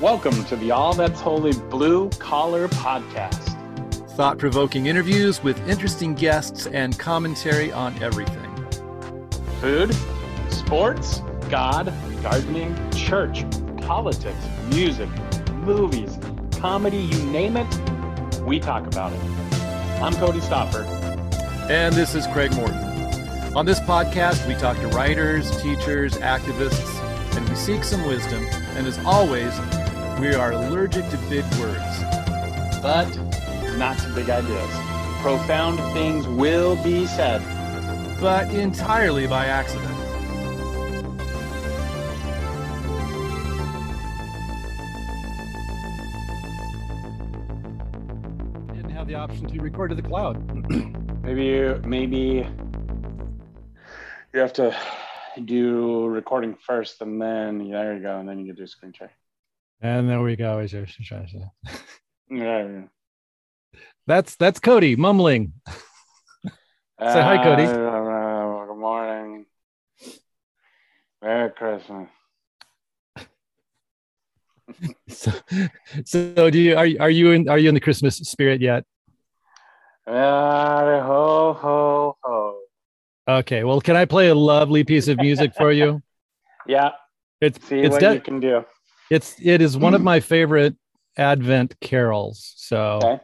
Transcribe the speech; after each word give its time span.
Welcome 0.00 0.44
to 0.44 0.54
the 0.54 0.70
All 0.70 0.94
That's 0.94 1.20
Holy 1.20 1.50
Blue 1.70 2.08
Collar 2.20 2.68
Podcast. 2.68 3.56
Thought 4.10 4.38
provoking 4.38 4.86
interviews 4.86 5.42
with 5.42 5.58
interesting 5.68 6.14
guests 6.14 6.68
and 6.68 6.96
commentary 6.96 7.72
on 7.72 8.00
everything 8.00 8.46
food, 9.60 9.92
sports, 10.50 11.20
God, 11.50 11.92
gardening, 12.22 12.76
church, 12.92 13.44
politics, 13.78 14.38
music, 14.68 15.08
movies, 15.54 16.16
comedy 16.60 16.98
you 16.98 17.20
name 17.32 17.56
it, 17.56 18.40
we 18.42 18.60
talk 18.60 18.86
about 18.86 19.12
it. 19.12 19.20
I'm 20.00 20.14
Cody 20.14 20.40
Stopper. 20.40 20.84
And 21.68 21.92
this 21.92 22.14
is 22.14 22.24
Craig 22.28 22.54
Morton. 22.54 22.76
On 23.56 23.66
this 23.66 23.80
podcast, 23.80 24.46
we 24.46 24.54
talk 24.54 24.76
to 24.76 24.86
writers, 24.90 25.50
teachers, 25.60 26.14
activists, 26.18 27.02
and 27.36 27.48
we 27.48 27.56
seek 27.56 27.82
some 27.82 28.06
wisdom. 28.06 28.44
And 28.76 28.86
as 28.86 28.96
always, 29.00 29.52
we 30.20 30.34
are 30.34 30.50
allergic 30.50 31.08
to 31.10 31.16
big 31.28 31.44
words. 31.60 32.02
But 32.82 33.08
not 33.76 33.98
to 34.00 34.12
big 34.14 34.28
ideas. 34.28 34.70
Profound 35.20 35.78
things 35.92 36.26
will 36.26 36.74
be 36.82 37.06
said. 37.06 37.40
But 38.20 38.50
entirely 38.50 39.28
by 39.28 39.46
accident. 39.46 39.88
Didn't 48.74 48.90
have 48.90 49.06
the 49.06 49.14
option 49.14 49.46
to 49.46 49.60
record 49.60 49.90
to 49.90 49.94
the 49.94 50.02
cloud. 50.02 50.36
maybe 51.22 51.44
you, 51.44 51.80
maybe 51.84 52.48
you 54.34 54.40
have 54.40 54.52
to 54.54 54.76
do 55.44 56.06
recording 56.06 56.56
first 56.66 57.00
and 57.02 57.22
then 57.22 57.70
there 57.70 57.94
you 57.94 58.02
go 58.02 58.18
and 58.18 58.28
then 58.28 58.40
you 58.40 58.46
can 58.46 58.56
do 58.56 58.66
screen 58.66 58.92
share 58.92 59.12
and 59.80 60.08
there 60.08 60.20
we 60.20 60.36
go 60.36 60.58
as 60.58 60.72
you're 60.72 60.86
trying 60.86 61.26
to 61.26 61.32
say 61.32 61.78
yeah, 62.30 62.82
that's 64.06 64.36
that's 64.36 64.60
cody 64.60 64.96
mumbling. 64.96 65.52
Say 67.00 67.22
hi 67.22 67.42
cody. 67.44 67.62
Uh, 67.62 68.66
good 68.66 68.76
morning. 68.76 69.46
Merry 71.22 71.50
christmas. 71.50 72.08
So, 75.08 75.32
so 76.04 76.50
do 76.50 76.58
you 76.58 76.76
are, 76.76 76.86
are 77.00 77.10
you 77.10 77.30
in 77.30 77.48
are 77.48 77.58
you 77.58 77.68
in 77.68 77.74
the 77.74 77.80
christmas 77.80 78.16
spirit 78.16 78.60
yet? 78.60 78.84
Uh, 80.06 81.00
ho 81.02 81.52
ho 81.54 82.16
ho. 82.22 82.58
Okay. 83.28 83.64
Well, 83.64 83.80
can 83.80 83.96
I 83.96 84.04
play 84.04 84.28
a 84.28 84.34
lovely 84.34 84.84
piece 84.84 85.08
of 85.08 85.18
music 85.18 85.54
for 85.54 85.70
you? 85.70 86.02
yeah. 86.66 86.90
It's 87.40 87.64
See 87.66 87.80
it's 87.80 87.92
what 87.92 88.00
de- 88.00 88.14
you 88.14 88.20
can 88.20 88.40
do. 88.40 88.64
It's 89.10 89.36
it 89.42 89.62
is 89.62 89.76
one 89.76 89.94
of 89.94 90.00
mm. 90.00 90.04
my 90.04 90.20
favorite 90.20 90.76
Advent 91.16 91.74
carols. 91.80 92.52
So 92.56 93.00
okay. 93.02 93.20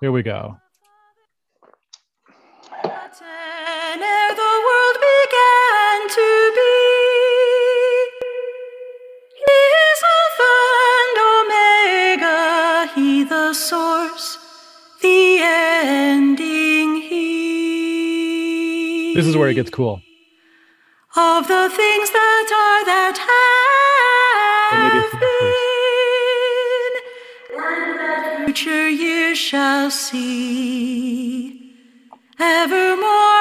here 0.00 0.12
we 0.12 0.22
go. 0.22 0.56
the 13.28 13.52
source, 13.54 14.38
the 15.02 15.38
ending 15.40 16.66
this 19.16 19.26
is 19.26 19.34
where 19.34 19.48
it 19.48 19.54
gets 19.54 19.70
cool. 19.70 20.02
Of 21.16 21.48
the 21.48 21.70
things 21.70 22.10
that 22.10 22.48
are 22.52 22.84
that 22.84 23.16
have 23.16 23.26
been, 23.26 23.32
and 23.32 23.64
that 23.64 23.65
future 28.56 28.88
years 28.88 29.36
shall 29.36 29.90
see, 29.90 31.74
evermore 32.40 33.35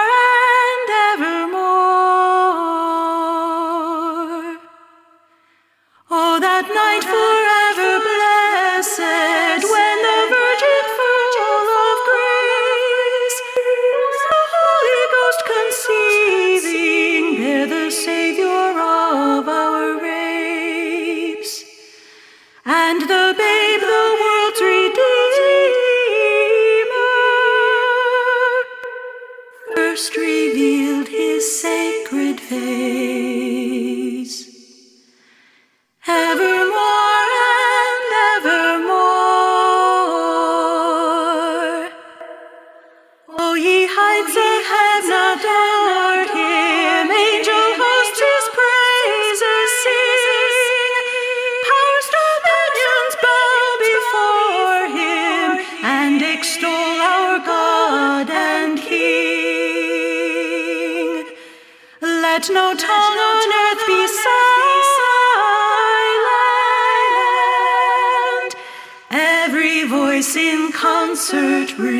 concert 71.25 71.77
ring. 71.79 71.95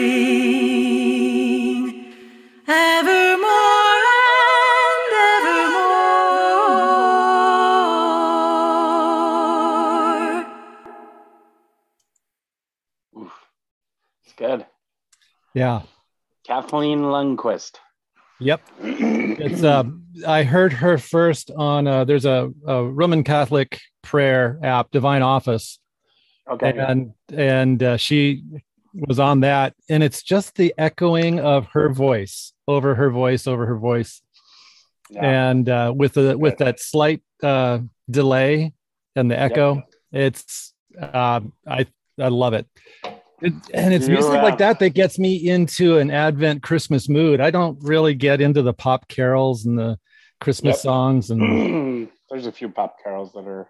Evermore 2.68 3.50
and 5.12 5.14
evermore. 5.36 6.06
Oof. 13.18 13.34
It's 14.26 14.34
good. 14.36 14.66
Yeah. 15.56 15.82
Kathleen 16.46 17.00
Lundquist. 17.00 17.78
Yep. 18.40 18.62
It's 18.82 19.64
uh 19.64 19.86
I 20.28 20.44
heard 20.44 20.74
her 20.74 21.00
first 21.00 21.50
on 21.58 21.88
uh 21.88 22.06
there's 22.06 22.26
a, 22.26 22.52
a 22.68 22.84
Roman 22.84 23.24
Catholic 23.24 23.82
prayer 24.04 24.60
app, 24.62 24.92
Divine 24.92 25.24
Office. 25.24 25.80
Okay. 26.48 26.78
And 26.78 27.14
and 27.34 27.82
uh, 27.82 27.98
she 27.98 28.44
was 29.08 29.20
on 29.20 29.42
that 29.42 29.74
and 29.90 30.02
it's 30.04 30.24
just 30.24 30.56
the 30.56 30.74
echoing 30.78 31.40
of 31.40 31.68
her 31.68 31.90
voice 31.90 32.54
over 32.68 32.96
her 32.96 33.10
voice 33.10 33.48
over 33.48 33.66
her 33.66 33.78
voice. 33.78 34.22
Yeah. 35.10 35.50
And 35.50 35.70
uh 35.70 35.94
with 35.96 36.14
the 36.14 36.38
with 36.38 36.58
that 36.58 36.80
slight 36.80 37.22
uh 37.44 37.80
delay 38.10 38.74
and 39.16 39.30
the 39.30 39.40
echo, 39.40 39.76
yep. 39.76 39.86
it's 40.12 40.74
uh 41.00 41.42
I 41.68 41.88
I 42.20 42.28
love 42.30 42.54
it. 42.54 42.68
It, 43.42 43.54
and 43.74 43.94
it's 43.94 44.08
music 44.08 44.32
like 44.32 44.58
that 44.60 44.80
that 44.80 44.92
gets 44.92 45.20
me 45.20 45.36
into 45.36 45.98
an 45.98 46.10
Advent 46.10 46.64
Christmas 46.64 47.10
mood. 47.10 47.42
I 47.42 47.52
don't 47.52 47.78
really 47.82 48.16
get 48.16 48.40
into 48.40 48.62
the 48.62 48.74
pop 48.74 49.08
carols 49.10 49.66
and 49.66 49.78
the 49.78 50.00
Christmas 50.40 50.78
yep. 50.78 50.82
songs. 50.82 51.30
And 51.32 52.10
there's 52.30 52.46
a 52.46 52.52
few 52.52 52.70
pop 52.70 52.98
carols 53.04 53.34
that 53.34 53.46
are. 53.46 53.68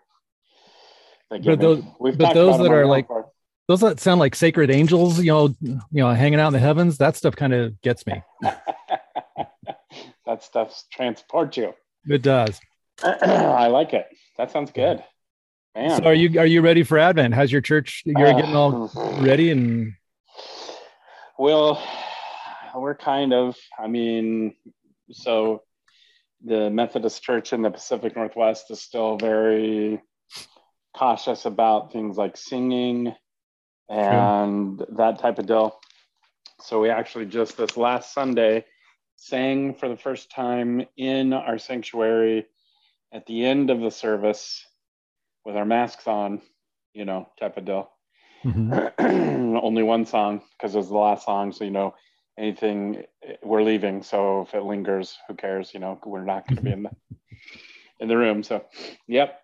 That 1.32 1.44
but 1.44 1.60
those, 1.60 1.84
but 2.00 2.34
those 2.34 2.60
that 2.60 2.72
are 2.72 2.86
like 2.86 3.08
part. 3.08 3.26
Those 3.68 3.82
that 3.82 4.00
sound 4.00 4.20
like 4.20 4.36
sacred 4.36 4.70
angels, 4.70 5.20
you 5.20 5.32
know, 5.32 5.56
you 5.60 5.80
know, 5.92 6.14
hanging 6.14 6.40
out 6.40 6.48
in 6.48 6.54
the 6.54 6.60
heavens. 6.60 6.98
That 6.98 7.16
stuff 7.16 7.36
kind 7.36 7.54
of 7.54 7.82
gets 7.82 8.06
me. 8.06 8.22
that 10.26 10.44
stuff 10.44 10.84
transports 10.92 11.58
you. 11.58 11.74
It 12.08 12.22
does. 12.22 12.60
I 13.04 13.68
like 13.68 13.94
it. 13.94 14.08
That 14.38 14.52
sounds 14.52 14.72
good. 14.72 15.04
Man. 15.76 15.98
So 15.98 16.06
are 16.06 16.14
you 16.14 16.40
are 16.40 16.46
you 16.46 16.62
ready 16.62 16.84
for 16.84 16.98
Advent? 16.98 17.34
How's 17.34 17.52
your 17.52 17.62
church? 17.62 18.04
You're 18.06 18.28
uh, 18.28 18.34
getting 18.34 18.56
all 18.56 18.92
ready 19.22 19.52
and. 19.52 19.94
Well, 21.38 21.84
we're 22.76 22.96
kind 22.96 23.34
of. 23.34 23.56
I 23.78 23.88
mean, 23.88 24.56
so 25.12 25.64
the 26.44 26.70
Methodist 26.70 27.24
Church 27.24 27.52
in 27.52 27.62
the 27.62 27.72
Pacific 27.72 28.16
Northwest 28.16 28.72
is 28.72 28.82
still 28.82 29.18
very 29.18 30.02
cautious 30.96 31.46
about 31.46 31.92
things 31.92 32.16
like 32.16 32.38
singing 32.38 33.14
and 33.90 34.78
True. 34.80 34.88
that 34.98 35.20
type 35.20 35.40
of 35.40 35.46
deal. 35.46 35.80
So 36.62 36.82
we 36.82 36.90
actually 36.90 37.26
just 37.26 37.58
this 37.58 37.78
last 37.78 38.14
Sunday 38.14 38.66
sang 39.16 39.76
for 39.76 39.88
the 39.88 39.98
first 39.98 40.32
time 40.32 40.86
in 40.98 41.34
our 41.34 41.58
sanctuary 41.58 42.46
at 43.14 43.26
the 43.26 43.46
end 43.46 43.70
of 43.70 43.80
the 43.80 43.92
service 43.92 44.66
with 45.46 45.56
our 45.56 45.66
masks 45.66 46.08
on 46.08 46.42
you 46.96 47.06
know, 47.06 47.28
type 47.40 47.58
of 47.58 47.66
deal. 47.66 47.92
Mhm. 48.44 49.60
Only 49.62 49.84
one 49.84 50.06
song 50.06 50.42
because 50.58 50.74
it 50.74 50.78
was 50.78 50.90
the 50.90 50.98
last 50.98 51.26
song. 51.26 51.52
So, 51.52 51.66
you 51.66 51.72
know, 51.72 51.94
anything 52.38 53.04
we're 53.44 53.62
leaving. 53.62 54.02
So 54.02 54.42
if 54.42 54.56
it 54.56 54.64
lingers, 54.64 55.18
who 55.28 55.36
cares? 55.36 55.74
You 55.74 55.82
know, 55.82 56.00
we're 56.06 56.24
not 56.24 56.48
going 56.48 56.56
to 56.56 56.62
be 56.62 56.72
in 56.72 56.84
the 56.84 56.92
in 58.00 58.08
the 58.08 58.18
room. 58.18 58.44
So, 58.44 58.66
yep. 59.08 59.42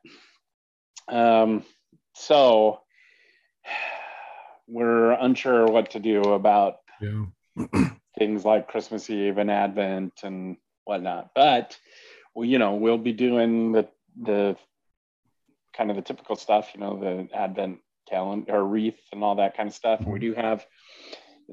Um, 1.07 1.63
so 2.13 2.79
we're 4.71 5.11
unsure 5.11 5.67
what 5.67 5.91
to 5.91 5.99
do 5.99 6.21
about 6.21 6.77
Yeah. 7.01 7.25
things 8.17 8.45
like 8.45 8.69
Christmas 8.69 9.09
Eve 9.09 9.37
and 9.37 9.51
Advent 9.51 10.13
and 10.23 10.57
whatnot. 10.85 11.31
But 11.35 11.77
well, 12.33 12.45
you 12.45 12.57
know, 12.57 12.75
we'll 12.75 12.97
be 12.97 13.13
doing 13.13 13.73
the 13.73 13.89
the 14.21 14.57
kind 15.75 15.89
of 15.89 15.95
the 15.95 16.01
typical 16.01 16.35
stuff, 16.35 16.71
you 16.73 16.79
know, 16.79 16.99
the 16.99 17.35
Advent 17.35 17.79
calendar 18.09 18.53
or 18.53 18.65
wreath 18.65 18.99
and 19.11 19.23
all 19.23 19.35
that 19.35 19.55
kind 19.55 19.69
of 19.69 19.75
stuff. 19.75 20.05
We 20.05 20.19
do 20.19 20.33
have 20.33 20.65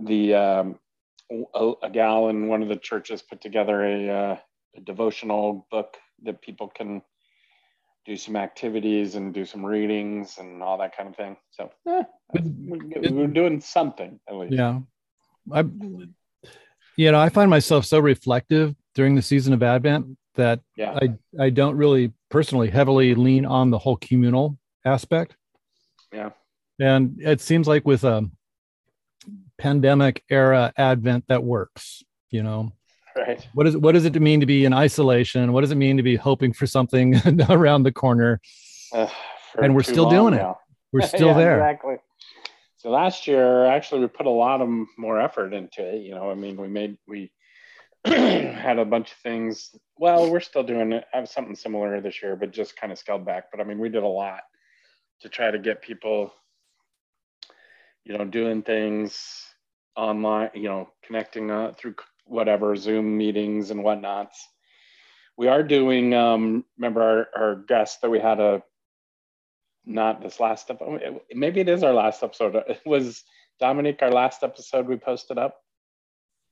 the 0.01 0.35
um, 0.35 0.79
a, 1.55 1.73
a 1.83 1.91
gal 1.91 2.29
in 2.29 2.49
one 2.49 2.63
of 2.63 2.69
the 2.69 2.77
churches 2.77 3.23
put 3.23 3.41
together 3.41 3.85
a, 3.85 4.09
uh, 4.09 4.37
a 4.77 4.81
devotional 4.81 5.67
book 5.71 5.97
that 6.23 6.43
people 6.43 6.69
can 6.69 7.03
do 8.09 8.17
some 8.17 8.37
activities 8.37 9.17
and 9.17 9.35
do 9.35 9.45
some 9.45 9.65
readings 9.65 10.39
and 10.39 10.63
all 10.63 10.79
that 10.79 10.97
kind 10.97 11.11
of 11.11 11.15
thing. 11.15 11.37
So 11.51 11.71
eh, 11.87 12.05
we're, 12.33 13.13
we're 13.13 13.27
doing 13.27 13.61
something 13.61 14.19
at 14.27 14.35
least. 14.35 14.55
Yeah. 14.55 14.81
I, 15.53 15.65
you 16.97 17.13
know, 17.13 17.21
I 17.21 17.29
find 17.29 17.51
myself 17.51 17.85
so 17.85 17.99
reflective 17.99 18.75
during 18.95 19.15
the 19.15 19.21
season 19.21 19.53
of 19.53 19.63
Advent 19.63 20.17
that 20.37 20.61
Yeah. 20.75 20.99
I, 21.01 21.09
I 21.39 21.51
don't 21.51 21.77
really 21.77 22.15
personally 22.31 22.71
heavily 22.71 23.15
lean 23.15 23.45
on 23.45 23.71
the 23.71 23.79
whole 23.79 23.97
communal 23.97 24.59
aspect. 24.87 25.37
Yeah. 26.11 26.31
And 26.81 27.21
it 27.21 27.43
seems 27.43 27.69
like 27.69 27.87
with 27.87 28.05
a 28.05 28.31
pandemic 29.59 30.25
era 30.31 30.73
Advent 30.79 31.25
that 31.29 31.45
works, 31.45 32.03
you 32.31 32.43
know, 32.43 32.73
Right. 33.17 33.47
what 33.53 33.67
is 33.67 33.77
what 33.77 33.93
does 33.93 34.05
it 34.05 34.21
mean 34.21 34.41
to 34.41 34.47
be 34.47 34.65
in 34.65 34.73
isolation? 34.73 35.53
What 35.53 35.63
does 35.63 35.71
it 35.73 35.77
mean 35.77 35.97
to 35.97 36.03
be 36.03 36.15
hoping 36.17 36.53
for 36.53 36.67
something 36.67 37.17
around 37.49 37.83
the 37.83 37.93
corner? 37.93 38.41
Uh, 38.93 39.09
And 39.61 39.75
we're 39.75 39.83
still 39.83 40.09
doing 40.09 40.35
it. 40.35 40.47
We're 40.93 41.03
still 41.17 41.29
Yeah, 41.29 41.35
there. 41.39 41.59
Exactly. 41.59 41.97
So 42.77 42.91
last 42.91 43.27
year, 43.27 43.65
actually, 43.67 44.03
we 44.03 44.07
put 44.07 44.27
a 44.27 44.31
lot 44.31 44.61
of 44.61 44.69
more 44.97 45.21
effort 45.21 45.53
into 45.53 45.83
it. 45.83 46.03
You 46.03 46.15
know, 46.15 46.31
I 46.31 46.35
mean, 46.35 46.57
we 46.57 46.69
made 46.69 46.97
we 47.09 47.33
had 48.05 48.79
a 48.79 48.85
bunch 48.85 49.11
of 49.11 49.19
things. 49.19 49.75
Well, 49.97 50.31
we're 50.31 50.39
still 50.41 50.63
doing 50.63 50.93
it. 50.93 51.05
I 51.13 51.19
have 51.19 51.29
something 51.29 51.57
similar 51.57 52.01
this 52.01 52.23
year, 52.23 52.37
but 52.37 52.53
just 52.53 52.77
kind 52.77 52.93
of 52.93 52.99
scaled 52.99 53.27
back. 53.27 53.51
But 53.51 53.61
I 53.61 53.65
mean, 53.65 53.81
we 53.81 53.89
did 53.89 54.05
a 54.05 54.07
lot 54.07 54.43
to 55.23 55.29
try 55.29 55.51
to 55.51 55.59
get 55.59 55.83
people, 55.83 56.33
you 58.05 58.17
know, 58.17 58.25
doing 58.25 58.63
things 58.63 59.45
online. 59.97 60.51
You 60.55 60.69
know, 60.69 60.91
connecting 61.03 61.51
uh, 61.51 61.73
through 61.77 61.97
whatever 62.29 62.77
Zoom 62.77 63.17
meetings 63.17 63.71
and 63.71 63.83
whatnots. 63.83 64.47
We 65.37 65.49
are 65.49 65.63
doing. 65.63 66.15
Um, 66.15 66.65
remember 66.77 67.03
our, 67.37 67.43
our 67.43 67.55
guest 67.57 68.03
that 68.03 68.11
we 68.11 68.19
had 68.21 68.41
a 68.41 68.63
not 69.85 70.21
this 70.21 70.39
last 70.41 70.71
episode. 70.71 71.21
Maybe 71.33 71.61
it 71.61 71.69
is 71.69 71.83
our 71.83 71.95
last 71.95 72.23
episode. 72.23 72.57
It 72.69 72.81
was 72.85 73.25
Dominic, 73.59 73.99
our 74.03 74.11
last 74.11 74.43
episode 74.43 74.87
we 74.87 74.97
posted 74.97 75.39
up. 75.39 75.57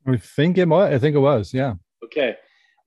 I 0.07 0.17
think 0.17 0.57
it 0.59 0.69
was. 0.69 0.93
I 0.93 0.99
think 0.99 1.17
it 1.17 1.21
was. 1.21 1.53
Yeah. 1.53 1.75
Okay. 2.05 2.37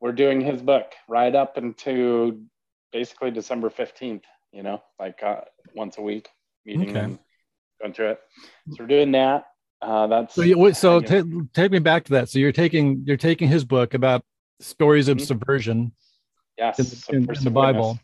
We're 0.01 0.13
doing 0.13 0.41
his 0.41 0.61
book 0.61 0.93
right 1.07 1.35
up 1.35 1.57
into 1.57 2.45
basically 2.91 3.31
December 3.31 3.69
15th, 3.69 4.23
you 4.51 4.63
know, 4.63 4.81
like 4.97 5.21
uh, 5.21 5.41
once 5.75 5.97
a 5.97 6.01
week 6.01 6.29
meeting 6.65 6.89
Okay. 6.91 6.99
and 6.99 7.19
going 7.81 7.93
through 7.93 8.11
it. 8.11 8.19
So 8.69 8.77
we're 8.79 8.87
doing 8.87 9.11
that. 9.11 9.45
Uh, 9.81 10.07
that's 10.07 10.35
So, 10.35 10.41
you, 10.41 10.73
so 10.73 10.95
you 10.99 11.01
know, 11.23 11.41
ta- 11.41 11.47
take 11.53 11.71
me 11.71 11.79
back 11.79 12.03
to 12.05 12.11
that. 12.13 12.29
So 12.29 12.39
you're 12.39 12.51
taking 12.51 13.03
you're 13.05 13.17
taking 13.17 13.47
his 13.47 13.63
book 13.63 13.93
about 13.93 14.23
stories 14.59 15.07
of 15.07 15.17
Mhm. 15.17 15.25
subversion 15.25 15.91
yes, 16.57 17.07
in, 17.09 17.15
in- 17.23 17.35
in 17.35 17.43
the 17.43 17.49
Bible, 17.51 17.91
witness. 17.91 18.03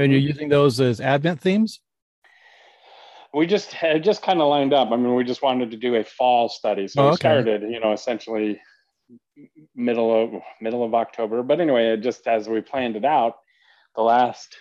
and 0.00 0.12
you're 0.12 0.20
Mhm. 0.20 0.26
using 0.28 0.48
those 0.50 0.80
as 0.80 1.00
Advent 1.00 1.40
themes. 1.40 1.80
we 3.32 3.46
just 3.46 3.74
it 3.82 4.00
just 4.00 4.22
kind 4.22 4.40
of 4.40 4.48
lined 4.48 4.72
up. 4.72 4.92
I 4.92 4.96
mean, 4.96 5.14
we 5.16 5.24
just 5.24 5.42
wanted 5.42 5.70
to 5.72 5.76
do 5.76 5.96
a 5.96 6.04
fall 6.04 6.48
study, 6.48 6.86
so 6.86 7.00
Oh, 7.00 7.04
we 7.06 7.08
okay. 7.14 7.16
started, 7.16 7.62
you 7.62 7.80
know, 7.80 7.92
essentially 7.92 8.60
middle 9.74 10.10
of 10.22 10.42
middle 10.60 10.84
of 10.84 10.94
October. 10.94 11.42
But 11.42 11.60
anyway, 11.60 11.88
it 11.94 11.96
just 12.02 12.26
as 12.28 12.48
we 12.48 12.60
planned 12.60 12.96
it 12.96 13.04
out, 13.04 13.38
the 13.96 14.02
last 14.02 14.54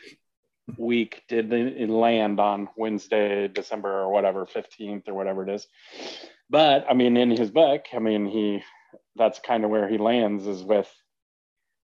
week 0.77 1.23
did 1.27 1.51
it 1.51 1.89
land 1.89 2.39
on 2.39 2.69
Wednesday, 2.77 3.47
December 3.47 3.91
or 3.91 4.11
whatever, 4.11 4.45
fifteenth 4.45 5.07
or 5.07 5.13
whatever 5.13 5.47
it 5.47 5.53
is. 5.53 5.67
But 6.49 6.85
I 6.89 6.93
mean, 6.93 7.17
in 7.17 7.31
his 7.31 7.51
book, 7.51 7.85
I 7.93 7.99
mean, 7.99 8.25
he 8.25 8.63
that's 9.15 9.39
kind 9.39 9.63
of 9.63 9.69
where 9.69 9.87
he 9.87 9.97
lands 9.97 10.47
is 10.47 10.63
with, 10.63 10.89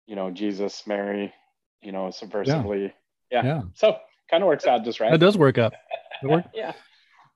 you 0.06 0.16
know, 0.16 0.32
Jesus, 0.32 0.86
Mary, 0.86 1.34
you 1.82 1.92
know, 1.92 2.08
subversively. 2.08 2.94
Yeah. 3.32 3.46
Yeah. 3.46 3.62
So 3.74 3.98
kind 4.30 4.44
of 4.44 4.48
works 4.48 4.66
out 4.66 4.84
just 4.84 5.00
right. 5.00 5.12
That 5.12 5.20
does 5.20 5.38
work 5.38 5.58
up. 5.58 5.74
Work- 6.24 6.46
yeah. 6.54 6.74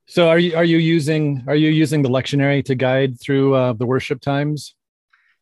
So 0.08 0.28
are 0.28 0.40
you 0.40 0.56
are 0.56 0.64
you 0.64 0.78
using 0.78 1.44
are 1.48 1.56
you 1.56 1.70
using 1.70 2.02
the 2.02 2.10
lectionary 2.10 2.66
to 2.66 2.76
guide 2.76 3.20
through 3.22 3.54
uh, 3.54 3.74
the 3.74 3.86
worship 3.86 4.20
times? 4.20 4.76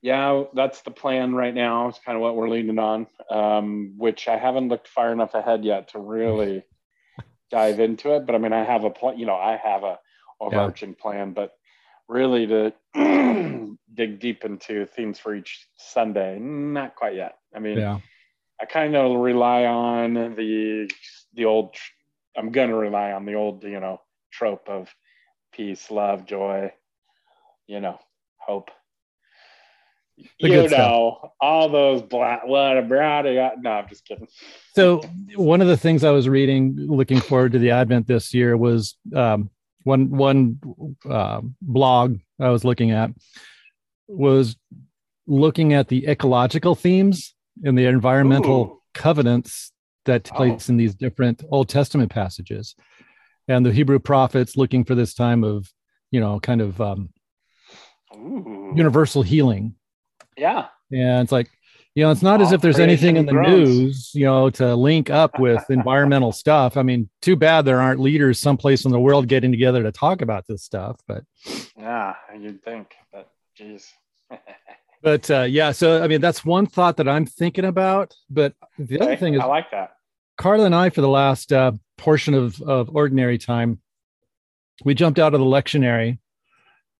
Yeah, 0.01 0.43
that's 0.53 0.81
the 0.81 0.91
plan 0.91 1.33
right 1.33 1.53
now. 1.53 1.89
It's 1.89 1.99
kind 1.99 2.15
of 2.15 2.21
what 2.21 2.35
we're 2.35 2.49
leaning 2.49 2.79
on, 2.79 3.07
um, 3.29 3.93
which 3.97 4.27
I 4.27 4.37
haven't 4.37 4.69
looked 4.69 4.87
far 4.87 5.11
enough 5.11 5.33
ahead 5.33 5.65
yet 5.65 5.89
to 5.89 5.99
really 5.99 6.63
dive 7.51 7.79
into 7.79 8.15
it. 8.15 8.25
But 8.25 8.35
I 8.35 8.37
mean, 8.37 8.53
I 8.53 8.63
have 8.63 8.85
a 8.85 8.89
plan. 8.89 9.19
You 9.19 9.25
know, 9.25 9.35
I 9.35 9.57
have 9.61 9.83
a 9.83 9.99
overarching 10.39 10.95
plan, 10.95 11.33
but 11.33 11.51
really 12.07 12.47
to 12.47 12.73
dig 13.93 14.19
deep 14.19 14.45
into 14.45 14.85
themes 14.85 15.19
for 15.19 15.35
each 15.35 15.67
Sunday, 15.77 16.39
not 16.39 16.95
quite 16.95 17.15
yet. 17.15 17.37
I 17.53 17.59
mean, 17.59 17.77
Yeah. 17.77 17.99
I 18.61 18.65
kind 18.65 18.95
of 18.95 19.17
rely 19.19 19.65
on 19.65 20.13
the 20.13 20.89
the 21.33 21.45
old. 21.45 21.75
I'm 22.35 22.51
gonna 22.51 22.75
rely 22.75 23.11
on 23.11 23.25
the 23.25 23.35
old, 23.35 23.63
you 23.63 23.79
know, 23.79 24.01
trope 24.31 24.67
of 24.67 24.93
peace, 25.53 25.89
love, 25.91 26.25
joy, 26.25 26.73
you 27.67 27.79
know, 27.79 27.99
hope. 28.37 28.69
You 30.39 30.49
good 30.49 30.69
stuff. 30.69 30.79
know, 30.79 31.31
all 31.41 31.69
those 31.69 32.01
black 32.01 32.45
what 32.45 32.77
a 32.77 32.81
brownie. 32.81 33.35
No, 33.35 33.71
I'm 33.71 33.87
just 33.87 34.05
kidding. 34.05 34.27
So 34.75 35.01
one 35.35 35.61
of 35.61 35.67
the 35.67 35.77
things 35.77 36.03
I 36.03 36.11
was 36.11 36.27
reading, 36.29 36.75
looking 36.77 37.19
forward 37.19 37.51
to 37.53 37.59
the 37.59 37.71
Advent 37.71 38.07
this 38.07 38.33
year, 38.33 38.55
was 38.57 38.95
um, 39.15 39.49
one 39.83 40.09
one 40.09 40.59
uh, 41.09 41.41
blog 41.61 42.19
I 42.39 42.49
was 42.49 42.63
looking 42.63 42.91
at 42.91 43.11
was 44.07 44.55
looking 45.27 45.73
at 45.73 45.87
the 45.87 46.07
ecological 46.07 46.75
themes 46.75 47.35
and 47.63 47.77
the 47.77 47.85
environmental 47.85 48.61
Ooh. 48.61 48.81
covenants 48.93 49.71
that 50.05 50.23
take 50.23 50.33
Oh. 50.33 50.37
place 50.37 50.69
in 50.69 50.77
these 50.77 50.95
different 50.95 51.43
Old 51.51 51.69
Testament 51.69 52.11
passages, 52.11 52.75
and 53.47 53.65
the 53.65 53.71
Hebrew 53.71 53.99
prophets 53.99 54.57
looking 54.57 54.83
for 54.83 54.95
this 54.95 55.13
time 55.13 55.43
of 55.43 55.71
you 56.11 56.19
know 56.19 56.39
kind 56.39 56.61
of 56.61 56.79
um, 56.81 57.09
universal 58.75 59.21
healing 59.21 59.75
yeah. 60.39 60.67
and 60.91 61.23
it's 61.23 61.31
like, 61.31 61.49
you 61.95 62.03
know, 62.03 62.11
it's 62.11 62.21
not 62.21 62.41
as 62.41 62.51
if 62.51 62.61
there's 62.61 62.79
anything 62.79 63.17
in 63.17 63.25
the 63.25 63.33
news, 63.33 64.11
you 64.13 64.25
know, 64.25 64.49
to 64.51 64.75
link 64.75 65.09
up 65.09 65.39
with 65.39 65.63
environmental 65.69 66.31
stuff. 66.31 66.77
I 66.77 66.83
mean, 66.83 67.09
too 67.21 67.35
bad 67.35 67.65
there 67.65 67.81
aren't 67.81 67.99
leaders 67.99 68.39
someplace 68.39 68.85
in 68.85 68.91
the 68.91 68.99
world 68.99 69.27
getting 69.27 69.51
together 69.51 69.83
to 69.83 69.91
talk 69.91 70.21
about 70.21 70.45
this 70.47 70.63
stuff. 70.63 70.97
But, 71.07 71.23
Yeah, 71.77 72.13
you'd 72.39 72.63
think, 72.63 72.93
but 73.11 73.29
geez. 73.55 73.91
but 75.01 75.29
uh, 75.29 75.41
yeah, 75.41 75.71
so 75.71 76.01
I 76.01 76.07
mean, 76.07 76.21
that's 76.21 76.45
one 76.45 76.67
thought 76.67 76.97
that 76.97 77.07
I'm 77.07 77.25
thinking 77.25 77.65
about. 77.65 78.15
But 78.29 78.53
the 78.77 79.01
other 79.01 79.17
thing 79.17 79.33
is, 79.33 79.41
I 79.41 79.45
like 79.45 79.71
that. 79.71 79.95
Carla 80.37 80.65
and 80.65 80.75
I, 80.75 80.89
for 80.89 81.01
the 81.01 81.09
last 81.09 81.51
uh, 81.51 81.73
portion 81.97 82.33
of, 82.33 82.61
of 82.61 82.95
ordinary 82.95 83.37
time, 83.37 83.81
we 84.85 84.93
jumped 84.93 85.19
out 85.19 85.33
of 85.33 85.41
the 85.41 85.45
lectionary 85.45 86.19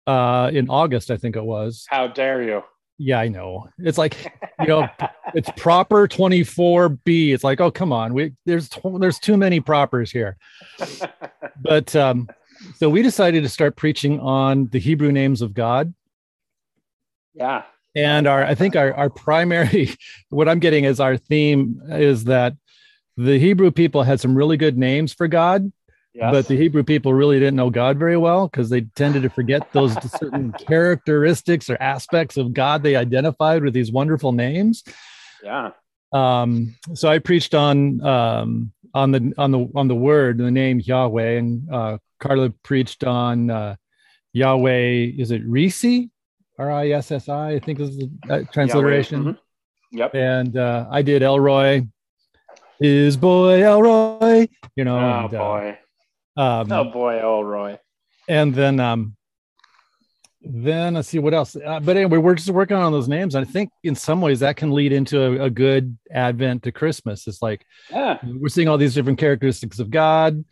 uh, 0.06 0.52
in 0.52 0.70
August, 0.70 1.10
I 1.10 1.18
think 1.18 1.38
it 1.38 1.44
was. 1.44 1.86
How 1.88 2.08
dare 2.08 2.44
you? 2.44 2.64
Yeah, 3.00 3.20
I 3.20 3.30
know. 3.30 3.70
It's 3.80 3.98
like, 3.98 4.32
you 4.60 4.68
know, 4.68 4.88
it's 5.34 5.50
proper 5.58 6.08
24b 6.08 7.34
it's 7.34 7.44
like 7.44 7.60
oh 7.62 7.72
come 7.72 7.92
on 7.92 8.14
we 8.14 8.34
there's 8.46 8.70
there's 9.00 9.20
too 9.20 9.38
many 9.38 9.60
propers 9.60 10.12
here 10.12 10.38
but 11.62 11.96
um 11.96 12.28
so 12.78 12.90
we 12.90 13.02
decided 13.02 13.44
to 13.44 13.50
start 13.50 13.76
preaching 13.76 14.20
on 14.20 14.68
the 14.68 14.80
hebrew 14.80 15.12
names 15.12 15.42
of 15.42 15.54
god 15.54 15.94
yeah. 17.34 17.64
and 17.96 18.28
our 18.28 18.44
i 18.44 18.56
think 18.56 18.76
our 18.76 18.94
our 18.94 19.10
primary 19.10 19.90
what 20.30 20.50
i'm 20.50 20.60
getting 20.60 20.84
is 20.84 21.00
our 21.00 21.18
theme 21.18 21.82
is 21.90 22.26
that 22.26 22.56
the 23.18 23.38
hebrew 23.38 23.72
people 23.72 24.04
had 24.04 24.20
some 24.20 24.36
really 24.36 24.58
good 24.58 24.78
names 24.78 25.14
for 25.14 25.28
god 25.28 25.72
Yes. 26.20 26.32
but 26.34 26.48
the 26.48 26.58
hebrew 26.58 26.84
people 26.84 27.14
really 27.14 27.40
didn't 27.40 27.56
know 27.56 27.70
god 27.70 27.98
very 27.98 28.18
well 28.18 28.48
because 28.48 28.70
they 28.70 28.82
tended 28.82 29.24
to 29.24 29.30
forget 29.30 29.72
those 29.72 29.94
certain 30.20 30.52
characteristics 30.68 31.70
or 31.70 31.78
aspects 31.82 32.36
of 32.36 32.54
god 32.54 32.84
they 32.84 32.96
identified 32.98 33.64
with 33.64 33.74
these 33.74 33.92
wonderful 33.92 34.34
names 34.34 34.84
yeah. 35.44 35.72
um, 36.12 36.76
so 36.94 37.08
I 37.08 37.20
preached 37.20 37.56
on 37.56 38.02
um, 38.06 38.74
on 38.94 39.12
the 39.12 39.34
on 39.38 39.52
the 39.52 39.70
on 39.76 39.88
the 39.88 39.96
word, 39.96 40.38
the 40.38 40.52
name 40.52 40.80
Yahweh, 40.80 41.38
and 41.38 41.72
uh, 41.72 41.98
Carla 42.20 42.50
preached 42.64 43.04
on 43.04 43.50
uh, 43.50 43.76
Yahweh. 44.34 45.12
Is 45.18 45.32
it 45.32 45.48
Risi? 45.48 46.10
R 46.58 46.72
I 46.72 46.90
S 46.90 47.12
S 47.12 47.30
I. 47.30 47.52
I 47.52 47.60
think 47.60 47.80
is 47.80 47.98
the 47.98 48.10
uh, 48.30 48.42
transliteration. 48.52 49.24
Mhm. 49.24 49.38
Yep. 49.92 50.16
And 50.16 50.58
uh, 50.58 50.88
I 50.92 51.02
did 51.02 51.24
El 51.24 51.40
Roi. 51.40 51.88
His 52.80 53.18
boy 53.18 53.64
Elroy. 53.64 54.48
You 54.76 54.86
know. 54.86 54.98
oh 54.98 55.26
and, 55.26 55.34
uh, 55.34 55.40
boy. 55.40 55.78
Um, 56.40 56.72
oh 56.72 56.86
boy, 56.86 57.20
oh 57.22 57.42
Roy. 57.42 57.78
and 58.28 58.54
then 58.56 58.80
um 58.80 59.16
then 60.42 60.94
let's 60.94 61.10
see 61.10 61.20
what 61.20 61.34
else 61.34 61.58
uh, 61.58 61.82
but 61.82 61.98
anyway 61.98 62.18
we're 62.18 62.34
just 62.34 62.50
working 62.50 62.78
on 62.78 62.94
those 62.94 63.10
names 63.10 63.36
i 63.36 63.44
think 63.44 63.70
in 63.84 63.94
some 63.94 64.22
ways 64.22 64.40
that 64.40 64.56
can 64.56 64.72
lead 64.72 64.94
into 64.94 65.22
a, 65.22 65.46
a 65.46 65.50
good 65.50 65.98
advent 66.12 66.64
to 66.64 66.72
christmas 66.72 67.28
it's 67.28 67.42
like 67.42 67.66
Yeah. 67.92 68.20
we're 68.24 68.48
seeing 68.48 68.70
all 68.70 68.78
these 68.78 68.94
different 68.96 69.20
characteristics 69.20 69.80
of 69.80 69.90
god 69.92 70.46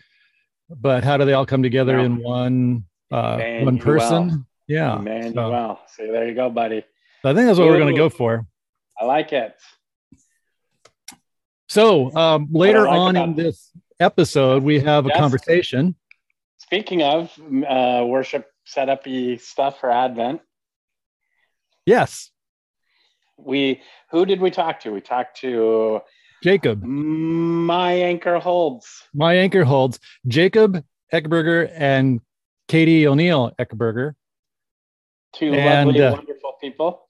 but 0.69 1.05
how 1.05 1.15
do 1.15 1.23
they 1.23 1.31
all 1.31 1.45
come 1.45 1.63
together 1.63 1.97
Yeah. 1.99 2.03
in 2.05 2.17
one 2.21 2.83
uh 3.11 3.39
one 3.61 3.77
person 3.79 4.45
yeah 4.67 4.95
so, 4.95 4.99
Emmanuel. 4.99 5.79
See, 5.87 6.07
there 6.11 6.27
you 6.27 6.35
go, 6.35 6.49
buddy. 6.49 6.83
so 7.21 7.29
i 7.29 7.33
think 7.33 7.47
that's 7.47 7.57
what 7.57 7.69
we're 7.69 7.79
going 7.79 7.95
to 7.95 8.01
go 8.01 8.09
for 8.09 8.45
I 8.99 9.05
like 9.05 9.31
it. 9.31 9.55
so 11.69 12.13
um 12.15 12.49
later 12.51 12.83
like 12.83 12.97
on 12.99 13.15
in 13.15 13.35
this 13.35 13.71
episode 13.99 14.63
we 14.63 14.79
have 14.79 15.05
a 15.05 15.09
conversation 15.11 15.95
Speaking 16.59 17.01
of 17.03 17.31
uh, 17.67 18.03
worship 18.05 18.49
setupy 18.65 19.39
stuff 19.39 19.79
for 19.79 19.89
Advent, 19.91 20.41
yes 21.85 22.31
we 23.37 23.81
who 24.11 24.25
did 24.25 24.41
we 24.41 24.49
talk 24.51 24.79
to? 24.81 24.91
We 24.91 25.01
talked 25.01 25.37
to 25.41 26.01
jacob 26.43 26.83
My 26.83 27.93
Anchor 27.93 28.37
Holds. 28.39 29.03
my 29.13 29.35
anchor 29.35 29.63
holds 29.63 29.99
jacob 30.27 30.83
eckeberger 31.13 31.71
and 31.75 32.21
katie 32.67 33.07
o'neall 33.07 33.51
eckeberger 33.59 34.13
Two 35.33 35.53
And, 35.53 35.89
lovely, 35.89 36.01
uh, 36.03 36.11
wonderful 36.13 36.53
people. 36.61 37.07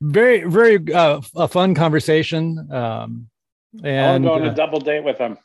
very 0.00 0.44
very 0.44 0.92
uh, 0.92 1.20
a 1.36 1.48
fun 1.48 1.74
conversation 1.74 2.70
um 2.72 3.28
I'm 3.82 3.84
and 3.84 4.24
going 4.24 4.42
on 4.42 4.48
uh, 4.48 4.52
a 4.52 4.54
double 4.54 4.80
date 4.80 5.04
with 5.04 5.18
them. 5.18 5.36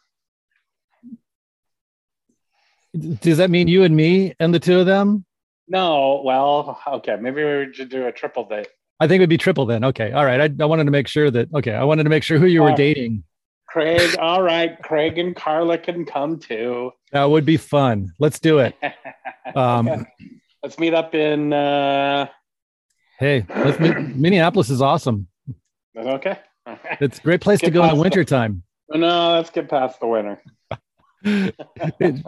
Does 3.22 3.38
that 3.38 3.50
mean 3.50 3.68
you 3.68 3.84
and 3.84 3.96
me 3.96 4.34
and 4.40 4.54
the 4.54 4.60
two 4.60 4.80
of 4.80 4.86
them 4.86 5.26
No, 5.68 6.22
well, 6.24 6.80
okay, 6.88 7.16
maybe 7.20 7.44
we 7.44 7.74
should 7.74 7.90
do 7.90 8.06
a 8.08 8.12
triple 8.12 8.46
date. 8.48 8.68
i 9.00 9.08
think 9.08 9.18
it 9.20 9.24
would 9.24 9.30
be 9.30 9.38
triple 9.38 9.66
then 9.66 9.84
okay 9.84 10.12
all 10.12 10.26
right 10.26 10.40
i, 10.42 10.64
I 10.64 10.66
wanted 10.66 10.86
to 10.86 10.92
make 10.92 11.08
sure 11.08 11.32
that 11.32 11.50
okay 11.54 11.74
i 11.74 11.84
wanted 11.84 12.04
to 12.04 12.10
make 12.10 12.24
sure 12.24 12.38
who 12.38 12.46
you 12.48 12.62
were 12.62 12.72
Uh, 12.72 12.76
dating 12.76 13.24
Craig, 13.68 14.16
all 14.20 14.44
right, 14.44 14.78
Craig 14.84 15.18
and 15.18 15.36
Carla 15.36 15.80
can 15.80 16.06
come 16.06 16.38
too. 16.38 16.92
that 17.12 17.24
would 17.24 17.44
be 17.46 17.58
fun 17.58 18.14
let's 18.20 18.40
do 18.40 18.60
it 18.60 18.76
um 19.56 19.88
Okay. 19.90 20.04
Let's 20.62 20.80
meet 20.80 20.94
up 20.94 21.14
in. 21.14 21.52
Uh, 21.52 22.28
hey 23.20 23.46
let's 23.50 23.80
meet, 23.80 23.98
minneapolis 24.16 24.70
is 24.70 24.82
awesome 24.82 25.28
okay. 25.98 26.40
it's 27.02 27.18
a 27.20 27.22
great 27.22 27.42
place 27.42 27.60
to 27.62 27.72
go 27.72 27.84
in 27.84 27.96
the- 27.96 28.02
wintertime 28.02 28.62
No, 28.90 29.34
let's 29.34 29.50
get 29.50 29.68
past 29.70 30.00
the 30.00 30.08
winter. 30.08 30.40
It, 31.24 31.56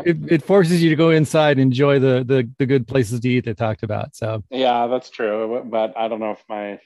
it, 0.06 0.18
it 0.32 0.44
forces 0.44 0.82
you 0.82 0.90
to 0.90 0.96
go 0.96 1.10
inside 1.10 1.54
and 1.58 1.62
enjoy 1.62 2.00
the, 2.00 2.24
the 2.24 2.50
the 2.60 2.66
good 2.66 2.88
places 2.88 3.20
to 3.20 3.30
eat 3.30 3.46
they 3.46 3.54
talked 3.54 3.84
about 3.84 4.16
so 4.16 4.44
Yeah, 4.50 4.88
that's 4.88 5.10
true. 5.10 5.64
But 5.70 5.98
I 5.98 6.08
don't 6.08 6.20
know 6.20 6.32
if 6.32 6.44
my 6.50 6.80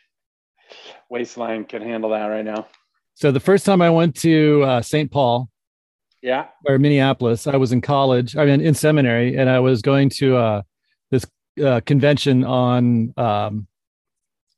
waistline 1.10 1.66
can 1.66 1.82
handle 1.82 2.10
that 2.12 2.26
right 2.28 2.46
now. 2.46 2.68
so 3.16 3.32
the 3.32 3.40
first 3.40 3.66
time 3.66 3.82
i 3.82 3.90
went 3.90 4.16
to 4.16 4.64
uh, 4.64 4.82
st 4.82 5.12
paul 5.12 5.50
Yeah. 6.22 6.48
or 6.66 6.78
Minneapolis. 6.78 7.48
I 7.48 7.56
was 7.56 7.72
in 7.72 7.80
college, 7.82 8.36
I 8.36 8.44
mean, 8.46 8.60
in 8.62 8.74
seminary, 8.74 9.38
and 9.38 9.50
I 9.50 9.60
was 9.62 9.82
going 9.82 10.10
to 10.20 10.36
uh, 10.36 10.62
this 11.12 11.26
uh, 11.64 11.80
convention 11.86 12.44
on 12.44 13.14
um, 13.18 13.68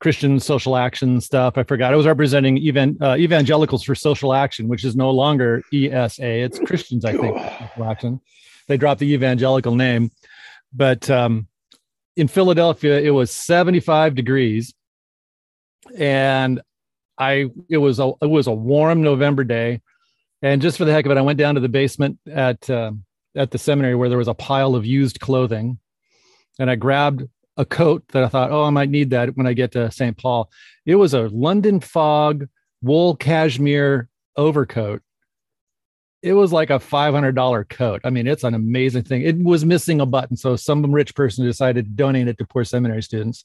Christian 0.01 0.39
social 0.39 0.75
action 0.75 1.21
stuff. 1.21 1.59
I 1.59 1.63
forgot. 1.63 1.93
I 1.93 1.95
was 1.95 2.07
representing 2.07 2.57
even 2.57 2.97
uh, 3.01 3.15
evangelicals 3.17 3.83
for 3.83 3.93
social 3.93 4.33
action, 4.33 4.67
which 4.67 4.83
is 4.83 4.95
no 4.95 5.11
longer 5.11 5.61
ESA. 5.71 6.25
It's 6.25 6.57
Christians, 6.59 7.05
I 7.05 7.13
think. 7.13 7.37
action. 7.85 8.19
They 8.67 8.77
dropped 8.77 8.99
the 8.99 9.13
evangelical 9.13 9.75
name, 9.75 10.11
but 10.73 11.09
um, 11.09 11.47
in 12.15 12.27
Philadelphia, 12.27 12.99
it 12.99 13.11
was 13.11 13.31
75 13.31 14.15
degrees, 14.15 14.73
and 15.95 16.61
I 17.17 17.49
it 17.69 17.77
was 17.77 17.99
a 17.99 18.11
it 18.21 18.29
was 18.29 18.47
a 18.47 18.53
warm 18.53 19.03
November 19.03 19.43
day. 19.43 19.81
And 20.41 20.61
just 20.61 20.79
for 20.79 20.85
the 20.85 20.91
heck 20.91 21.05
of 21.05 21.11
it, 21.11 21.17
I 21.17 21.21
went 21.21 21.37
down 21.37 21.55
to 21.55 21.61
the 21.61 21.69
basement 21.69 22.17
at 22.31 22.67
um, 22.69 23.03
at 23.35 23.51
the 23.51 23.59
seminary 23.59 23.95
where 23.95 24.09
there 24.09 24.17
was 24.17 24.27
a 24.27 24.33
pile 24.33 24.73
of 24.73 24.85
used 24.85 25.19
clothing, 25.19 25.77
and 26.57 26.71
I 26.71 26.75
grabbed 26.75 27.27
a 27.57 27.65
coat 27.65 28.03
that 28.09 28.23
I 28.23 28.27
thought, 28.27 28.51
oh, 28.51 28.63
I 28.63 28.69
might 28.69 28.89
need 28.89 29.09
that 29.11 29.35
when 29.35 29.45
I 29.47 29.53
get 29.53 29.71
to 29.73 29.91
St. 29.91 30.17
Paul. 30.17 30.49
It 30.85 30.95
was 30.95 31.13
a 31.13 31.27
London 31.29 31.79
fog 31.79 32.47
wool 32.81 33.15
cashmere 33.15 34.09
overcoat. 34.35 35.01
It 36.21 36.33
was 36.33 36.53
like 36.53 36.69
a 36.69 36.79
five 36.79 37.13
hundred 37.15 37.33
dollar 37.33 37.63
coat. 37.63 38.01
I 38.03 38.11
mean, 38.11 38.27
it's 38.27 38.43
an 38.43 38.53
amazing 38.53 39.03
thing. 39.03 39.23
It 39.23 39.37
was 39.39 39.65
missing 39.65 40.01
a 40.01 40.05
button, 40.05 40.37
so 40.37 40.55
some 40.55 40.91
rich 40.91 41.15
person 41.15 41.45
decided 41.45 41.85
to 41.85 41.91
donate 41.91 42.27
it 42.27 42.37
to 42.37 42.45
poor 42.45 42.63
seminary 42.63 43.01
students. 43.01 43.43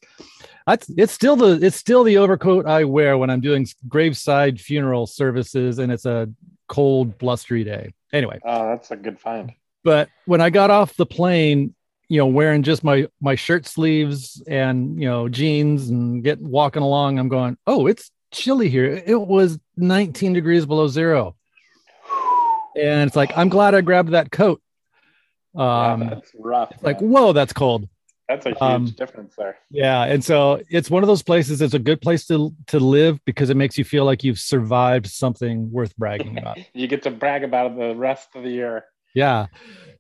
That's 0.67 0.91
it's 0.97 1.13
still 1.15 1.37
the 1.37 1.59
it's 1.65 1.77
still 1.77 2.05
the 2.05 2.19
overcoat 2.19 2.67
I 2.67 2.85
wear 2.85 3.17
when 3.17 3.31
I'm 3.31 3.41
doing 3.41 3.67
graveside 3.89 4.61
funeral 4.61 5.07
services, 5.07 5.79
and 5.79 5.91
it's 5.91 6.05
a 6.05 6.29
cold, 6.69 7.17
blustery 7.17 7.65
day. 7.65 7.95
Anyway, 8.13 8.41
Oh, 8.45 8.69
that's 8.69 8.91
a 8.91 8.97
good 8.97 9.19
find. 9.19 9.55
but 9.83 10.11
when 10.27 10.43
I 10.43 10.51
got 10.51 10.71
off 10.71 10.95
the 10.97 11.07
plane, 11.07 11.75
you 12.09 12.19
know, 12.19 12.27
wearing 12.27 12.63
just 12.63 12.85
my 12.85 13.07
my 13.21 13.35
shirt 13.35 13.67
sleeves 13.67 14.43
and 14.47 15.01
you 15.01 15.09
know 15.09 15.29
jeans 15.29 15.89
and 15.89 16.23
get 16.23 16.41
walking 16.41 16.83
along, 16.83 17.19
I'm 17.19 17.29
going, 17.29 17.57
oh, 17.67 17.87
it's 17.87 18.11
chilly 18.31 18.69
here. 18.69 19.03
It 19.07 19.21
was 19.21 19.59
19 19.77 20.33
degrees 20.33 20.67
below 20.67 20.89
zero, 20.89 21.35
and 22.77 23.07
it's 23.09 23.17
like 23.17 23.37
I'm 23.37 23.49
glad 23.49 23.75
I 23.75 23.81
grabbed 23.81 24.11
that 24.13 24.31
coat. 24.31 24.61
Um, 25.55 26.03
yeah, 26.03 26.09
that's 26.11 26.33
rough. 26.39 26.71
it's 26.73 26.83
like 26.83 27.01
whoa, 27.01 27.33
that's 27.33 27.53
cold. 27.53 27.89
that's 28.29 28.45
a 28.45 28.51
huge 28.51 28.61
um, 28.61 28.87
difference 28.97 29.35
there. 29.37 29.57
Yeah, 29.71 30.03
and 30.05 30.23
so 30.23 30.61
it's 30.69 30.91
one 30.91 31.03
of 31.03 31.07
those 31.07 31.23
places. 31.23 31.63
It's 31.63 31.75
a 31.75 31.79
good 31.79 32.01
place 32.01 32.27
to 32.27 32.53
to 32.69 32.79
live 32.79 33.19
because 33.25 33.49
it 33.51 33.57
makes 33.57 33.79
you 33.79 33.85
feel 33.85 34.05
like 34.05 34.23
you've 34.23 34.39
survived 34.39 35.07
something 35.07 35.73
worth 35.73 35.97
bragging 35.97 36.37
about. 36.39 36.59
You 36.75 36.87
get 36.89 37.03
to 37.05 37.11
brag 37.11 37.43
about 37.43 37.73
it 37.73 37.79
the 37.79 37.95
rest 37.97 38.29
of 38.35 38.43
the 38.43 38.51
year. 38.51 38.85
Yeah. 39.15 39.47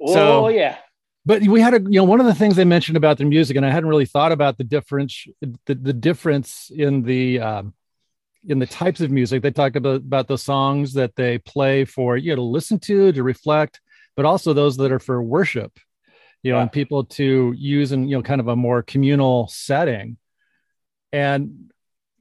Oh 0.00 0.14
So- 0.14 0.48
yeah. 0.48 0.76
But 1.26 1.42
we 1.42 1.60
had 1.60 1.74
a 1.74 1.80
you 1.90 1.98
know 1.98 2.04
one 2.04 2.20
of 2.20 2.26
the 2.26 2.34
things 2.34 2.56
they 2.56 2.64
mentioned 2.64 2.96
about 2.96 3.18
their 3.18 3.26
music 3.26 3.56
and 3.56 3.66
i 3.66 3.70
hadn't 3.70 3.88
really 3.88 4.06
thought 4.06 4.32
about 4.32 4.56
the 4.56 4.64
difference 4.64 5.26
the, 5.40 5.74
the 5.74 5.92
difference 5.92 6.70
in 6.74 7.02
the 7.02 7.40
um, 7.40 7.74
in 8.48 8.58
the 8.60 8.66
types 8.66 9.00
of 9.00 9.10
music 9.10 9.42
they 9.42 9.50
talked 9.50 9.76
about 9.76 9.96
about 9.96 10.28
the 10.28 10.38
songs 10.38 10.92
that 10.94 11.16
they 11.16 11.36
play 11.38 11.84
for 11.84 12.16
you 12.16 12.30
know 12.30 12.36
to 12.36 12.42
listen 12.42 12.78
to 12.78 13.12
to 13.12 13.22
reflect 13.22 13.80
but 14.14 14.24
also 14.24 14.52
those 14.54 14.76
that 14.76 14.92
are 14.92 15.00
for 15.00 15.22
worship 15.22 15.78
you 16.42 16.52
know 16.52 16.58
Yeah. 16.58 16.62
and 16.62 16.72
people 16.72 17.04
to 17.04 17.52
use 17.56 17.92
in 17.92 18.08
you 18.08 18.16
know 18.16 18.22
kind 18.22 18.40
of 18.40 18.48
a 18.48 18.56
more 18.56 18.82
communal 18.82 19.48
setting 19.48 20.16
and 21.12 21.72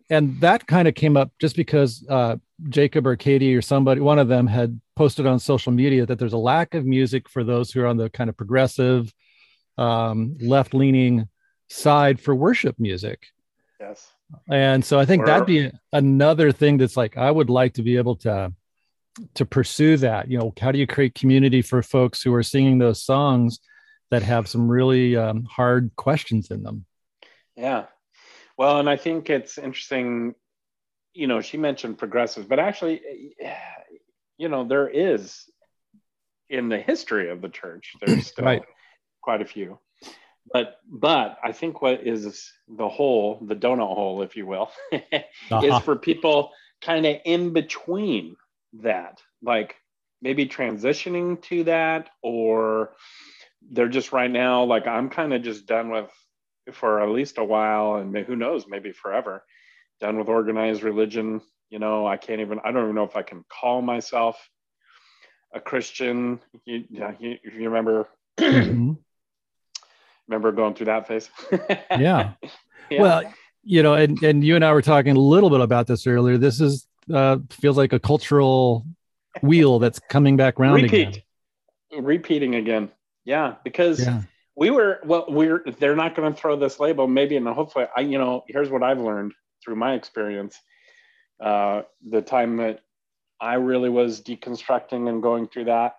and 0.10 0.40
that 0.42 0.68
kind 0.68 0.88
of 0.88 0.94
came 0.96 1.18
up 1.18 1.32
just 1.40 1.56
because 1.56 2.06
uh, 2.10 2.36
Jacob 2.70 3.06
or 3.06 3.16
Katie 3.16 3.56
or 3.56 3.62
somebody, 3.62 4.02
one 4.02 4.20
of 4.20 4.28
them 4.28 4.48
had 4.48 4.80
posted 4.96 5.26
on 5.26 5.40
social 5.40 5.72
media 5.72 6.06
that 6.06 6.20
there's 6.20 6.34
a 6.34 6.38
lack 6.38 6.74
of 6.74 6.86
music 6.86 7.30
for 7.30 7.44
those 7.44 7.72
who 7.72 7.82
are 7.82 7.88
on 7.88 7.98
the 7.98 8.10
kind 8.10 8.30
of 8.30 8.38
progressive, 8.38 9.14
um, 9.78 10.38
left 10.40 10.74
leaning 10.74 11.28
side 11.70 12.20
for 12.22 12.34
worship 12.34 12.76
music. 12.80 13.28
Yes. 13.80 14.12
And 14.50 14.84
so 14.84 15.00
I 15.00 15.06
think 15.06 15.24
Or- 15.24 15.26
that'd 15.26 15.46
be 15.48 15.70
another 15.92 16.52
thing 16.52 16.78
that's 16.78 16.96
like, 16.98 17.18
I 17.18 17.30
would 17.30 17.50
like 17.50 17.74
to 17.74 17.84
be 17.84 17.98
able 17.98 18.16
to, 18.18 18.54
to 19.36 19.46
pursue 19.46 19.98
that. 19.98 20.30
You 20.30 20.40
know, 20.40 20.54
how 20.60 20.72
do 20.72 20.80
you 20.80 20.88
create 20.88 21.14
community 21.16 21.62
for 21.62 21.82
folks 21.84 22.22
who 22.24 22.34
are 22.34 22.44
singing 22.44 22.78
those 22.78 23.04
songs 23.04 23.60
that 24.12 24.24
have 24.24 24.48
some 24.48 24.68
really 24.70 25.16
um, 25.18 25.44
hard 25.44 25.92
questions 25.96 26.52
in 26.52 26.64
them? 26.64 26.86
Yeah. 27.56 27.86
Well, 28.58 28.80
and 28.80 28.90
I 28.90 28.96
think 28.96 29.30
it's 29.30 29.58
interesting, 29.58 30.36
you 31.16 31.28
know, 31.28 31.42
she 31.42 31.58
mentioned 31.58 31.98
progressives, 31.98 32.46
but 32.46 32.60
actually, 32.60 33.02
you 34.38 34.50
know, 34.50 34.66
there 34.66 34.88
is 34.88 35.46
in 36.50 36.70
the 36.70 36.78
history 36.78 37.30
of 37.32 37.42
the 37.42 37.50
church, 37.50 37.94
there's 38.02 38.28
still 38.28 38.46
Right. 38.46 38.64
quite 39.22 39.42
a 39.42 39.46
few. 39.46 39.80
But 40.54 40.80
but 40.88 41.40
I 41.44 41.54
think 41.54 41.82
what 41.82 42.06
is 42.06 42.52
the 42.68 42.88
hole, 42.88 43.40
the 43.42 43.56
donut 43.56 43.96
hole, 43.96 44.22
if 44.22 44.36
you 44.36 44.46
will, 44.46 44.70
is 44.92 45.02
Uh-huh. 45.52 45.80
for 45.80 45.96
people 45.96 46.52
kind 46.82 47.06
of 47.08 47.16
in 47.26 47.52
between 47.54 48.36
that, 48.82 49.20
like 49.42 49.76
maybe 50.22 50.46
transitioning 50.46 51.42
to 51.44 51.64
that, 51.64 52.10
or 52.22 52.92
they're 53.72 53.90
just 53.90 54.12
right 54.12 54.30
now, 54.30 54.66
like 54.66 54.86
I'm 54.86 55.10
kind 55.10 55.34
of 55.34 55.42
just 55.42 55.66
done 55.66 55.90
with 55.90 56.12
for 56.74 57.02
at 57.02 57.10
least 57.10 57.38
a 57.40 57.44
while, 57.44 57.96
and 57.96 58.16
who 58.16 58.36
knows, 58.36 58.68
maybe 58.68 58.92
forever, 58.92 59.44
done 60.00 60.18
with 60.18 60.28
organized 60.28 60.84
religion. 60.84 61.42
You 61.70 61.80
know, 61.80 62.06
I 62.08 62.18
can't 62.18 62.42
even, 62.42 62.60
I 62.64 62.72
don't 62.72 62.84
even 62.84 62.96
know 62.96 63.04
if 63.04 63.16
I 63.16 63.22
can 63.24 63.44
call 63.50 63.82
myself 63.82 64.50
a 65.54 65.60
Christian. 65.60 66.40
You, 66.66 66.84
you, 66.90 67.38
if 67.44 67.54
you 67.56 67.70
remember, 67.70 68.08
Mhm. 68.40 68.98
remember 70.28 70.52
going 70.52 70.74
through 70.76 70.88
that 70.88 71.08
phase. 71.08 71.30
Yeah. 71.92 72.34
Yeah. 72.90 73.02
Well, 73.02 73.34
you 73.64 73.82
know, 73.82 73.96
and 73.96 74.22
and 74.22 74.44
you 74.44 74.56
and 74.56 74.64
I 74.64 74.72
were 74.74 74.84
talking 74.84 75.16
a 75.16 75.20
little 75.20 75.50
bit 75.50 75.60
about 75.62 75.88
this 75.88 76.06
earlier. 76.06 76.38
This 76.38 76.62
is 76.62 76.88
uh, 77.12 77.38
feels 77.50 77.78
like 77.78 77.94
a 77.94 78.00
cultural 78.00 78.86
wheel 79.42 79.80
that's 79.80 80.00
coming 80.00 80.38
back 80.38 80.60
round 80.60 80.84
repeat, 80.84 81.24
again. 81.92 82.04
repeating 82.06 82.56
again. 82.56 82.92
Yeah, 83.24 83.56
because 83.64 84.02
Yeah. 84.06 84.22
we 84.56 84.70
were 84.70 85.00
well 85.04 85.26
we're 85.30 85.64
they're 85.80 85.96
not 85.96 86.16
going 86.16 86.32
to 86.32 86.40
throw 86.40 86.56
this 86.58 86.80
label 86.80 87.08
maybe 87.08 87.36
and 87.38 87.48
hopefully 87.48 87.86
i 87.98 88.02
you 88.02 88.18
know 88.20 88.44
here's 88.48 88.70
what 88.70 88.84
i've 88.84 89.00
learned 89.02 89.34
through 89.66 89.76
my 89.76 89.94
experience 89.96 90.58
uh 91.44 91.82
the 92.10 92.22
time 92.22 92.58
that 92.58 92.80
i 93.42 93.56
really 93.56 93.90
was 93.90 94.22
deconstructing 94.22 95.10
and 95.10 95.22
going 95.24 95.48
through 95.48 95.66
that 95.66 95.96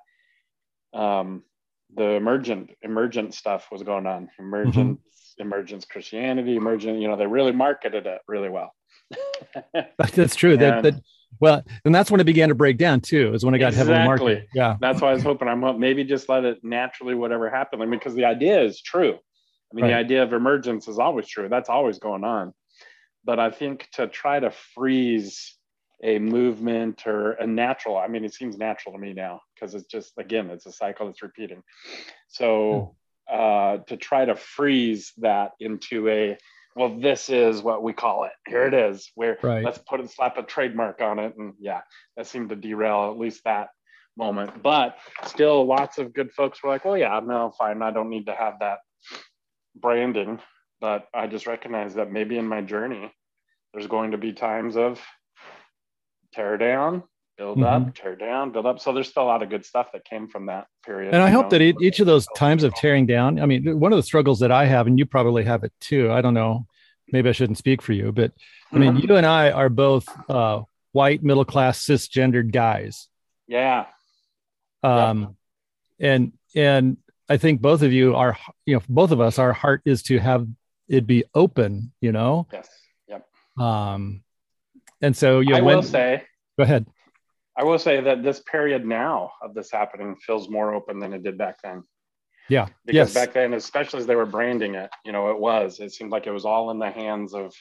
um 0.94 1.42
the 1.94 2.10
emergent 2.10 2.70
emergent 2.82 3.34
stuff 3.34 3.68
was 3.70 3.82
going 3.82 4.06
on 4.06 4.30
emergent 4.38 5.00
emergence 5.38 5.84
christianity 5.84 6.56
emergent 6.56 7.00
you 7.00 7.08
know 7.08 7.16
they 7.16 7.26
really 7.26 7.52
marketed 7.52 8.06
it 8.06 8.20
really 8.28 8.48
well 8.48 8.72
That's 10.14 10.34
true. 10.34 10.56
That, 10.56 10.78
And- 10.78 10.84
that 10.84 11.02
well, 11.38 11.62
and 11.84 11.94
that's 11.94 12.10
when 12.10 12.20
it 12.20 12.24
began 12.24 12.48
to 12.48 12.54
break 12.54 12.78
down 12.78 13.00
too. 13.00 13.34
Is 13.34 13.44
when 13.44 13.54
it 13.54 13.58
got 13.58 13.74
heavily 13.74 13.98
marketed. 14.04 14.46
Yeah. 14.54 14.76
that's 14.80 15.02
why 15.02 15.10
i 15.10 15.12
was 15.12 15.22
hoping 15.22 15.48
i'm 15.48 15.78
maybe 15.78 16.02
just 16.04 16.28
let 16.30 16.44
it 16.44 16.64
naturally 16.64 17.14
whatever 17.14 17.50
happened 17.50 17.82
I 17.82 17.86
mean, 17.86 17.98
because 17.98 18.14
the 18.14 18.24
idea 18.24 18.62
is 18.62 18.80
true 18.80 19.14
i 19.70 19.74
mean 19.74 19.86
the 19.86 19.94
idea 19.94 20.22
of 20.22 20.32
emergence 20.32 20.88
is 20.88 20.98
always 20.98 21.26
true 21.28 21.48
that's 21.48 21.68
always 21.68 21.98
going 21.98 22.24
on 22.24 22.54
but 23.26 23.38
i 23.38 23.50
think 23.50 23.88
to 23.92 24.06
try 24.06 24.40
to 24.40 24.50
freeze 24.74 25.56
a 26.02 26.18
movement 26.18 27.06
or 27.06 27.32
a 27.32 27.46
natural 27.46 27.96
i 27.98 28.06
mean 28.06 28.24
it 28.24 28.32
seems 28.34 28.56
natural 28.56 28.94
to 28.94 29.00
me 29.00 29.12
now 29.12 29.40
because 29.54 29.74
it's 29.74 29.86
just 29.86 30.12
again 30.18 30.48
it's 30.50 30.66
a 30.66 30.72
cycle 30.72 31.06
that's 31.06 31.22
repeating. 31.22 31.62
So 32.28 32.96
uh, 33.30 33.78
to 33.88 33.96
try 33.96 34.24
to 34.24 34.36
freeze 34.36 35.12
that 35.18 35.52
into 35.58 36.08
a 36.08 36.36
well 36.76 36.98
this 36.98 37.28
is 37.30 37.62
what 37.62 37.82
we 37.82 37.92
call 37.92 38.24
it. 38.24 38.32
Here 38.46 38.66
it 38.66 38.74
is 38.74 39.10
where 39.14 39.38
Right. 39.42 39.64
let's 39.64 39.78
put 39.78 40.00
it 40.00 40.10
slap 40.10 40.36
a 40.36 40.42
trademark 40.42 41.00
on 41.00 41.18
it 41.18 41.34
and 41.36 41.54
yeah 41.58 41.80
that 42.16 42.26
seemed 42.26 42.50
to 42.50 42.56
derail 42.56 43.10
at 43.10 43.18
least 43.18 43.42
that 43.44 43.68
moment. 44.16 44.62
But 44.62 44.98
still 45.24 45.64
lots 45.66 45.98
of 45.98 46.12
good 46.12 46.30
folks 46.32 46.62
were 46.62 46.70
like 46.70 46.84
well 46.84 46.98
yeah 46.98 47.18
no 47.24 47.52
fine 47.58 47.82
i 47.82 47.90
don't 47.90 48.10
need 48.10 48.26
to 48.26 48.34
have 48.34 48.54
that 48.60 48.78
branding 49.74 50.38
but 50.80 51.06
i 51.14 51.26
just 51.26 51.46
recognize 51.46 51.94
that 51.94 52.10
maybe 52.12 52.36
in 52.38 52.46
my 52.46 52.60
journey 52.60 53.12
there's 53.72 53.86
going 53.86 54.10
to 54.12 54.18
be 54.18 54.32
times 54.32 54.76
of 54.76 55.00
tear 56.32 56.56
down 56.58 57.02
build 57.38 57.62
up 57.62 57.94
tear 57.94 58.16
down 58.16 58.50
build 58.52 58.66
up 58.66 58.78
so 58.80 58.92
there's 58.92 59.08
still 59.08 59.22
a 59.22 59.24
lot 59.24 59.42
of 59.42 59.50
good 59.50 59.64
stuff 59.64 59.88
that 59.92 60.04
came 60.04 60.26
from 60.28 60.46
that 60.46 60.66
period 60.84 61.12
And 61.14 61.22
I 61.22 61.30
hope 61.30 61.46
know. 61.50 61.58
that 61.58 61.62
each 61.62 62.00
of 62.00 62.06
those 62.06 62.26
times 62.34 62.62
of 62.62 62.74
tearing 62.74 63.06
down, 63.06 63.38
I 63.40 63.46
mean, 63.46 63.78
one 63.78 63.92
of 63.92 63.96
the 63.98 64.02
struggles 64.02 64.40
that 64.40 64.50
I 64.50 64.64
have, 64.66 64.86
and 64.86 64.98
you 64.98 65.04
probably 65.06 65.44
have 65.44 65.62
it 65.64 65.72
too. 65.80 66.10
I 66.10 66.20
don't 66.22 66.34
know. 66.34 66.66
Maybe 67.12 67.28
I 67.28 67.32
shouldn't 67.32 67.58
speak 67.58 67.82
for 67.82 67.92
you, 67.92 68.10
but 68.10 68.32
I 68.72 68.78
mean, 68.78 68.94
Mhm. 68.94 69.02
you 69.08 69.16
and 69.16 69.26
I 69.26 69.50
are 69.50 69.68
both 69.68 70.08
uh, 70.30 70.62
white, 70.92 71.22
middle 71.22 71.44
class, 71.44 71.84
cisgendered 71.84 72.52
guys. 72.52 73.08
yeah 73.46 73.86
Um, 74.82 75.36
and 76.00 76.32
and 76.54 76.96
I 77.28 77.36
think 77.36 77.60
both 77.60 77.82
of 77.82 77.92
you 77.92 78.14
are, 78.16 78.36
you 78.64 78.76
know, 78.76 78.82
both 78.88 79.10
of 79.10 79.20
us, 79.20 79.38
our 79.38 79.52
heart 79.52 79.82
is 79.84 80.02
to 80.04 80.18
have 80.18 80.46
it 80.88 81.06
be 81.06 81.24
open, 81.34 81.92
you 82.00 82.12
know. 82.12 82.46
yes 82.52 82.68
yep 83.08 83.26
Um, 83.58 84.22
and 85.00 85.16
so 85.16 85.40
you 85.40 85.50
know, 85.50 85.56
i 85.58 85.60
when, 85.60 85.76
will 85.76 85.82
say 85.82 86.22
go 86.58 86.64
ahead. 86.64 86.86
I 87.58 87.64
will 87.64 87.78
say 87.78 88.00
that 88.02 88.22
this 88.22 88.40
period 88.40 88.84
now 88.86 89.30
of 89.42 89.54
this 89.54 89.70
happening 89.70 90.14
feels 90.26 90.50
more 90.50 90.74
open 90.74 90.98
than 90.98 91.14
it 91.14 91.22
did 91.22 91.38
back 91.38 91.56
then. 91.64 91.84
Yeah. 92.50 92.66
Because 92.84 93.14
yes. 93.14 93.14
back 93.14 93.32
then, 93.32 93.54
especially 93.54 94.00
as 94.00 94.06
they 94.06 94.14
were 94.14 94.26
branding 94.26 94.74
it, 94.74 94.90
you 95.06 95.12
know, 95.12 95.30
it 95.30 95.38
was. 95.40 95.80
It 95.80 95.90
seemed 95.92 96.10
like 96.12 96.26
it 96.26 96.32
was 96.32 96.44
all 96.44 96.70
in 96.70 96.78
the 96.78 96.90
hands 96.90 97.32
of 97.34 97.54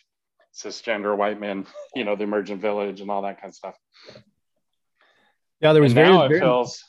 cisgender 0.54 1.16
white 1.18 1.40
men, 1.40 1.66
you 1.96 2.04
know, 2.04 2.16
the 2.18 2.24
emergent 2.24 2.62
village 2.62 3.00
and 3.02 3.10
all 3.10 3.22
that 3.22 3.40
kind 3.42 3.50
of 3.52 3.56
stuff. 3.56 3.78
yeah, 5.62 5.72
there 5.74 5.82
was 5.82 5.94
And 5.94 5.96
very, 5.96 6.10
now 6.10 6.24
it 6.24 6.30
very 6.30 6.40
feels 6.42 6.84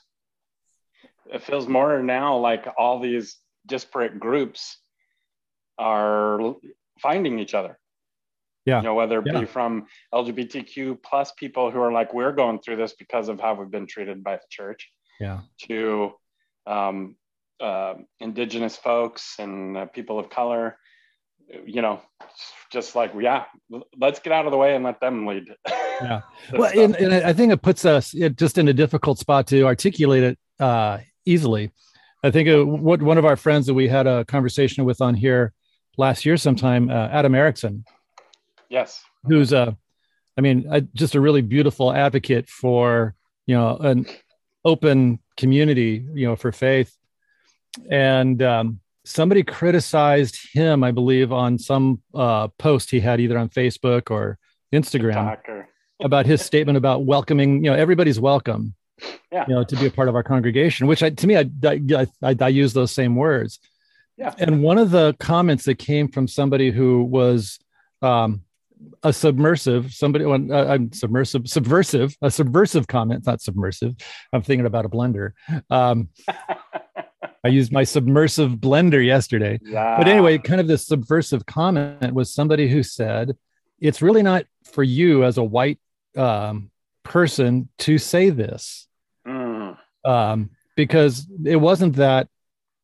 it 1.33 1.42
feels 1.42 1.66
more 1.68 2.03
now 2.03 2.37
like 2.38 2.66
all 2.77 2.99
these 3.01 3.37
disparate 3.66 4.18
groups 4.20 4.79
are 5.78 6.54
finding 7.00 7.38
each 7.38 7.54
other. 7.54 7.78
Yeah. 8.64 8.78
You 8.78 8.82
know, 8.82 8.94
whether 8.94 9.20
it 9.20 9.26
Yeah. 9.26 9.40
be 9.40 9.46
from 9.46 9.86
LGBTQ 10.12 10.96
plus 11.02 11.32
people 11.32 11.70
who 11.70 11.80
are 11.80 11.92
like, 11.92 12.12
we're 12.12 12.32
going 12.32 12.58
through 12.58 12.76
this 12.76 12.94
because 12.94 13.28
of 13.28 13.38
how 13.40 13.54
we've 13.54 13.70
been 13.70 13.86
treated 13.86 14.24
by 14.24 14.36
the 14.36 14.42
church, 14.50 14.90
yeah. 15.20 15.40
to 15.68 16.12
um, 16.66 17.16
uh, 17.60 17.94
indigenous 18.18 18.76
folks 18.76 19.36
and 19.38 19.76
uh, 19.76 19.86
people 19.86 20.18
of 20.18 20.30
color. 20.30 20.76
You 21.64 21.80
know, 21.80 22.00
just 22.72 22.96
like 22.96 23.12
yeah, 23.20 23.44
let's 23.96 24.18
get 24.18 24.32
out 24.32 24.46
of 24.46 24.50
the 24.50 24.58
way 24.58 24.74
and 24.74 24.84
let 24.84 25.00
them 25.00 25.26
lead. 25.26 25.44
Yeah. 25.98 26.20
well, 26.52 26.70
and, 26.78 26.94
and 26.96 27.14
I 27.14 27.32
think 27.32 27.54
it 27.54 27.62
puts 27.62 27.86
us 27.86 28.10
just 28.34 28.58
in 28.58 28.68
a 28.68 28.74
difficult 28.74 29.18
spot 29.18 29.46
to 29.46 29.62
articulate 29.62 30.24
it 30.24 30.38
uh, 30.60 30.98
easily. 31.24 31.72
I 32.22 32.30
think 32.30 32.50
uh, 32.50 32.66
what 32.66 33.00
one 33.00 33.16
of 33.16 33.24
our 33.24 33.36
friends 33.36 33.64
that 33.66 33.72
we 33.72 33.88
had 33.88 34.06
a 34.06 34.22
conversation 34.26 34.84
with 34.84 35.00
on 35.00 35.14
here 35.14 35.54
last 35.96 36.26
year 36.26 36.37
sometime, 36.37 36.90
uh, 36.90 37.09
Adam 37.09 37.35
Erickson, 37.35 37.85
yes, 38.68 39.02
who's 39.24 39.52
a, 39.52 39.76
I 40.37 40.40
mean, 40.40 40.66
a, 40.70 40.80
just 40.80 41.14
a 41.14 41.20
really 41.20 41.42
beautiful 41.42 41.92
advocate 41.92 42.48
for 42.48 43.14
you 43.46 43.56
know 43.56 43.76
an 43.76 44.06
open 44.64 45.18
community, 45.37 46.04
you 46.14 46.26
know, 46.26 46.37
for 46.37 46.52
faith, 46.52 46.96
and 47.90 48.42
um, 48.42 48.80
somebody 49.04 49.42
criticized 49.42 50.38
him, 50.52 50.82
I 50.82 50.90
believe, 50.90 51.32
on 51.32 51.59
some 51.59 52.02
uh, 52.14 52.48
post 52.59 52.90
he 52.90 53.00
had 53.00 53.20
either 53.20 53.38
on 53.38 53.48
Facebook 53.48 54.11
or 54.11 54.38
Instagram 54.72 55.38
or- 55.48 55.68
about 56.02 56.26
his 56.26 56.42
statement 56.42 56.76
about 56.76 57.04
welcoming, 57.04 57.64
you 57.64 57.70
know, 57.70 57.76
everybody's 57.76 58.20
welcome, 58.20 58.74
Yeah. 59.32 59.44
you 59.48 59.54
know, 59.54 59.64
to 59.64 59.76
be 59.76 59.87
a 59.87 59.90
part 59.90 60.09
of 60.09 60.14
our 60.14 60.22
congregation, 60.22 60.87
which 60.87 61.02
I, 61.02 61.11
to 61.11 61.26
me, 61.26 61.37
I, 61.37 61.48
I, 61.64 62.06
I, 62.22 62.37
I 62.40 62.48
use 62.48 62.72
those 62.74 62.90
same 62.90 63.16
words. 63.16 63.59
Yeah. 64.16 64.35
And 64.38 64.62
one 64.62 64.79
of 64.79 64.90
the 64.90 65.14
comments 65.18 65.64
that 65.64 65.76
came 65.76 66.09
from 66.09 66.26
somebody 66.29 66.70
who 66.70 67.05
was 67.05 67.59
um, 68.02 68.42
a 69.02 69.12
submersive, 69.12 69.92
somebody, 69.92 70.24
uh, 70.24 70.72
I'm 70.72 70.92
submersive, 70.92 71.48
subversive, 71.48 72.16
a 72.22 72.31
subversive 72.31 72.87
comment, 72.87 73.26
not 73.26 73.40
submersive. 73.40 73.94
I'm 74.33 74.42
thinking 74.42 74.66
about 74.66 74.85
a 74.85 74.88
blender. 74.88 75.33
Um, 75.70 76.09
I 77.44 77.48
used 77.48 77.72
my 77.72 77.85
submersive 77.85 78.52
blender 78.52 79.05
yesterday. 79.05 79.61
yeah. 79.62 79.96
But 79.98 80.09
anyway, 80.09 80.38
kind 80.38 80.61
of 80.61 80.66
this 80.66 80.87
subversive 80.87 81.46
comment 81.46 82.12
was 82.12 82.33
somebody 82.33 82.68
who 82.68 82.83
said, 82.83 83.37
it's 83.79 84.02
really 84.02 84.22
not 84.22 84.46
for 84.64 84.83
you 84.83 85.24
as 85.24 85.37
a 85.38 85.44
white 85.44 85.79
um, 86.16 86.70
person 87.02 87.68
to 87.79 87.98
say 87.98 88.31
this 88.31 88.87
Mm, 89.26 89.76
um, 90.05 90.50
because 90.76 91.26
it 91.44 91.57
wasn't 91.57 91.96
that 91.96 92.29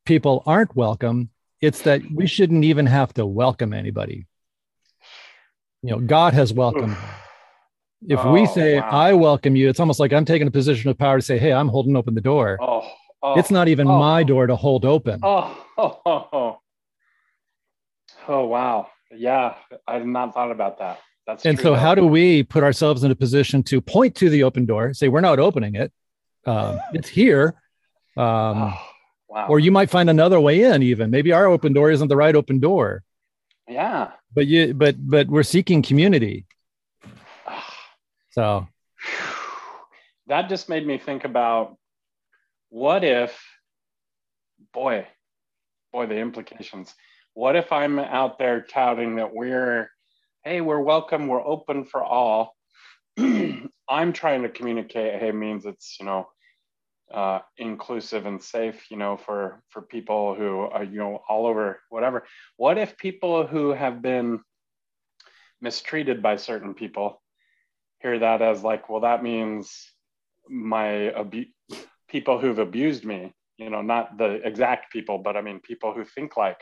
people 0.05 0.43
aren't 0.45 0.75
welcome. 0.75 1.29
It's 1.61 1.81
that 1.83 2.01
we 2.13 2.27
shouldn't 2.27 2.65
even 2.65 2.85
have 2.85 3.13
to 3.15 3.25
welcome 3.25 3.73
anybody. 3.73 4.27
You 5.81 5.91
know, 5.91 5.99
God 5.99 6.33
has 6.33 6.53
welcomed. 6.53 6.95
If 8.07 8.23
we 8.25 8.41
Oh, 8.41 8.45
say, 8.53 8.79
wow. 8.79 8.89
I 8.89 9.13
welcome 9.13 9.55
you, 9.55 9.69
it's 9.69 9.79
almost 9.79 9.99
like 9.99 10.11
I'm 10.11 10.25
taking 10.25 10.47
a 10.47 10.51
position 10.51 10.89
of 10.89 10.97
power 10.97 11.19
to 11.19 11.21
say, 11.21 11.37
Hey, 11.37 11.53
I'm 11.53 11.69
holding 11.69 11.95
open 11.95 12.15
the 12.15 12.21
door. 12.21 12.57
oh, 12.61 12.89
oh, 13.21 13.39
it's 13.39 13.49
not 13.51 13.69
even 13.69 13.87
oh. 13.87 13.97
my 13.97 14.23
door 14.23 14.45
to 14.47 14.55
hold 14.57 14.83
open. 14.85 15.21
Oh, 15.23 15.65
oh, 15.77 15.99
oh, 16.05 16.27
oh. 16.33 16.59
Oh, 18.27 18.45
wow. 18.45 18.87
Yeah, 19.15 19.55
I 19.87 19.93
had 19.95 20.07
not 20.07 20.33
thought 20.33 20.51
about 20.51 20.79
that. 20.79 20.99
That's 21.27 21.45
and 21.45 21.57
true, 21.57 21.63
so 21.63 21.69
though. 21.71 21.75
how 21.79 21.95
do 21.95 22.05
we 22.05 22.43
put 22.43 22.63
ourselves 22.63 23.05
in 23.05 23.11
a 23.11 23.15
position 23.15 23.63
to 23.63 23.79
point 23.79 24.15
to 24.15 24.29
the 24.29 24.43
open 24.43 24.65
door 24.65 24.93
say 24.93 25.07
we're 25.07 25.21
not 25.21 25.39
opening 25.39 25.75
it 25.75 25.93
um, 26.45 26.77
it's 26.93 27.07
here 27.07 27.53
um, 28.17 28.73
Oh, 28.73 28.81
wow. 29.33 29.47
or 29.47 29.59
you 29.59 29.71
might 29.71 29.89
find 29.89 30.09
another 30.09 30.39
way 30.39 30.63
in 30.63 30.83
even 30.83 31.09
maybe 31.09 31.31
our 31.31 31.47
open 31.47 31.73
door 31.73 31.91
isn't 31.91 32.07
the 32.07 32.15
right 32.15 32.35
open 32.35 32.59
door 32.59 33.03
yeah. 33.67 34.11
but 34.33 34.47
you 34.47 34.73
but 34.73 34.95
but 34.99 35.27
we're 35.27 35.43
seeking 35.43 35.81
community 35.81 36.45
so 38.31 38.67
That 40.27 40.49
just 40.49 40.69
made 40.69 40.87
me 40.87 40.97
think 40.97 41.25
about 41.25 41.77
what 42.69 43.03
if, 43.03 43.39
boy, 44.73 45.05
boy, 45.91 46.05
the 46.07 46.17
implications. 46.17 46.93
What 47.33 47.55
if 47.55 47.71
I'm 47.71 47.99
out 47.99 48.39
there 48.39 48.61
touting 48.61 49.17
that 49.17 49.33
we're, 49.33 49.91
hey, 50.43 50.61
we're 50.61 50.79
welcome, 50.79 51.27
we're 51.27 51.45
open 51.45 51.83
for 51.85 52.03
all. 52.03 52.55
I'm 53.19 54.13
trying 54.13 54.43
to 54.43 54.49
communicate, 54.49 55.19
hey, 55.19 55.31
means 55.31 55.65
it's, 55.65 55.97
you 55.99 56.05
know, 56.05 56.27
uh, 57.11 57.39
inclusive 57.57 58.25
and 58.25 58.41
safe, 58.41 58.89
you 58.91 58.97
know, 58.97 59.17
for 59.17 59.61
for 59.69 59.81
people 59.81 60.35
who 60.35 60.61
are, 60.61 60.83
you 60.83 60.97
know, 60.97 61.21
all 61.27 61.45
over 61.45 61.79
whatever. 61.89 62.25
What 62.57 62.77
if 62.77 62.97
people 62.97 63.47
who 63.47 63.71
have 63.71 64.01
been 64.01 64.39
mistreated 65.61 66.21
by 66.21 66.35
certain 66.35 66.73
people 66.73 67.21
hear 68.01 68.19
that 68.19 68.41
as 68.41 68.63
like, 68.63 68.89
well, 68.89 69.01
that 69.01 69.23
means 69.23 69.91
my 70.49 71.11
abu- 71.11 71.45
people 72.09 72.37
who've 72.37 72.59
abused 72.59 73.05
me, 73.05 73.33
you 73.57 73.69
know, 73.69 73.81
not 73.81 74.17
the 74.17 74.45
exact 74.45 74.91
people, 74.91 75.17
but 75.19 75.37
I 75.37 75.41
mean, 75.41 75.59
people 75.61 75.93
who 75.93 76.03
think 76.05 76.37
like 76.37 76.59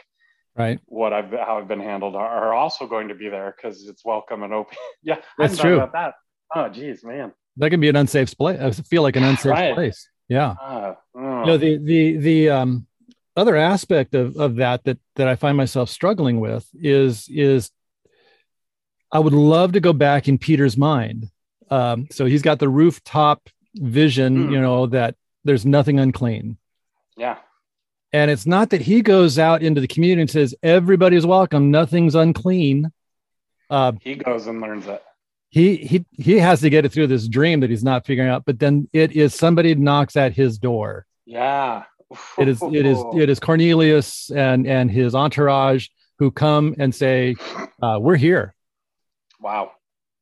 right 0.55 0.79
what 0.85 1.13
I've 1.13 1.31
how 1.31 1.59
I've 1.59 1.67
been 1.67 1.79
handled 1.79 2.15
are, 2.15 2.27
are 2.27 2.53
also 2.53 2.85
going 2.85 3.07
to 3.07 3.15
be 3.15 3.29
there 3.29 3.55
because 3.55 3.87
it's 3.87 4.03
welcome 4.05 4.43
and 4.43 4.53
open. 4.53 4.77
yeah, 5.03 5.17
that's 5.37 5.57
true. 5.57 5.75
About 5.75 5.93
that. 5.93 6.13
Oh, 6.55 6.69
geez, 6.69 7.03
man. 7.03 7.31
That 7.57 7.69
can 7.69 7.79
be 7.79 7.89
an 7.89 7.95
unsafe 7.95 8.37
place. 8.37 8.59
I 8.59 8.71
feel 8.71 9.01
like 9.01 9.15
an 9.15 9.23
unsafe 9.23 9.51
right. 9.51 9.73
place. 9.73 10.07
Yeah. 10.31 10.51
Uh, 10.51 10.95
oh. 11.13 11.39
You 11.41 11.45
know, 11.45 11.57
the 11.57 11.77
the 11.77 12.15
the 12.15 12.49
um 12.51 12.87
other 13.35 13.57
aspect 13.57 14.15
of, 14.15 14.37
of 14.37 14.55
that 14.55 14.85
that 14.85 14.97
that 15.17 15.27
I 15.27 15.35
find 15.35 15.57
myself 15.57 15.89
struggling 15.89 16.39
with 16.39 16.65
is 16.73 17.27
is 17.27 17.69
I 19.11 19.19
would 19.19 19.33
love 19.33 19.73
to 19.73 19.81
go 19.81 19.91
back 19.91 20.29
in 20.29 20.37
Peter's 20.37 20.77
mind. 20.77 21.29
Um, 21.69 22.07
so 22.11 22.23
he's 22.23 22.41
got 22.41 22.59
the 22.59 22.69
rooftop 22.69 23.49
vision, 23.75 24.47
mm. 24.47 24.51
you 24.53 24.61
know, 24.61 24.85
that 24.87 25.15
there's 25.43 25.65
nothing 25.65 25.99
unclean. 25.99 26.57
Yeah. 27.17 27.37
And 28.13 28.31
it's 28.31 28.45
not 28.45 28.69
that 28.69 28.81
he 28.81 29.01
goes 29.01 29.37
out 29.37 29.61
into 29.61 29.81
the 29.81 29.87
community 29.87 30.21
and 30.21 30.29
says, 30.29 30.55
everybody's 30.63 31.25
welcome, 31.25 31.71
nothing's 31.71 32.15
unclean. 32.15 32.91
Uh, 33.69 33.93
he 33.99 34.15
goes 34.15 34.47
and 34.47 34.61
learns 34.61 34.87
it. 34.87 35.03
He 35.51 35.75
he 35.75 36.05
he 36.11 36.39
has 36.39 36.61
to 36.61 36.69
get 36.69 36.85
it 36.85 36.93
through 36.93 37.07
this 37.07 37.27
dream 37.27 37.59
that 37.59 37.69
he's 37.69 37.83
not 37.83 38.05
figuring 38.05 38.29
out, 38.29 38.45
but 38.45 38.57
then 38.57 38.89
it 38.93 39.11
is 39.11 39.35
somebody 39.35 39.75
knocks 39.75 40.15
at 40.15 40.33
his 40.33 40.57
door. 40.57 41.05
Yeah. 41.25 41.83
it 42.37 42.47
is 42.47 42.61
it 42.61 42.85
is 42.85 42.97
it 43.15 43.29
is 43.29 43.39
Cornelius 43.39 44.31
and 44.31 44.65
and 44.65 44.89
his 44.89 45.13
entourage 45.13 45.89
who 46.19 46.31
come 46.31 46.75
and 46.79 46.95
say, 46.95 47.35
uh, 47.81 47.99
"We're 48.01 48.15
here." 48.15 48.55
Wow. 49.41 49.73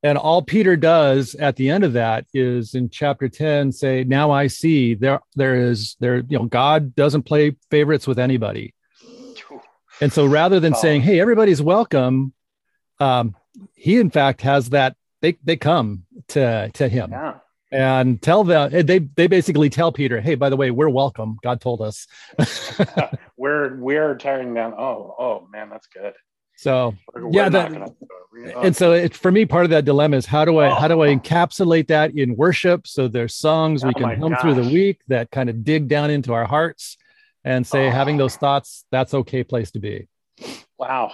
And 0.01 0.17
all 0.17 0.41
Peter 0.41 0.77
does 0.77 1.35
at 1.35 1.57
the 1.57 1.69
end 1.69 1.83
of 1.83 1.93
that 1.93 2.25
is 2.33 2.73
in 2.73 2.89
chapter 2.89 3.27
10 3.27 3.73
say, 3.73 4.05
Now 4.05 4.31
I 4.31 4.47
see 4.47 4.93
there 4.93 5.19
there 5.35 5.55
is 5.55 5.97
there, 5.99 6.23
you 6.27 6.39
know, 6.39 6.45
God 6.45 6.95
doesn't 6.95 7.23
play 7.23 7.57
favorites 7.69 8.07
with 8.07 8.17
anybody. 8.17 8.73
And 10.01 10.13
so 10.13 10.25
rather 10.25 10.61
than 10.61 10.73
oh. 10.73 10.77
saying, 10.77 11.01
Hey, 11.01 11.19
everybody's 11.19 11.61
welcome, 11.61 12.33
um, 13.01 13.35
he 13.75 13.99
in 13.99 14.09
fact 14.09 14.41
has 14.41 14.69
that 14.69 14.95
they 15.21 15.37
they 15.43 15.57
come 15.57 16.03
to 16.29 16.69
to 16.73 16.89
him. 16.89 17.11
Yeah. 17.11 17.35
And 17.71 18.19
tell 18.19 18.43
them 18.43 18.71
they 18.71 18.99
they 18.99 19.27
basically 19.27 19.69
tell 19.69 19.91
Peter, 19.91 20.19
hey, 20.19 20.35
by 20.35 20.49
the 20.49 20.55
way, 20.55 20.71
we're 20.71 20.89
welcome. 20.89 21.37
God 21.43 21.61
told 21.61 21.81
us. 21.81 22.07
we're 23.37 23.75
we're 23.77 24.15
tearing 24.15 24.53
down. 24.55 24.73
Oh, 24.73 25.15
oh 25.19 25.47
man, 25.51 25.69
that's 25.69 25.87
good. 25.87 26.13
So 26.57 26.95
we're, 27.13 27.29
yeah, 27.31 27.47
that, 27.47 27.71
gonna, 27.71 27.93
and 28.57 28.75
so 28.75 28.91
it, 28.91 29.15
for 29.15 29.31
me, 29.31 29.45
part 29.45 29.63
of 29.63 29.69
that 29.69 29.85
dilemma 29.85 30.17
is 30.17 30.25
how 30.25 30.45
do 30.45 30.57
I 30.57 30.71
oh. 30.71 30.75
how 30.75 30.87
do 30.87 31.01
I 31.01 31.09
oh. 31.09 31.15
encapsulate 31.15 31.87
that 31.87 32.15
in 32.15 32.35
worship? 32.35 32.87
So 32.87 33.07
there's 33.07 33.35
songs 33.35 33.83
we 33.83 33.91
oh 33.95 33.99
can 33.99 34.19
hum 34.19 34.31
gosh. 34.31 34.41
through 34.41 34.55
the 34.55 34.69
week 34.69 35.01
that 35.07 35.31
kind 35.31 35.49
of 35.49 35.63
dig 35.63 35.87
down 35.87 36.09
into 36.09 36.33
our 36.33 36.45
hearts 36.45 36.97
and 37.43 37.65
say 37.65 37.87
oh. 37.87 37.91
having 37.91 38.17
those 38.17 38.35
thoughts 38.35 38.83
that's 38.91 39.13
okay 39.13 39.43
place 39.43 39.71
to 39.71 39.79
be. 39.79 40.07
Wow. 40.77 41.13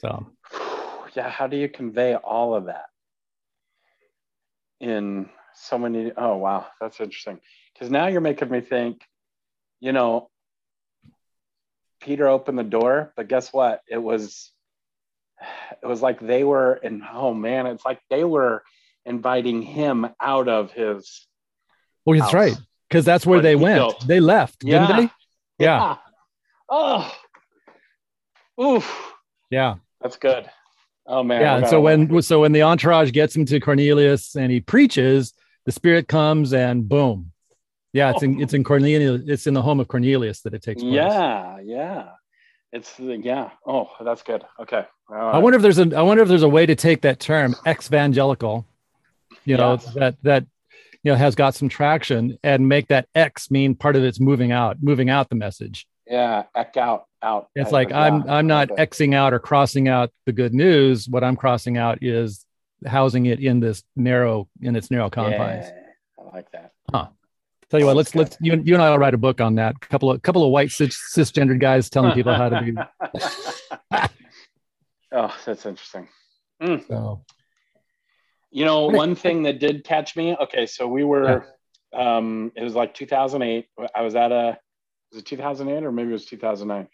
So 0.00 0.26
yeah, 1.16 1.30
how 1.30 1.46
do 1.46 1.56
you 1.56 1.68
convey 1.68 2.16
all 2.16 2.54
of 2.54 2.66
that 2.66 2.86
in 4.80 5.28
so 5.54 5.78
many? 5.78 6.12
Oh 6.16 6.36
wow, 6.36 6.66
that's 6.80 7.00
interesting. 7.00 7.40
Because 7.74 7.90
now 7.90 8.06
you're 8.06 8.20
making 8.20 8.50
me 8.50 8.60
think. 8.60 9.02
You 9.80 9.92
know, 9.92 10.28
Peter 12.00 12.26
opened 12.26 12.58
the 12.58 12.64
door, 12.64 13.12
but 13.16 13.28
guess 13.28 13.52
what? 13.52 13.82
It 13.88 13.98
was 13.98 14.52
it 15.82 15.86
was 15.86 16.02
like 16.02 16.20
they 16.20 16.44
were 16.44 16.74
and 16.82 17.02
oh 17.12 17.34
man 17.34 17.66
it's 17.66 17.84
like 17.84 18.00
they 18.10 18.24
were 18.24 18.62
inviting 19.04 19.62
him 19.62 20.06
out 20.20 20.48
of 20.48 20.72
his 20.72 21.26
well 22.04 22.18
that's 22.18 22.34
right 22.34 22.56
because 22.88 23.04
that's 23.04 23.24
where 23.26 23.40
they 23.40 23.56
went 23.56 23.76
built. 23.76 24.06
they 24.06 24.20
left 24.20 24.64
yeah. 24.64 24.86
didn't 24.86 25.06
they 25.58 25.64
yeah. 25.64 25.78
yeah 25.78 25.96
oh 26.68 27.16
oof 28.60 29.12
yeah 29.50 29.76
that's 30.00 30.16
good 30.16 30.50
oh 31.08 31.22
man 31.22 31.40
yeah 31.40 31.66
so 31.66 31.80
when 31.80 32.22
so 32.22 32.40
when 32.40 32.52
the 32.52 32.62
entourage 32.62 33.10
gets 33.10 33.34
him 33.34 33.44
to 33.44 33.58
cornelius 33.58 34.36
and 34.36 34.52
he 34.52 34.60
preaches 34.60 35.34
the 35.66 35.72
spirit 35.72 36.06
comes 36.06 36.52
and 36.52 36.88
boom 36.88 37.32
yeah 37.92 38.10
it's 38.10 38.22
in 38.22 38.40
it's 38.40 38.54
in 38.54 38.62
cornelius 38.62 39.22
it's 39.26 39.46
in 39.46 39.54
the 39.54 39.62
home 39.62 39.80
of 39.80 39.88
cornelius 39.88 40.42
that 40.42 40.54
it 40.54 40.62
takes 40.62 40.82
place 40.82 40.94
yeah 40.94 41.58
yeah 41.60 42.08
it's 42.72 42.98
yeah. 42.98 43.50
Oh, 43.66 43.88
that's 44.00 44.22
good. 44.22 44.44
Okay. 44.60 44.84
I 45.10 45.38
wonder 45.38 45.56
if 45.56 45.62
there's 45.62 45.78
a 45.78 45.96
I 45.96 46.02
wonder 46.02 46.22
if 46.22 46.28
there's 46.28 46.42
a 46.42 46.48
way 46.48 46.66
to 46.66 46.74
take 46.74 47.02
that 47.02 47.18
term 47.18 47.54
evangelical, 47.66 48.66
you 49.44 49.56
know, 49.56 49.72
yes. 49.72 49.94
that 49.94 50.16
that 50.22 50.46
you 51.02 51.12
know 51.12 51.16
has 51.16 51.34
got 51.34 51.54
some 51.54 51.70
traction 51.70 52.38
and 52.42 52.68
make 52.68 52.88
that 52.88 53.08
X 53.14 53.50
mean 53.50 53.74
part 53.74 53.96
of 53.96 54.04
it's 54.04 54.20
moving 54.20 54.52
out, 54.52 54.82
moving 54.82 55.08
out 55.08 55.30
the 55.30 55.34
message. 55.34 55.86
Yeah, 56.06 56.44
X 56.54 56.76
out, 56.76 57.06
out. 57.22 57.48
It's 57.54 57.72
like 57.72 57.92
I'm 57.92 58.28
I'm 58.28 58.46
not 58.46 58.70
okay. 58.70 58.86
Xing 58.86 59.14
out 59.14 59.32
or 59.32 59.38
crossing 59.38 59.88
out 59.88 60.10
the 60.26 60.32
good 60.32 60.54
news. 60.54 61.08
What 61.08 61.24
I'm 61.24 61.36
crossing 61.36 61.76
out 61.76 61.98
is 62.02 62.44
housing 62.86 63.26
it 63.26 63.40
in 63.40 63.60
this 63.60 63.82
narrow 63.96 64.48
in 64.60 64.76
its 64.76 64.90
narrow 64.90 65.10
confines. 65.10 65.66
Yeah, 65.66 66.22
I 66.24 66.36
like 66.36 66.50
that. 66.52 66.72
Huh. 66.90 67.08
Tell 67.70 67.80
you 67.80 67.86
what, 67.86 67.96
let's 67.96 68.14
let's 68.14 68.36
you, 68.40 68.60
you 68.64 68.74
and 68.74 68.82
I 68.82 68.90
will 68.90 68.98
write 68.98 69.12
a 69.12 69.18
book 69.18 69.42
on 69.42 69.56
that. 69.56 69.76
A 69.76 69.78
couple 69.78 70.10
of 70.10 70.22
couple 70.22 70.42
of 70.42 70.50
white 70.50 70.70
cis, 70.70 70.96
cisgendered 71.14 71.60
guys 71.60 71.90
telling 71.90 72.12
people 72.12 72.34
how 72.34 72.48
to 72.48 72.62
be. 72.62 72.72
oh, 75.12 75.36
that's 75.44 75.66
interesting. 75.66 76.08
Mm. 76.62 76.86
So, 76.88 77.24
you 78.50 78.64
know, 78.64 78.86
one 78.86 79.14
thing 79.14 79.42
that 79.42 79.60
did 79.60 79.84
catch 79.84 80.16
me. 80.16 80.34
Okay, 80.34 80.66
so 80.66 80.88
we 80.88 81.04
were, 81.04 81.46
um, 81.92 82.52
it 82.56 82.62
was 82.62 82.74
like 82.74 82.94
2008. 82.94 83.66
I 83.94 84.02
was 84.02 84.14
at 84.14 84.32
a, 84.32 84.58
was 85.12 85.20
it 85.20 85.26
2008 85.26 85.84
or 85.84 85.92
maybe 85.92 86.08
it 86.08 86.12
was 86.12 86.24
2009? 86.24 86.88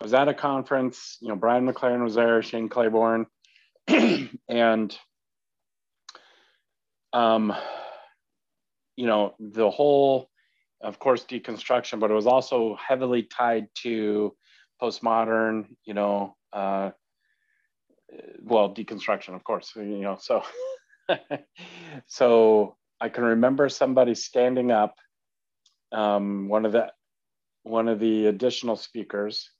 I 0.00 0.04
was 0.04 0.14
at 0.14 0.28
a 0.28 0.34
conference. 0.34 1.18
You 1.20 1.28
know, 1.28 1.36
Brian 1.36 1.66
McLaren 1.66 2.04
was 2.04 2.14
there, 2.14 2.42
Shane 2.42 2.68
Claiborne, 2.68 3.26
and 4.48 4.98
um 7.12 7.54
you 8.96 9.06
know, 9.06 9.34
the 9.38 9.70
whole, 9.70 10.30
of 10.82 10.98
course, 10.98 11.24
deconstruction, 11.24 12.00
but 12.00 12.10
it 12.10 12.14
was 12.14 12.26
also 12.26 12.76
heavily 12.76 13.22
tied 13.22 13.68
to 13.82 14.34
postmodern, 14.82 15.66
you 15.84 15.94
know, 15.94 16.34
uh, 16.52 16.90
well, 18.40 18.74
deconstruction, 18.74 19.34
of 19.34 19.44
course, 19.44 19.72
you 19.76 20.00
know, 20.00 20.16
so, 20.18 20.42
so 22.06 22.76
I 23.00 23.10
can 23.10 23.24
remember 23.24 23.68
somebody 23.68 24.14
standing 24.14 24.70
up, 24.70 24.94
um, 25.92 26.48
one 26.48 26.64
of 26.64 26.72
the, 26.72 26.90
one 27.62 27.88
of 27.88 28.00
the 28.00 28.26
additional 28.26 28.76
speakers, 28.76 29.50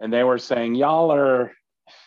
and 0.00 0.12
they 0.12 0.24
were 0.24 0.38
saying, 0.38 0.74
y'all 0.74 1.12
are 1.12 1.52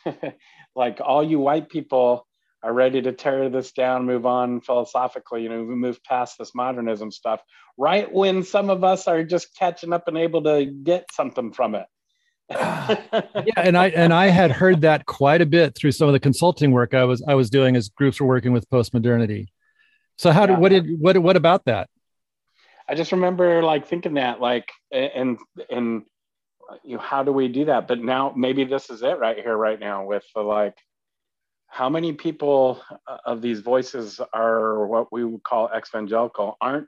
like 0.76 1.00
all 1.04 1.24
you 1.24 1.40
white 1.40 1.70
people 1.70 2.28
are 2.64 2.74
ready 2.74 3.02
to 3.02 3.12
tear 3.12 3.50
this 3.50 3.74
down, 3.74 4.06
move 4.06 4.26
on 4.26 4.62
philosophically, 4.62 5.44
you 5.44 5.50
know, 5.50 5.64
we 5.64 5.76
move 5.76 6.02
past 6.04 6.38
this 6.40 6.56
modernism 6.56 7.12
stuff, 7.12 7.42
right 7.78 8.12
when 8.12 8.44
some 8.44 8.70
of 8.70 8.84
us 8.84 9.08
are 9.08 9.24
just 9.24 9.56
catching 9.58 9.92
up 9.92 10.08
and 10.08 10.18
able 10.18 10.42
to 10.44 10.66
get 10.66 11.06
something 11.12 11.52
from 11.52 11.76
it. 11.76 11.86
yeah, 12.50 13.54
and 13.58 13.78
I 13.78 13.90
and 13.90 14.14
I 14.14 14.28
had 14.28 14.52
heard 14.52 14.82
that 14.82 15.06
quite 15.06 15.42
a 15.42 15.46
bit 15.46 15.76
through 15.76 15.94
some 15.94 16.08
of 16.08 16.14
the 16.14 16.20
consulting 16.20 16.72
work 16.72 16.94
I 16.94 17.06
was 17.06 17.24
I 17.28 17.36
was 17.36 17.50
doing 17.50 17.76
as 17.76 17.90
groups 17.90 18.20
were 18.20 18.28
working 18.28 18.52
with 18.52 18.70
postmodernity. 18.70 19.48
So 20.18 20.32
how 20.32 20.46
did 20.46 20.58
what 20.58 20.70
did 20.70 21.00
what 21.00 21.18
what 21.18 21.38
about 21.38 21.66
that? 21.66 21.90
I 22.88 22.96
just 22.96 23.14
remember 23.14 23.64
like 23.64 23.88
thinking 23.88 24.16
that 24.16 24.42
like 24.42 24.70
and 24.92 25.38
and 25.70 26.04
you 26.84 26.98
know 26.98 27.02
how 27.02 27.24
do 27.24 27.32
we 27.32 27.48
do 27.48 27.66
that? 27.66 27.88
But 27.88 28.02
now 28.02 28.34
maybe 28.36 28.64
this 28.64 28.90
is 28.90 29.04
it 29.04 29.20
right 29.20 29.38
here 29.38 29.56
right 29.56 29.80
now 29.80 30.06
with 30.06 30.24
the 30.36 30.42
like 30.42 30.78
how 31.68 31.90
many 31.90 32.14
people 32.14 32.82
uh, 33.08 33.18
of 33.26 33.42
these 33.42 33.62
voices 33.62 34.22
are 34.32 34.86
what 34.86 35.12
we 35.12 35.26
would 35.26 35.44
call 35.44 35.70
evangelical 35.76 36.56
aren't 36.62 36.88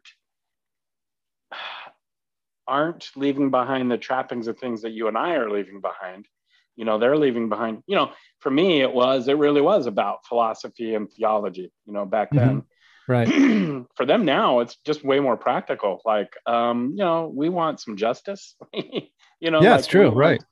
aren't 2.68 3.12
leaving 3.16 3.50
behind 3.50 3.92
the 3.92 3.98
trappings 3.98 4.48
of 4.48 4.58
things 4.58 4.82
that 4.82 4.92
you 4.92 5.08
and 5.08 5.18
I 5.18 5.36
are 5.36 5.50
leaving 5.50 5.82
behind. 5.82 6.28
You 6.76 6.86
know, 6.86 6.98
they're 6.98 7.18
leaving 7.18 7.48
behind, 7.48 7.84
you 7.88 7.96
know, 7.96 8.12
for 8.40 8.52
me, 8.52 8.82
it 8.82 8.92
was, 8.92 9.28
it 9.28 9.38
really 9.38 9.62
was 9.62 9.86
about 9.88 10.26
philosophy 10.28 10.96
and 10.96 11.10
theology, 11.10 11.72
you 11.86 11.94
know, 11.94 12.06
back 12.06 12.32
mm-hmm. 12.32 12.48
then. 12.48 12.64
Right. 13.08 13.28
for 13.96 14.06
them 14.06 14.26
now, 14.26 14.60
it's 14.60 14.78
just 14.86 15.04
way 15.04 15.20
more 15.20 15.38
practical. 15.38 16.02
Like, 16.06 16.34
um, 16.46 16.92
you 16.92 17.04
know, 17.04 17.32
we 17.34 17.50
want 17.50 17.80
some 17.80 17.98
justice, 17.98 18.56
you 18.74 19.52
know. 19.52 19.62
Yeah, 19.62 19.72
like 19.72 19.80
it's 19.80 19.88
true. 19.88 20.10
Right. 20.10 20.44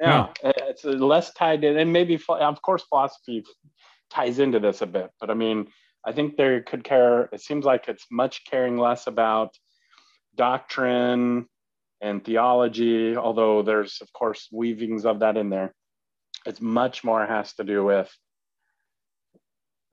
Yeah, 0.00 0.28
yeah. 0.42 0.52
It's 0.56 0.84
less 0.84 1.32
tied 1.32 1.64
in, 1.64 1.78
and 1.78 1.92
maybe, 1.92 2.20
of 2.28 2.62
course, 2.62 2.84
philosophy 2.88 3.44
ties 4.10 4.38
into 4.38 4.60
this 4.60 4.82
a 4.82 4.86
bit. 4.86 5.10
But 5.20 5.30
I 5.30 5.34
mean, 5.34 5.68
I 6.04 6.12
think 6.12 6.36
there 6.36 6.62
could 6.62 6.84
care, 6.84 7.28
it 7.32 7.40
seems 7.40 7.64
like 7.64 7.88
it's 7.88 8.06
much 8.10 8.44
caring 8.44 8.78
less 8.78 9.08
about 9.08 9.56
doctrine 10.36 11.46
and 12.00 12.24
theology, 12.24 13.16
although 13.16 13.62
there's, 13.62 13.98
of 14.00 14.12
course, 14.12 14.48
weavings 14.52 15.04
of 15.04 15.20
that 15.20 15.36
in 15.36 15.50
there. 15.50 15.74
It's 16.44 16.60
much 16.60 17.02
more 17.02 17.26
has 17.26 17.54
to 17.54 17.64
do 17.64 17.82
with 17.82 18.14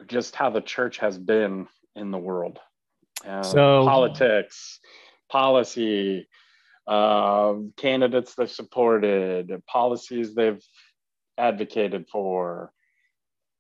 just 0.06 0.36
how 0.36 0.50
the 0.50 0.62
church 0.62 0.98
has 1.00 1.18
been 1.18 1.68
in 1.96 2.12
the 2.12 2.18
world. 2.18 2.60
Uh, 3.28 3.44
so 3.44 3.86
politics, 3.86 4.80
policy, 5.30 6.28
uh, 6.88 7.54
candidates 7.78 8.36
they've 8.36 8.50
supported, 8.50 9.62
policies 9.68 10.36
they've 10.36 10.62
advocated 11.38 12.08
for. 12.12 12.72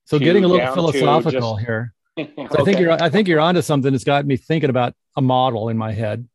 So 0.05 0.19
getting 0.19 0.43
a 0.43 0.47
little 0.47 0.73
philosophical 0.73 1.55
just- 1.55 1.65
here. 1.65 1.93
So 2.15 2.59
I 2.59 2.63
think 2.63 2.79
you're 2.79 2.91
I 2.91 3.09
think 3.09 3.27
you're 3.27 3.39
onto 3.39 3.63
something 3.63 3.91
that's 3.91 4.03
got 4.03 4.23
me 4.27 4.37
thinking 4.37 4.69
about 4.69 4.93
a 5.15 5.21
model 5.21 5.69
in 5.69 5.77
my 5.79 5.91
head. 5.91 6.27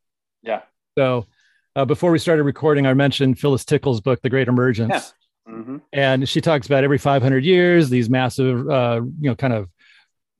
Yeah. 0.42 0.62
So 0.96 1.26
uh, 1.76 1.84
before 1.84 2.10
we 2.10 2.18
started 2.18 2.42
recording, 2.42 2.84
I 2.84 2.94
mentioned 2.94 3.38
Phyllis 3.38 3.64
Tickle's 3.64 4.00
book, 4.00 4.20
The 4.20 4.28
Great 4.28 4.48
Emergence. 4.48 5.14
Yeah. 5.46 5.54
hmm 5.54 5.76
and 5.92 6.28
she 6.28 6.40
talks 6.40 6.66
about 6.66 6.82
every 6.82 6.98
500 6.98 7.44
years 7.44 7.88
these 7.90 8.10
massive 8.10 8.68
uh 8.68 9.00
you 9.20 9.30
know 9.30 9.36
kind 9.36 9.52
of 9.52 9.68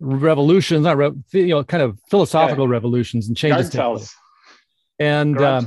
revolutions 0.01 0.83
not 0.85 0.97
re- 0.97 1.13
you 1.33 1.49
know 1.49 1.65
kind 1.65 1.83
of 1.83 1.99
philosophical 2.09 2.69
revolutions 2.69 3.29
and 3.29 3.37
changes 3.37 3.71
and 4.99 5.41
um, 5.41 5.67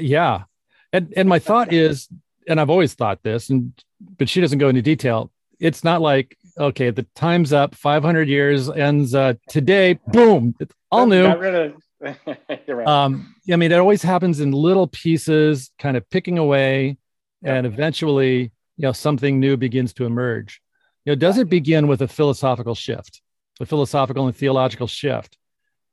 yeah. 0.00 0.42
And 0.92 1.12
and 1.16 1.28
my 1.28 1.38
thought 1.38 1.72
is 1.72 2.08
and 2.48 2.60
i've 2.60 2.70
always 2.70 2.94
thought 2.94 3.22
this 3.22 3.50
and 3.50 3.72
but 4.18 4.28
she 4.28 4.40
doesn't 4.40 4.58
go 4.58 4.68
into 4.68 4.82
detail. 4.82 5.30
It's 5.58 5.84
not 5.84 6.00
like 6.00 6.36
okay 6.58 6.90
the 6.90 7.06
time's 7.14 7.52
up 7.52 7.74
500 7.74 8.28
years 8.28 8.70
ends 8.70 9.14
uh 9.14 9.34
today 9.48 9.98
boom 10.08 10.54
it's 10.60 10.74
all 10.90 11.06
new. 11.06 11.22
Got 11.22 11.38
rid 11.38 11.54
of. 11.54 11.82
You're 12.66 12.76
right. 12.76 12.86
um 12.86 13.34
i 13.50 13.56
mean 13.56 13.72
it 13.72 13.78
always 13.78 14.02
happens 14.02 14.40
in 14.40 14.52
little 14.52 14.86
pieces 14.86 15.70
kind 15.78 15.96
of 15.96 16.08
picking 16.10 16.38
away 16.38 16.98
and 17.42 17.66
eventually 17.66 18.52
you 18.76 18.82
know 18.82 18.92
something 18.92 19.40
new 19.40 19.56
begins 19.56 19.92
to 19.94 20.04
emerge. 20.04 20.60
You 21.04 21.12
know 21.12 21.16
does 21.16 21.38
it 21.38 21.48
begin 21.48 21.88
with 21.88 22.02
a 22.02 22.08
philosophical 22.08 22.74
shift 22.74 23.22
a 23.60 23.66
philosophical 23.66 24.26
and 24.26 24.36
theological 24.36 24.86
shift. 24.86 25.36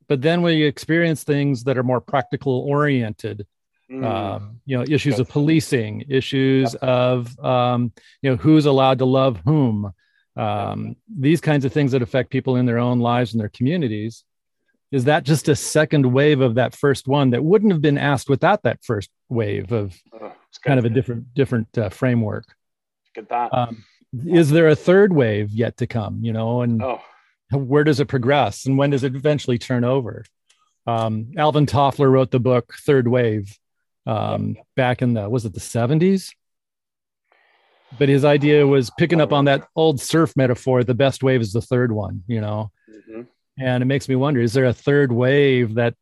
But 0.07 0.21
then 0.21 0.41
we 0.41 0.63
experience 0.63 1.23
things 1.23 1.63
that 1.63 1.77
are 1.77 1.83
more 1.83 2.01
practical 2.01 2.59
oriented 2.59 3.45
Mm. 3.91 4.05
um, 4.05 4.61
you 4.65 4.77
know 4.77 4.85
issues 4.87 5.19
of 5.19 5.27
policing 5.27 6.05
issues 6.07 6.73
of 6.75 7.37
um, 7.39 7.91
you 8.21 8.29
know 8.29 8.37
who's 8.37 8.65
allowed 8.65 8.99
to 8.99 9.05
love 9.05 9.41
whom 9.45 9.91
um, 10.37 10.95
these 11.07 11.41
kinds 11.41 11.65
of 11.65 11.73
things 11.73 11.91
that 11.91 12.01
affect 12.01 12.29
people 12.31 12.55
in 12.55 12.65
their 12.65 12.79
own 12.79 12.99
lives 12.99 13.33
and 13.33 13.41
their 13.41 13.49
communities. 13.49 14.23
Is 14.91 15.03
that 15.03 15.25
just 15.25 15.49
a 15.49 15.55
second 15.55 16.05
wave 16.11 16.39
of 16.39 16.55
that 16.55 16.75
first 16.75 17.07
one 17.07 17.31
that 17.31 17.43
wouldn't 17.43 17.71
have 17.73 17.81
been 17.81 17.97
asked 17.97 18.29
without 18.29 18.63
that 18.63 18.79
first 18.83 19.09
wave 19.27 19.71
of 19.73 19.93
it's 20.47 20.59
kind 20.59 20.79
of 20.79 20.85
a 20.85 20.89
different 20.89 21.33
different 21.33 21.77
uh, 21.77 21.89
framework? 21.89 22.45
Get 23.13 23.29
that. 23.29 23.53
um, 23.53 23.83
is 24.25 24.49
there 24.49 24.69
a 24.69 24.75
third 24.77 25.11
wave 25.11 25.51
yet 25.51 25.77
to 25.77 25.87
come 25.87 26.23
you 26.23 26.31
know 26.31 26.61
and 26.61 26.81
oh, 26.81 27.01
where 27.51 27.83
does 27.83 27.99
it 27.99 28.07
progress 28.07 28.65
and 28.65 28.77
when 28.77 28.89
does 28.89 29.03
it 29.03 29.15
eventually 29.15 29.57
turn 29.57 29.83
over 29.83 30.25
um, 30.87 31.31
alvin 31.37 31.65
toffler 31.65 32.09
wrote 32.11 32.31
the 32.31 32.39
book 32.39 32.73
third 32.85 33.07
wave 33.07 33.57
um, 34.05 34.57
back 34.75 35.01
in 35.01 35.13
the 35.13 35.29
was 35.29 35.45
it 35.45 35.53
the 35.53 35.59
70s 35.59 36.31
but 37.99 38.09
his 38.09 38.25
idea 38.25 38.65
was 38.65 38.89
picking 38.97 39.21
up 39.21 39.31
on 39.31 39.45
that 39.45 39.67
old 39.75 40.01
surf 40.01 40.33
metaphor 40.35 40.83
the 40.83 40.93
best 40.93 41.23
wave 41.23 41.41
is 41.41 41.53
the 41.53 41.61
third 41.61 41.91
one 41.91 42.23
you 42.27 42.41
know 42.41 42.71
mhm. 43.09 43.27
and 43.59 43.83
it 43.83 43.85
makes 43.85 44.09
me 44.09 44.15
wonder 44.15 44.41
is 44.41 44.53
there 44.53 44.65
a 44.65 44.73
third 44.73 45.11
wave 45.11 45.75
that 45.75 45.95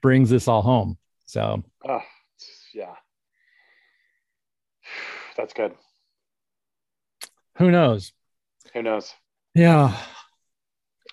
brings 0.00 0.30
this 0.30 0.48
all 0.48 0.62
home 0.62 0.96
so 1.26 1.62
oh, 1.88 2.00
yeah. 2.74 2.94
That's 5.36 5.52
good. 5.54 5.72
who 7.56 7.70
knows 7.70 8.12
Who 8.74 8.82
knows? 8.82 9.14
yeah 9.54 9.96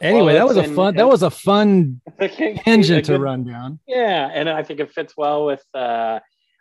anyway 0.01 0.33
that 0.33 0.47
was 0.47 0.57
a 0.57 0.63
fun 0.63 0.95
that 0.95 1.07
was 1.07 1.23
a 1.23 1.29
fun 1.31 2.01
Tangent 2.19 3.05
to 3.05 3.19
run 3.19 3.43
down 3.43 3.79
Yeah, 3.87 4.29
and 4.33 4.49
I 4.49 4.63
think 4.63 4.79
it 4.79 4.91
fits 4.91 5.15
well 5.17 5.45
with. 5.45 5.63
Uh, 5.73 6.19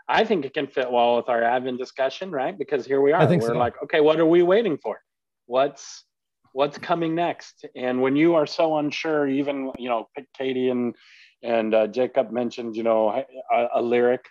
I 0.08 0.24
think 0.24 0.44
it 0.46 0.54
can 0.54 0.66
fit 0.66 0.90
well 0.90 1.16
with 1.16 1.28
our 1.28 1.42
Advent 1.42 1.78
discussion, 1.78 2.30
right? 2.30 2.58
Because 2.58 2.86
here 2.86 3.00
we 3.02 3.12
are. 3.12 3.20
I 3.20 3.26
think 3.26 3.42
We're 3.42 3.52
so. 3.52 3.58
like, 3.58 3.74
okay, 3.84 4.00
what 4.00 4.18
are 4.20 4.26
we 4.26 4.42
waiting 4.42 4.78
for? 4.78 5.00
What's 5.46 6.04
what's 6.52 6.78
coming 6.78 7.14
next? 7.14 7.66
And 7.76 8.00
when 8.00 8.16
you 8.16 8.34
are 8.34 8.46
so 8.46 8.78
unsure, 8.78 9.28
even 9.28 9.72
you 9.78 9.88
know, 9.88 10.08
Katie 10.36 10.70
and 10.70 10.94
and 11.42 11.74
uh, 11.74 11.86
Jacob 11.88 12.30
mentioned, 12.32 12.76
you 12.76 12.82
know, 12.82 13.10
a, 13.52 13.66
a 13.76 13.82
lyric 13.82 14.24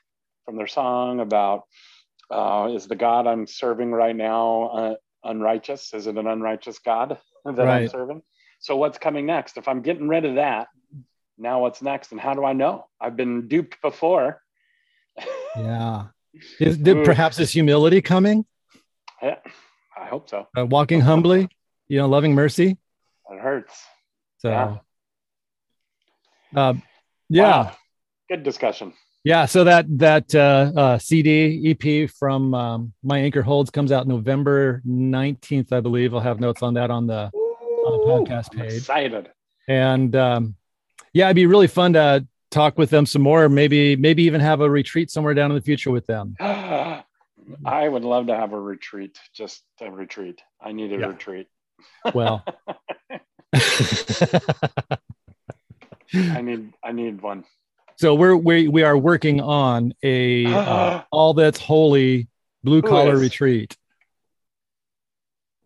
from 0.45 0.57
their 0.57 0.67
song 0.67 1.19
about 1.19 1.63
uh, 2.31 2.69
is 2.73 2.87
the 2.87 2.95
God 2.95 3.27
I'm 3.27 3.47
serving 3.47 3.91
right 3.91 4.15
now 4.15 4.63
uh, 4.69 4.95
unrighteous? 5.23 5.93
Is 5.93 6.07
it 6.07 6.17
an 6.17 6.27
unrighteous 6.27 6.79
God 6.79 7.17
that 7.45 7.59
I'm 7.59 7.67
Right. 7.67 7.91
serving? 7.91 8.21
So 8.59 8.75
what's 8.77 8.97
coming 8.97 9.25
next? 9.25 9.57
If 9.57 9.67
I'm 9.67 9.81
getting 9.81 10.07
rid 10.07 10.25
of 10.25 10.35
that, 10.35 10.67
now 11.37 11.61
what's 11.61 11.81
next? 11.81 12.11
And 12.11 12.19
how 12.19 12.33
do 12.33 12.43
I 12.43 12.53
know? 12.53 12.85
I've 12.99 13.15
been 13.15 13.47
duped 13.47 13.81
before. 13.81 14.41
yeah 15.55 16.07
is, 16.59 16.77
did 16.77 17.03
perhaps 17.05 17.39
is 17.39 17.51
humility 17.51 18.01
coming 18.01 18.45
Yeah, 19.21 19.35
I 19.99 20.05
hope 20.05 20.29
so. 20.29 20.47
uh, 20.57 20.65
walking 20.65 21.01
humbly, 21.01 21.47
you 21.87 21.97
know, 21.99 22.07
loving 22.07 22.33
mercy. 22.35 22.77
It 23.29 23.39
hurts. 23.41 23.83
So, 24.39 24.49
Yeah. 24.49 24.77
yeah, 26.53 26.67
um, 26.69 26.81
yeah, 27.29 27.43
Wow. 27.63 27.71
Good 28.29 28.43
discussion. 28.43 28.93
yeah. 29.23 29.45
So 29.45 29.63
that 29.63 29.85
that 29.99 30.35
uh, 30.35 30.71
uh, 30.75 30.97
CD 30.99 31.71
EP 31.71 32.09
from 32.09 32.53
um, 32.53 32.93
My 33.03 33.19
Anchor 33.19 33.41
Holds 33.41 33.69
comes 33.71 33.91
out 33.91 34.05
November 34.07 34.81
nineteenth, 34.85 35.71
I 35.73 35.79
believe. 35.79 36.13
I'll 36.13 36.19
have 36.19 36.39
notes 36.39 36.61
on 36.61 36.73
that 36.75 36.91
on 36.91 37.07
the 37.07 37.31
podcast 37.91 38.49
I'm 38.53 38.59
page. 38.59 38.73
excited. 38.73 39.29
and 39.67 40.15
um, 40.15 40.55
yeah, 41.13 41.25
it'd 41.27 41.35
be 41.35 41.45
really 41.45 41.67
fun 41.67 41.93
to 41.93 42.25
talk 42.51 42.77
with 42.77 42.89
them 42.89 43.05
some 43.05 43.21
more. 43.21 43.49
Maybe 43.49 43.95
maybe 43.95 44.23
even 44.23 44.41
have 44.41 44.61
a 44.61 44.69
retreat 44.69 45.09
somewhere 45.11 45.33
down 45.33 45.51
in 45.51 45.55
the 45.55 45.61
future 45.61 45.91
with 45.91 46.05
them. 46.07 46.35
I 47.65 47.87
would 47.87 48.03
love 48.03 48.27
to 48.27 48.35
have 48.35 48.51
a 48.53 48.59
retreat, 48.59 49.17
just 49.33 49.63
a 49.81 49.89
retreat. 49.89 50.41
I 50.61 50.71
need 50.73 50.91
a 50.93 50.97
Yeah. 50.99 51.05
retreat. 51.07 51.47
Well. 52.13 52.43
I 56.13 56.41
need 56.41 56.73
I 56.83 56.91
need 56.93 57.21
one. 57.21 57.43
so 57.97 58.15
we're 58.15 58.35
we 58.35 58.67
we 58.67 58.83
are 58.83 58.97
working 58.97 59.41
on 59.41 59.93
a 60.03 60.45
uh, 60.45 61.01
all 61.11 61.33
that's 61.33 61.59
holy 61.59 62.27
blue 62.63 62.81
collar 62.81 63.17
retreat. 63.17 63.75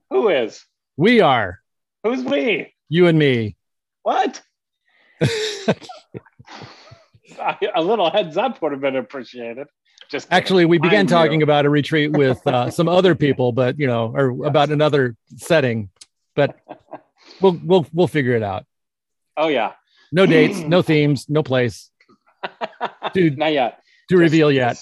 Who 0.09 0.29
is? 0.29 0.65
We 0.97 1.21
are 1.21 1.60
Who's 2.03 2.23
we? 2.23 2.73
you 2.89 3.07
and 3.07 3.17
me. 3.17 3.55
What? 4.03 4.41
a 7.75 7.81
little 7.81 8.09
heads 8.11 8.37
up 8.37 8.61
would 8.61 8.71
have 8.71 8.81
been 8.81 8.95
appreciated. 8.95 9.67
Just. 10.09 10.27
Actually, 10.31 10.65
we 10.65 10.77
began 10.77 11.07
talking 11.07 11.39
you. 11.39 11.43
about 11.43 11.65
a 11.65 11.69
retreat 11.69 12.11
with 12.11 12.45
uh, 12.45 12.69
some 12.69 12.89
other 12.89 13.15
people, 13.15 13.51
but 13.51 13.79
you 13.79 13.87
know, 13.87 14.11
or 14.15 14.45
about 14.45 14.69
another 14.71 15.15
setting. 15.37 15.89
But 16.35 16.59
we'll 17.41 17.59
we'll 17.63 17.85
we'll 17.93 18.07
figure 18.07 18.35
it 18.35 18.43
out. 18.43 18.65
Oh 19.37 19.47
yeah. 19.47 19.73
No 20.11 20.25
dates, 20.25 20.59
no 20.67 20.81
themes, 20.81 21.29
no 21.29 21.41
place 21.43 21.89
Dude, 23.13 23.37
Not 23.37 23.53
yet. 23.53 23.79
to 24.09 24.17
reveal 24.17 24.51
yet. 24.51 24.77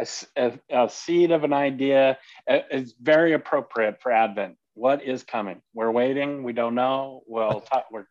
Just 0.00 0.26
A, 0.36 0.52
a- 0.70 0.84
a 0.84 0.88
seed 0.90 1.30
of 1.30 1.44
an 1.44 1.52
idea 1.52 2.18
is 2.48 2.94
very 3.00 3.32
appropriate 3.34 4.00
for 4.00 4.10
Advent. 4.12 4.56
What 4.74 5.02
is 5.02 5.22
coming? 5.22 5.60
We're 5.74 5.90
waiting. 5.90 6.42
We 6.42 6.52
don't 6.52 6.74
know. 6.74 7.22
Well, 7.26 7.60
talk, 7.72 7.86
we're 7.90 8.06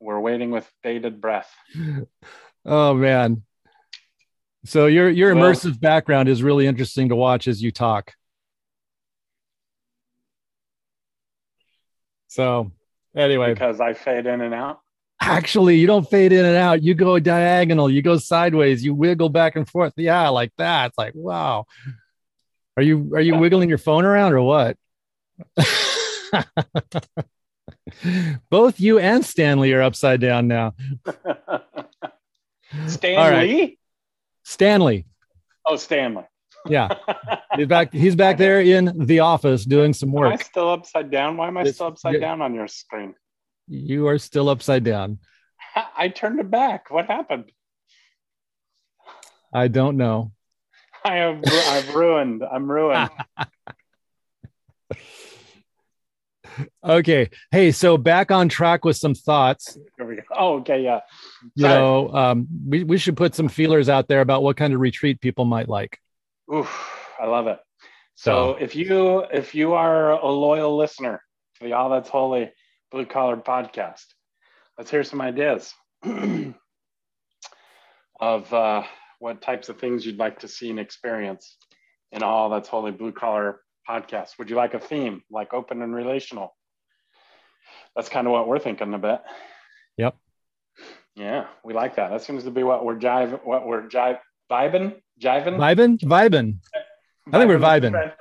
we're 0.00 0.20
waiting 0.20 0.50
with 0.50 0.70
bated 0.82 1.20
breath. 1.20 1.50
Oh 2.66 2.92
man. 2.92 3.42
So 4.66 4.84
your 4.86 5.08
your 5.08 5.34
Well- 5.34 5.50
immersive 5.50 5.80
background 5.80 6.28
is 6.28 6.42
really 6.42 6.66
interesting 6.66 7.08
to 7.08 7.16
watch 7.16 7.48
as 7.48 7.62
you 7.62 7.70
talk. 7.72 8.12
So 12.28 12.70
anyway, 13.16 13.54
because 13.54 13.80
I 13.80 13.94
fade 13.94 14.26
in 14.26 14.40
and 14.40 14.54
out. 14.54 14.80
actually 15.20 15.76
you 15.78 15.86
don't 15.86 16.08
fade 16.08 16.32
in 16.32 16.44
and 16.44 16.56
out. 16.56 16.82
You 16.82 16.94
go 16.94 17.18
diagonal, 17.18 17.90
you 17.90 18.02
go 18.02 18.18
sideways, 18.18 18.84
you 18.84 18.94
wiggle 18.94 19.28
back 19.30 19.56
and 19.56 19.68
forth. 19.68 19.94
Yeah, 19.96 20.28
like 20.28 20.52
that. 20.58 20.88
It's 20.88 20.98
like, 20.98 21.14
wow. 21.14 21.64
Are 22.76 22.82
you 22.82 23.12
are 23.14 23.20
you 23.20 23.36
wiggling 23.38 23.68
your 23.68 23.78
phone 23.78 24.04
around 24.04 24.32
or 24.32 24.42
what? 24.42 24.76
Both 28.50 28.80
you 28.80 28.98
and 28.98 29.24
Stanley 29.24 29.72
are 29.72 29.82
upside 29.82 30.20
down 30.20 30.48
now. 30.48 30.74
Stan 32.86 33.18
All 33.18 33.30
right. 33.30 33.78
Stanley. 34.44 35.06
Oh, 35.66 35.76
Stanley. 35.76 36.24
Yeah. 36.66 36.88
He's 37.56 37.66
back 37.66 37.92
he's 37.92 38.16
back 38.16 38.38
there 38.38 38.60
in 38.60 39.06
the 39.06 39.20
office 39.20 39.64
doing 39.64 39.92
some 39.92 40.12
work. 40.12 40.26
Am 40.26 40.32
I 40.38 40.42
still 40.42 40.68
upside 40.68 41.10
down? 41.10 41.36
Why 41.36 41.48
am 41.48 41.56
I 41.56 41.62
It's- 41.62 41.76
still 41.76 41.88
upside 41.88 42.20
down 42.20 42.42
on 42.42 42.54
your 42.54 42.68
screen? 42.68 43.14
You 43.66 44.08
are 44.08 44.18
still 44.18 44.48
upside 44.48 44.84
down. 44.84 45.18
I 45.96 46.08
turned 46.08 46.40
it 46.40 46.50
back. 46.50 46.90
What 46.90 47.06
happened? 47.06 47.50
I 49.52 49.68
don't 49.68 49.96
know. 49.96 50.32
I 51.04 51.16
have 51.16 51.42
I've 51.46 51.94
ruined. 51.94 52.42
I'm 52.44 52.70
ruined. 52.70 53.10
Okay. 56.82 57.30
Hey, 57.50 57.72
so 57.72 57.96
back 57.96 58.30
on 58.30 58.48
track 58.48 58.84
with 58.84 58.96
some 58.96 59.14
thoughts. 59.14 59.76
We 59.98 60.16
go. 60.16 60.22
Oh, 60.36 60.58
okay, 60.60 60.82
yeah. 60.82 61.00
You 61.54 61.66
Sorry. 61.66 61.74
know, 61.74 62.12
um, 62.14 62.48
we, 62.66 62.84
we 62.84 62.98
should 62.98 63.16
put 63.16 63.34
some 63.34 63.48
feelers 63.48 63.88
out 63.88 64.08
there 64.08 64.20
about 64.20 64.42
what 64.42 64.56
kind 64.56 64.72
of 64.74 64.80
retreat 64.80 65.20
people 65.20 65.44
might 65.44 65.68
like. 65.68 65.98
Oof, 66.52 66.70
I 67.20 67.26
love 67.26 67.46
it. 67.46 67.58
So 68.14 68.50
if 68.60 68.76
you 68.76 69.20
if 69.32 69.54
you 69.54 69.72
are 69.72 70.12
a 70.12 70.26
loyal 70.26 70.76
listener 70.76 71.22
to 71.58 71.64
the 71.64 71.72
All 71.72 71.88
That's 71.88 72.10
Holy 72.10 72.52
Blue 72.90 73.06
Collar 73.06 73.38
podcast, 73.38 74.04
let's 74.76 74.90
hear 74.90 75.04
some 75.04 75.22
ideas 75.22 75.72
of 78.20 78.52
uh, 78.52 78.82
what 79.20 79.40
types 79.40 79.70
of 79.70 79.78
things 79.78 80.04
you'd 80.04 80.18
like 80.18 80.40
to 80.40 80.48
see 80.48 80.68
and 80.68 80.78
experience 80.78 81.56
in 82.12 82.22
All 82.22 82.50
That's 82.50 82.68
Holy 82.68 82.92
Blue 82.92 83.12
Collar 83.12 83.60
podcast. 83.88 84.38
Would 84.38 84.50
you 84.50 84.56
like 84.56 84.74
a 84.74 84.80
theme 84.80 85.22
like 85.30 85.52
open 85.52 85.82
and 85.82 85.94
relational? 85.94 86.56
That's 87.94 88.08
kind 88.08 88.26
of 88.26 88.32
what 88.32 88.48
we're 88.48 88.58
thinking 88.58 88.94
a 88.94 88.98
bit. 88.98 89.20
Yep. 89.96 90.16
Yeah, 91.16 91.46
we 91.64 91.74
like 91.74 91.96
that. 91.96 92.10
That 92.10 92.22
seems 92.22 92.44
to 92.44 92.50
be 92.50 92.62
what 92.62 92.84
we're 92.84 92.98
jive 92.98 93.44
what 93.44 93.66
we're 93.66 93.88
jive 93.88 94.18
vibing 94.50 94.96
jiving. 95.20 95.56
Vibing? 95.56 95.98
Vibing. 96.00 96.58
I 97.32 97.38
think 97.38 97.48
we're 97.48 97.58
vibing. 97.58 98.12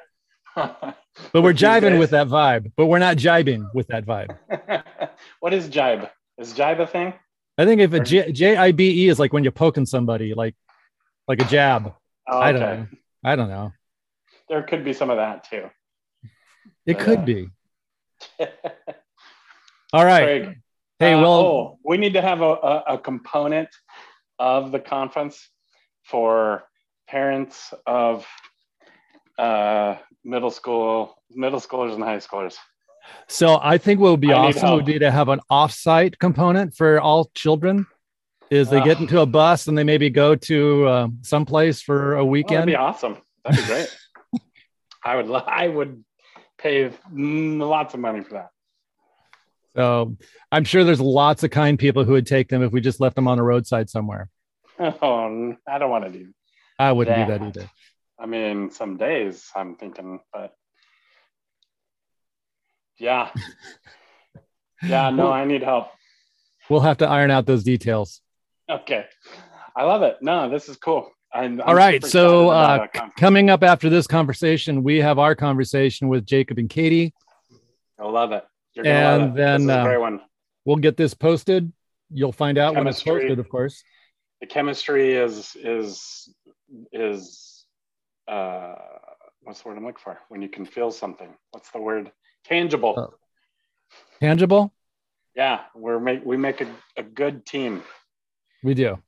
But 0.55 1.43
we're 1.43 1.53
jiving 1.65 1.99
with 1.99 2.09
that 2.11 2.27
vibe, 2.27 2.71
but 2.75 2.87
we're 2.87 2.99
not 2.99 3.17
jibing 3.17 3.69
with 3.73 3.87
that 3.87 4.05
vibe. 4.05 4.37
what 5.39 5.53
is 5.53 5.69
jibe? 5.69 6.09
Is 6.37 6.53
jibe 6.53 6.79
a 6.79 6.87
thing? 6.87 7.13
I 7.57 7.65
think 7.65 7.81
if 7.81 7.93
a 7.93 7.99
J 7.99 8.31
J 8.31 8.55
I 8.55 8.71
B 8.71 9.05
E 9.05 9.09
is 9.09 9.19
like 9.19 9.33
when 9.33 9.43
you're 9.43 9.51
poking 9.51 9.85
somebody, 9.85 10.33
like 10.33 10.55
like 11.27 11.41
a 11.41 11.45
jab. 11.45 11.93
Oh, 12.27 12.39
I 12.39 12.51
don't 12.51 12.61
know. 12.61 12.87
I 13.23 13.35
don't 13.35 13.49
know. 13.49 13.73
There 14.49 14.63
could 14.63 14.83
be 14.83 14.93
some 14.93 15.09
of 15.09 15.17
that 15.17 15.49
too. 15.49 15.69
It 16.85 16.97
But, 16.97 16.99
could 16.99 17.19
uh, 17.19 17.23
be. 17.23 17.49
All 19.93 20.05
right. 20.05 20.23
Craig, 20.23 20.57
Hey, 20.99 21.13
uh, 21.13 21.21
well, 21.21 21.31
oh, 21.31 21.79
we 21.85 21.95
need 21.95 22.13
to 22.13 22.21
have 22.21 22.41
a, 22.41 22.43
a, 22.43 22.83
a 22.87 22.97
component 22.97 23.69
of 24.37 24.73
the 24.73 24.81
conference 24.81 25.49
for 26.03 26.65
parents 27.07 27.73
of 27.85 28.27
uh, 29.37 29.95
middle 30.25 30.51
school, 30.51 31.15
middle 31.31 31.61
schoolers 31.61 31.93
and 31.93 32.03
high 32.03 32.17
schoolers. 32.17 32.57
so 33.29 33.59
I 33.63 33.77
think 33.77 34.01
what 34.01 34.11
would 34.11 34.19
be 34.19 34.33
I 34.33 34.47
awesome 34.47 34.71
would 34.71 34.85
be 34.85 34.99
to 34.99 35.09
have 35.09 35.29
an 35.29 35.39
offsite 35.49 36.19
component 36.19 36.75
for 36.75 36.99
all 36.99 37.31
children. 37.33 37.87
Is 38.49 38.69
they 38.69 38.81
get 38.81 38.99
into 38.99 39.21
a 39.21 39.27
bus 39.27 39.67
and 39.67 39.77
they 39.77 39.83
maybe 39.83 40.09
go 40.09 40.35
to 40.35 40.87
uh, 40.87 41.07
someplace 41.21 41.81
for 41.81 42.15
a 42.15 42.25
Oh, 42.25 42.41
that'd 42.41 42.65
be 42.65 42.75
awesome. 42.75 43.17
That'd 43.45 43.61
be 43.61 43.67
great. 43.67 43.95
I 45.03 45.15
would. 45.15 45.31
I 45.31 45.67
would 45.67 46.03
pay 46.57 46.91
lots 47.13 47.93
of 47.93 47.99
money 47.99 48.21
for 48.21 48.33
that. 48.33 48.49
So 49.75 50.17
I'm 50.51 50.63
sure 50.65 50.83
there's 50.83 50.99
lots 50.99 51.43
of 51.43 51.51
kind 51.51 51.77
people 51.79 52.03
who 52.03 52.13
would 52.13 52.27
take 52.27 52.49
them 52.49 52.61
if 52.63 52.71
we 52.71 52.81
just 52.81 52.99
left 52.99 53.15
them 53.15 53.27
on 53.27 53.39
a 53.39 53.43
roadside 53.43 53.89
somewhere. 53.89 54.29
Oh, 54.79 55.53
I 55.67 55.77
don't 55.77 55.89
want 55.89 56.05
to 56.05 56.09
do 56.09 56.33
I 56.79 56.93
wouldn't 56.93 57.17
do 57.17 57.25
That. 57.33 57.39
that 57.41 57.47
either. 57.47 57.69
I 58.17 58.25
mean, 58.25 58.71
some 58.71 58.95
days 58.95 59.45
I'm 59.53 59.75
thinking, 59.75 60.21
but 60.31 60.53
yeah, 62.97 63.29
yeah, 64.83 65.09
no, 65.09 65.29
I 65.31 65.43
need 65.43 65.63
help. 65.63 65.89
We'll 66.69 66.79
have 66.79 66.97
to 66.99 67.07
iron 67.07 67.29
out 67.31 67.45
those 67.45 67.63
details. 67.65 68.21
Okay, 68.69 69.05
I 69.75 69.83
love 69.83 70.01
it. 70.01 70.17
No, 70.21 70.49
this 70.49 70.69
is 70.69 70.77
cool. 70.77 71.11
I'm, 71.33 71.61
I'm 71.61 71.67
All 71.67 71.75
right. 71.75 72.03
So 72.03 72.49
uh, 72.49 72.87
coming 73.17 73.49
up 73.49 73.63
after 73.63 73.89
this 73.89 74.07
conversation, 74.07 74.83
we 74.83 74.97
have 74.97 75.19
our 75.19 75.35
conversation 75.35 76.07
with 76.07 76.25
Jacob 76.25 76.57
and 76.57 76.69
Katie. 76.69 77.13
I 77.99 78.07
love 78.07 78.31
it. 78.31 78.45
You're 78.73 78.85
gonna 78.85 79.03
love 79.03 79.21
and 79.21 79.31
it. 79.31 79.35
then, 79.35 79.67
this 79.67 79.75
is 79.75 79.85
a 79.85 79.99
uh. 79.99 80.19
We'll 80.65 80.77
get 80.77 80.97
this 80.97 81.13
posted. 81.13 81.71
You'll 82.11 82.31
find 82.31 82.57
out 82.57 82.75
when 82.75 82.87
it's 82.87 83.03
posted, 83.03 83.37
of 83.39 83.49
course. 83.49 83.83
The 84.41 84.47
chemistry 84.47 85.13
is 85.13 85.55
is 85.55 86.33
is 86.91 87.65
uh, 88.27 88.75
what's 89.41 89.61
the 89.61 89.69
word 89.69 89.77
I'm 89.77 89.85
looking 89.85 90.01
for? 90.03 90.17
When 90.29 90.41
you 90.41 90.49
can 90.49 90.65
feel 90.65 90.91
something. 90.91 91.29
What's 91.51 91.69
the 91.71 91.79
word? 91.79 92.11
Tangible. 92.45 92.95
Oh. 92.97 93.13
Tangible? 94.19 94.73
Yeah, 95.35 95.61
we're 95.75 95.99
make 95.99 96.25
we 96.25 96.37
make 96.37 96.61
a, 96.61 96.67
a 96.97 97.03
good 97.03 97.45
team 97.45 97.83
We 98.63 98.73
do. 98.73 98.99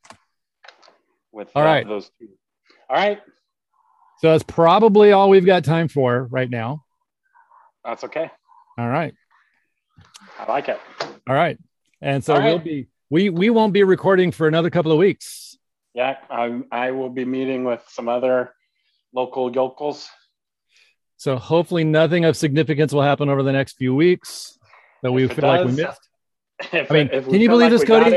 With 1.31 1.49
All 1.55 1.63
uh, 1.63 1.65
right. 1.65 1.87
those 1.87 2.09
two. 2.19 2.29
All 2.89 2.97
right, 2.97 3.21
So 4.19 4.31
that's 4.31 4.43
probably 4.43 5.13
all 5.13 5.29
we've 5.29 5.45
got 5.45 5.63
time 5.63 5.87
for 5.87 6.27
right 6.29 6.49
now. 6.49 6.83
that's 7.85 8.03
okay. 8.03 8.29
All 8.77 8.89
right. 8.89 9.13
I 10.37 10.45
like 10.51 10.67
it. 10.67 10.79
All 11.27 11.35
right. 11.35 11.57
And 12.01 12.23
so 12.23 12.35
right. 12.35 12.45
we'll 12.45 12.59
be 12.59 12.87
we 13.09 13.29
we 13.29 13.49
won't 13.49 13.73
be 13.73 13.83
recording 13.83 14.31
for 14.31 14.47
another 14.47 14.69
couple 14.69 14.91
of 14.91 14.97
weeks. 14.97 15.57
Yeah, 15.93 16.17
I, 16.29 16.61
I 16.71 16.91
will 16.91 17.09
be 17.09 17.25
meeting 17.25 17.63
with 17.63 17.83
some 17.89 18.07
other 18.07 18.53
local 19.13 19.53
yokels. 19.53 20.09
So 21.17 21.37
hopefully 21.37 21.83
nothing 21.83 22.25
of 22.25 22.35
significance 22.35 22.93
will 22.93 23.03
happen 23.03 23.29
over 23.29 23.43
the 23.43 23.51
next 23.51 23.77
few 23.77 23.93
weeks 23.93 24.57
that 25.03 25.11
we 25.11 25.27
feel 25.27 25.47
like 25.47 25.65
we 25.65 25.73
missed. 25.73 25.99
If 26.71 26.91
I 26.91 26.93
mean, 26.93 27.09
can 27.09 27.41
you 27.41 27.49
believe 27.49 27.71
like 27.71 27.79
this, 27.79 27.83
Cody? 27.83 28.15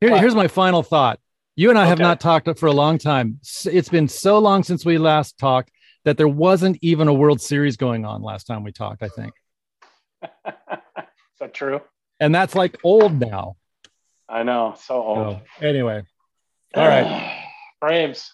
Here, 0.00 0.18
here's 0.18 0.34
my 0.34 0.48
final 0.48 0.82
thought. 0.82 1.20
You 1.58 1.70
and 1.70 1.78
I 1.78 1.86
have 1.86 1.98
not 1.98 2.20
talked 2.20 2.56
for 2.56 2.66
a 2.66 2.72
long 2.72 2.98
time. 2.98 3.40
It's 3.64 3.88
been 3.88 4.06
so 4.06 4.38
long 4.38 4.62
since 4.62 4.84
we 4.84 4.96
last 4.96 5.38
talked 5.38 5.72
that 6.04 6.16
there 6.16 6.28
wasn't 6.28 6.78
even 6.82 7.08
a 7.08 7.12
World 7.12 7.40
Series 7.40 7.76
going 7.76 8.04
on 8.04 8.22
last 8.22 8.44
time 8.44 8.62
we 8.62 8.70
talked, 8.70 9.02
I 9.02 9.08
think. 9.08 9.32
Is 10.22 11.40
that 11.40 11.52
true? 11.52 11.80
And 12.20 12.32
that's 12.32 12.54
like 12.54 12.76
old 12.84 13.18
now. 13.18 13.56
I 14.28 14.44
know. 14.44 14.76
So 14.80 15.02
old. 15.02 15.40
So 15.58 15.66
anyway, 15.66 16.04
all 16.74 16.86
right. 16.86 17.44
Braves. 17.80 18.32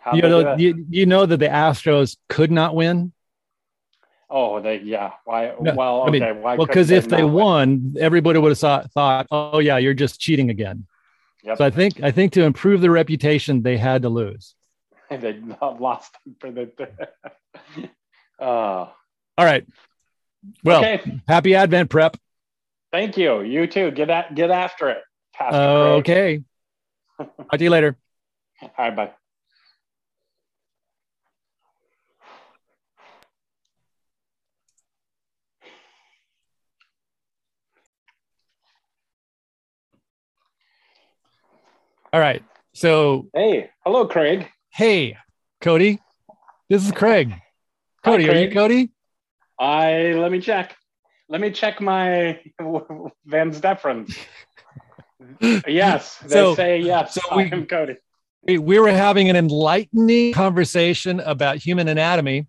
How'd 0.00 0.16
you 0.16 0.22
know, 0.22 0.56
you, 0.56 0.86
you 0.88 1.04
know 1.04 1.26
that 1.26 1.36
the 1.36 1.48
Astros 1.48 2.16
could 2.30 2.50
not 2.50 2.74
win. 2.74 3.12
oh, 4.30 4.62
they 4.62 4.78
yeah. 4.78 5.10
Why? 5.26 5.52
No, 5.60 5.74
well, 5.74 6.04
I 6.04 6.10
mean, 6.10 6.22
why? 6.40 6.56
Well, 6.56 6.66
because 6.66 6.90
if 6.90 7.06
they 7.06 7.20
not 7.20 7.26
win? 7.26 7.34
won, 7.34 7.94
everybody 8.00 8.38
would 8.38 8.52
have 8.52 8.58
thought, 8.58 8.90
thought, 8.92 9.26
oh 9.30 9.58
yeah, 9.58 9.76
you're 9.76 9.92
just 9.92 10.18
cheating 10.18 10.48
again. 10.48 10.86
Yep. 11.44 11.58
So 11.58 11.64
I 11.64 11.70
think 11.70 12.02
I 12.02 12.10
think 12.10 12.32
to 12.32 12.42
improve 12.42 12.80
their 12.80 12.90
reputation, 12.90 13.62
they 13.62 13.76
had 13.76 14.02
to 14.02 14.08
lose. 14.08 14.54
they 15.10 15.40
lost 15.60 16.16
for 16.40 16.50
the. 16.50 16.70
uh, 18.40 18.44
All 18.44 18.94
right. 19.38 19.66
Well, 20.62 20.78
okay. 20.78 21.20
happy 21.26 21.54
Advent 21.54 21.90
prep. 21.90 22.16
Thank 22.92 23.16
you. 23.16 23.42
You 23.42 23.66
too. 23.66 23.90
Get 23.90 24.10
at 24.10 24.34
get 24.34 24.50
after 24.50 24.88
it, 24.90 25.02
Pastor. 25.34 25.58
Okay. 25.58 26.42
Talk 27.18 27.58
to 27.58 27.64
you 27.64 27.70
later. 27.70 27.96
All 28.62 28.70
right. 28.78 28.96
Bye. 28.96 29.10
All 42.16 42.22
right. 42.22 42.42
So, 42.72 43.28
Hey. 43.34 43.68
Hello, 43.84 44.06
Craig. 44.06 44.48
hey, 44.72 45.18
Cody, 45.60 46.00
this 46.70 46.82
is 46.82 46.90
Craig. 46.90 47.34
Cody, 48.02 48.26
are 48.30 48.34
you 48.36 48.50
Cody? 48.50 48.88
I 49.60 50.14
let 50.16 50.32
me 50.32 50.40
check. 50.40 50.74
Let 51.28 51.42
me 51.42 51.50
check 51.50 51.78
my 51.82 52.40
Van 53.26 53.52
Steffrens. 53.52 54.16
Yes, 55.68 56.16
they 56.22 56.28
So- 56.30 56.54
say 56.54 56.78
yes. 56.80 57.12
so 57.12 57.36
we- 57.36 57.52
am 57.52 57.66
Cody. 57.66 57.96
We, 58.44 58.56
we 58.56 58.78
were 58.78 58.90
having 58.92 59.28
an 59.28 59.36
enlightening 59.36 60.32
conversation 60.32 61.20
about 61.20 61.58
human 61.58 61.86
anatomy 61.86 62.46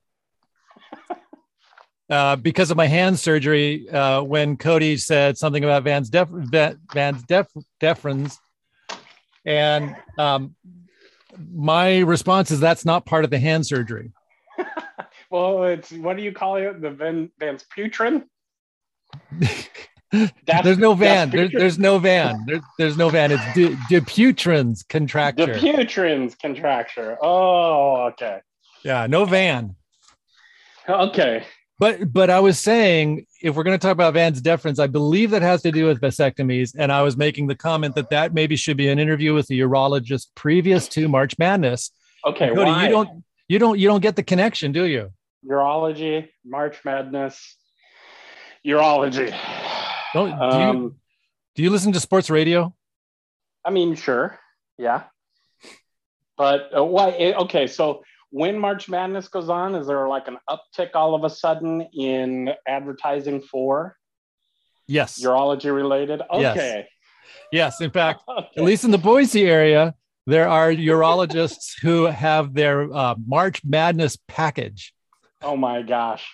uh, 2.10 2.38
because 2.38 2.72
of 2.72 2.78
my 2.78 2.88
hand 2.88 3.20
surgery. 3.20 3.90
Uh, 3.90 4.22
when 4.22 4.56
Cody 4.56 4.96
said 4.96 5.38
something 5.38 5.66
about 5.66 5.84
Van's 5.84 6.10
def, 6.10 6.30
Van- 6.32 6.80
Van's 6.94 7.22
def, 7.24 7.48
deferens, 7.82 8.38
and 9.48 9.96
um, 10.20 10.56
my 11.52 12.00
response 12.00 12.52
is 12.52 12.60
that's 12.60 12.86
not 12.86 13.06
part 13.06 13.24
of 13.24 13.32
the 13.32 13.40
hand 13.40 13.66
surgery. 13.66 14.12
Well, 15.30 15.66
it's 15.66 15.92
what 15.92 16.16
do 16.16 16.24
you 16.24 16.32
call 16.32 16.56
it? 16.56 16.82
The 16.82 16.90
Van 16.90 17.30
Van's 17.38 17.66
putrin. 17.76 18.24
There's 20.64 20.78
no 20.78 20.94
van. 20.94 21.30
There's, 21.32 21.52
there's 21.52 21.78
no 21.78 22.00
van. 22.00 22.46
There's, 22.48 22.62
there's 22.78 22.98
no 22.98 23.10
van. 23.10 23.34
It's 23.34 23.44
de, 23.54 23.76
Dupuytren's 23.92 24.84
The 24.84 24.86
contracture. 24.88 25.48
putrin's 25.56 26.34
contracture. 26.36 27.18
Oh, 27.22 28.06
okay. 28.12 28.40
yeah, 28.86 29.06
no 29.08 29.26
van. 29.26 29.76
Okay. 30.88 31.44
But 31.80 32.12
but 32.12 32.30
I 32.30 32.40
was 32.40 32.58
saying 32.60 33.26
if 33.42 33.56
we're 33.56 33.64
going 33.64 33.78
to 33.78 33.82
talk 33.82 33.92
about 33.92 34.14
Van's 34.16 34.42
deference, 34.42 34.80
I 34.80 34.88
believe 34.88 35.30
that 35.32 35.44
has 35.44 35.62
to 35.62 35.72
do 35.72 35.86
with 35.86 36.02
vasectomies, 36.02 36.74
and 36.78 36.92
I 36.92 37.04
was 37.04 37.18
making 37.18 37.48
the 37.48 37.56
comment 37.56 37.94
that 37.96 38.10
that 38.10 38.34
maybe 38.34 38.56
should 38.56 38.78
be 38.78 38.88
an 38.90 38.98
interview 38.98 39.34
with 39.36 39.48
the 39.48 39.60
urologist 39.60 40.28
previous 40.34 40.88
to 40.90 41.08
March 41.08 41.38
Madness. 41.38 41.92
Okay. 42.26 42.50
Cody, 42.50 42.72
why? 42.72 42.86
you 42.86 42.90
don't 42.90 43.24
you 43.48 43.60
don't 43.60 43.78
you 43.78 43.88
don't 43.88 44.02
get 44.02 44.16
the 44.16 44.24
connection, 44.24 44.72
do 44.72 44.86
you? 44.86 45.12
urology, 45.48 46.28
March 46.44 46.84
Madness. 46.84 47.56
urology. 48.66 49.34
Don't, 50.14 50.30
do, 50.30 50.34
you, 50.58 50.64
Um, 50.64 50.96
do 51.56 51.64
you 51.64 51.70
listen 51.70 51.92
to 51.94 52.00
sports 52.00 52.30
radio? 52.30 52.74
I 53.64 53.70
mean, 53.70 53.96
sure, 53.96 54.40
yeah. 54.78 55.04
But 56.38 56.70
uh, 56.76 56.84
why? 56.84 57.12
eh, 57.12 57.34
Okay, 57.34 57.68
so 57.68 58.04
when 58.32 58.58
March 58.60 58.90
Madness 58.90 59.28
goes 59.28 59.50
on, 59.50 59.76
is 59.76 59.88
there 59.88 60.08
like 60.08 60.28
an 60.28 60.38
uptick 60.50 60.90
all 60.96 61.16
of 61.16 61.24
a 61.24 61.30
sudden 61.30 61.82
in 61.94 62.52
advertising 62.68 63.42
for 63.42 63.96
Yes. 64.88 65.22
urology 65.24 65.74
related? 65.74 66.22
Yes. 66.34 66.58
Okay. 66.58 66.88
Yes. 67.52 67.82
In 67.82 67.92
fact, 67.92 68.22
Okay. 68.30 68.48
at 68.58 68.64
least 68.64 68.84
in 68.84 68.92
the 68.92 68.98
Boise 68.98 69.46
area, 69.46 69.94
there 70.26 70.48
are 70.50 70.70
urologists 70.72 71.74
who 71.82 72.06
have 72.06 72.54
their 72.54 72.94
uh, 72.94 73.16
March 73.26 73.62
Madness 73.64 74.18
package. 74.28 74.94
Oh 75.42 75.56
my 75.56 75.82
gosh. 75.82 76.26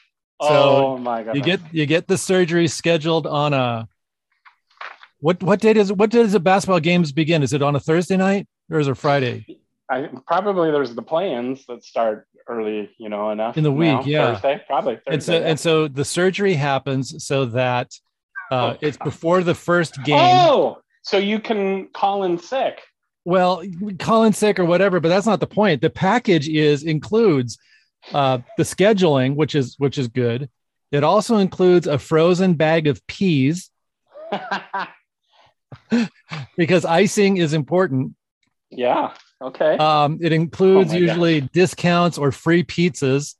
So, 0.42 0.48
oh 0.50 0.98
my 0.98 1.24
god. 1.24 1.36
You 1.36 1.42
get 1.42 1.60
you 1.72 1.86
get 1.86 2.08
the 2.08 2.18
surgery 2.18 2.68
scheduled 2.68 3.28
on 3.28 3.54
a 3.54 3.88
what 5.20 5.42
what 5.44 5.62
date 5.62 5.78
is 5.78 5.94
what 5.94 6.10
does 6.10 6.32
the 6.34 6.40
basketball 6.40 6.80
games 6.80 7.12
begin? 7.12 7.44
Is 7.44 7.54
it 7.54 7.62
on 7.62 7.76
a 7.76 7.80
Thursday 7.80 8.18
night 8.18 8.48
or 8.70 8.80
is 8.80 8.88
it 8.88 8.96
Friday? 8.98 9.46
I, 9.94 10.10
probably 10.28 10.72
there's 10.72 10.94
the 10.96 11.02
plans 11.02 11.66
that 11.68 11.84
start 11.84 12.28
early, 12.48 12.90
you 12.98 13.10
know, 13.10 13.30
enough 13.32 13.58
In 13.58 13.64
the 13.64 13.72
week, 13.72 13.88
now. 13.92 14.04
yeah. 14.04 14.34
Thursday, 14.34 14.62
probably 14.68 14.96
Thursday. 14.96 15.14
And 15.14 15.24
so 15.24 15.34
yeah. 15.34 15.48
and 15.50 15.60
so 15.60 15.88
the 15.88 16.06
surgery 16.06 16.54
happens 16.56 17.24
so 17.26 17.46
that 17.46 17.94
uh, 18.52 18.74
Oh, 18.74 18.78
it's 18.82 18.98
before 18.98 19.44
the 19.44 19.56
first 19.56 20.04
game. 20.04 20.18
Oh, 20.20 20.80
so 21.04 21.18
you 21.18 21.40
can 21.40 21.88
call 21.94 22.24
in 22.24 22.38
sick. 22.38 22.82
Well, 23.26 23.64
call 24.00 24.24
in 24.26 24.34
sick 24.34 24.60
or 24.60 24.66
whatever, 24.66 25.00
but 25.00 25.08
that's 25.10 25.26
not 25.26 25.40
the 25.40 25.48
point. 25.48 25.82
The 25.82 25.90
package 25.90 26.50
is 26.50 26.84
includes 26.84 27.58
uh, 28.14 28.40
the 28.58 28.64
scheduling, 28.64 29.36
which 29.36 29.56
is 29.56 29.76
which 29.80 29.98
is 29.98 30.08
good. 30.10 30.50
It 30.92 31.04
also 31.04 31.38
includes 31.38 31.88
a 31.88 31.98
frozen 31.98 32.54
bag 32.56 32.88
of 32.88 33.06
peas 33.08 33.72
because 36.58 36.86
icing 36.86 37.38
is 37.38 37.54
important. 37.54 38.14
yeah. 38.70 39.14
Okay. 39.44 39.78
Um, 39.78 40.20
it 40.22 40.32
includes 40.32 40.94
Oh 40.94 40.98
usually 40.98 41.42
discounts 41.42 42.18
or 42.18 42.32
free 42.32 42.64
pizzas, 42.64 43.36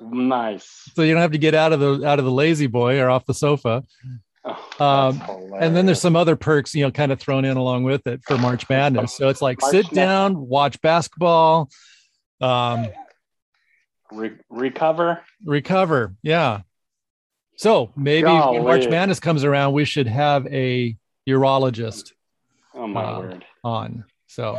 nice. 0.00 0.90
so 0.94 1.02
you 1.02 1.12
don't 1.14 1.22
have 1.22 1.32
to 1.32 1.38
get 1.38 1.54
out 1.54 1.72
of 1.72 1.80
the 1.80 2.06
out 2.06 2.18
of 2.18 2.24
the 2.24 2.30
lazy 2.30 2.66
boy 2.66 3.00
or 3.00 3.08
off 3.08 3.24
the 3.24 3.34
sofa. 3.34 3.82
Oh, 4.44 4.58
Um, 4.84 5.22
And 5.58 5.74
then 5.76 5.86
there's 5.86 6.00
some 6.00 6.16
other 6.16 6.34
perks, 6.36 6.74
you 6.74 6.84
know, 6.84 6.90
kind 6.90 7.12
of 7.12 7.20
thrown 7.20 7.44
in 7.44 7.56
along 7.56 7.84
with 7.84 8.06
it 8.08 8.20
for 8.26 8.36
March 8.36 8.68
Madness. 8.68 9.14
So 9.16 9.28
it's 9.28 9.40
like 9.40 9.60
March 9.60 9.70
sit 9.70 9.84
Madness. 9.86 9.94
down, 9.96 10.48
watch 10.48 10.80
basketball, 10.82 11.70
um, 12.40 12.88
Re- 14.10 14.36
recover. 14.50 15.20
recover. 15.44 16.14
Yeah. 16.22 16.62
So 17.56 17.92
maybe 17.96 18.26
when 18.28 18.64
March 18.64 18.88
Madness 18.88 19.20
comes 19.20 19.44
around, 19.44 19.72
we 19.74 19.84
should 19.84 20.08
have 20.08 20.46
a 20.48 20.96
urologist 21.28 22.12
Oh 22.74 22.86
my 22.88 23.04
Uh, 23.04 23.18
word. 23.20 23.44
on. 23.62 24.04
So, 24.26 24.58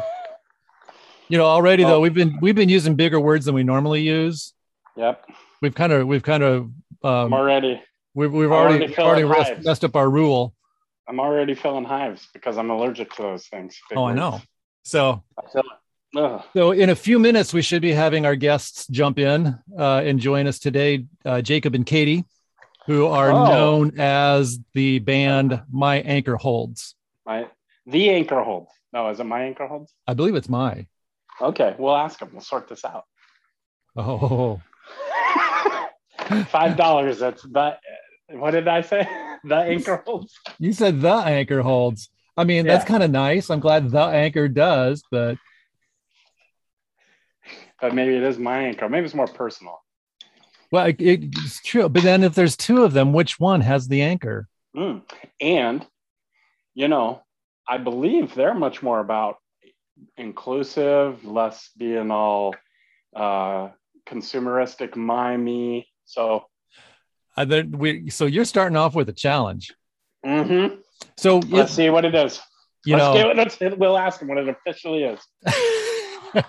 you 1.34 1.40
know, 1.40 1.46
already 1.46 1.84
though 1.84 1.96
Oh. 1.96 2.00
we've 2.00 2.14
been 2.14 2.38
we've 2.42 2.54
been 2.54 2.70
using 2.70 2.94
bigger 2.94 3.20
words 3.20 3.46
than 3.46 3.56
we 3.56 3.64
normally 3.64 4.02
use. 4.04 4.54
Yep. 4.96 5.26
We've 5.64 5.74
kind 5.74 5.92
of 5.92 6.06
we've 6.06 6.22
kind 6.22 6.44
of 6.44 6.70
um, 7.04 7.34
already. 7.34 7.82
we've 8.14 8.32
we've 8.32 8.52
I'm 8.52 8.54
already 8.54 8.96
already 8.96 9.24
already 9.24 9.64
messed, 9.64 9.84
up 9.84 9.96
our 9.96 10.08
rule. 10.08 10.54
I'm 11.08 11.20
already 11.20 11.56
feeling 11.56 11.86
hives 11.86 12.28
because 12.36 12.60
I'm 12.60 12.70
allergic 12.70 13.12
to 13.16 13.24
those 13.24 13.48
things. 13.48 13.80
Oh, 13.96 14.06
I 14.06 14.14
know. 14.14 14.42
So 14.84 15.24
I 15.40 15.42
feel. 15.52 16.46
So, 16.54 16.72
in 16.72 16.92
a 16.92 16.96
few 16.96 17.18
minutes, 17.18 17.52
we 17.52 17.64
should 17.64 17.82
be 17.82 17.92
having 17.92 18.28
our 18.28 18.36
guests 18.36 18.86
jump 18.86 19.18
in 19.18 19.58
uh, 19.76 20.04
and 20.06 20.20
join 20.20 20.46
us 20.46 20.60
today, 20.60 21.06
uh, 21.26 21.42
Jacob 21.42 21.74
and 21.74 21.84
Katie, 21.88 22.24
who 22.86 23.08
are 23.08 23.32
Oh. 23.32 23.46
known 23.48 24.00
as 24.00 24.60
the 24.76 25.00
band 25.00 25.64
My 25.72 25.96
Anchor 26.02 26.36
Holds. 26.36 26.94
My 27.26 27.48
the 27.88 28.12
anchor 28.12 28.44
hold. 28.44 28.68
No, 28.94 29.10
is 29.10 29.20
it 29.20 29.24
my 29.24 29.42
anchor 29.46 29.66
holds? 29.66 29.92
I 30.06 30.14
believe 30.14 30.36
it's 30.36 30.48
my. 30.50 30.86
Okay, 31.42 31.76
we'll 31.78 31.96
ask 31.96 32.20
them. 32.20 32.30
We'll 32.32 32.42
sort 32.42 32.68
this 32.70 32.86
out. 32.86 33.04
Oh, 33.96 34.62
Five 36.48 36.78
dollars. 36.78 37.20
That's 37.20 37.44
the. 37.44 37.78
What 38.30 38.52
did 38.52 38.68
I 38.68 38.82
say? 38.82 39.08
The 39.46 39.58
anchor 39.58 40.02
holds. 40.06 40.34
you 40.58 40.72
said 40.72 41.02
the 41.02 41.12
Anchor 41.14 41.62
Holds. 41.62 42.10
I 42.38 42.46
mean, 42.46 42.66
that's 42.66 42.86
kind 42.86 43.04
of 43.04 43.12
nice. 43.12 43.50
I'm 43.50 43.60
glad 43.60 43.92
the 43.92 44.00
Anchor 44.00 44.48
does, 44.48 45.04
but 45.12 45.38
But 47.82 47.94
maybe 47.94 48.16
it 48.16 48.24
is 48.24 48.38
my 48.38 48.60
anchor. 48.64 48.88
Maybe 48.88 49.04
it's 49.04 49.14
more 49.14 49.28
personal. 49.28 49.82
well, 50.72 50.86
it, 50.86 50.96
it's 51.00 51.62
true. 51.62 51.90
But 51.90 52.04
then, 52.04 52.24
if 52.24 52.36
there's 52.36 52.56
two 52.56 52.86
of 52.86 52.94
them, 52.94 53.12
which 53.12 53.38
one 53.38 53.60
has 53.60 53.90
the 53.90 54.02
anchor? 54.02 54.48
Mm. 54.74 55.02
And, 55.42 55.86
you 56.74 56.88
know, 56.88 57.22
I 57.68 57.78
believe 57.80 58.34
they're 58.34 58.54
much 58.56 58.82
more 58.82 59.02
about 59.02 59.40
inclusive, 60.18 61.24
less 61.26 61.70
being 61.78 62.12
all 62.12 62.56
uh, 63.16 63.70
consumeristic, 64.08 64.96
mimey. 64.96 65.86
So, 66.06 66.46
Uh, 67.38 67.46
there- 67.46 67.66
we, 67.66 68.10
so 68.10 68.26
you're 68.26 68.46
starting 68.46 68.76
off 68.78 68.96
with 68.96 69.10
a 69.10 69.14
challenge. 69.14 69.72
mhm. 70.26 70.80
So 71.18 71.38
let's 71.40 71.72
it- 71.72 71.76
see 71.76 71.90
what 71.90 72.06
it 72.06 72.16
is. 72.16 72.42
you 72.86 72.98
let's 72.98 73.16
know. 73.16 73.34
Let's, 73.36 73.78
we'll 73.78 73.98
ask 73.98 74.22
him 74.22 74.28
what 74.30 74.38
it 74.38 74.48
officially 74.50 75.04
is. 75.04 75.20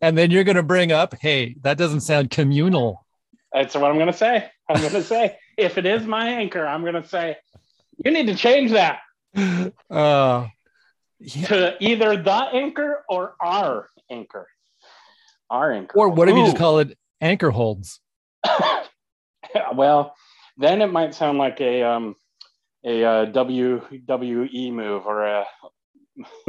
and 0.00 0.16
then 0.16 0.30
you're 0.30 0.44
going 0.44 0.56
to 0.56 0.62
bring 0.62 0.92
up, 0.92 1.14
hey, 1.20 1.56
that 1.62 1.78
doesn't 1.78 2.00
sound 2.00 2.30
communal. 2.30 3.04
That's 3.52 3.74
what 3.74 3.84
I'm 3.90 3.94
going 3.96 4.08
to 4.08 4.12
say. 4.12 4.50
I'm 4.68 4.80
going 4.80 4.92
to 4.94 5.02
say, 5.02 5.36
if 5.56 5.78
it 5.78 5.86
is 5.86 6.04
my 6.06 6.28
anchor, 6.28 6.66
I'm 6.66 6.80
going 6.82 7.00
to 7.00 7.06
say, 7.06 7.36
you 8.04 8.10
need 8.10 8.26
to 8.26 8.34
change 8.34 8.72
that 8.72 8.98
Uh, 9.90 10.46
yeah. 11.24 11.46
to 11.46 11.76
either 11.80 12.16
the 12.16 12.32
anchor 12.32 13.04
or 13.08 13.34
our 13.40 13.88
anchor. 14.10 14.48
Our 15.50 15.72
anchor. 15.72 15.98
Or 15.98 16.08
what 16.08 16.28
if 16.28 16.36
you 16.36 16.44
just 16.44 16.56
call 16.56 16.78
it 16.78 16.96
anchor 17.20 17.50
holds? 17.50 18.00
well, 19.74 20.14
then 20.56 20.82
it 20.82 20.92
might 20.92 21.14
sound 21.14 21.38
like 21.38 21.60
a 21.60 21.82
um, 21.82 22.16
a 22.84 23.04
uh, 23.04 23.26
WWE 23.26 24.72
move 24.72 25.06
or 25.06 25.24
a 25.24 25.46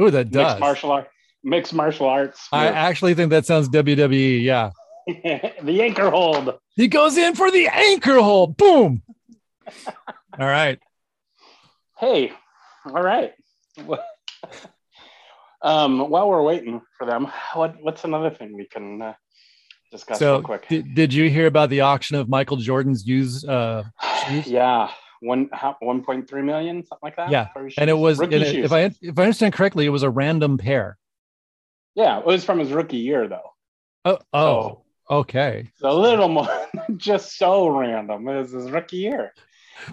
Ooh, 0.00 0.10
that 0.10 0.30
does. 0.30 0.46
mixed 0.46 0.60
martial 0.60 0.92
art 0.92 1.08
mixed 1.46 1.72
martial 1.72 2.06
arts. 2.06 2.48
I 2.52 2.66
actually 2.66 3.14
think 3.14 3.30
that 3.30 3.46
sounds 3.46 3.68
WWE. 3.68 4.42
Yeah. 4.42 4.70
the 5.62 5.82
anchor 5.82 6.10
hold. 6.10 6.58
He 6.74 6.88
goes 6.88 7.16
in 7.16 7.34
for 7.34 7.50
the 7.50 7.68
anchor 7.68 8.20
hold. 8.20 8.56
Boom. 8.56 9.02
All 9.86 10.46
right. 10.46 10.78
Hey, 11.98 12.30
all 12.84 13.02
right. 13.02 13.32
Um, 15.62 16.10
while 16.10 16.28
we're 16.28 16.42
waiting 16.42 16.80
for 16.98 17.06
them, 17.06 17.28
what 17.54 17.76
what's 17.82 18.04
another 18.04 18.30
thing 18.30 18.54
we 18.54 18.66
can 18.66 19.02
uh, 19.02 19.14
discuss 19.90 20.18
So, 20.18 20.34
real 20.36 20.42
quick? 20.42 20.68
did, 20.68 20.94
did 20.94 21.14
you 21.14 21.28
hear 21.30 21.46
about 21.46 21.70
the 21.70 21.80
auction 21.80 22.16
of 22.16 22.28
Michael 22.28 22.56
Jordan's 22.58 23.06
used? 23.06 23.48
Uh, 23.48 23.84
shoes? 24.28 24.46
yeah, 24.48 24.90
one 25.20 25.48
1.3 25.48 26.44
million, 26.44 26.84
something 26.84 26.98
like 27.02 27.16
that. 27.16 27.30
Yeah, 27.30 27.48
and 27.78 27.88
it 27.90 27.94
was, 27.98 28.20
and 28.20 28.32
it- 28.32 28.56
if 28.56 28.72
I 28.72 28.90
if 29.00 29.18
I 29.18 29.22
understand 29.22 29.54
correctly, 29.54 29.86
it 29.86 29.90
was 29.90 30.02
a 30.02 30.10
random 30.10 30.58
pair. 30.58 30.98
yeah, 31.94 32.18
it 32.18 32.26
was 32.26 32.44
from 32.44 32.58
his 32.58 32.72
rookie 32.72 32.98
year 32.98 33.26
though. 33.28 33.50
Oh, 34.04 34.18
oh, 34.32 34.62
So- 34.62 34.82
okay. 35.16 35.68
It's 35.72 35.82
a 35.82 35.92
little 35.92 36.28
more 36.28 36.48
just 36.96 37.36
so 37.38 37.68
random. 37.68 38.28
It 38.28 38.36
was 38.38 38.52
his 38.52 38.70
rookie 38.70 38.98
year. 38.98 39.32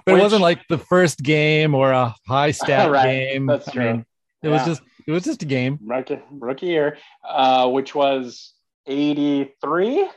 But 0.05 0.13
Which- 0.13 0.19
it 0.19 0.23
wasn't 0.23 0.41
like 0.43 0.59
the 0.69 0.77
first 0.77 1.23
game 1.23 1.73
or 1.73 1.91
a 1.91 2.13
high 2.27 2.51
stat 2.51 2.91
Right, 2.91 3.05
game. 3.31 3.45
that's 3.47 3.67
I 3.69 3.71
true. 3.71 3.83
mean, 3.93 4.05
it 4.43 4.49
was 4.49 4.65
just 4.65 4.81
it 5.07 5.11
was 5.11 5.23
just 5.23 5.41
a 5.41 5.45
game. 5.45 5.79
Rookie, 5.83 6.19
rookie 6.31 6.67
year, 6.67 6.97
uh, 7.27 7.69
which 7.69 7.95
was 7.95 8.53
83. 8.85 10.09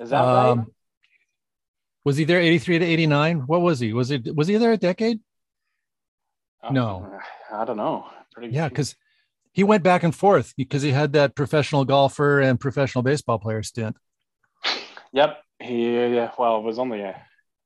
Is 0.00 0.10
that 0.10 0.20
right? 0.20 0.50
Um, 0.50 0.66
was 2.04 2.16
he 2.16 2.24
there 2.24 2.40
83 2.40 2.80
to 2.80 2.84
89? 2.84 3.40
What 3.46 3.60
was 3.62 3.78
he? 3.80 3.92
Was 3.92 4.10
it 4.10 4.34
was 4.34 4.48
he 4.48 4.56
there 4.56 4.72
a 4.72 4.76
decade? 4.76 5.20
no. 6.70 7.10
I 7.52 7.64
don't 7.64 7.76
know. 7.76 8.06
Pretty 8.32 8.54
Yeah, 8.54 8.68
because 8.68 8.96
he 9.52 9.64
went 9.64 9.82
back 9.82 10.02
and 10.02 10.14
forth 10.14 10.54
because 10.56 10.82
he 10.82 10.90
had 10.90 11.12
that 11.12 11.34
professional 11.34 11.84
golfer 11.84 12.40
and 12.40 12.58
professional 12.58 13.02
baseball 13.02 13.38
player 13.38 13.62
stint. 13.62 13.96
Yep. 15.12 15.38
He 15.60 15.94
yeah, 15.94 16.30
well, 16.38 16.58
it 16.58 16.62
was 16.62 16.78
only 16.78 17.02
a, 17.02 17.20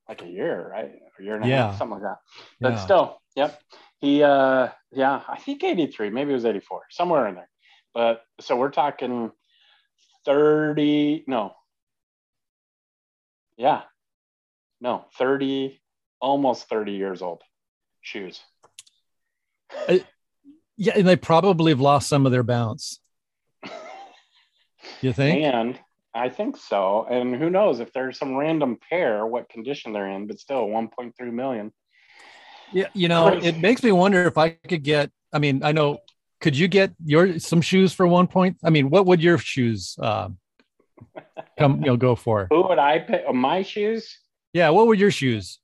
like 0.08 0.22
a 0.22 0.26
year, 0.26 0.68
right? 0.70 0.90
A 1.18 1.22
year 1.22 1.36
and 1.36 1.44
a 1.44 1.48
Yeah. 1.48 1.66
half, 1.70 1.78
something 1.78 2.00
like 2.00 2.02
that. 2.02 2.18
But 2.60 2.72
Yeah. 2.72 2.78
still, 2.80 3.22
yep. 3.36 3.60
He 3.98 4.22
uh 4.22 4.68
yeah, 4.92 5.22
I 5.28 5.38
think 5.38 5.64
83, 5.64 6.10
maybe 6.10 6.30
it 6.30 6.34
was 6.34 6.44
84, 6.44 6.82
somewhere 6.90 7.26
in 7.28 7.34
there. 7.34 7.48
But 7.94 8.22
so 8.40 8.56
we're 8.56 8.70
talking 8.70 9.30
30, 10.24 11.24
no. 11.26 11.54
Yeah. 13.56 13.82
No, 14.80 15.06
30, 15.18 15.80
almost 16.20 16.68
30 16.68 16.92
years 16.92 17.22
old 17.22 17.42
shoes. 18.02 18.40
Yeah, 20.76 20.92
and 20.94 21.08
they 21.08 21.16
probably 21.16 21.72
have 21.72 21.80
lost 21.80 22.08
some 22.08 22.26
of 22.26 22.32
their 22.32 22.42
bounce. 22.42 23.00
You 25.00 25.12
think? 25.12 25.42
And 25.42 25.78
I 26.14 26.28
think 26.28 26.56
so. 26.56 27.06
And 27.08 27.34
who 27.34 27.50
knows 27.50 27.80
if 27.80 27.92
there's 27.92 28.18
some 28.18 28.36
random 28.36 28.78
pair, 28.88 29.26
what 29.26 29.48
condition 29.48 29.92
they're 29.92 30.08
in, 30.10 30.26
but 30.26 30.38
still 30.38 30.66
1.3 30.66 31.12
million. 31.32 31.72
Yeah, 32.72 32.88
you 32.94 33.08
know, 33.08 33.28
it 33.28 33.58
makes 33.58 33.82
me 33.82 33.92
wonder 33.92 34.24
if 34.26 34.36
I 34.38 34.50
could 34.50 34.82
get. 34.82 35.10
I 35.32 35.38
mean, 35.38 35.62
I 35.62 35.72
know. 35.72 35.98
Could 36.40 36.56
you 36.56 36.68
get 36.68 36.92
your 37.04 37.38
some 37.38 37.62
shoes 37.62 37.92
for 37.92 38.06
one 38.06 38.26
point? 38.26 38.58
I 38.62 38.70
mean, 38.70 38.90
what 38.90 39.06
would 39.06 39.22
your 39.22 39.38
shoes 39.38 39.96
uh, 40.00 40.28
come? 41.58 41.80
You 41.80 41.86
know, 41.86 41.96
go 41.96 42.14
for? 42.14 42.46
Who 42.50 42.68
would 42.68 42.78
I 42.78 42.98
pick? 42.98 43.32
My 43.32 43.62
shoes? 43.62 44.18
Yeah, 44.52 44.70
what 44.70 44.86
would 44.86 44.98
your 44.98 45.10
shoes? 45.10 45.58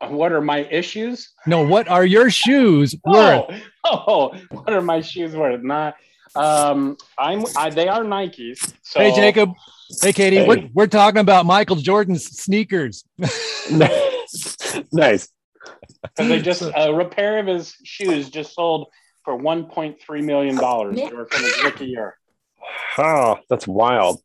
What 0.00 0.32
are 0.32 0.40
my 0.40 0.64
issues? 0.70 1.32
No, 1.46 1.62
what 1.66 1.88
are 1.88 2.04
your 2.04 2.30
shoes 2.30 2.94
worth? 3.04 3.62
Oh, 3.84 4.32
oh, 4.34 4.40
what 4.50 4.72
are 4.72 4.82
my 4.82 5.00
shoes 5.00 5.34
worth? 5.34 5.62
Not. 5.62 5.96
Um, 6.34 6.96
I'm. 7.16 7.44
I, 7.56 7.70
they 7.70 7.88
are 7.88 8.02
Nikes. 8.02 8.72
So 8.82 9.00
Hey, 9.00 9.14
Jacob. 9.14 9.52
Hey, 10.02 10.12
Katie. 10.12 10.36
Hey. 10.36 10.46
We're, 10.46 10.68
we're 10.74 10.86
talking 10.86 11.20
about 11.20 11.46
Michael 11.46 11.76
Jordan's 11.76 12.24
sneakers. 12.24 13.04
nice. 13.70 15.28
And 16.18 16.30
they 16.30 16.40
just 16.40 16.62
a 16.62 16.92
repair 16.92 17.38
of 17.38 17.46
his 17.46 17.74
shoes 17.84 18.30
just 18.30 18.54
sold 18.54 18.88
for 19.24 19.38
1.3 19.38 20.24
million 20.24 20.56
dollars. 20.56 20.96
They 20.96 21.08
from 21.08 21.42
his 21.42 21.64
rookie 21.64 21.86
year. 21.86 22.16
Oh, 22.96 23.38
that's 23.48 23.66
wild. 23.66 24.20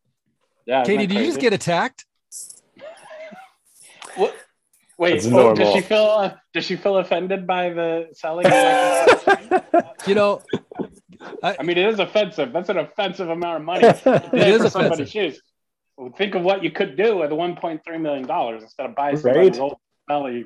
Yeah, 0.66 0.84
Katie, 0.84 1.08
did 1.08 1.18
you 1.18 1.26
just 1.26 1.40
get 1.40 1.54
attacked? 1.54 2.06
What? 4.16 4.36
Wait, 5.00 5.26
oh, 5.26 5.56
does 5.56 5.74
she 5.74 5.82
feel 5.82 6.04
uh, 6.06 6.36
does 6.54 6.66
she 6.66 6.76
feel 6.76 6.98
offended 6.98 7.48
by 7.48 7.70
the 7.72 8.08
selling? 8.14 8.46
You 10.08 10.16
know, 10.16 10.42
I 11.42 11.64
mean, 11.64 11.78
it 11.78 11.90
is 11.90 12.00
offensive. 12.00 12.52
That's 12.52 12.70
an 12.70 12.78
offensive 12.78 13.30
amount 13.30 13.58
of 13.58 13.64
money. 13.64 13.84
It 14.34 14.48
is 14.48 14.62
for 14.62 14.70
somebody's 14.70 15.08
offensive. 15.08 15.10
shoes. 15.10 15.42
Well, 15.98 16.12
think 16.18 16.36
of 16.36 16.44
what 16.44 16.64
you 16.64 16.72
could 16.72 16.98
do 16.98 17.18
with 17.18 17.32
1.3 17.32 18.02
million 18.02 18.28
dollars 18.28 18.64
instead 18.64 18.88
of 18.90 18.96
buying 18.96 19.18
somebody's 19.18 19.60
old 19.60 19.78
smelly 20.06 20.46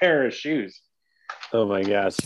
pair 0.00 0.26
of 0.26 0.34
shoes. 0.34 0.80
oh 1.52 1.66
my 1.66 1.82
gosh. 1.82 2.16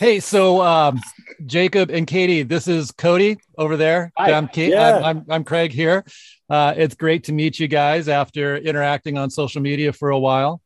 Hey, 0.00 0.18
so 0.20 0.60
um, 0.60 1.00
Jacob 1.46 1.88
and 1.90 2.04
Katie, 2.06 2.42
this 2.42 2.66
is 2.66 2.90
Cody 2.90 3.36
over 3.56 3.76
there. 3.76 4.12
Hi. 4.16 4.32
I'm, 4.32 4.48
Kate, 4.48 4.70
Yeah. 4.72 4.96
I'm, 4.96 5.04
I'm, 5.04 5.26
I'm 5.30 5.44
Craig 5.44 5.70
here. 5.72 6.04
Uh, 6.50 6.74
it's 6.76 6.96
great 6.96 7.24
to 7.24 7.32
meet 7.32 7.60
you 7.60 7.68
guys 7.68 8.08
after 8.08 8.56
interacting 8.56 9.16
on 9.18 9.30
social 9.30 9.62
media 9.62 9.92
for 9.92 10.10
a 10.10 10.18
while. 10.18 10.60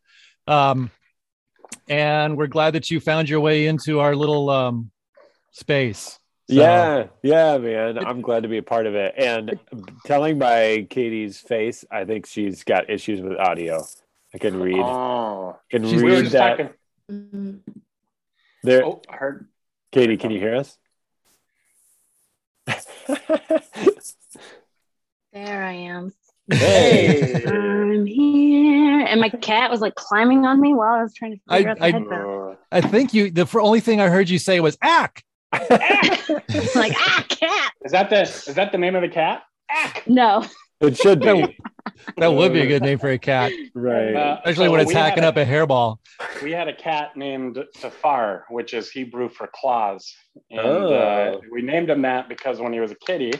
Um, 0.46 0.90
and 1.88 2.38
we're 2.38 2.46
glad 2.46 2.72
that 2.72 2.90
you 2.90 3.00
found 3.00 3.28
your 3.28 3.40
way 3.40 3.66
into 3.66 4.00
our 4.00 4.16
little 4.16 4.48
um, 4.48 4.90
space. 5.52 6.18
So- 6.50 6.54
Yeah, 6.54 7.06
yeah, 7.22 7.58
man. 7.58 7.98
I'm 7.98 8.22
glad 8.22 8.44
to 8.44 8.48
be 8.48 8.56
a 8.56 8.62
part 8.62 8.86
of 8.86 8.94
it. 8.94 9.14
And 9.18 9.58
telling 10.06 10.38
by 10.38 10.86
Katie's 10.88 11.38
face, 11.38 11.84
I 11.90 12.06
think 12.06 12.24
she's 12.26 12.64
got 12.64 12.88
issues 12.88 13.20
with 13.20 13.36
audio. 13.38 13.84
I 14.34 14.38
can 14.38 14.60
read. 14.60 14.78
Oh, 14.78 15.58
can 15.70 15.84
She's- 15.84 16.02
we 16.02 16.10
read 16.10 16.26
that. 16.26 16.48
talking. 16.58 16.70
Mhm. 17.10 17.60
There, 18.62 18.84
Oh, 18.84 19.00
I 19.08 19.16
heard. 19.16 19.48
Katie, 19.92 20.16
can 20.16 20.30
you 20.30 20.38
hear 20.38 20.56
us? 20.56 20.76
There 25.32 25.62
I 25.62 25.72
am. 25.72 26.12
Hey. 26.50 27.44
I'm 27.46 28.06
here. 28.06 29.00
And 29.06 29.20
my 29.20 29.28
cat 29.28 29.70
was 29.70 29.80
like 29.80 29.94
climbing 29.94 30.46
on 30.46 30.60
me 30.60 30.72
while 30.74 30.94
I 30.94 31.02
was 31.02 31.14
trying 31.14 31.32
to 31.36 31.40
I- 31.48 31.56
figure 31.58 31.70
out 31.70 31.78
the 31.78 31.84
I- 31.84 31.90
headphones. 31.92 32.58
I 32.72 32.80
think 32.80 33.14
you, 33.14 33.30
the 33.30 33.46
fir- 33.46 33.60
only 33.60 33.80
thing 33.80 34.00
I 34.00 34.08
heard 34.08 34.28
you 34.28 34.38
say 34.38 34.58
was 34.60 34.76
ack. 34.82 35.22
like, 35.52 35.70
ah, 36.96 37.24
cat. 37.28 37.72
Is 37.84 37.92
that 37.92 38.10
the 38.10 38.22
is 38.22 38.54
that 38.54 38.72
the 38.72 38.78
name 38.78 38.96
of 38.96 39.02
the 39.02 39.08
cat? 39.08 39.42
Ack. 39.70 40.02
No. 40.06 40.44
it 40.80 40.96
should 40.96 41.20
be. 41.20 41.56
That 42.16 42.28
would 42.32 42.52
be 42.52 42.60
a 42.60 42.66
good 42.66 42.82
name 42.82 42.98
for 42.98 43.10
a 43.10 43.18
cat, 43.18 43.52
right. 43.74 44.14
Uh, 44.14 44.36
especially 44.44 44.66
so 44.66 44.72
when 44.72 44.80
it's 44.80 44.92
hacking 44.92 45.24
a- 45.24 45.28
up 45.28 45.36
a 45.36 45.44
hairball. 45.44 45.98
We 46.42 46.50
had 46.52 46.68
a 46.68 46.74
cat 46.74 47.16
named 47.16 47.62
Safar, 47.76 48.44
which 48.50 48.74
is 48.74 48.90
Hebrew 48.90 49.28
for 49.28 49.48
claws. 49.54 50.12
And 50.50 50.60
uh, 50.60 51.32
Oh. 51.36 51.40
we 51.52 51.62
named 51.62 51.90
him 51.90 52.02
that 52.02 52.28
because 52.28 52.60
when 52.60 52.72
he 52.72 52.80
was 52.80 52.90
a 52.90 52.96
kitty, 52.96 53.32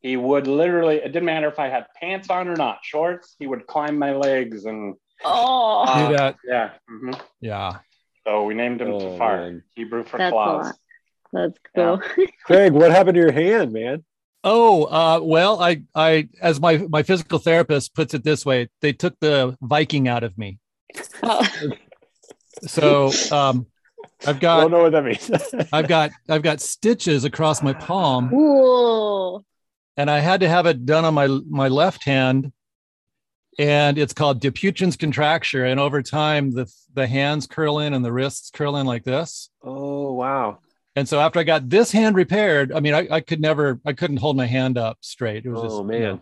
he 0.00 0.16
would 0.16 0.46
literally, 0.46 0.96
it 0.96 1.08
didn't 1.12 1.24
matter 1.24 1.48
if 1.48 1.58
I 1.58 1.68
had 1.68 1.86
pants 2.00 2.30
on 2.30 2.48
or 2.48 2.56
not, 2.56 2.78
shorts, 2.82 3.36
he 3.38 3.46
would 3.46 3.66
climb 3.66 3.98
my 3.98 4.12
legs. 4.12 4.64
And 4.64 4.94
Oh, 5.24 5.84
Uh, 5.86 6.08
Do 6.08 6.16
that. 6.16 6.36
yeah. 6.48 6.70
mhm. 6.90 7.20
Yeah. 7.40 7.78
So 8.26 8.44
we 8.44 8.54
named 8.54 8.80
him 8.80 8.92
Oh, 8.92 8.98
Safar, 9.12 9.36
man. 9.38 9.62
Hebrew 9.74 10.04
for 10.04 10.18
That's 10.18 10.28
a 10.30 10.32
claws. 10.32 10.66
lot. 10.66 10.76
that's 11.32 11.58
cool. 11.74 12.00
Craig, 12.44 12.72
what 12.72 12.90
happened 12.90 13.14
to 13.16 13.20
your 13.20 13.32
hand, 13.32 13.72
man? 13.72 14.04
Oh, 14.42 14.84
uh, 14.84 15.20
well, 15.22 15.60
I, 15.60 15.82
I, 15.94 16.28
as 16.40 16.60
my, 16.60 16.78
my 16.78 17.02
physical 17.02 17.38
therapist 17.38 17.94
puts 17.94 18.14
it 18.14 18.24
this 18.24 18.46
way, 18.46 18.68
they 18.80 18.92
took 18.92 19.18
the 19.20 19.56
Viking 19.60 20.08
out 20.08 20.24
of 20.24 20.36
me. 20.38 20.58
Oh. 21.22 21.46
So, 22.66 23.10
um, 23.32 23.66
I've 24.26 24.38
got, 24.38 24.58
I 24.58 24.60
got, 24.60 24.60
don't 24.62 24.70
know 24.72 24.82
what 24.82 24.92
that 24.92 25.04
means. 25.04 25.68
I've 25.72 25.88
got, 25.88 26.10
I've 26.28 26.42
got 26.42 26.60
stitches 26.60 27.24
across 27.24 27.62
my 27.62 27.72
palm 27.72 28.30
Ooh. 28.34 29.42
and 29.96 30.10
I 30.10 30.18
had 30.18 30.40
to 30.40 30.48
have 30.48 30.66
it 30.66 30.84
done 30.84 31.06
on 31.06 31.14
my, 31.14 31.26
my 31.48 31.68
left 31.68 32.04
hand. 32.04 32.52
And 33.58 33.96
it's 33.96 34.12
called 34.12 34.42
Dupuytren's 34.42 34.96
contracture. 34.96 35.64
And 35.64 35.80
over 35.80 36.02
time, 36.02 36.50
the, 36.50 36.70
the 36.92 37.06
hands 37.06 37.46
curl 37.46 37.78
in 37.78 37.94
and 37.94 38.04
the 38.04 38.12
wrists 38.12 38.50
curl 38.50 38.76
in 38.76 38.84
like 38.84 39.04
this. 39.04 39.48
oh 39.62 40.12
wow. 40.12 40.58
And 41.00 41.08
so 41.08 41.18
after 41.18 41.40
I 41.40 41.44
got 41.44 41.70
this 41.70 41.90
hand 41.90 42.14
repaired, 42.14 42.72
I 42.72 42.80
mean, 42.80 42.92
I, 42.92 43.08
I 43.10 43.20
could 43.20 43.40
never, 43.40 43.80
I 43.86 43.94
couldn't 43.94 44.18
hold 44.18 44.36
my 44.36 44.44
hand 44.44 44.76
up 44.76 44.98
straight. 45.00 45.46
It 45.46 45.50
was 45.50 45.62
just, 45.62 45.74
Oh 45.76 45.78
you 45.80 45.84
man. 45.86 46.00
know. 46.02 46.20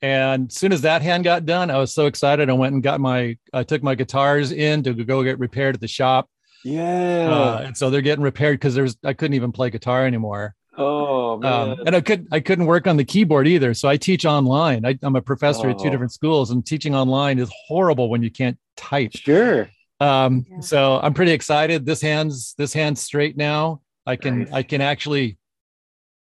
And 0.00 0.48
as 0.48 0.56
soon 0.56 0.72
as 0.72 0.82
that 0.82 1.02
hand 1.02 1.24
got 1.24 1.44
done, 1.44 1.72
I 1.72 1.78
was 1.78 1.92
so 1.92 2.06
excited. 2.06 2.48
I 2.48 2.52
went 2.52 2.72
and 2.72 2.82
got 2.84 3.00
my, 3.00 3.36
I 3.52 3.64
took 3.64 3.82
my 3.82 3.96
guitars 3.96 4.52
in 4.52 4.84
to 4.84 4.94
go 4.94 5.24
get 5.24 5.40
repaired 5.40 5.74
at 5.74 5.80
the 5.80 5.88
shop. 5.88 6.30
Yeah. 6.64 7.28
Uh, 7.28 7.62
and 7.66 7.76
so 7.76 7.90
they're 7.90 8.00
getting 8.00 8.22
repaired 8.22 8.60
because 8.60 8.76
there's, 8.76 8.96
I 9.04 9.12
couldn't 9.12 9.34
even 9.34 9.50
play 9.50 9.70
guitar 9.70 10.06
anymore. 10.06 10.54
oh 10.78 11.38
man. 11.38 11.70
Um, 11.70 11.80
and 11.86 11.96
I 11.96 12.00
could, 12.00 12.28
I 12.30 12.38
couldn't 12.38 12.66
work 12.66 12.86
on 12.86 12.96
the 12.96 13.04
keyboard 13.04 13.48
either. 13.48 13.74
So 13.74 13.88
I 13.88 13.96
teach 13.96 14.24
online. 14.24 14.86
I, 14.86 14.96
I'm 15.02 15.16
a 15.16 15.20
professor 15.22 15.68
at 15.70 15.78
two 15.80 15.90
different 15.90 16.12
schools 16.12 16.52
and 16.52 16.64
teaching 16.64 16.94
online 16.94 17.40
is 17.40 17.50
horrible 17.66 18.08
when 18.08 18.22
you 18.22 18.30
can't 18.30 18.56
type. 18.76 19.10
sure. 19.16 19.68
Um, 20.00 20.46
Yeah. 20.50 20.60
so 20.60 21.00
I'm 21.02 21.14
pretty 21.14 21.32
excited. 21.32 21.84
This 21.86 22.00
hand's, 22.00 22.54
this 22.58 22.72
hand's 22.72 23.00
straight 23.00 23.36
now. 23.36 23.81
I 24.06 24.16
can, 24.16 24.40
Nice. 24.40 24.52
I 24.52 24.62
can 24.62 24.80
actually 24.80 25.38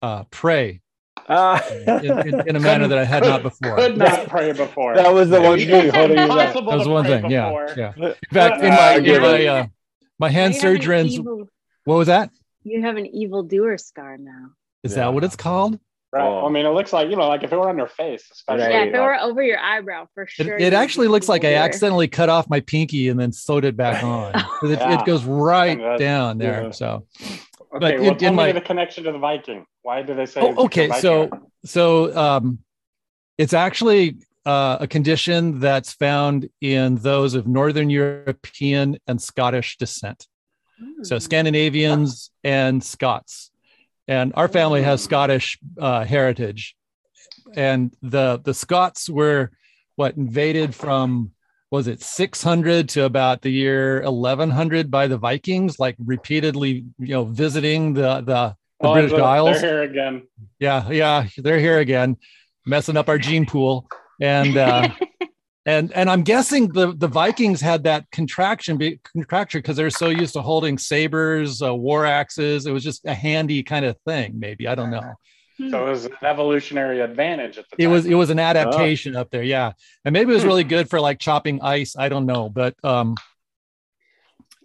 uh, 0.02 0.24
pray 0.30 0.80
Ah. 1.28 1.66
in, 1.70 2.04
in, 2.28 2.48
in 2.48 2.56
a 2.56 2.60
manner 2.68 2.86
that 2.88 2.98
I 2.98 3.04
had 3.04 3.22
not 3.22 3.42
before. 3.42 3.76
Could 3.76 3.96
not 3.96 4.28
pray 4.28 4.52
before. 4.52 4.94
that 4.96 5.12
was 5.12 5.30
the 5.30 5.40
one 5.40 5.58
thing 5.58 5.88
holding 5.90 6.18
you 6.18 6.28
back. 6.28 6.54
impossible 6.54 6.70
That 6.70 6.76
was 6.78 6.86
to 6.86 6.92
one 6.92 7.04
thing. 7.04 7.30
Yeah, 7.30 7.48
before. 7.48 7.74
yeah. 7.76 7.92
In 7.96 8.14
fact, 8.32 8.62
in 8.62 8.72
Uh, 8.72 8.76
my, 8.76 8.82
I 8.82 8.94
in 8.98 9.22
my, 9.22 9.46
uh, 9.46 9.66
my 10.18 10.28
hand 10.28 10.52
Now 10.52 10.56
you 10.56 10.60
surgeons. 10.60 11.14
evil- 11.14 11.48
What 11.84 11.96
was 11.96 12.08
that? 12.08 12.30
You 12.64 12.82
have 12.82 12.96
an 12.96 13.06
evil 13.06 13.42
doer 13.42 13.78
scar 13.78 14.18
now. 14.18 14.50
Is 14.82 14.92
Yeah. 14.92 15.04
that 15.04 15.14
what 15.14 15.24
it's 15.24 15.36
called? 15.36 15.78
Right. 16.14 16.46
I 16.46 16.48
mean, 16.48 16.64
it 16.64 16.68
looks 16.70 16.92
like, 16.92 17.10
you 17.10 17.16
know, 17.16 17.26
like 17.28 17.42
if 17.42 17.52
it 17.52 17.56
were 17.56 17.68
on 17.68 17.76
your 17.76 17.88
face, 17.88 18.24
especially. 18.32 18.72
Yeah, 18.72 18.84
if 18.84 18.94
it 18.94 18.98
were 19.00 19.16
over 19.20 19.42
your 19.42 19.58
eyebrow, 19.58 20.06
for 20.14 20.26
sure. 20.28 20.56
it 20.56 20.60
you'd 20.62 20.74
actually 20.74 21.08
looks 21.08 21.28
like 21.28 21.44
I 21.44 21.54
accidentally 21.54 22.06
cut 22.06 22.28
off 22.28 22.48
my 22.48 22.60
pinky 22.60 23.08
and 23.08 23.18
then 23.18 23.32
sewed 23.32 23.64
it 23.64 23.76
back 23.76 24.02
on. 24.04 24.32
It, 24.62 24.78
Yeah. 24.78 25.00
it 25.00 25.04
goes 25.04 25.24
right 25.24 25.76
that- 25.78 25.98
down 25.98 26.38
there. 26.38 26.64
yeah. 26.64 26.70
So, 26.70 27.06
Okay, 27.20 27.38
but 27.80 28.00
well, 28.00 28.10
in- 28.12 28.18
tell 28.18 28.28
in 28.28 28.36
me 28.36 28.42
my- 28.44 28.52
the 28.52 28.60
connection 28.60 29.02
to 29.04 29.12
the 29.12 29.18
Viking. 29.18 29.66
Why 29.82 30.02
do 30.02 30.14
they 30.14 30.26
say? 30.26 30.40
Oh, 30.40 30.50
it's 30.50 30.58
okay, 30.60 30.86
Viking? 30.86 31.02
so- 31.02 31.30
so 31.64 32.16
um, 32.16 32.58
it's 33.36 33.52
actually 33.52 34.18
uh, 34.46 34.76
a 34.80 34.86
condition 34.86 35.58
that's 35.58 35.94
found 35.94 36.48
in 36.60 36.96
those 36.96 37.34
of 37.34 37.46
Northern 37.48 37.90
European 37.90 38.98
and 39.08 39.20
Scottish 39.20 39.78
descent. 39.78 40.28
so 41.02 41.16
Hmm. 41.16 41.20
Scandinavians 41.20 42.30
and 42.44 42.82
Scots, 42.84 43.50
and 44.08 44.32
our 44.36 44.48
family 44.48 44.82
has 44.82 45.02
Scottish 45.02 45.58
uh, 45.78 46.04
heritage, 46.04 46.74
and 47.54 47.94
the 48.02 48.40
the 48.42 48.54
Scots 48.54 49.08
were 49.08 49.50
what 49.96 50.16
invaded 50.16 50.74
from 50.74 51.30
was 51.70 51.88
it 51.88 52.00
600 52.02 52.88
to 52.90 53.04
about 53.04 53.42
the 53.42 53.50
year 53.50 54.00
1100 54.02 54.90
by 54.90 55.06
the 55.08 55.16
Vikings, 55.18 55.78
like 55.80 55.96
repeatedly 55.98 56.84
you 56.98 57.08
know 57.14 57.24
visiting 57.24 57.94
the 57.94 58.16
the, 58.20 58.56
the 58.80 58.88
Oh, 58.88 58.92
British 58.92 59.12
they're- 59.12 59.22
Isles. 59.22 59.60
They're 59.60 59.82
here 59.82 59.82
again. 59.90 60.22
Yeah, 60.58 60.90
yeah, 60.90 61.26
they're 61.38 61.58
here 61.60 61.78
again, 61.78 62.16
messing 62.66 62.96
up 62.96 63.08
our 63.08 63.18
gene 63.18 63.46
pool, 63.46 63.86
and 64.20 64.56
uh, 64.56 64.88
and 65.66 65.92
and 65.92 66.10
I'm 66.10 66.22
guessing 66.22 66.68
the 66.68 66.92
the 66.94 67.08
Vikings 67.08 67.60
had 67.60 67.84
that 67.84 68.10
contraction 68.10 68.76
be, 68.76 69.00
contracture 69.12 69.58
because 69.58 69.76
they're 69.76 69.90
so 69.90 70.08
used 70.08 70.34
to 70.34 70.42
holding 70.42 70.76
sabers, 70.78 71.62
uh, 71.62 71.74
war 71.74 72.04
axes. 72.06 72.66
It 72.66 72.72
was 72.72 72.84
just 72.84 73.04
a 73.06 73.14
handy 73.14 73.62
kind 73.62 73.84
of 73.84 73.96
thing. 74.06 74.38
Maybe 74.38 74.68
I 74.68 74.74
don't 74.74 74.90
know. 74.90 75.14
So 75.70 75.86
it 75.86 75.90
was 75.90 76.04
an 76.06 76.12
evolutionary 76.22 77.00
advantage 77.00 77.58
at 77.58 77.66
the 77.70 77.82
It 77.82 77.86
was 77.86 78.06
it 78.06 78.14
was 78.14 78.30
an 78.30 78.40
adaptation 78.40 79.14
up 79.16 79.30
there, 79.30 79.44
yeah, 79.44 79.72
and 80.04 80.12
maybe 80.12 80.32
it 80.32 80.34
was 80.34 80.42
Hmm. 80.42 80.48
really 80.48 80.64
good 80.64 80.90
for 80.90 81.00
like 81.00 81.18
chopping 81.20 81.62
ice. 81.62 81.94
I 81.96 82.08
don't 82.08 82.26
know, 82.26 82.48
but 82.48 82.74
um, 82.84 83.14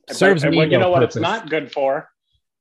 But- 0.07 0.15
serves 0.17 0.43
and 0.43 0.51
me 0.51 0.57
well, 0.57 0.65
you 0.67 0.73
no 0.73 0.85
know 0.85 0.89
what 0.89 1.03
it's 1.03 1.15
not 1.15 1.49
good 1.49 1.71
for? 1.71 2.09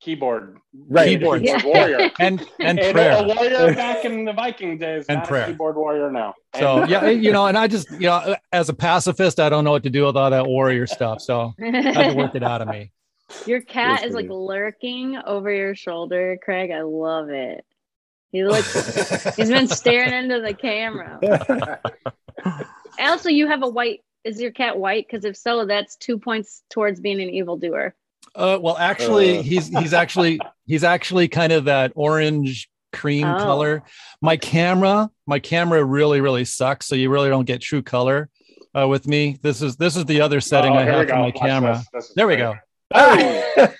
Keyboard, 0.01 0.59
Right. 0.89 1.09
Keyboard. 1.09 1.43
Yeah. 1.43 1.61
warrior. 1.65 2.11
and 2.21 2.41
and 2.61 2.79
And 2.79 2.95
prayer. 2.95 3.19
a 3.19 3.23
warrior 3.27 3.75
back 3.75 4.05
in 4.05 4.25
the 4.25 4.33
Viking 4.33 4.79
days, 4.79 5.07
And 5.09 5.19
not 5.19 5.29
prayer. 5.29 5.45
a 5.45 5.47
keyboard 5.49 5.77
warrior 5.77 6.11
now. 6.11 6.35
So 6.57 6.85
yeah, 6.87 7.09
you 7.09 7.33
know, 7.33 7.47
and 7.47 7.59
I 7.59 7.67
just 7.67 7.91
you 7.93 8.01
know, 8.09 8.37
as 8.53 8.69
a 8.69 8.75
pacifist, 8.75 9.41
I 9.41 9.49
don't 9.49 9.65
know 9.65 9.73
what 9.73 9.83
to 9.85 9.91
do 9.91 10.05
with 10.07 10.17
all 10.17 10.31
that 10.31 10.47
warrior 10.47 10.87
stuff. 10.87 11.21
So 11.21 11.53
I 11.61 11.65
had 11.71 12.11
to 12.11 12.15
work 12.17 12.35
it 12.35 12.43
out 12.43 12.63
of 12.63 12.69
me. 12.69 12.93
Your 13.47 13.61
cat 13.61 14.05
is 14.05 14.15
like 14.15 14.29
lurking 14.31 15.17
over 15.27 15.53
your 15.53 15.75
shoulder, 15.75 16.39
Craig. 16.43 16.71
I 16.71 16.83
love 16.83 17.29
it. 17.29 17.65
He 18.33 18.45
looks. 18.45 19.35
he's 19.37 19.51
been 19.51 19.69
staring 19.69 20.13
into 20.13 20.41
the 20.41 20.55
camera. 20.55 21.81
Also, 22.99 23.29
you 23.29 23.47
have 23.49 23.63
a 23.63 23.69
white. 23.69 24.01
Is 24.25 24.41
your 24.41 24.51
cat 24.51 24.79
white? 24.79 25.07
Because 25.07 25.25
if 25.25 25.37
so, 25.37 25.65
that's 25.67 25.97
two 25.97 26.19
points 26.19 26.63
towards 26.71 27.01
being 27.01 27.21
an 27.21 27.31
evildoer. 27.31 27.95
Uh, 28.39 28.59
well, 28.61 28.77
actually, 28.79 29.39
Uh. 29.39 29.43
he's 29.43 29.69
he's 29.69 29.93
actually 29.93 30.41
he's 30.67 30.85
actually 30.85 31.29
kind 31.29 31.53
of 31.53 31.65
that 31.67 31.93
orange 31.97 32.69
cream 32.93 33.27
Oh. 33.27 33.37
color. 33.39 33.83
My 34.23 34.37
camera, 34.37 35.11
my 35.27 35.39
camera 35.41 35.83
really 35.85 36.21
really 36.21 36.45
sucks, 36.45 36.87
so 36.87 36.95
you 36.95 37.11
really 37.11 37.29
don't 37.29 37.45
get 37.47 37.61
true 37.61 37.83
color 37.83 38.31
uh, 38.79 38.87
with 38.89 39.07
me. 39.09 39.39
This 39.43 39.61
is 39.61 39.77
this 39.77 39.97
is 39.97 40.05
the 40.07 40.21
other 40.21 40.41
setting 40.41 40.73
Oh, 40.73 40.77
I 40.79 40.83
have 40.85 41.09
for 41.09 41.15
my 41.17 41.21
Watch 41.27 41.35
camera. 41.37 41.73
this. 41.77 41.89
This 41.93 42.05
is 42.11 42.15
There 42.15 42.27
we 42.29 42.37
great. 42.37 42.57
go. 42.95 43.69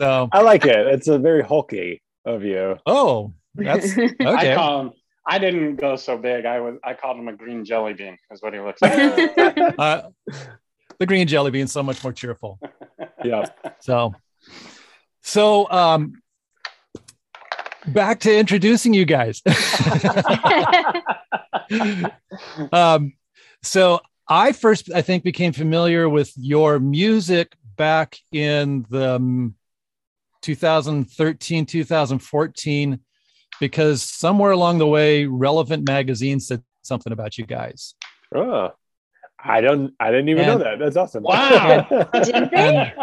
So, 0.00 0.28
I 0.30 0.42
like 0.42 0.64
it. 0.64 0.86
It's 0.86 1.08
a 1.08 1.18
very 1.18 1.42
hulky 1.42 2.00
of 2.24 2.44
you. 2.44 2.76
oh, 2.86 3.32
that's 3.56 3.98
I 3.98 4.10
okay. 4.20 4.54
call 4.54 4.80
him. 4.82 4.90
I 5.26 5.38
didn't 5.40 5.74
go 5.76 5.96
so 5.96 6.16
big. 6.16 6.46
I 6.46 6.60
was. 6.60 6.76
I 6.84 6.94
called 6.94 7.16
him 7.18 7.26
a 7.26 7.32
green 7.32 7.64
jelly 7.64 7.92
bean. 7.94 8.16
Is 8.30 8.40
what 8.42 8.54
he 8.54 8.60
looks 8.60 8.80
like. 8.82 8.94
Uh, 9.76 10.02
the 10.98 11.06
green 11.06 11.26
jelly 11.26 11.50
bean 11.50 11.66
so 11.66 11.82
much 11.82 12.02
more 12.02 12.12
cheerful. 12.12 12.58
Yeah. 13.24 13.46
So, 13.80 14.14
so 15.20 15.70
um, 15.70 16.22
back 17.88 18.20
to 18.20 18.38
introducing 18.38 18.94
you 18.94 19.04
guys. 19.04 19.42
um, 22.72 23.12
so 23.62 24.00
I 24.28 24.52
first, 24.52 24.92
I 24.92 25.02
think, 25.02 25.24
became 25.24 25.52
familiar 25.52 26.08
with 26.08 26.32
your 26.36 26.78
music 26.78 27.56
back 27.76 28.18
in 28.32 28.86
the 28.90 29.16
um, 29.16 29.54
2013, 30.42 31.66
2014, 31.66 33.00
because 33.60 34.02
somewhere 34.02 34.52
along 34.52 34.78
the 34.78 34.86
way, 34.86 35.26
Relevant 35.26 35.88
Magazine 35.88 36.40
said 36.40 36.62
something 36.82 37.12
about 37.12 37.38
you 37.38 37.44
guys. 37.44 37.94
Oh, 38.34 38.72
I 39.46 39.60
don't. 39.60 39.92
I 40.00 40.10
didn't 40.10 40.28
even 40.30 40.46
know 40.46 40.58
that. 40.58 40.78
That's 40.78 40.96
awesome. 40.96 41.22
Wow. 41.22 41.86
Did 42.24 42.50
they? 42.50 42.94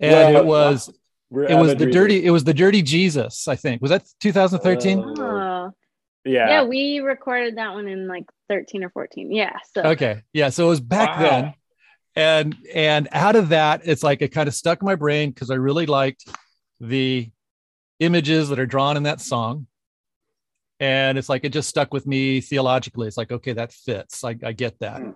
And 0.00 0.12
Well, 0.12 0.36
it 0.36 0.44
was 0.46 0.90
We're 1.30 1.44
it 1.44 1.54
was 1.56 1.72
the 1.72 1.86
readers. 1.86 1.94
dirty 1.94 2.24
it 2.26 2.30
was 2.30 2.44
the 2.44 2.54
dirty 2.54 2.82
Jesus, 2.82 3.46
I 3.48 3.56
think. 3.56 3.82
Was 3.82 3.90
that 3.90 4.04
2013? 4.20 4.98
Uh, 5.00 5.04
Oh. 5.18 5.70
Yeah. 6.26 6.48
Yeah, 6.48 6.62
we 6.64 7.00
recorded 7.00 7.58
that 7.58 7.74
one 7.74 7.86
in 7.86 8.08
like 8.08 8.24
13 8.48 8.82
or 8.82 8.90
14. 8.90 9.30
Yeah. 9.30 9.58
So 9.74 9.82
okay 9.82 10.22
yeah 10.32 10.48
so 10.48 10.66
it 10.66 10.68
was 10.70 10.80
back 10.80 11.18
Wow. 11.18 11.22
then 11.30 11.54
and 12.16 12.56
and 12.74 13.08
out 13.12 13.36
of 13.36 13.50
that 13.50 13.82
it's 13.84 14.02
like 14.02 14.22
it 14.22 14.28
kind 14.28 14.48
of 14.48 14.54
stuck 14.54 14.80
in 14.80 14.86
my 14.86 14.94
brain 14.94 15.30
because 15.30 15.50
i 15.50 15.54
really 15.54 15.84
liked 15.86 16.24
the 16.80 17.28
images 18.00 18.48
that 18.50 18.58
are 18.58 18.66
drawn 18.66 18.96
in 18.96 19.02
that 19.02 19.20
song 19.20 19.66
and 20.80 21.18
it's 21.18 21.28
like 21.28 21.44
it 21.44 21.52
just 21.52 21.68
stuck 21.68 21.92
with 21.92 22.06
me 22.06 22.40
theologically 22.40 23.06
it's 23.08 23.16
like 23.16 23.32
okay 23.32 23.52
that 23.52 23.72
fits 23.72 24.22
i, 24.24 24.30
I 24.44 24.52
get 24.52 24.78
that 24.80 25.00
Hmm. 25.00 25.10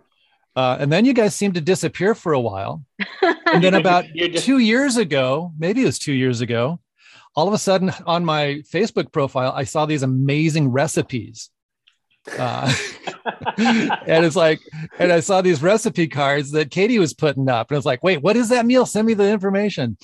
Uh, 0.58 0.76
and 0.80 0.90
then 0.90 1.04
you 1.04 1.12
guys 1.12 1.36
seemed 1.36 1.54
to 1.54 1.60
disappear 1.60 2.16
for 2.16 2.32
a 2.32 2.40
while. 2.40 2.84
And 3.46 3.62
then 3.62 3.74
about 3.82 4.06
just- 4.16 4.44
two 4.44 4.58
years 4.58 4.96
ago 4.96 5.52
maybe 5.56 5.82
it 5.82 5.86
was 5.86 6.00
two 6.00 6.12
years 6.12 6.40
ago 6.40 6.80
all 7.36 7.46
of 7.46 7.54
a 7.54 7.58
sudden 7.58 7.92
on 8.06 8.24
my 8.24 8.60
facebook 8.72 9.12
profile 9.12 9.52
i 9.54 9.62
saw 9.62 9.86
these 9.86 10.02
amazing 10.02 10.68
recipes. 10.68 11.50
Uh, 12.36 12.74
and 13.56 14.24
it's 14.26 14.34
like 14.34 14.58
and 14.98 15.12
i 15.12 15.20
saw 15.20 15.40
these 15.40 15.62
recipe 15.62 16.08
cards 16.08 16.50
that 16.50 16.72
katie 16.72 16.98
was 16.98 17.14
putting 17.14 17.48
up. 17.48 17.70
And 17.70 17.76
i 17.76 17.78
was 17.78 17.86
like 17.86 18.02
wait 18.02 18.20
what 18.20 18.36
is 18.36 18.48
that 18.48 18.66
meal? 18.66 18.84
Send 18.84 19.06
me 19.06 19.14
the 19.14 19.30
information. 19.30 19.96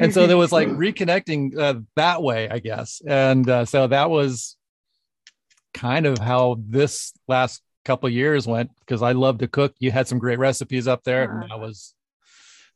And 0.00 0.12
so 0.12 0.26
there 0.26 0.36
was 0.36 0.50
like 0.50 0.68
reconnecting 0.84 1.56
uh, 1.56 1.74
that 1.94 2.20
way 2.24 2.48
i 2.48 2.58
guess. 2.58 3.00
And 3.06 3.48
uh, 3.48 3.64
so 3.66 3.86
that 3.86 4.10
was 4.10 4.56
kind 5.72 6.06
of 6.06 6.18
how 6.18 6.56
this 6.58 7.12
last 7.28 7.62
couple 7.84 8.08
years 8.08 8.46
went 8.46 8.70
because 8.80 9.02
i 9.02 9.12
love 9.12 9.38
to 9.38 9.48
cook 9.48 9.74
you 9.78 9.90
had 9.90 10.06
some 10.08 10.18
great 10.18 10.38
recipes 10.38 10.86
up 10.86 11.02
there 11.04 11.24
and 11.24 11.44
Uh-huh. 11.44 11.54
i 11.54 11.56
was 11.56 11.94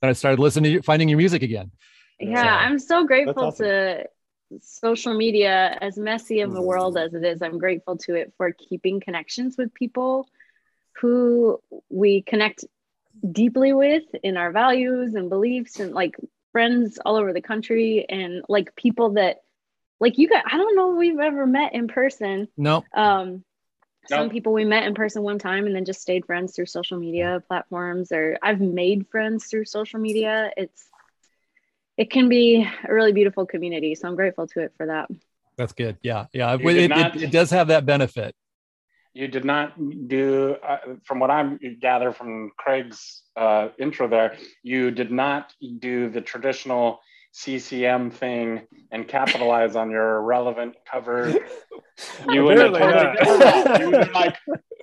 then 0.01 0.11
i 0.11 0.13
started 0.13 0.41
listening 0.41 0.65
to 0.65 0.71
you, 0.71 0.83
finding 0.83 1.09
your 1.09 1.19
music 1.19 1.43
again 1.43 1.71
yeah, 2.19 2.43
So- 2.43 2.49
I'm 2.65 2.79
so 2.79 3.07
grateful 3.07 3.45
awesome. 3.45 3.67
to 3.67 4.07
social 4.63 5.13
media, 5.15 5.77
as 5.81 5.99
messy 5.99 6.41
of 6.41 6.55
a 6.55 6.63
world 6.63 6.97
as 6.97 7.13
it 7.15 7.25
is. 7.25 7.43
I'm 7.43 7.59
grateful 7.59 7.97
to 7.99 8.15
it 8.15 8.33
for 8.39 8.53
keeping 8.53 9.01
connections 9.01 9.57
with 9.59 9.75
people 9.75 10.27
who 11.01 11.61
we 11.91 12.23
connect 12.23 12.65
deeply 13.33 13.73
with 13.75 14.05
in 14.23 14.37
our 14.39 14.53
values 14.53 15.15
and 15.15 15.29
beliefs, 15.29 15.79
and 15.81 15.93
like 15.93 16.15
friends 16.53 16.99
all 17.05 17.17
over 17.17 17.33
the 17.35 17.43
country, 17.43 18.07
and 18.09 18.45
like 18.49 18.75
people 18.77 19.11
that, 19.15 19.43
like 20.01 20.17
you 20.17 20.29
guys, 20.29 20.45
I 20.51 20.57
don't 20.57 20.77
know 20.77 20.93
if 20.93 20.99
we've 20.99 21.19
ever 21.19 21.47
met 21.47 21.75
in 21.75 21.89
person. 21.89 22.49
no 22.57 22.83
Um, 22.95 23.45
some 24.09 24.31
people 24.31 24.53
we 24.53 24.65
met 24.65 24.85
in 24.85 24.95
person 24.95 25.23
one 25.23 25.39
time 25.39 25.67
and 25.67 25.75
then 25.75 25.85
just 25.85 26.01
stayed 26.01 26.27
friends 26.27 26.55
through 26.55 26.67
social 26.67 26.99
media 26.99 27.43
platforms, 27.49 28.13
or 28.13 28.39
I've 28.43 28.61
made 28.61 29.07
friends 29.09 29.47
through 29.47 29.65
social 29.65 30.01
media. 30.01 30.51
It's 30.57 30.89
it 31.97 32.11
can 32.11 32.29
be 32.29 32.69
a 32.89 32.93
really 32.93 33.13
beautiful 33.13 33.47
community, 33.47 33.95
so 33.95 34.09
I'm 34.09 34.17
grateful 34.17 34.47
to 34.49 34.61
it 34.61 34.73
for 34.77 34.87
that. 34.87 35.09
that's 35.57 35.73
good. 35.73 35.97
Yeah. 36.03 36.27
Yeah. 36.33 36.55
It, 36.55 36.59
did 36.59 36.77
it, 36.77 36.89
not- 36.89 37.17
it, 37.17 37.23
it 37.25 37.31
does 37.31 37.51
have 37.51 37.69
that 37.69 37.87
benefit. 37.87 38.35
You 39.15 39.29
did 39.29 39.47
not 39.47 39.73
do, 40.09 40.57
uh, 40.63 40.77
from 41.05 41.21
what 41.21 41.31
I 41.31 41.57
gather 41.81 42.13
from 42.13 42.53
Craig's 42.59 43.23
uh, 43.35 43.69
intro 43.79 44.07
there, 44.09 44.37
you 44.63 44.91
did 44.91 45.11
not 45.11 45.55
do 45.79 46.11
the 46.11 46.21
traditional 46.21 47.01
CCM 47.39 48.11
thing 48.11 48.63
and 48.91 49.07
capitalize 49.07 49.77
on 49.77 49.91
your 49.91 50.23
relevant 50.23 50.75
cover. 50.91 51.35
You 52.31 52.45
went 52.45 52.61
a 52.61 52.65
totally 52.65 52.81
not. 52.93 53.17
different 53.17 53.41
route. 53.41 53.81
You 53.81 53.91
were 53.91 54.05
like, 54.13 54.37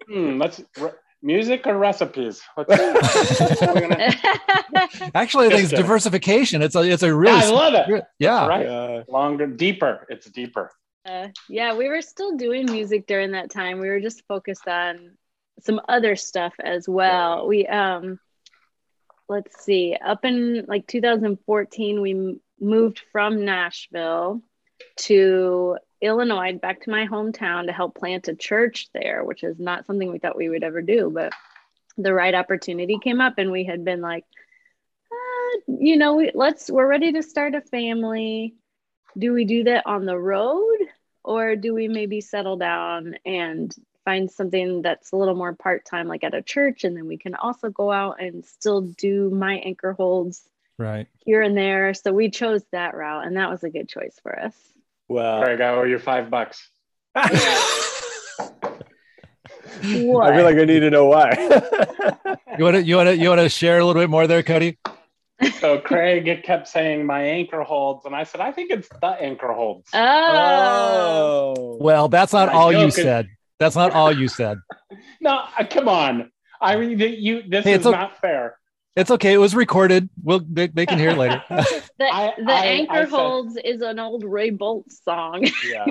hmm, 0.09 0.41
let's 0.41 0.63
re- 0.79 0.89
music 1.21 1.67
or 1.67 1.77
recipes. 1.77 2.41
Let's, 2.57 2.75
gonna, 2.75 4.13
actually 5.13 5.45
i 5.45 5.49
think 5.49 5.61
it's 5.61 5.69
Just, 5.69 5.75
diversification 5.75 6.63
it's 6.63 6.75
a 6.75 6.81
it's 6.81 7.03
a 7.03 7.07
yeah, 7.07 7.11
really 7.13 7.37
I 7.39 7.49
love 7.51 7.73
it. 7.75 8.03
yeah 8.17 8.47
Right, 8.47 8.65
Yeah. 8.65 9.03
longer, 9.07 9.45
deeper. 9.45 10.07
It's 10.09 10.27
deeper. 10.31 10.71
Uh, 11.05 11.27
yeah, 11.49 11.75
we 11.75 11.87
were 11.87 12.01
still 12.01 12.35
doing 12.35 12.65
music 12.65 13.05
during 13.05 13.33
that 13.33 13.51
time. 13.51 13.79
We 13.79 13.89
were 13.89 13.99
just 13.99 14.23
focused 14.27 14.67
on 14.67 15.15
some 15.59 15.81
other 15.87 16.15
stuff 16.15 16.53
as 16.63 16.89
well. 16.89 17.47
We 17.47 17.67
um 17.67 18.19
let's 19.29 19.63
see, 19.63 19.95
up 20.03 20.25
in 20.25 20.65
like 20.67 20.87
2014 20.87 22.01
we 22.01 22.39
moved 22.59 23.01
from 23.11 23.45
Nashville 23.45 24.41
to 24.97 25.77
Illinois 26.01 26.57
back 26.57 26.81
to 26.81 26.89
my 26.91 27.07
hometown 27.07 27.65
to 27.65 27.73
help 27.73 27.95
plant 27.95 28.27
a 28.27 28.35
church 28.35 28.89
there, 28.93 29.23
which 29.23 29.43
is 29.43 29.59
not 29.59 29.85
something 29.85 30.11
we 30.11 30.19
thought 30.19 30.37
we 30.37 30.49
would 30.49 30.63
ever 30.63 30.81
do, 30.81 31.09
but 31.13 31.31
the 31.97 32.13
right 32.13 32.33
opportunity 32.33 32.97
came 33.01 33.21
up 33.21 33.35
and 33.37 33.51
we 33.51 33.63
had 33.63 33.85
been 33.85 34.01
like 34.01 34.25
uh, 35.11 35.73
you 35.79 35.97
know, 35.97 36.15
we, 36.15 36.31
let's 36.33 36.69
we're 36.69 36.87
ready 36.87 37.11
to 37.13 37.23
start 37.23 37.55
a 37.55 37.61
family. 37.61 38.55
Do 39.17 39.33
we 39.33 39.45
do 39.45 39.63
that 39.65 39.85
on 39.85 40.05
the 40.05 40.17
road 40.17 40.77
or 41.23 41.55
do 41.55 41.73
we 41.73 41.87
maybe 41.87 42.19
settle 42.19 42.57
down 42.57 43.15
and 43.25 43.73
find 44.05 44.29
something 44.29 44.81
that's 44.81 45.11
a 45.11 45.15
little 45.15 45.35
more 45.35 45.53
part-time 45.53 46.07
like 46.07 46.23
at 46.23 46.33
a 46.33 46.41
church 46.41 46.83
and 46.83 46.95
then 46.97 47.07
we 47.07 47.17
can 47.17 47.35
also 47.35 47.69
go 47.69 47.91
out 47.91 48.21
and 48.21 48.45
still 48.45 48.81
do 48.81 49.29
my 49.29 49.55
anchor 49.57 49.93
holds 49.93 50.47
right 50.77 51.07
here 51.19 51.41
and 51.41 51.55
there 51.57 51.93
so 51.93 52.11
we 52.11 52.29
chose 52.29 52.63
that 52.71 52.95
route 52.95 53.25
and 53.25 53.37
that 53.37 53.49
was 53.49 53.63
a 53.63 53.69
good 53.69 53.87
choice 53.87 54.19
for 54.23 54.37
us 54.39 54.55
Well, 55.07 55.41
Craig, 55.43 55.61
I 55.61 55.69
owe 55.69 55.83
you 55.83 55.99
five 55.99 56.29
bucks. 56.29 56.67
what 57.13 57.25
I 60.33 60.35
feel 60.35 60.43
like 60.45 60.57
I 60.57 60.65
need 60.65 60.79
to 60.81 60.89
know 60.89 61.05
why. 61.05 61.31
you 62.57 62.63
want 62.63 62.75
to 62.77 62.83
you 62.83 62.95
want 62.97 63.09
to 63.09 63.17
you 63.17 63.29
want 63.29 63.41
to 63.41 63.49
share 63.49 63.79
a 63.79 63.85
little 63.85 64.01
bit 64.01 64.09
more 64.09 64.27
there 64.27 64.43
cody 64.43 64.77
So 65.59 65.79
Craig 65.79 66.43
kept 66.43 66.67
saying 66.67 67.05
my 67.05 67.21
anchor 67.23 67.61
holds, 67.63 68.05
and 68.05 68.15
I 68.15 68.23
said 68.23 68.41
I 68.41 68.51
think 68.51 68.71
it's 68.71 68.87
the 69.01 69.07
anchor 69.07 69.51
holds. 69.53 69.89
oh, 69.93 71.53
oh. 71.57 71.77
well 71.81 72.07
that's 72.09 72.33
not 72.33 72.47
My 72.47 72.53
all 72.53 72.71
you 72.71 72.79
joke 72.79 72.87
is- 72.89 72.95
said 72.95 73.27
that's 73.59 73.75
not 73.75 73.91
all 73.91 74.11
you 74.11 74.27
said 74.27 74.57
No, 75.21 75.43
uh, 75.57 75.63
come 75.69 75.87
on. 75.87 76.31
I 76.61 76.75
mean, 76.77 76.97
you. 76.99 77.43
This 77.47 77.65
Hey, 77.65 77.71
is 77.73 77.77
it's 77.77 77.85
okay. 77.87 77.97
not 77.97 78.19
fair. 78.21 78.57
it's 78.95 79.09
okay 79.11 79.33
it 79.33 79.37
was 79.37 79.55
recorded 79.55 80.07
we'll 80.23 80.39
they, 80.49 80.67
they 80.67 80.85
can 80.85 80.99
hear 80.99 81.09
it 81.11 81.17
later 81.17 81.41
the, 81.49 81.55
I- 82.01 82.33
the 82.37 82.51
I- 82.53 82.65
anchor 82.65 82.93
I 82.93 83.01
said- 83.03 83.09
holds 83.09 83.57
is 83.57 83.81
an 83.81 83.99
old 83.99 84.23
Ray 84.23 84.51
Boltz 84.51 85.03
song 85.03 85.43
Yeah. 85.67 85.85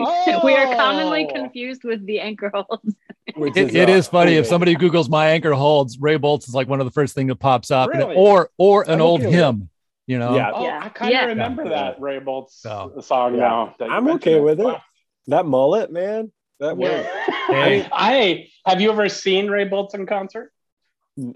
we 0.45 0.55
are 0.55 0.75
commonly 0.77 1.27
Oh. 1.31 1.35
confused 1.35 1.83
with 1.85 2.05
the 2.07 2.21
anchor 2.21 2.51
holds 2.55 2.95
Which 3.37 3.57
It, 3.57 3.75
it 3.75 3.89
uh, 3.89 3.93
is 3.93 4.07
funny 4.09 4.35
if 4.37 4.47
somebody 4.47 4.75
Googles 4.77 5.09
my 5.09 5.29
anchor 5.31 5.53
holds, 5.53 5.99
Ray 5.99 6.17
Boltz 6.19 6.49
is 6.49 6.55
like 6.55 6.69
one 6.69 6.81
of 6.81 6.87
the 6.87 6.93
first 6.93 7.15
thing 7.15 7.27
that 7.29 7.37
pops 7.37 7.71
up, 7.71 7.91
and- 7.93 8.03
or 8.03 8.51
or 8.59 8.83
an 8.89 9.01
Oh, 9.01 9.05
old 9.07 9.21
hymn. 9.23 9.69
You 10.09 10.19
know, 10.19 10.35
Yeah. 10.35 10.51
Oh, 10.53 10.65
Yeah. 10.65 10.81
I 10.83 10.89
kind 10.89 11.11
of 11.13 11.15
Yeah. 11.21 11.27
remember 11.27 11.63
Yeah. 11.65 11.69
that 11.71 12.01
Ray 12.01 12.19
Bolt's 12.19 12.57
So- 12.61 12.93
song 13.01 13.35
Yeah. 13.35 13.41
now. 13.41 13.75
I'm 13.81 14.09
okay 14.17 14.39
with 14.41 14.59
it. 14.61 14.65
Wow. 14.65 14.83
That 15.29 15.47
mullet, 15.47 15.91
man. 15.93 16.33
That 16.63 16.79
Yeah. 16.79 17.03
works. 17.03 17.09
Hey. 17.51 17.87
I 17.93 18.49
have 18.65 18.81
you 18.81 18.91
ever 18.93 19.09
seen 19.09 19.49
Ray 19.49 19.69
Boltz 19.69 19.95
in 19.95 20.07
concert? 20.07 20.53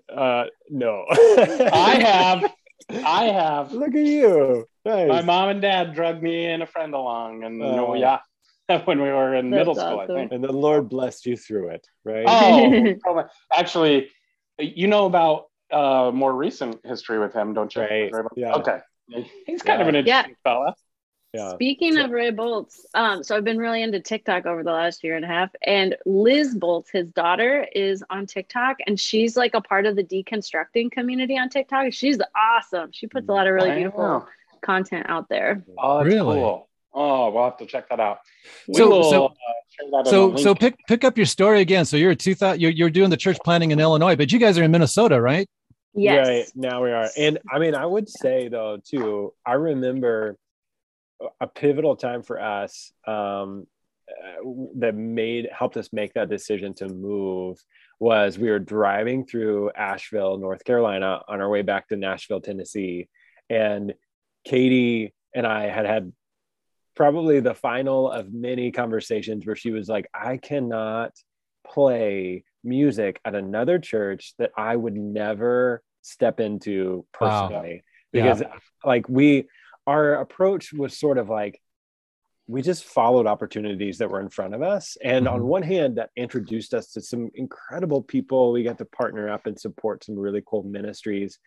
Uh, 0.08 0.44
no. 0.70 1.04
I 1.10 1.98
have. 2.00 2.44
I 3.04 3.24
have. 3.26 3.72
Look 3.72 3.94
at 3.94 4.04
you. 4.06 4.66
Nice. 4.84 5.08
My 5.08 5.22
mom 5.22 5.48
and 5.50 5.60
dad 5.60 5.94
drugged 5.94 6.22
me 6.22 6.46
and 6.46 6.62
a 6.62 6.66
friend 6.66 6.94
along, 6.94 7.42
and 7.44 7.60
Oh. 7.60 7.94
yeah, 7.94 8.20
when 8.86 9.02
we 9.02 9.08
were 9.10 9.34
in 9.34 9.50
That's 9.50 9.58
middle 9.60 9.74
school, 9.74 9.98
I 10.00 10.06
think. 10.06 10.32
and 10.32 10.42
the 10.44 10.52
Lord 10.52 10.88
blessed 10.88 11.26
you 11.26 11.36
through 11.36 11.70
it, 11.70 11.86
right? 12.04 12.24
Oh, 12.26 13.24
actually, 13.54 14.08
you 14.58 14.86
know 14.86 15.06
about 15.06 15.46
uh, 15.72 16.12
more 16.14 16.32
recent 16.32 16.78
history 16.86 17.18
with 17.18 17.34
him, 17.34 17.52
don't 17.52 17.74
you? 17.74 17.82
Right, 17.82 18.12
Ray 18.12 18.22
yeah. 18.36 18.54
Okay. 18.54 18.78
He's 19.44 19.62
kind 19.62 19.82
of 19.82 19.88
an 19.88 19.96
Yeah. 19.96 20.00
interesting 20.20 20.36
fella. 20.44 20.74
Yeah. 21.36 21.52
Speaking 21.54 21.98
of 21.98 22.10
Ray 22.10 22.30
Boltz, 22.32 22.80
um, 22.94 23.22
so 23.22 23.36
I've 23.36 23.44
been 23.44 23.58
really 23.58 23.82
into 23.82 24.00
TikTok 24.00 24.46
over 24.46 24.62
the 24.62 24.72
last 24.72 25.04
year 25.04 25.16
and 25.16 25.24
a 25.24 25.28
half, 25.28 25.50
and 25.62 25.96
Liz 26.06 26.54
Boltz, 26.56 26.90
his 26.92 27.06
daughter, 27.08 27.66
is 27.74 28.02
on 28.10 28.26
TikTok, 28.26 28.76
and 28.86 28.98
she's 28.98 29.36
like 29.36 29.54
a 29.54 29.60
part 29.60 29.86
of 29.86 29.96
the 29.96 30.04
deconstructing 30.04 30.90
community 30.90 31.38
on 31.38 31.48
TikTok. 31.48 31.92
She's 31.92 32.18
awesome. 32.36 32.90
She 32.92 33.06
puts 33.06 33.28
a 33.28 33.32
lot 33.32 33.46
of 33.46 33.54
really 33.54 33.74
beautiful 33.74 34.26
content 34.62 35.06
out 35.08 35.28
there. 35.28 35.64
Oh, 35.78 35.98
that's 35.98 36.06
Really? 36.14 36.36
cool. 36.36 36.68
Oh, 36.94 37.30
we'll 37.30 37.44
have 37.44 37.58
to 37.58 37.66
check 37.66 37.90
that 37.90 38.00
out. 38.00 38.20
We 38.68 38.74
So- 38.74 38.88
will, 38.88 39.04
so- 39.04 39.26
uh, 39.26 39.30
that 39.92 40.06
So 40.06 40.36
so 40.36 40.54
pick 40.54 40.74
pick 40.88 41.04
up 41.04 41.18
your 41.18 41.26
story 41.26 41.60
again. 41.60 41.84
So 41.84 41.98
you're 41.98 42.12
a 42.12 42.16
two 42.16 42.34
thousand. 42.34 42.62
You're, 42.62 42.70
you're 42.70 42.88
doing 42.88 43.10
the 43.10 43.16
church 43.18 43.36
planning 43.44 43.70
in 43.72 43.78
Illinois, 43.78 44.16
but 44.16 44.32
you 44.32 44.38
guys 44.38 44.56
are 44.58 44.62
in 44.62 44.70
Minnesota, 44.70 45.20
right? 45.20 45.46
Yes. 45.92 46.26
Right 46.26 46.46
now 46.54 46.82
we 46.82 46.92
are, 46.92 47.08
and 47.16 47.38
I 47.52 47.58
mean, 47.58 47.74
I 47.74 47.84
would 47.84 48.08
say 48.08 48.48
though 48.48 48.78
too. 48.82 49.34
I 49.44 49.52
remember 49.54 50.36
a 51.40 51.46
pivotal 51.46 51.96
time 51.96 52.22
for 52.22 52.40
us 52.40 52.92
um, 53.06 53.66
uh, 54.08 54.42
that 54.76 54.94
made 54.94 55.48
helped 55.52 55.76
us 55.76 55.92
make 55.92 56.14
that 56.14 56.28
decision 56.28 56.74
to 56.74 56.88
move 56.88 57.58
was 57.98 58.38
we 58.38 58.50
were 58.50 58.58
driving 58.58 59.24
through 59.26 59.70
Asheville, 59.72 60.36
North 60.38 60.64
Carolina, 60.64 61.22
on 61.28 61.40
our 61.40 61.48
way 61.48 61.62
back 61.62 61.88
to 61.88 61.96
Nashville, 61.96 62.40
Tennessee, 62.40 63.08
and 63.48 63.94
Katie 64.44 65.14
and 65.34 65.46
I 65.46 65.68
had 65.68 65.86
had 65.86 66.12
probably 66.94 67.40
the 67.40 67.54
final 67.54 68.10
of 68.10 68.32
many 68.32 68.70
conversations 68.70 69.46
where 69.46 69.56
she 69.56 69.70
was 69.70 69.88
like, 69.88 70.08
"I 70.14 70.36
cannot 70.36 71.12
play 71.66 72.44
music 72.62 73.20
at 73.24 73.34
another 73.34 73.78
church 73.78 74.34
that 74.38 74.50
I 74.56 74.76
would 74.76 74.94
never 74.96 75.82
step 76.02 76.38
into 76.40 77.06
Wow. 77.20 77.48
personally 77.48 77.82
Yeah. 78.12 78.22
because 78.22 78.42
like 78.84 79.08
we 79.08 79.48
our 79.86 80.14
approach 80.14 80.72
was 80.72 80.98
sort 80.98 81.18
of 81.18 81.28
like 81.28 81.60
we 82.48 82.62
just 82.62 82.84
followed 82.84 83.26
opportunities 83.26 83.98
that 83.98 84.08
were 84.10 84.20
in 84.20 84.28
front 84.28 84.54
of 84.54 84.62
us. 84.62 84.96
And 85.02 85.26
on 85.26 85.40
Mhm. 85.40 85.44
one 85.46 85.62
hand 85.62 85.96
that 85.98 86.10
introduced 86.16 86.74
us 86.74 86.92
to 86.92 87.00
some 87.00 87.30
incredible 87.34 88.02
people. 88.02 88.52
We 88.52 88.62
got 88.62 88.78
to 88.78 88.84
partner 88.84 89.28
up 89.28 89.46
and 89.46 89.58
support 89.58 90.04
some 90.04 90.16
really 90.16 90.42
cool 90.46 90.62
ministries. 90.62 91.38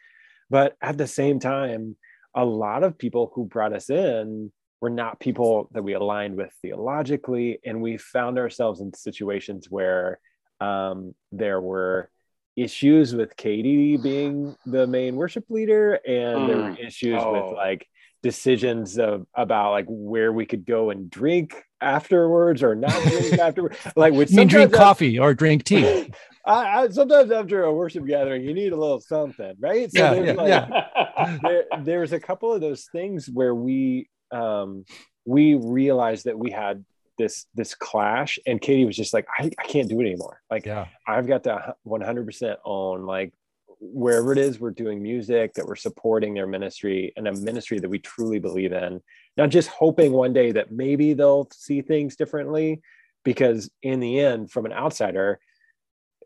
But 0.50 0.76
at 0.82 0.98
the 0.98 1.08
same 1.08 1.40
time 1.40 1.96
a 2.36 2.46
lot 2.46 2.84
of 2.84 2.98
people 2.98 3.32
who 3.34 3.46
brought 3.46 3.74
us 3.74 3.90
in 3.90 4.52
were 4.82 4.90
not 4.90 5.20
people 5.20 5.68
that 5.72 5.84
we 5.84 5.94
aligned 5.94 6.36
with 6.36 6.54
theologically. 6.62 7.60
And 7.66 7.82
we 7.82 7.98
found 7.98 8.38
ourselves 8.38 8.82
in 8.82 8.94
situations 8.94 9.70
where 9.70 10.20
um, 10.62 11.16
there 11.32 11.62
were 11.62 12.10
issues 12.58 13.16
with 13.16 13.38
katie 13.38 13.96
being 13.96 14.54
the 14.66 14.86
main 14.86 15.16
worship 15.16 15.46
leader 15.50 15.94
and 16.06 16.50
there 16.50 16.58
were 16.58 16.76
issues 16.78 17.22
Oh. 17.24 17.32
with 17.32 17.56
like 17.56 17.88
decisions 18.22 18.98
of 19.00 19.26
about 19.34 19.72
like 19.72 19.86
where 19.88 20.32
we 20.34 20.46
could 20.46 20.66
go 20.66 20.90
and 20.90 21.10
drink 21.10 21.56
afterwards 21.82 22.62
or 22.64 22.76
not 22.76 22.92
drink 23.04 23.34
afterwards 23.40 23.78
like 23.96 24.14
which 24.14 24.32
You 24.32 24.46
drink 24.46 24.74
coffee 24.74 25.18
or 25.18 25.34
drink 25.34 25.64
tea? 25.64 26.12
I, 26.46 26.82
I, 26.84 26.90
sometimes 26.90 27.32
after 27.32 27.64
a 27.64 27.74
worship 27.74 28.06
gathering 28.06 28.44
you 28.44 28.54
need 28.54 28.74
a 28.74 28.76
little 28.78 29.00
something 29.00 29.54
right 29.60 29.90
Yeah, 29.94 30.14
there's, 30.14 30.28
yeah, 30.28 30.34
like, 30.34 30.48
yeah. 30.50 31.38
there, 31.44 31.64
there's 31.84 32.12
a 32.14 32.20
couple 32.20 32.52
of 32.54 32.60
those 32.62 32.88
things 32.92 33.30
where 33.32 33.56
we 33.56 34.10
um 34.32 34.86
we 35.26 35.56
realized 35.56 36.26
that 36.26 36.38
we 36.38 36.52
had 36.52 36.84
this 37.18 37.46
this 37.56 37.74
clash 37.76 38.40
and 38.46 38.62
katie 38.62 38.86
was 38.86 38.96
just 38.96 39.14
like 39.14 39.26
i, 39.38 39.50
I 39.60 39.64
can't 39.68 39.90
do 39.90 40.00
it 40.00 40.06
anymore 40.06 40.42
like 40.50 40.66
Yeah. 40.66 40.88
i've 41.08 41.28
got 41.28 41.44
to 41.46 41.76
100% 41.86 42.56
own 42.66 43.06
like 43.06 43.34
wherever 43.80 44.32
it 44.32 44.38
is 44.38 44.60
we're 44.60 44.72
doing 44.72 45.02
music 45.02 45.54
that 45.54 45.66
we're 45.66 45.76
supporting 45.76 46.34
their 46.34 46.48
ministry 46.48 47.14
and 47.16 47.28
a 47.28 47.34
ministry 47.34 47.80
that 47.80 47.90
we 47.90 48.00
truly 48.00 48.40
believe 48.40 48.74
in 48.74 49.02
not 49.38 49.50
just 49.50 49.70
hoping 49.70 50.12
one 50.12 50.34
day 50.34 50.52
that 50.52 50.72
maybe 50.72 51.14
they'll 51.14 51.48
see 51.54 51.82
things 51.82 52.16
differently 52.16 52.82
because 53.24 53.70
in 53.82 54.00
the 54.00 54.20
end 54.20 54.52
from 54.52 54.66
an 54.66 54.74
outsider 54.74 55.40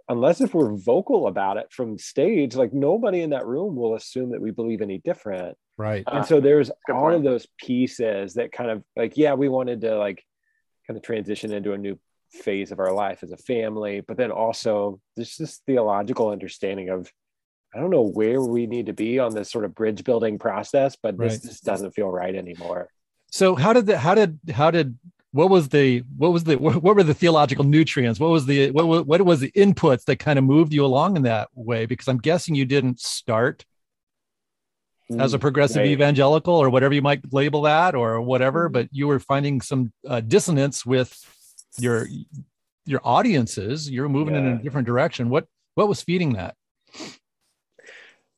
unless 0.10 0.42
if 0.42 0.54
we're 0.54 0.76
vocal 0.76 1.28
about 1.28 1.58
it 1.58 1.72
from 1.72 1.98
stage 1.98 2.56
like 2.56 2.74
nobody 2.74 3.22
in 3.22 3.30
that 3.30 3.46
room 3.46 3.76
will 3.76 3.96
assume 3.96 4.32
that 4.32 4.42
we 4.42 4.52
believe 4.52 4.82
any 4.82 4.98
different 5.00 5.56
Right. 5.78 6.04
And 6.06 6.26
so 6.26 6.40
there's 6.40 6.70
good 6.86 6.96
all 6.96 7.06
point. 7.06 7.16
of 7.16 7.24
those 7.24 7.48
pieces 7.58 8.36
that 8.36 8.52
kind 8.52 8.70
of 8.70 8.84
like 8.96 9.18
yeah 9.18 9.34
we 9.34 9.50
wanted 9.50 9.82
to 9.82 9.98
like 9.98 10.24
kind 10.86 10.98
of 10.98 11.04
transition 11.04 11.52
into 11.52 11.74
a 11.74 11.78
new 11.78 11.98
phase 12.32 12.72
of 12.72 12.80
our 12.80 12.92
life 12.92 13.22
as 13.24 13.32
a 13.32 13.38
family 13.38 14.02
but 14.02 14.18
then 14.18 14.32
also 14.32 15.00
there's 15.16 15.38
this 15.38 15.62
theological 15.68 16.30
understanding 16.30 16.90
of 16.90 17.12
i 17.76 17.80
don't 17.80 17.90
know 17.90 18.04
where 18.04 18.42
we 18.42 18.66
need 18.68 18.86
to 18.88 18.94
be 18.94 19.20
on 19.20 19.34
this 19.34 19.50
sort 19.52 19.66
of 19.66 19.74
bridge 19.76 20.04
building 20.04 20.38
process 20.40 20.96
but 21.02 21.18
this 21.18 21.34
Right. 21.34 21.42
just 21.42 21.64
doesn't 21.64 21.92
feel 21.92 22.10
right 22.10 22.36
anymore 22.36 22.90
So 23.32 23.56
how 23.56 23.74
did 23.74 23.86
the 23.88 23.98
how 23.98 24.14
did 24.16 24.40
how 24.54 24.70
did 24.72 24.98
what 25.32 25.50
was 25.50 25.70
the 25.70 26.04
what 26.18 26.32
was 26.32 26.44
the 26.44 26.56
what 26.58 26.84
were 26.84 27.02
the 27.02 27.16
theological 27.16 27.66
nutrients? 27.66 28.20
What 28.20 28.30
was 28.30 28.46
the 28.46 28.70
what 28.70 29.08
what 29.08 29.22
was 29.26 29.40
the 29.40 29.52
inputs 29.54 30.06
that 30.06 30.18
kind 30.18 30.38
of 30.38 30.46
moved 30.46 30.72
you 30.72 30.86
along 30.86 31.16
in 31.18 31.24
that 31.24 31.48
way? 31.56 31.88
Because 31.88 32.08
I'm 32.08 32.20
guessing 32.20 32.54
you 32.54 32.66
didn't 32.66 33.00
start 33.00 33.66
as 35.20 35.34
a 35.34 35.40
progressive 35.40 35.78
Right. 35.82 35.88
evangelical 35.98 36.54
or 36.54 36.70
whatever 36.70 36.94
you 36.94 37.02
might 37.02 37.22
label 37.34 37.64
that 37.64 37.96
or 37.96 38.22
whatever, 38.22 38.70
Mhm. 38.70 38.74
but 38.74 38.86
you 38.92 39.08
were 39.08 39.20
finding 39.20 39.60
some 39.62 39.92
uh, 40.08 40.22
dissonance 40.22 40.86
with 40.86 41.12
your 41.80 42.08
your 42.86 43.02
audiences. 43.04 43.90
You're 43.90 44.10
moving 44.10 44.36
in 44.36 44.46
a 44.46 44.62
different 44.62 44.86
direction. 44.86 45.30
What 45.30 45.48
what 45.74 45.88
was 45.88 46.04
feeding 46.04 46.34
that? 46.34 46.54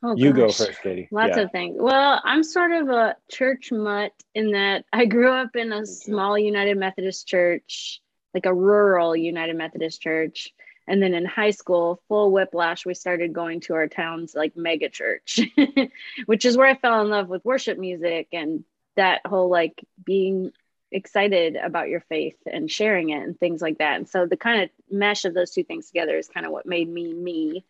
Oh, 0.08 0.16
you 0.16 0.34
go 0.34 0.51
first 0.51 0.82
katie 0.84 1.08
Lots 1.12 1.36
Yeah. 1.36 1.43
of 1.43 1.51
things. 1.51 1.78
Well, 1.80 2.22
I'm 2.24 2.43
sort 2.43 2.72
of 2.72 2.89
a 2.89 3.16
church 3.32 3.72
mutt 3.72 4.12
in 4.36 4.51
that 4.51 4.86
I 4.93 5.06
grew 5.06 5.32
up 5.32 5.56
in 5.56 5.72
a 5.74 5.86
small 5.86 6.38
United 6.38 6.78
Methodist 6.78 7.28
church, 7.28 8.01
like 8.34 8.45
a 8.45 8.53
rural 8.53 9.16
United 9.16 9.56
Methodist 9.56 10.01
church. 10.01 10.53
And 10.88 11.01
then 11.01 11.16
in 11.16 11.26
high 11.26 11.51
school, 11.51 12.01
full 12.08 12.32
whiplash, 12.32 12.86
we 12.86 12.93
started 12.93 13.34
going 13.34 13.62
to 13.62 13.74
our 13.74 13.88
town's 13.88 14.36
like 14.36 14.56
mega 14.56 14.89
church, 14.89 15.39
which 16.28 16.45
is 16.45 16.56
where 16.56 16.68
I 16.68 16.76
fell 16.76 17.01
in 17.01 17.10
love 17.10 17.28
with 17.28 17.43
worship 17.43 17.80
music 17.80 18.28
and 18.32 18.64
that 18.95 19.22
whole 19.26 19.49
like 19.49 19.84
being 20.03 20.51
excited 20.91 21.56
about 21.56 21.89
your 21.89 22.01
faith 22.01 22.38
and 22.45 22.70
sharing 22.70 23.10
it 23.10 23.24
and 23.24 23.39
things 23.39 23.62
like 23.62 23.80
that. 23.80 23.95
And 23.95 24.08
so 24.08 24.28
the 24.28 24.38
kind 24.38 24.62
of 24.64 24.70
mesh 24.91 25.26
of 25.26 25.34
those 25.34 25.51
two 25.51 25.64
things 25.64 25.88
together 25.88 26.16
is 26.16 26.28
kind 26.28 26.45
of 26.45 26.51
what 26.51 26.68
made 26.68 26.88
me 26.88 27.12
me. 27.12 27.66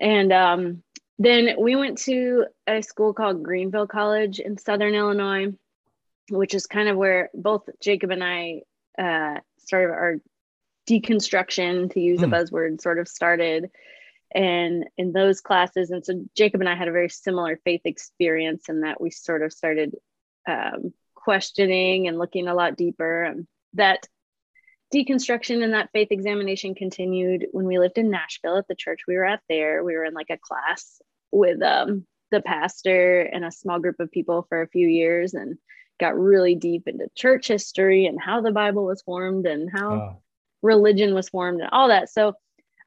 And 0.00 0.32
um, 0.32 0.82
then 1.18 1.56
we 1.58 1.76
went 1.76 1.98
to 1.98 2.46
a 2.66 2.82
school 2.82 3.14
called 3.14 3.42
Greenville 3.42 3.86
College 3.86 4.40
in 4.40 4.58
Southern 4.58 4.94
Illinois, 4.94 5.52
which 6.30 6.54
is 6.54 6.66
kind 6.66 6.88
of 6.88 6.96
where 6.96 7.30
both 7.34 7.68
Jacob 7.80 8.10
and 8.10 8.24
I 8.24 8.62
uh, 8.98 9.40
started 9.58 9.92
our 9.92 10.16
deconstruction, 10.88 11.92
to 11.92 12.00
use 12.00 12.20
Hmm. 12.20 12.32
a 12.32 12.36
buzzword, 12.36 12.80
sort 12.80 12.98
of 12.98 13.08
started. 13.08 13.70
And 14.34 14.86
in 14.96 15.12
those 15.12 15.40
classes, 15.40 15.90
and 15.90 16.04
so 16.04 16.24
Jacob 16.36 16.60
and 16.60 16.68
I 16.68 16.74
had 16.74 16.88
a 16.88 16.92
very 16.92 17.08
similar 17.08 17.58
faith 17.64 17.82
experience 17.84 18.68
in 18.68 18.80
that 18.80 19.00
we 19.00 19.10
sort 19.10 19.42
of 19.42 19.52
started 19.52 19.94
um, 20.46 20.92
questioning 21.14 22.08
and 22.08 22.18
looking 22.18 22.48
a 22.48 22.54
lot 22.54 22.76
deeper. 22.76 23.22
And 23.22 23.46
that 23.74 24.06
deconstruction 24.94 25.64
and 25.64 25.72
that 25.72 25.90
faith 25.92 26.08
examination 26.10 26.74
continued 26.74 27.46
when 27.52 27.66
we 27.66 27.78
lived 27.78 27.98
in 27.98 28.10
Nashville 28.10 28.58
at 28.58 28.68
the 28.68 28.76
church 28.76 29.00
we 29.08 29.16
were 29.16 29.24
at 29.24 29.40
there. 29.48 29.82
We 29.82 29.94
were 29.94 30.04
in 30.04 30.14
like 30.14 30.30
a 30.30 30.38
class 30.38 31.02
with 31.32 31.60
um, 31.62 32.06
the 32.30 32.40
pastor 32.40 33.22
and 33.22 33.44
a 33.44 33.50
small 33.50 33.80
group 33.80 33.98
of 33.98 34.10
people 34.10 34.46
for 34.48 34.62
a 34.62 34.68
few 34.68 34.86
years 34.86 35.34
and 35.34 35.58
got 35.98 36.18
really 36.18 36.54
deep 36.54 36.86
into 36.86 37.08
church 37.16 37.48
history 37.48 38.06
and 38.06 38.20
how 38.20 38.40
the 38.40 38.52
Bible 38.52 38.84
was 38.84 39.02
formed 39.02 39.46
and 39.46 39.68
how 39.72 40.18
religion 40.62 41.14
was 41.14 41.28
formed 41.28 41.60
and 41.60 41.70
all 41.70 41.88
that. 41.88 42.08
So 42.08 42.34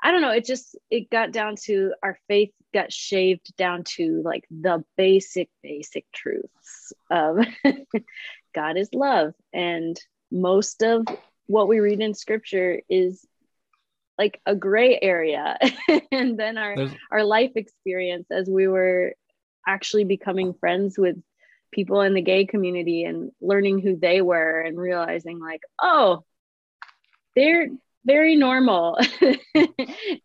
I 0.01 0.11
don't 0.11 0.21
know, 0.21 0.31
it 0.31 0.45
just 0.45 0.77
it 0.89 1.09
got 1.09 1.31
down 1.31 1.55
to 1.65 1.93
our 2.03 2.17
faith 2.27 2.51
got 2.73 2.91
shaved 2.91 3.55
down 3.57 3.83
to 3.95 4.21
like 4.23 4.45
the 4.51 4.83
basic 4.97 5.49
basic 5.63 6.05
truths 6.13 6.93
of 7.09 7.39
God 8.55 8.77
is 8.77 8.89
love 8.93 9.33
and 9.53 9.99
most 10.31 10.83
of 10.83 11.05
what 11.47 11.67
we 11.67 11.79
read 11.79 12.01
in 12.01 12.13
scripture 12.13 12.81
is 12.89 13.25
like 14.17 14.39
a 14.45 14.55
gray 14.55 14.99
area. 15.01 15.57
And 16.11 16.37
then 16.37 16.57
our 16.57 16.75
there's 16.75 16.91
our 17.11 17.23
life 17.23 17.51
experience 17.55 18.27
as 18.31 18.49
we 18.49 18.67
were 18.67 19.13
actually 19.65 20.05
becoming 20.05 20.53
friends 20.53 20.97
with 20.97 21.17
people 21.71 22.01
in 22.01 22.13
the 22.13 22.21
gay 22.21 22.45
community 22.45 23.03
and 23.03 23.31
learning 23.41 23.79
who 23.79 23.97
they 23.97 24.21
were 24.21 24.61
and 24.61 24.77
realizing 24.77 25.39
like 25.39 25.61
oh 25.81 26.23
they're 27.35 27.67
very 28.07 28.35
normal. 28.35 28.97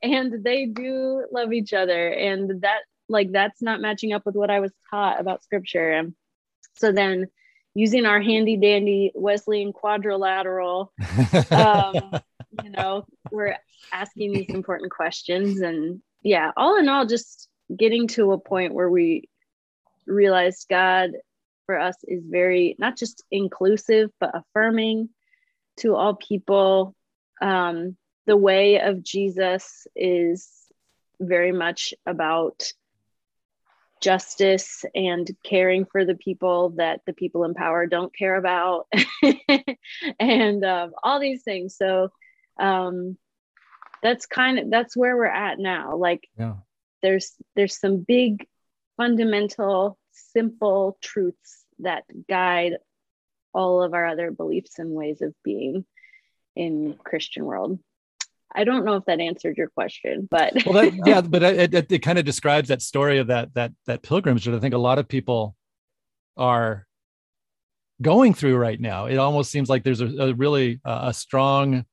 And 0.03 0.45
they 0.45 0.67
do 0.67 1.27
love 1.31 1.53
each 1.53 1.73
other. 1.73 2.09
And 2.09 2.63
that 2.63 2.81
like 3.09 3.33
that's 3.33 3.61
not 3.61 3.81
matching 3.81 4.13
up 4.13 4.25
with 4.25 4.37
what 4.37 4.51
i 4.51 4.61
was 4.61 4.73
taught 4.91 5.21
about 5.21 5.43
scripture. 5.43 5.91
And 5.91 6.15
so 6.75 6.93
then 6.93 7.27
using 7.75 8.07
our 8.07 8.21
handy 8.21 8.57
dandy 8.57 9.13
wesleyan 9.15 9.73
quadrilateral 9.73 10.93
um, 11.51 12.21
you 12.63 12.71
know 12.71 13.05
we're 13.31 13.57
asking 13.93 14.33
these 14.33 14.51
important 14.51 14.91
questions. 14.91 15.61
And 15.61 16.01
yeah 16.23 16.53
all 16.57 16.79
in 16.79 16.89
all 16.89 17.07
just 17.07 17.49
getting 17.75 18.07
to 18.09 18.33
a 18.33 18.39
point 18.39 18.75
where 18.75 18.91
we 18.91 19.29
realized 20.07 20.67
god 20.69 21.13
for 21.67 21.79
us 21.79 21.97
is 22.05 22.23
very 22.27 22.77
not 22.79 22.97
just 22.97 23.25
inclusive 23.31 24.11
but 24.21 24.33
affirming 24.35 25.09
to 25.79 25.95
all 25.95 26.15
people. 26.15 26.95
Um, 27.41 27.97
the 28.27 28.37
way 28.37 28.81
of 28.81 29.03
jesus 29.03 29.87
is 29.97 30.49
very 31.21 31.53
much 31.53 31.95
about 32.07 32.73
justice 34.03 34.85
and 34.95 35.31
caring 35.45 35.87
for 35.87 36.05
the 36.05 36.17
people 36.17 36.71
that 36.77 37.01
the 37.07 37.13
people 37.13 37.45
in 37.45 37.55
power 37.55 37.87
don't 37.87 38.15
care 38.15 38.37
about 38.37 38.87
and 40.21 40.65
um, 40.65 40.93
all 41.03 41.21
these 41.21 41.43
things. 41.43 41.77
So 41.77 42.11
um, 42.59 43.17
that's 44.03 44.27
kind 44.27 44.59
of 44.59 44.71
that's 44.71 44.97
where 44.97 45.17
we're 45.17 45.27
at 45.27 45.59
now. 45.59 45.97
Like 45.97 46.29
Yeah. 46.39 46.57
there's 47.03 47.33
there's 47.57 47.79
some 47.79 47.99
big 47.99 48.47
fundamental 48.97 49.99
simple 50.13 50.99
truths 51.01 51.65
that 51.81 52.05
guide 52.29 52.75
all 53.55 53.83
of 53.83 53.95
our 53.95 54.07
other 54.07 54.31
beliefs 54.31 54.79
and 54.79 54.91
ways 54.91 55.23
of 55.23 55.35
being 55.43 55.85
in 56.55 56.95
christian 57.03 57.45
world 57.45 57.79
i 58.55 58.65
don't 58.65 58.85
know 58.85 58.97
if 58.97 59.05
that 59.07 59.21
answered 59.21 59.57
your 59.57 59.69
question 59.69 60.29
but 60.31 60.53
well 60.67 60.75
that, 60.75 60.93
yeah 61.07 61.21
but 61.25 61.43
it, 61.43 61.75
it, 61.75 61.93
it 61.93 61.99
kind 62.01 62.19
of 62.19 62.25
describes 62.25 62.69
that 62.69 62.83
story 62.83 63.19
of 63.19 63.29
that 63.29 63.53
that 63.55 63.73
that 63.87 64.03
pilgrimage 64.03 64.45
that 64.45 64.55
i 64.55 64.59
think 64.59 64.75
a 64.75 64.79
lot 64.79 64.99
of 64.99 65.09
people 65.09 65.57
are 66.37 66.87
going 68.03 68.35
through 68.35 68.57
right 68.57 68.81
now. 68.81 69.07
It 69.07 69.17
almost 69.17 69.51
seems 69.51 69.71
like 69.71 69.85
there's 69.85 70.01
a, 70.01 70.07
a 70.07 70.35
really 70.35 70.81
uh, 70.85 71.03
a 71.05 71.15
strong 71.15 71.87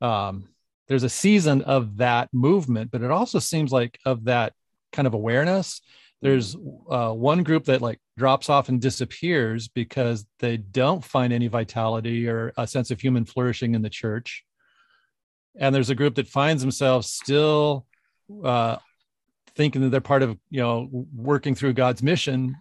um 0.00 0.48
there's 0.88 1.04
a 1.04 1.08
season 1.08 1.62
of 1.62 1.98
that 1.98 2.28
movement 2.32 2.90
but 2.90 3.00
it 3.00 3.10
also 3.10 3.38
seems 3.38 3.72
like 3.72 3.98
of 4.04 4.24
that 4.24 4.52
kind 4.92 5.06
of 5.06 5.14
awareness 5.14 5.80
there's 6.20 6.56
uh, 6.90 7.10
one 7.10 7.44
group 7.44 7.64
that 7.66 7.80
like 7.80 8.00
drops 8.18 8.50
off 8.50 8.68
and 8.68 8.80
disappears 8.80 9.68
because 9.68 10.26
they 10.40 10.56
don't 10.56 11.04
find 11.04 11.32
any 11.32 11.46
vitality 11.46 12.28
or 12.28 12.52
a 12.56 12.66
sense 12.66 12.90
of 12.90 13.00
human 13.00 13.24
flourishing 13.24 13.74
in 13.74 13.82
the 13.82 13.88
church 13.88 14.44
and 15.56 15.74
there's 15.74 15.90
a 15.90 15.94
group 15.94 16.14
that 16.16 16.28
finds 16.28 16.62
themselves 16.62 17.08
still 17.08 17.86
uh, 18.42 18.76
thinking 19.54 19.82
that 19.82 19.90
they're 19.90 20.00
part 20.00 20.22
of 20.22 20.36
you 20.50 20.60
know 20.60 20.88
working 21.14 21.54
through 21.54 21.72
god's 21.72 22.02
mission 22.02 22.56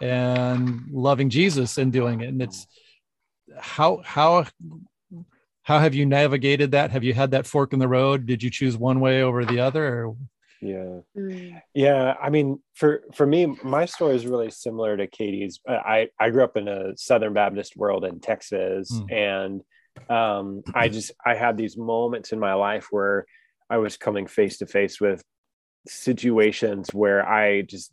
and 0.00 0.82
loving 0.92 1.30
jesus 1.30 1.78
and 1.78 1.92
doing 1.92 2.20
it. 2.20 2.28
And 2.28 2.42
it's 2.42 2.66
how 3.58 4.02
how 4.04 4.46
how 5.62 5.78
have 5.80 5.94
you 5.94 6.06
navigated 6.06 6.72
that? 6.72 6.90
Have 6.92 7.02
you 7.02 7.12
had 7.12 7.32
that 7.32 7.46
fork 7.46 7.72
in 7.72 7.78
the 7.80 7.88
road? 7.88 8.26
Did 8.26 8.42
you 8.42 8.50
choose 8.50 8.76
one 8.76 9.00
way 9.00 9.22
over 9.22 9.44
the 9.44 9.60
other 9.60 10.04
or? 10.04 10.16
Yeah. 10.60 11.00
Mm, 11.16 11.60
Yeah, 11.74 12.14
I 12.22 12.30
mean, 12.30 12.60
for 12.74 13.02
for 13.14 13.26
me, 13.26 13.46
my 13.64 13.84
story 13.84 14.16
is 14.16 14.26
really 14.26 14.50
similar 14.50 14.96
to 14.96 15.06
Katie's. 15.06 15.60
I 15.68 16.08
I 16.20 16.30
grew 16.30 16.44
up 16.44 16.56
in 16.56 16.68
a 16.68 16.96
Southern 16.96 17.32
Baptist 17.34 17.76
world 17.76 18.04
in 18.04 18.20
Texas, 18.20 18.90
Mm. 18.92 19.12
and 19.12 19.60
um, 20.08 20.62
I 20.74 20.88
just 20.88 21.12
I 21.24 21.34
had 21.34 21.56
these 21.56 21.76
moments 21.76 22.32
in 22.32 22.38
my 22.38 22.54
life 22.54 22.88
where 22.90 23.26
I 23.68 23.78
was 23.78 23.96
coming 23.96 24.26
face 24.26 24.58
to 24.58 24.66
face 24.66 25.00
with 25.00 25.22
situations 25.86 26.88
where 26.92 27.26
I 27.28 27.62
just 27.62 27.92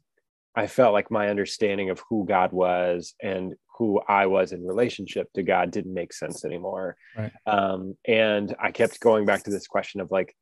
I 0.56 0.68
felt 0.68 0.94
like 0.94 1.10
my 1.10 1.30
understanding 1.30 1.90
of 1.90 2.02
who 2.10 2.26
God 2.26 2.52
was 2.52 3.16
and 3.22 3.54
who 3.78 4.00
I 4.08 4.28
was 4.28 4.52
in 4.52 4.66
relationship 4.66 5.32
to 5.34 5.44
God 5.44 5.72
didn't 5.72 5.94
make 5.94 6.14
sense 6.14 6.46
anymore. 6.46 6.96
Right. 7.18 7.32
Um, 7.48 7.98
and 8.08 8.56
I 8.62 8.72
kept 8.72 9.00
going 9.00 9.26
back 9.26 9.44
to 9.44 9.52
this 9.52 9.66
question 9.66 10.00
of 10.00 10.12
like, 10.12 10.36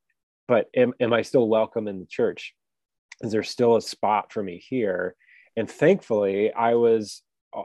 but 0.50 0.68
am, 0.76 0.94
am 1.00 1.14
I 1.14 1.22
still 1.22 1.48
welcome 1.48 1.88
in 1.88 2.00
the 2.00 2.06
church? 2.06 2.54
Is 3.22 3.32
there 3.32 3.44
still 3.44 3.78
a 3.78 3.82
spot 3.82 4.34
for 4.34 4.44
me 4.44 4.58
here? 4.58 5.16
And 5.56 5.70
thankfully, 5.70 6.52
I 6.52 6.76
was 6.76 7.24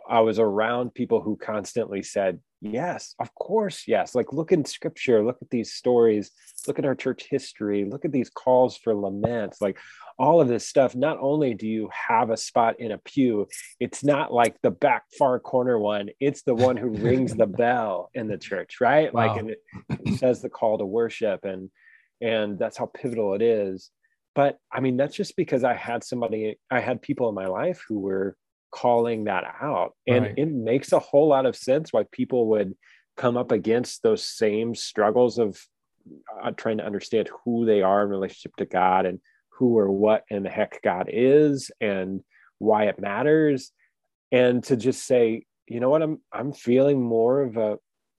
I 0.09 0.20
was 0.20 0.39
around 0.39 0.95
people 0.95 1.20
who 1.20 1.37
constantly 1.37 2.03
said, 2.03 2.41
Yes, 2.62 3.14
of 3.20 3.32
course, 3.34 3.84
yes. 3.87 4.14
Like, 4.14 4.32
look 4.32 4.51
in 4.51 4.64
scripture, 4.64 5.24
look 5.24 5.37
at 5.43 5.51
these 5.51 5.74
stories, 5.74 6.30
look 6.66 6.78
at 6.78 6.87
our 6.87 6.95
church 6.95 7.26
history, 7.28 7.84
look 7.84 8.05
at 8.05 8.12
these 8.12 8.30
calls 8.30 8.76
for 8.76 8.95
laments, 8.95 9.61
like 9.61 9.78
all 10.18 10.41
of 10.41 10.49
this 10.49 10.66
stuff. 10.66 10.97
Not 10.97 11.18
only 11.20 11.55
do 11.55 11.68
you 11.68 11.91
have 12.09 12.30
a 12.30 12.37
spot 12.37 12.80
in 12.80 12.93
a 12.93 12.99
pew, 12.99 13.47
it's 13.78 14.03
not 14.03 14.32
like 14.32 14.57
the 14.62 14.70
back 14.70 15.05
far 15.18 15.39
corner 15.39 15.78
one, 15.78 16.09
it's 16.18 16.43
the 16.43 16.55
one 16.55 16.76
who 16.76 16.89
rings 16.89 17.34
the 17.34 17.47
bell 17.47 18.11
in 18.14 18.26
the 18.26 18.39
church, 18.39 18.80
right? 18.80 19.12
Wow. 19.12 19.26
Like, 19.26 19.39
and 19.39 19.51
it, 19.51 19.59
it 19.91 20.18
says 20.18 20.41
the 20.41 20.49
call 20.49 20.78
to 20.78 20.87
worship, 20.87 21.45
and 21.45 21.70
and 22.20 22.59
that's 22.59 22.78
how 22.78 22.87
pivotal 22.87 23.34
it 23.34 23.43
is. 23.43 23.91
But 24.34 24.59
I 24.72 24.80
mean, 24.80 24.97
that's 24.97 25.14
just 25.14 25.37
because 25.37 25.62
I 25.62 25.74
had 25.74 26.03
somebody, 26.03 26.59
I 26.70 26.80
had 26.80 27.03
people 27.03 27.28
in 27.28 27.34
my 27.34 27.47
life 27.47 27.82
who 27.87 28.01
were 28.01 28.37
calling 28.70 29.24
that 29.24 29.44
out. 29.60 29.94
And 30.06 30.24
Right. 30.24 30.34
it 30.36 30.50
makes 30.50 30.92
a 30.92 30.98
whole 30.98 31.28
lot 31.28 31.46
of 31.46 31.56
sense 31.56 31.92
why 31.92 32.04
people 32.12 32.48
would 32.48 32.74
come 33.16 33.36
up 33.36 33.52
against 33.52 34.02
those 34.02 34.22
same 34.22 34.74
struggles 34.74 35.38
of 35.38 35.58
uh, 36.42 36.50
trying 36.52 36.78
to 36.78 36.86
understand 36.86 37.30
who 37.44 37.64
they 37.66 37.82
are 37.82 38.02
in 38.02 38.08
relationship 38.08 38.54
to 38.56 38.66
God 38.66 39.06
and 39.06 39.20
who 39.50 39.78
or 39.78 39.90
what 39.90 40.24
in 40.28 40.42
the 40.42 40.50
heck 40.50 40.82
God 40.82 41.08
is 41.12 41.70
and 41.80 42.22
why 42.58 42.84
it 42.84 43.00
matters. 43.00 43.72
And 44.30 44.62
to 44.64 44.76
just 44.76 45.04
say, 45.06 45.44
you 45.66 45.80
know 45.80 45.90
what, 45.90 46.02
I'm 46.02 46.20
I'm 46.32 46.52
feeling 46.52 47.02
more 47.02 47.42
of 47.42 47.56
a 47.56 47.78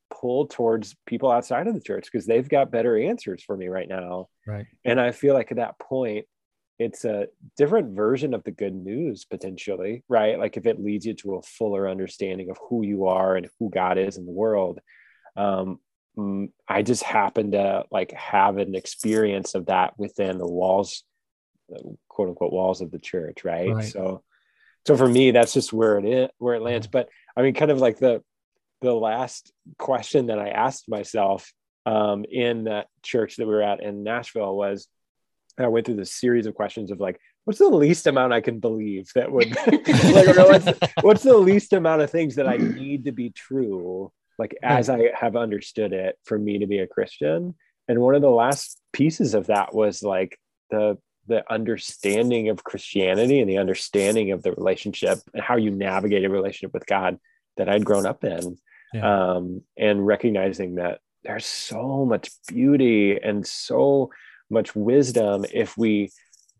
pull 0.09 0.47
towards 0.47 0.95
people 1.05 1.31
outside 1.31 1.67
of 1.67 1.73
the 1.73 1.81
church 1.81 2.05
because 2.11 2.25
they've 2.25 2.47
got 2.47 2.71
better 2.71 2.97
answers 2.97 3.43
for 3.43 3.55
me 3.55 3.67
right 3.67 3.87
now. 3.87 4.27
right 4.45 4.65
And 4.85 4.99
I 4.99 5.11
feel 5.11 5.33
like 5.33 5.51
at 5.51 5.57
that 5.57 5.79
point, 5.79 6.25
it's 6.80 7.05
a 7.05 7.28
different 7.57 7.95
version 7.95 8.34
of 8.34 8.43
the 8.43 8.51
good 8.51 8.73
news 8.73 9.25
potentially, 9.25 10.03
right? 10.07 10.38
Like 10.38 10.57
if 10.57 10.65
it 10.65 10.84
leads 10.84 11.05
you 11.05 11.13
to 11.15 11.36
a 11.36 11.41
fuller 11.41 11.89
understanding 11.89 12.49
of 12.49 12.57
who 12.69 12.84
you 12.84 13.07
are 13.07 13.36
and 13.36 13.49
who 13.59 13.69
God 13.69 13.97
is 13.97 14.17
in 14.17 14.25
the 14.25 14.32
world. 14.32 14.80
Um, 15.36 15.80
I 16.67 16.82
just 16.82 17.03
happen 17.03 17.51
to 17.51 17.84
like 17.91 18.11
have 18.11 18.57
an 18.57 18.75
experience 18.75 19.53
of 19.53 19.67
that 19.67 19.93
within 19.99 20.39
the 20.39 20.47
walls, 20.47 21.03
quote 22.09 22.30
unquote, 22.30 22.53
walls 22.53 22.82
of 22.82 22.91
the 22.91 22.99
church, 22.99 23.43
right? 23.43 23.71
Right. 23.71 23.86
So, 23.86 24.23
so 24.86 24.97
for 24.97 25.07
me, 25.07 25.32
that's 25.32 25.53
just 25.53 25.73
where 25.73 25.99
it 25.99 26.05
is, 26.05 26.30
where 26.39 26.55
it 26.55 26.61
lands. 26.61 26.88
But 26.88 27.09
I 27.36 27.41
mean, 27.43 27.53
kind 27.53 27.71
of 27.71 27.80
like 27.80 27.99
the 27.99 28.23
the 28.82 28.93
last 28.93 29.51
question 29.78 30.28
that 30.28 30.39
I 30.39 30.49
asked 30.49 30.89
myself 30.89 31.51
um, 31.86 32.25
in 32.30 32.65
that 32.65 32.88
church 33.03 33.38
that 33.38 33.47
we 33.47 33.53
were 33.53 33.61
at 33.61 33.82
in 33.84 34.03
Nashville 34.03 34.55
was 34.55 34.88
I 35.66 35.68
went 35.68 35.86
through 35.86 35.95
this 35.95 36.14
series 36.14 36.45
of 36.45 36.53
questions 36.53 36.91
of 36.91 36.99
like, 36.99 37.20
what's 37.45 37.60
the 37.60 37.68
least 37.68 38.08
amount 38.08 38.34
I 38.34 38.41
can 38.41 38.60
believe 38.60 39.10
that 39.16 39.32
would 39.32 39.55
like, 39.68 40.38
what's, 40.38 40.80
what's 41.01 41.24
the 41.24 41.38
least 41.38 41.74
amount 41.74 42.01
of 42.01 42.12
things 42.12 42.36
that 42.36 42.47
I 42.47 42.58
need 42.58 43.05
to 43.05 43.12
be 43.12 43.32
true, 43.32 44.12
like 44.38 44.55
as 44.62 44.89
I 44.89 45.12
have 45.16 45.36
understood 45.36 45.93
it 45.93 46.18
for 46.26 46.38
me 46.38 46.60
to 46.60 46.68
be 46.68 46.80
a 46.80 46.88
Christian. 46.88 47.55
And 47.88 48.01
one 48.01 48.16
of 48.16 48.22
the 48.22 48.30
last 48.30 48.80
pieces 48.93 49.34
of 49.34 49.47
that 49.47 49.74
was 49.74 50.03
like 50.03 50.38
the 50.70 50.97
the 51.28 51.43
understanding 51.51 52.49
of 52.49 52.64
Christianity 52.64 53.41
and 53.41 53.49
the 53.49 53.58
understanding 53.58 54.32
of 54.32 54.43
the 54.43 54.53
relationship 54.53 55.20
and 55.34 55.43
how 55.43 55.58
you 55.58 55.72
navigate 55.72 56.24
a 56.24 56.30
relationship 56.30 56.74
with 56.74 56.86
God 56.86 57.20
that 57.58 57.68
I'd 57.68 57.84
grown 57.84 58.05
up 58.05 58.24
in. 58.24 58.58
Yeah. 58.93 59.34
Um, 59.34 59.64
and 59.78 60.08
recognizing 60.08 60.76
that 60.76 60.99
there's 61.24 61.45
so 61.45 62.05
much 62.05 62.30
beauty 62.47 63.20
and 63.22 63.45
so 63.45 64.12
much 64.49 64.75
wisdom 64.75 65.45
if 65.53 65.77
we 65.77 66.11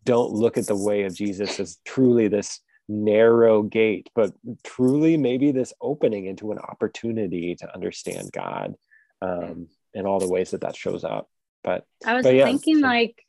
don't 0.04 0.32
look 0.32 0.56
at 0.56 0.66
the 0.66 0.76
way 0.76 1.02
of 1.04 1.14
Jesus 1.14 1.58
as 1.60 1.78
truly 1.84 2.28
this 2.28 2.60
narrow 2.88 3.62
gate, 3.62 4.08
but 4.14 4.32
truly 4.64 5.16
maybe 5.16 5.50
this 5.52 5.72
opening 5.80 6.26
into 6.26 6.52
an 6.52 6.58
opportunity 6.58 7.54
to 7.56 7.74
understand 7.74 8.30
God 8.32 8.74
um, 9.20 9.68
and 9.94 10.06
all 10.06 10.20
the 10.20 10.28
ways 10.28 10.52
that 10.52 10.62
that 10.62 10.76
shows 10.76 11.04
up. 11.04 11.28
But 11.64 11.84
I 12.06 12.14
was 12.14 12.22
But 12.24 12.34
yeah, 12.34 12.44
thinking 12.44 12.76
so- 12.80 12.86
like 12.86 13.24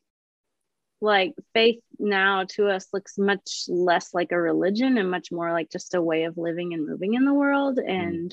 like 1.02 1.34
faith 1.54 1.80
now 1.98 2.44
to 2.44 2.68
us 2.68 2.88
looks 2.92 3.18
much 3.18 3.64
less 3.70 4.14
like 4.14 4.34
a 4.34 4.40
religion 4.40 4.98
and 4.98 5.10
much 5.10 5.32
more 5.32 5.52
like 5.54 5.72
just 5.72 5.96
a 5.96 6.02
way 6.02 6.24
of 6.24 6.38
living 6.38 6.74
and 6.74 6.86
moving 6.86 7.14
in 7.14 7.24
the 7.24 7.34
world 7.34 7.78
Mm-hmm. 7.78 8.28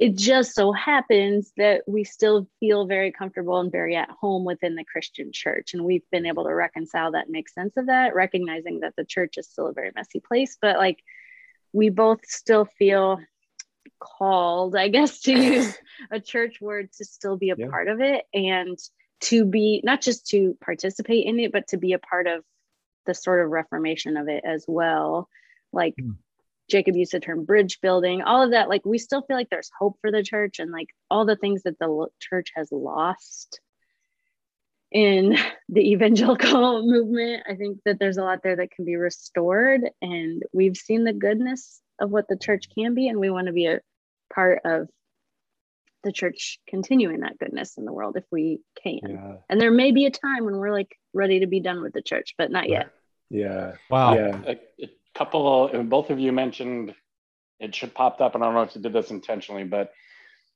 It 0.00 0.16
just 0.16 0.54
so 0.54 0.72
happens 0.72 1.52
that 1.58 1.82
we 1.86 2.04
still 2.04 2.48
feel 2.58 2.86
very 2.86 3.12
comfortable 3.12 3.60
and 3.60 3.70
very 3.70 3.94
at 3.96 4.08
home 4.08 4.46
within 4.46 4.74
the 4.74 4.84
Christian 4.84 5.30
church. 5.30 5.74
And 5.74 5.84
we've 5.84 6.08
been 6.10 6.24
able 6.24 6.44
to 6.44 6.54
reconcile 6.54 7.12
that 7.12 7.26
and 7.26 7.32
make 7.32 7.50
sense 7.50 7.76
of 7.76 7.86
that, 7.88 8.14
recognizing 8.14 8.80
that 8.80 8.94
the 8.96 9.04
church 9.04 9.36
is 9.36 9.46
still 9.46 9.66
a 9.66 9.74
very 9.74 9.92
messy 9.94 10.18
place. 10.18 10.56
But 10.60 10.78
like 10.78 11.00
we 11.74 11.90
both 11.90 12.24
still 12.24 12.64
feel 12.64 13.20
called, 14.00 14.74
I 14.74 14.88
guess, 14.88 15.20
to 15.22 15.32
use 15.32 15.76
a 16.10 16.18
church 16.18 16.62
word 16.62 16.90
to 16.96 17.04
still 17.04 17.36
be 17.36 17.50
a 17.50 17.56
yeah. 17.58 17.68
part 17.68 17.88
of 17.88 18.00
it 18.00 18.24
and 18.32 18.78
to 19.24 19.44
be 19.44 19.82
not 19.84 20.00
just 20.00 20.26
to 20.28 20.56
participate 20.64 21.26
in 21.26 21.38
it, 21.38 21.52
but 21.52 21.68
to 21.68 21.76
be 21.76 21.92
a 21.92 21.98
part 21.98 22.26
of 22.26 22.42
the 23.04 23.12
sort 23.12 23.44
of 23.44 23.50
reformation 23.50 24.16
of 24.16 24.28
it 24.28 24.44
as 24.46 24.64
well. 24.66 25.28
Like 25.74 25.94
mm. 26.00 26.16
Jacob 26.70 26.96
used 26.96 27.12
the 27.12 27.20
term 27.20 27.44
bridge 27.44 27.80
building, 27.80 28.22
all 28.22 28.42
of 28.42 28.52
that. 28.52 28.68
Like 28.68 28.84
we 28.84 28.98
still 28.98 29.22
feel 29.22 29.36
like 29.36 29.50
there's 29.50 29.70
hope 29.78 29.98
for 30.00 30.10
the 30.10 30.22
church 30.22 30.58
and 30.58 30.70
like 30.70 30.88
all 31.10 31.26
the 31.26 31.36
things 31.36 31.64
that 31.64 31.78
the 31.78 32.06
church 32.20 32.52
has 32.54 32.70
lost 32.72 33.60
in 34.90 35.36
the 35.68 35.92
evangelical 35.92 36.82
movement. 36.86 37.44
I 37.48 37.56
think 37.56 37.80
that 37.84 37.98
there's 37.98 38.16
a 38.16 38.22
lot 38.22 38.42
there 38.42 38.56
that 38.56 38.70
can 38.70 38.84
be 38.84 38.96
restored. 38.96 39.82
And 40.00 40.42
we've 40.52 40.76
seen 40.76 41.04
the 41.04 41.12
goodness 41.12 41.80
of 42.00 42.10
what 42.10 42.28
the 42.28 42.38
church 42.38 42.68
can 42.74 42.94
be. 42.94 43.08
And 43.08 43.18
we 43.18 43.30
want 43.30 43.48
to 43.48 43.52
be 43.52 43.66
a 43.66 43.80
part 44.32 44.60
of 44.64 44.88
the 46.02 46.12
church 46.12 46.58
continuing 46.66 47.20
that 47.20 47.38
goodness 47.38 47.76
in 47.76 47.84
the 47.84 47.92
world 47.92 48.16
if 48.16 48.24
we 48.30 48.60
can. 48.82 49.00
Yeah. 49.02 49.34
And 49.48 49.60
there 49.60 49.70
may 49.70 49.92
be 49.92 50.06
a 50.06 50.10
time 50.10 50.44
when 50.44 50.56
we're 50.56 50.72
like 50.72 50.96
ready 51.12 51.40
to 51.40 51.46
be 51.46 51.60
done 51.60 51.82
with 51.82 51.92
the 51.92 52.00
church, 52.00 52.34
but 52.38 52.50
not 52.50 52.68
yet. 52.68 52.90
Yeah. 53.28 53.72
Wow. 53.90 54.14
Yeah. 54.14 54.54
Couple, 55.14 55.68
both 55.84 56.10
of 56.10 56.18
you 56.18 56.32
mentioned 56.32 56.94
it 57.58 57.74
should 57.74 57.94
popped 57.94 58.20
up, 58.20 58.34
and 58.34 58.42
I 58.42 58.46
don't 58.46 58.54
know 58.54 58.62
if 58.62 58.74
you 58.74 58.80
did 58.80 58.92
this 58.92 59.10
intentionally, 59.10 59.64
but 59.64 59.92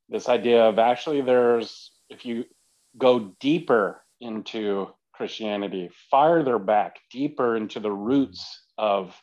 this 0.09 0.29
idea 0.29 0.65
of 0.65 0.79
actually 0.79 1.21
there's, 1.21 1.91
if 2.09 2.25
you 2.25 2.45
go 2.97 3.35
deeper 3.41 4.03
into 4.21 4.89
Christianity, 5.13 5.91
farther 6.11 6.59
back, 6.59 6.97
deeper 7.11 7.57
into 7.57 7.81
the 7.81 7.93
roots 7.93 8.63
of 8.79 9.15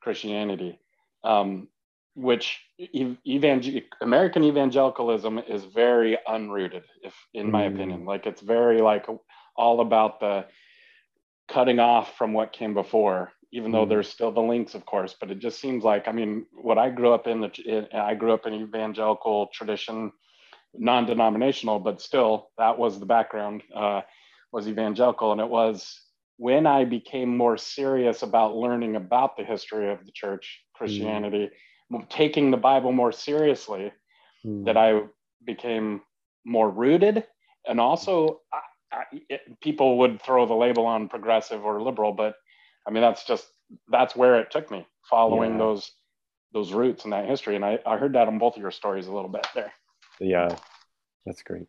Christianity, 0.00 0.78
um, 1.22 1.68
which 2.14 2.60
evangel- 2.78 3.80
American 4.00 4.44
evangelicalism 4.44 5.38
is 5.38 5.64
very 5.64 6.18
unrooted, 6.28 6.82
if 7.02 7.14
in 7.32 7.50
my 7.50 7.62
mm. 7.64 7.74
opinion. 7.74 8.04
Like 8.04 8.26
it's 8.26 8.40
very 8.40 8.80
like 8.80 9.06
all 9.56 9.80
about 9.80 10.20
the 10.20 10.46
cutting 11.48 11.78
off 11.78 12.16
from 12.16 12.32
what 12.32 12.52
came 12.52 12.74
before, 12.74 13.32
even 13.52 13.72
though 13.72 13.86
there's 13.86 14.08
still 14.08 14.32
the 14.32 14.40
links, 14.40 14.74
of 14.74 14.84
course. 14.86 15.14
But 15.18 15.30
it 15.30 15.38
just 15.38 15.60
seems 15.60 15.84
like 15.84 16.08
I 16.08 16.12
mean, 16.12 16.46
what 16.52 16.78
I 16.78 16.90
grew 16.90 17.12
up 17.12 17.26
in 17.26 17.40
the 17.40 17.50
in, 17.64 17.86
I 17.98 18.14
grew 18.14 18.32
up 18.32 18.46
in 18.46 18.54
evangelical 18.54 19.48
tradition, 19.52 20.12
non-denominational, 20.74 21.80
but 21.80 22.00
still 22.00 22.50
that 22.58 22.78
was 22.78 22.98
the 22.98 23.06
background. 23.06 23.62
Uh, 23.74 24.02
was 24.52 24.68
evangelical, 24.68 25.32
and 25.32 25.40
it 25.40 25.48
was 25.48 26.00
when 26.36 26.66
I 26.66 26.84
became 26.84 27.36
more 27.36 27.56
serious 27.56 28.22
about 28.22 28.54
learning 28.54 28.94
about 28.96 29.36
the 29.36 29.44
history 29.44 29.90
of 29.90 30.04
the 30.04 30.12
church. 30.12 30.60
Christianity. 30.74 31.46
Mm 31.46 31.50
taking 32.08 32.50
the 32.50 32.56
Bible 32.56 32.92
more 32.92 33.12
seriously, 33.12 33.92
mm. 34.44 34.64
that 34.64 34.76
I 34.76 35.02
became 35.44 36.00
more 36.44 36.70
rooted. 36.70 37.24
And 37.66 37.80
also, 37.80 38.40
I, 38.52 38.96
I, 38.96 39.02
it, 39.28 39.40
people 39.60 39.98
would 39.98 40.22
throw 40.22 40.46
the 40.46 40.54
label 40.54 40.86
on 40.86 41.08
progressive 41.08 41.64
or 41.64 41.82
liberal, 41.82 42.12
but 42.12 42.34
I 42.86 42.90
mean, 42.90 43.02
that's 43.02 43.24
just 43.24 43.46
that's 43.88 44.14
where 44.14 44.40
it 44.40 44.50
took 44.50 44.70
me 44.70 44.86
following 45.08 45.52
yeah. 45.52 45.58
those 45.58 45.92
those 46.52 46.72
roots 46.72 47.04
and 47.04 47.12
that 47.12 47.28
history. 47.28 47.56
And 47.56 47.64
I, 47.64 47.78
I 47.84 47.96
heard 47.96 48.14
that 48.14 48.28
on 48.28 48.38
both 48.38 48.56
of 48.56 48.62
your 48.62 48.70
stories 48.70 49.06
a 49.06 49.12
little 49.12 49.30
bit 49.30 49.46
there. 49.54 49.72
Yeah, 50.20 50.56
that's 51.26 51.42
great. 51.42 51.66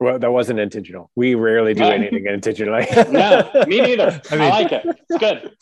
Well, 0.00 0.18
that 0.20 0.30
wasn't 0.30 0.60
intentional. 0.60 1.10
We 1.16 1.34
rarely 1.34 1.74
do 1.74 1.82
anything 1.82 2.24
intentionally. 2.28 2.86
no, 3.10 3.50
me 3.66 3.80
neither. 3.80 4.20
I, 4.30 4.36
mean, 4.36 4.40
I 4.42 4.48
like 4.50 4.72
it. 4.72 4.86
It's 4.86 5.18
good. 5.18 5.56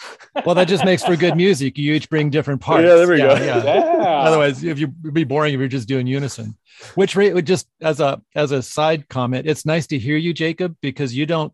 well, 0.45 0.55
that 0.55 0.69
just 0.69 0.85
makes 0.85 1.03
for 1.03 1.17
good 1.17 1.37
music. 1.37 1.79
You 1.79 1.95
each 1.95 2.11
bring 2.11 2.29
different 2.29 2.61
parts. 2.61 2.85
Yeah, 2.85 2.97
there 2.97 3.09
we 3.09 3.19
yeah, 3.19 3.39
go. 3.39 3.45
Yeah. 3.45 3.65
yeah. 3.65 4.19
Otherwise, 4.19 4.63
if 4.63 4.79
you 4.79 4.93
would 5.03 5.15
be 5.15 5.25
boring 5.25 5.55
if 5.55 5.59
you're 5.59 5.69
just 5.69 5.89
doing 5.89 6.07
unison. 6.07 6.55
Which 6.97 7.17
rate 7.17 7.33
would 7.33 7.47
just 7.47 7.67
as 7.81 8.01
a 8.01 8.21
as 8.35 8.53
a 8.53 8.63
side 8.63 9.09
comment, 9.09 9.47
it's 9.47 9.65
nice 9.65 9.87
to 9.87 9.99
hear 9.99 10.19
you, 10.19 10.35
Jacob, 10.35 10.77
because 10.83 11.15
you 11.15 11.25
don't. 11.25 11.53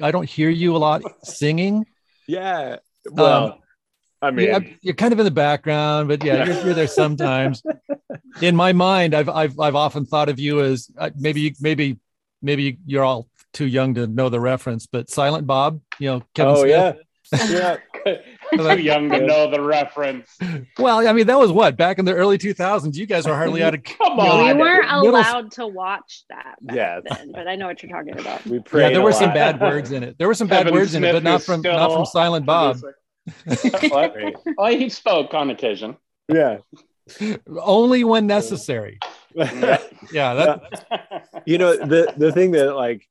I 0.00 0.12
don't 0.12 0.28
hear 0.28 0.50
you 0.50 0.76
a 0.76 0.78
lot 0.78 1.02
singing. 1.24 1.84
Yeah. 2.30 2.76
Well. 3.10 3.44
Um, 3.44 3.58
I 4.22 4.30
mean, 4.30 4.48
you're, 4.48 4.64
you're, 4.82 4.94
kind 4.94 5.14
of 5.14 5.18
in 5.18 5.24
the 5.24 5.30
background, 5.30 6.08
but 6.08 6.22
yeah, 6.22 6.44
you're, 6.44 6.62
you're 6.66 6.74
there 6.74 6.86
sometimes. 6.86 7.62
in 8.42 8.54
my 8.54 8.74
mind, 8.74 9.14
I've, 9.14 9.30
I've 9.30 9.58
I've 9.58 9.74
often 9.74 10.04
thought 10.04 10.28
of 10.28 10.38
you 10.38 10.60
as 10.60 10.90
uh, 10.98 11.08
maybe 11.16 11.56
maybe 11.58 11.98
maybe 12.42 12.76
you're 12.84 13.02
all 13.02 13.28
too 13.54 13.66
young 13.66 13.94
to 13.94 14.06
know 14.06 14.28
the 14.28 14.38
reference, 14.38 14.86
but 14.86 15.08
Silent 15.08 15.46
Bob, 15.46 15.80
you 15.98 16.10
know, 16.10 16.22
Kevin 16.34 16.54
oh, 16.54 16.60
Smith. 16.60 16.70
yeah. 16.70 17.76
Yeah. 18.04 18.16
too 18.56 18.82
young 18.82 19.10
to 19.10 19.20
know 19.20 19.50
the 19.50 19.60
reference. 19.60 20.36
Well, 20.78 21.06
I 21.06 21.12
mean, 21.12 21.26
that 21.26 21.38
was 21.38 21.52
what 21.52 21.76
back 21.76 21.98
in 21.98 22.04
the 22.04 22.14
early 22.14 22.38
2000s. 22.38 22.94
You 22.94 23.06
guys 23.06 23.26
were 23.26 23.34
hardly 23.34 23.62
out 23.62 23.74
of. 23.74 23.82
Come 23.84 24.18
on, 24.18 24.56
we 24.56 24.62
weren't 24.62 24.90
allowed 24.90 25.52
to 25.52 25.66
watch 25.66 26.24
that. 26.30 26.56
Yeah, 26.72 27.00
but 27.32 27.48
I 27.48 27.56
know 27.56 27.66
what 27.66 27.82
you're 27.82 27.92
talking 27.92 28.18
about. 28.18 28.44
We 28.46 28.58
yeah, 28.58 28.90
there 28.90 29.02
were 29.02 29.12
some 29.12 29.32
bad 29.32 29.60
words 29.60 29.92
in 29.92 30.02
it. 30.02 30.18
There 30.18 30.28
were 30.28 30.34
some 30.34 30.48
Kevin 30.48 30.66
bad 30.66 30.74
words 30.74 30.92
Smith 30.92 31.02
in 31.02 31.08
it, 31.08 31.12
but 31.12 31.22
not 31.22 31.42
from 31.42 31.62
not 31.62 31.92
from 31.92 32.06
Silent 32.06 32.46
Bob. 32.46 32.80
oh, 34.58 34.66
he 34.66 34.88
spoke 34.88 35.34
on 35.34 35.50
occasion. 35.50 35.96
Yeah, 36.28 36.58
only 37.60 38.04
when 38.04 38.26
necessary. 38.26 38.98
yeah, 39.34 39.78
that. 40.12 41.42
you 41.46 41.58
know 41.58 41.76
the 41.76 42.12
the 42.16 42.32
thing 42.32 42.52
that 42.52 42.74
like 42.74 43.06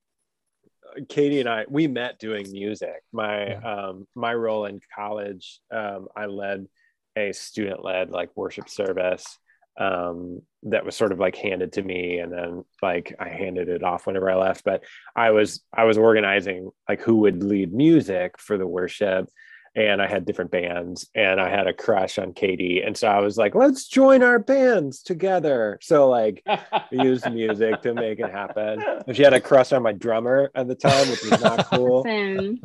Katie 1.07 1.39
and 1.39 1.49
I 1.49 1.65
we 1.69 1.87
met 1.87 2.19
doing 2.19 2.51
music. 2.51 3.01
My 3.11 3.47
yeah. 3.47 3.59
um 3.59 4.07
my 4.15 4.33
role 4.33 4.65
in 4.65 4.79
college, 4.95 5.59
um, 5.71 6.07
I 6.15 6.25
led 6.25 6.67
a 7.17 7.31
student 7.33 7.83
led 7.83 8.11
like 8.11 8.29
worship 8.35 8.69
service 8.69 9.25
um 9.79 10.41
that 10.63 10.85
was 10.85 10.95
sort 10.95 11.11
of 11.11 11.19
like 11.19 11.35
handed 11.35 11.71
to 11.73 11.81
me 11.81 12.19
and 12.19 12.31
then 12.33 12.63
like 12.81 13.15
I 13.19 13.29
handed 13.29 13.69
it 13.69 13.83
off 13.83 14.07
whenever 14.07 14.29
I 14.29 14.35
left. 14.35 14.63
But 14.63 14.83
I 15.15 15.31
was 15.31 15.61
I 15.73 15.85
was 15.85 15.97
organizing 15.97 16.69
like 16.87 17.01
who 17.01 17.17
would 17.17 17.43
lead 17.43 17.73
music 17.73 18.39
for 18.39 18.57
the 18.57 18.67
worship 18.67 19.29
and 19.75 20.01
I 20.01 20.07
had 20.07 20.25
different 20.25 20.51
bands 20.51 21.07
and 21.15 21.39
I 21.39 21.49
had 21.49 21.67
a 21.67 21.73
crush 21.73 22.17
on 22.17 22.33
Katie. 22.33 22.81
And 22.81 22.97
so 22.97 23.07
I 23.07 23.19
was 23.19 23.37
like, 23.37 23.55
let's 23.55 23.87
join 23.87 24.23
our 24.23 24.39
bands 24.39 25.01
together. 25.01 25.79
So 25.81 26.09
like 26.09 26.43
we 26.91 27.01
used 27.01 27.31
music 27.31 27.81
to 27.83 27.93
make 27.93 28.19
it 28.19 28.31
happen. 28.31 28.83
And 29.07 29.15
she 29.15 29.23
had 29.23 29.33
a 29.33 29.41
crush 29.41 29.71
on 29.71 29.83
my 29.83 29.93
drummer 29.93 30.51
at 30.55 30.67
the 30.67 30.75
time, 30.75 31.09
which 31.09 31.23
was 31.23 31.41
not 31.41 31.65
cool. 31.71 32.03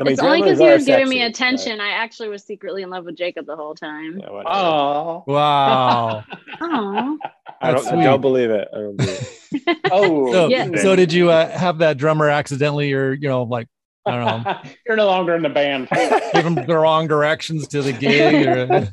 I 0.00 0.02
mean, 0.02 0.14
it's 0.14 0.22
only 0.22 0.40
because 0.40 0.58
he 0.58 0.66
was 0.66 0.86
giving 0.86 1.10
me 1.10 1.22
attention. 1.22 1.76
But... 1.76 1.84
I 1.84 1.90
actually 1.90 2.30
was 2.30 2.42
secretly 2.42 2.82
in 2.82 2.88
love 2.88 3.04
with 3.04 3.16
Jacob 3.16 3.44
the 3.44 3.54
whole 3.54 3.74
time. 3.74 4.18
Yeah, 4.18 4.28
oh, 4.30 5.24
wow! 5.26 6.24
oh, 6.62 7.18
I 7.60 7.72
don't, 7.72 7.86
I 7.86 8.04
don't, 8.04 8.22
believe 8.22 8.48
it. 8.48 8.66
I 8.72 8.78
don't 8.78 8.96
believe 8.96 9.40
it. 9.52 9.78
oh, 9.92 10.32
so, 10.32 10.48
yeah. 10.48 10.70
so 10.76 10.96
did 10.96 11.12
you 11.12 11.30
uh, 11.30 11.50
have 11.50 11.78
that 11.78 11.98
drummer 11.98 12.30
accidentally, 12.30 12.94
or 12.94 13.12
you 13.12 13.28
know, 13.28 13.42
like 13.42 13.68
I 14.06 14.10
don't 14.10 14.44
know. 14.44 14.60
You're 14.86 14.96
no 14.96 15.06
longer 15.06 15.34
in 15.34 15.42
the 15.42 15.48
band. 15.48 15.88
Give 16.34 16.46
him 16.46 16.54
the 16.54 16.76
wrong 16.76 17.06
directions 17.06 17.68
to 17.68 17.82
the 17.82 17.92
gig. 17.92 18.46
Or... 18.46 18.88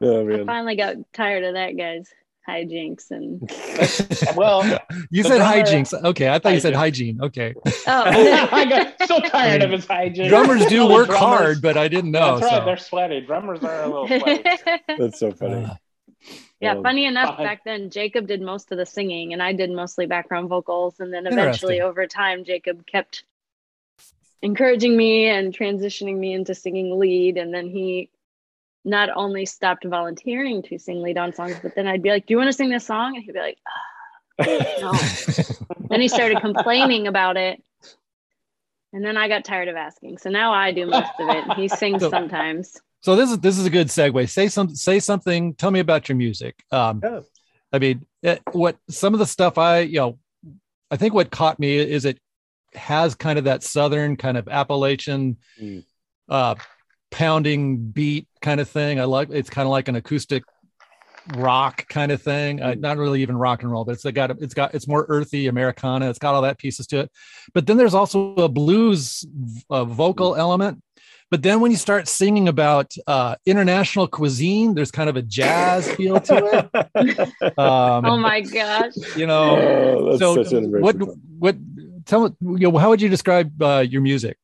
oh, 0.00 0.40
I 0.40 0.44
finally 0.44 0.76
got 0.76 0.96
tired 1.12 1.44
of 1.44 1.54
that, 1.54 1.76
guys. 1.76 2.08
Hijinks 2.48 3.10
and 3.10 3.40
well, 4.36 4.62
you 5.10 5.24
said 5.24 5.40
hijinks. 5.40 5.92
Okay, 6.04 6.28
I 6.28 6.38
thought 6.38 6.54
you 6.54 6.60
said 6.60 6.74
hygiene. 6.74 7.20
Okay. 7.20 7.52
Oh, 7.88 8.02
I 8.04 8.64
got 8.68 9.08
so 9.08 9.18
tired 9.18 9.62
of 9.62 9.72
his 9.72 9.84
hygiene. 9.84 10.28
Drummers 10.28 10.64
do 10.66 10.86
work 10.86 11.08
drummers, 11.08 11.18
hard, 11.18 11.60
but 11.60 11.76
I 11.76 11.88
didn't 11.88 12.12
know. 12.12 12.38
That's 12.38 12.52
right. 12.52 12.60
So. 12.60 12.64
They're 12.64 12.76
sweaty. 12.76 13.20
Drummers 13.22 13.64
are 13.64 13.82
a 13.82 13.86
little 13.88 14.06
sweaty. 14.06 14.44
That's 14.96 15.18
so 15.18 15.32
funny. 15.32 15.64
Uh, 15.64 15.74
yeah, 16.60 16.72
um, 16.72 16.82
funny 16.82 17.04
enough, 17.04 17.36
back 17.36 17.64
then 17.64 17.90
Jacob 17.90 18.26
did 18.26 18.40
most 18.40 18.72
of 18.72 18.78
the 18.78 18.86
singing 18.86 19.32
and 19.32 19.42
I 19.42 19.52
did 19.52 19.70
mostly 19.70 20.06
background 20.06 20.48
vocals. 20.48 21.00
And 21.00 21.12
then 21.12 21.26
eventually 21.26 21.80
over 21.80 22.06
time, 22.06 22.44
Jacob 22.44 22.86
kept 22.86 23.24
encouraging 24.42 24.96
me 24.96 25.28
and 25.28 25.56
transitioning 25.56 26.16
me 26.16 26.32
into 26.32 26.54
singing 26.54 26.98
lead. 26.98 27.36
And 27.36 27.52
then 27.52 27.68
he 27.68 28.10
not 28.84 29.10
only 29.14 29.44
stopped 29.44 29.84
volunteering 29.84 30.62
to 30.62 30.78
sing 30.78 31.02
lead 31.02 31.18
on 31.18 31.34
songs, 31.34 31.56
but 31.62 31.74
then 31.74 31.86
I'd 31.86 32.02
be 32.02 32.10
like, 32.10 32.26
Do 32.26 32.34
you 32.34 32.38
want 32.38 32.48
to 32.48 32.54
sing 32.54 32.70
this 32.70 32.86
song? 32.86 33.16
And 33.16 33.24
he'd 33.24 33.32
be 33.32 33.38
like, 33.38 33.58
oh, 34.40 34.76
No. 34.80 34.92
then 35.90 36.00
he 36.00 36.08
started 36.08 36.40
complaining 36.40 37.06
about 37.06 37.36
it. 37.36 37.62
And 38.94 39.04
then 39.04 39.18
I 39.18 39.28
got 39.28 39.44
tired 39.44 39.68
of 39.68 39.76
asking. 39.76 40.18
So 40.18 40.30
now 40.30 40.54
I 40.54 40.72
do 40.72 40.86
most 40.86 41.10
of 41.20 41.28
it. 41.28 41.52
He 41.54 41.68
sings 41.68 42.00
so, 42.00 42.08
sometimes 42.08 42.80
so 43.06 43.14
this 43.14 43.30
is 43.30 43.38
this 43.38 43.56
is 43.56 43.64
a 43.64 43.70
good 43.70 43.86
segue. 43.86 44.28
Say 44.28 44.48
some 44.48 44.74
say 44.74 44.98
something. 44.98 45.54
Tell 45.54 45.70
me 45.70 45.78
about 45.78 46.08
your 46.08 46.16
music. 46.16 46.56
Um, 46.72 47.00
yeah. 47.04 47.20
I 47.72 47.78
mean, 47.78 48.04
it, 48.20 48.42
what 48.50 48.78
some 48.90 49.12
of 49.12 49.20
the 49.20 49.26
stuff 49.26 49.58
I 49.58 49.82
you 49.82 50.00
know, 50.00 50.18
I 50.90 50.96
think 50.96 51.14
what 51.14 51.30
caught 51.30 51.60
me 51.60 51.76
is 51.76 52.04
it 52.04 52.18
has 52.74 53.14
kind 53.14 53.38
of 53.38 53.44
that 53.44 53.62
southern 53.62 54.16
kind 54.16 54.36
of 54.36 54.48
Appalachian 54.48 55.36
mm. 55.56 55.84
uh, 56.28 56.56
pounding 57.12 57.78
beat 57.92 58.26
kind 58.42 58.58
of 58.58 58.68
thing. 58.68 58.98
I 58.98 59.04
like 59.04 59.28
it's 59.30 59.50
kind 59.50 59.66
of 59.66 59.70
like 59.70 59.86
an 59.86 59.94
acoustic 59.94 60.42
rock 61.36 61.86
kind 61.86 62.10
of 62.10 62.20
thing. 62.20 62.60
Uh, 62.60 62.74
not 62.76 62.96
really 62.96 63.22
even 63.22 63.36
rock 63.36 63.62
and 63.62 63.70
roll, 63.70 63.84
but 63.84 63.92
it's 63.92 64.02
got 64.02 64.32
it's 64.42 64.54
got 64.54 64.74
it's 64.74 64.88
more 64.88 65.06
earthy 65.08 65.46
Americana. 65.46 66.10
It's 66.10 66.18
got 66.18 66.34
all 66.34 66.42
that 66.42 66.58
pieces 66.58 66.88
to 66.88 66.98
it. 66.98 67.12
But 67.54 67.68
then 67.68 67.76
there's 67.76 67.94
also 67.94 68.34
a 68.34 68.48
blues 68.48 69.24
uh, 69.70 69.84
vocal 69.84 70.34
element. 70.34 70.82
But 71.30 71.42
then 71.42 71.60
when 71.60 71.72
you 71.72 71.76
start 71.76 72.06
singing 72.06 72.46
about 72.46 72.94
uh, 73.06 73.34
international 73.44 74.06
cuisine, 74.06 74.74
there's 74.74 74.92
kind 74.92 75.10
of 75.10 75.16
a 75.16 75.22
jazz 75.22 75.90
feel 75.92 76.20
to 76.20 76.70
it. 76.72 77.32
Um, 77.58 78.04
oh 78.04 78.16
my 78.18 78.40
gosh! 78.40 78.92
You 79.16 79.26
know, 79.26 79.56
Oh, 80.12 80.18
so 80.18 80.60
what 80.78 80.96
what 81.38 81.56
tell 82.04 82.28
me 82.28 82.36
you 82.40 82.70
know, 82.70 82.78
how 82.78 82.90
would 82.90 83.00
you 83.00 83.08
describe 83.08 83.60
uh, 83.62 83.84
your 83.88 84.02
music? 84.02 84.36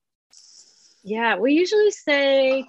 Yeah, 1.02 1.36
we 1.36 1.52
usually 1.54 1.90
say, 1.90 2.68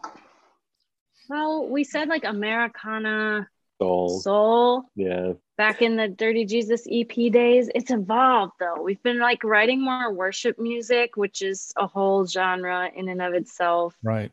well, 1.30 1.68
we 1.68 1.84
said 1.84 2.09
like 2.09 2.24
Americana 2.26 3.47
soul. 3.80 4.20
soul 4.22 4.84
Yeah. 4.95 5.34
Back 5.58 5.82
in 5.82 5.95
the 5.95 6.08
Dirty 6.08 6.45
Jesus 6.45 6.88
EP 6.89 7.32
days. 7.32 7.70
It's 7.74 7.91
evolved 7.91 8.54
though. 8.60 8.82
We've 8.82 9.01
been 9.04 9.20
like 9.20 9.43
writing 9.43 9.84
more 9.84 10.12
worship 10.14 10.60
music, 10.60 11.16
which 11.16 11.41
is 11.41 11.72
a 11.78 11.88
whole 11.88 12.26
genre 12.26 12.89
in 12.93 13.10
and 13.10 13.22
of 13.22 13.34
itself. 13.34 13.95
Right. 14.04 14.32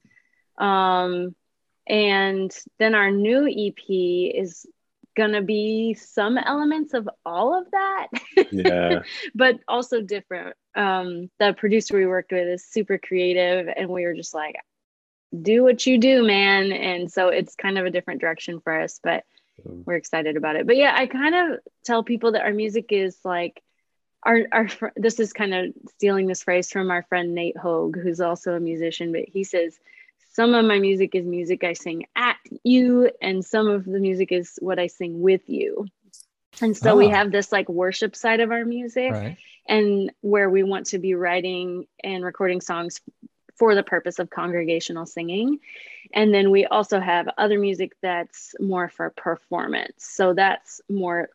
Um, 0.59 1.35
and 1.87 2.55
then 2.79 2.95
our 2.95 3.11
new 3.11 3.47
EP 3.49 4.35
is 4.35 4.67
gonna 5.17 5.43
be 5.43 5.95
some 5.95 6.39
elements 6.39 6.95
of 6.95 7.09
all 7.27 7.59
of 7.59 7.71
that, 7.73 8.07
Yeah. 8.51 9.03
but 9.35 9.59
also 9.67 10.01
different. 10.01 10.57
Um, 10.75 11.31
the 11.39 11.53
producer 11.53 11.97
we 11.97 12.07
worked 12.07 12.33
with 12.33 12.47
is 12.47 12.65
super 12.65 12.97
creative, 12.97 13.69
and 13.75 13.89
we 13.89 14.05
were 14.05 14.15
just 14.15 14.35
like, 14.35 14.55
"Do 15.43 15.65
what 15.65 15.85
you 15.85 15.99
do, 15.99 16.25
man." 16.25 16.73
And 16.73 17.11
so 17.11 17.29
it's 17.29 17.57
kind 17.57 17.77
of 17.77 17.87
a 17.87 17.91
different 17.91 18.21
direction 18.21 18.61
for 18.61 18.81
us, 18.81 19.01
but 19.03 19.25
Mm. 19.67 19.85
we're 19.87 19.95
excited 19.97 20.37
about 20.37 20.57
it. 20.57 20.67
But 20.67 20.77
yeah, 20.77 20.95
I 20.97 21.07
kind 21.07 21.35
of 21.35 21.61
tell 21.85 22.03
people 22.03 22.33
that 22.33 22.43
our 22.43 22.53
music 22.53 22.87
is 22.91 23.19
like 23.25 23.63
our 24.23 24.47
our 24.53 24.69
this 24.97 25.19
is 25.21 25.33
kind 25.33 25.55
of 25.55 25.73
stealing 25.95 26.27
this 26.27 26.43
phrase 26.43 26.71
from 26.71 26.91
our 26.91 27.03
friend 27.05 27.35
Nate 27.35 27.57
Hogue, 27.57 27.99
who's 27.99 28.21
also 28.21 28.55
a 28.55 28.61
musician, 28.61 29.13
but 29.13 29.25
he 29.29 29.45
says 29.45 29.79
some 30.33 30.55
of 30.55 30.65
my 30.65 30.79
music 30.79 31.15
is 31.15 31.25
music 31.27 31.65
I 31.65 31.73
sing 31.73 32.07
at 32.15 32.37
you, 32.63 33.11
and 33.21 33.45
some 33.45 33.69
of 33.69 33.85
the 33.85 33.99
music 33.99 34.31
is 34.33 34.59
what 34.61 34.79
I 34.79 34.87
sing 34.87 35.21
with 35.21 35.49
you. 35.49 35.87
And 36.63 36.77
so 36.77 36.97
we 36.97 37.07
Ah. 37.09 37.11
have 37.17 37.33
this 37.33 37.51
like 37.51 37.69
worship 37.69 38.15
side 38.15 38.41
of 38.41 38.51
our 38.53 38.65
music, 38.65 39.13
Right. 39.13 39.37
and 39.67 40.13
where 40.21 40.49
we 40.51 40.63
want 40.63 40.87
to 40.89 40.99
be 40.99 41.15
writing 41.15 41.87
and 42.05 42.25
recording 42.25 42.61
songs 42.61 43.01
for 43.57 43.75
the 43.75 43.83
purpose 43.83 44.19
of 44.19 44.31
congregational 44.31 45.07
singing. 45.07 45.59
And 46.13 46.35
then 46.35 46.51
we 46.51 46.67
also 46.67 47.01
have 47.01 47.29
other 47.39 47.59
music 47.59 47.93
that's 48.03 48.55
more 48.59 48.89
for 48.89 49.11
performance. 49.11 50.05
So 50.05 50.35
that's 50.35 50.81
more 50.89 51.29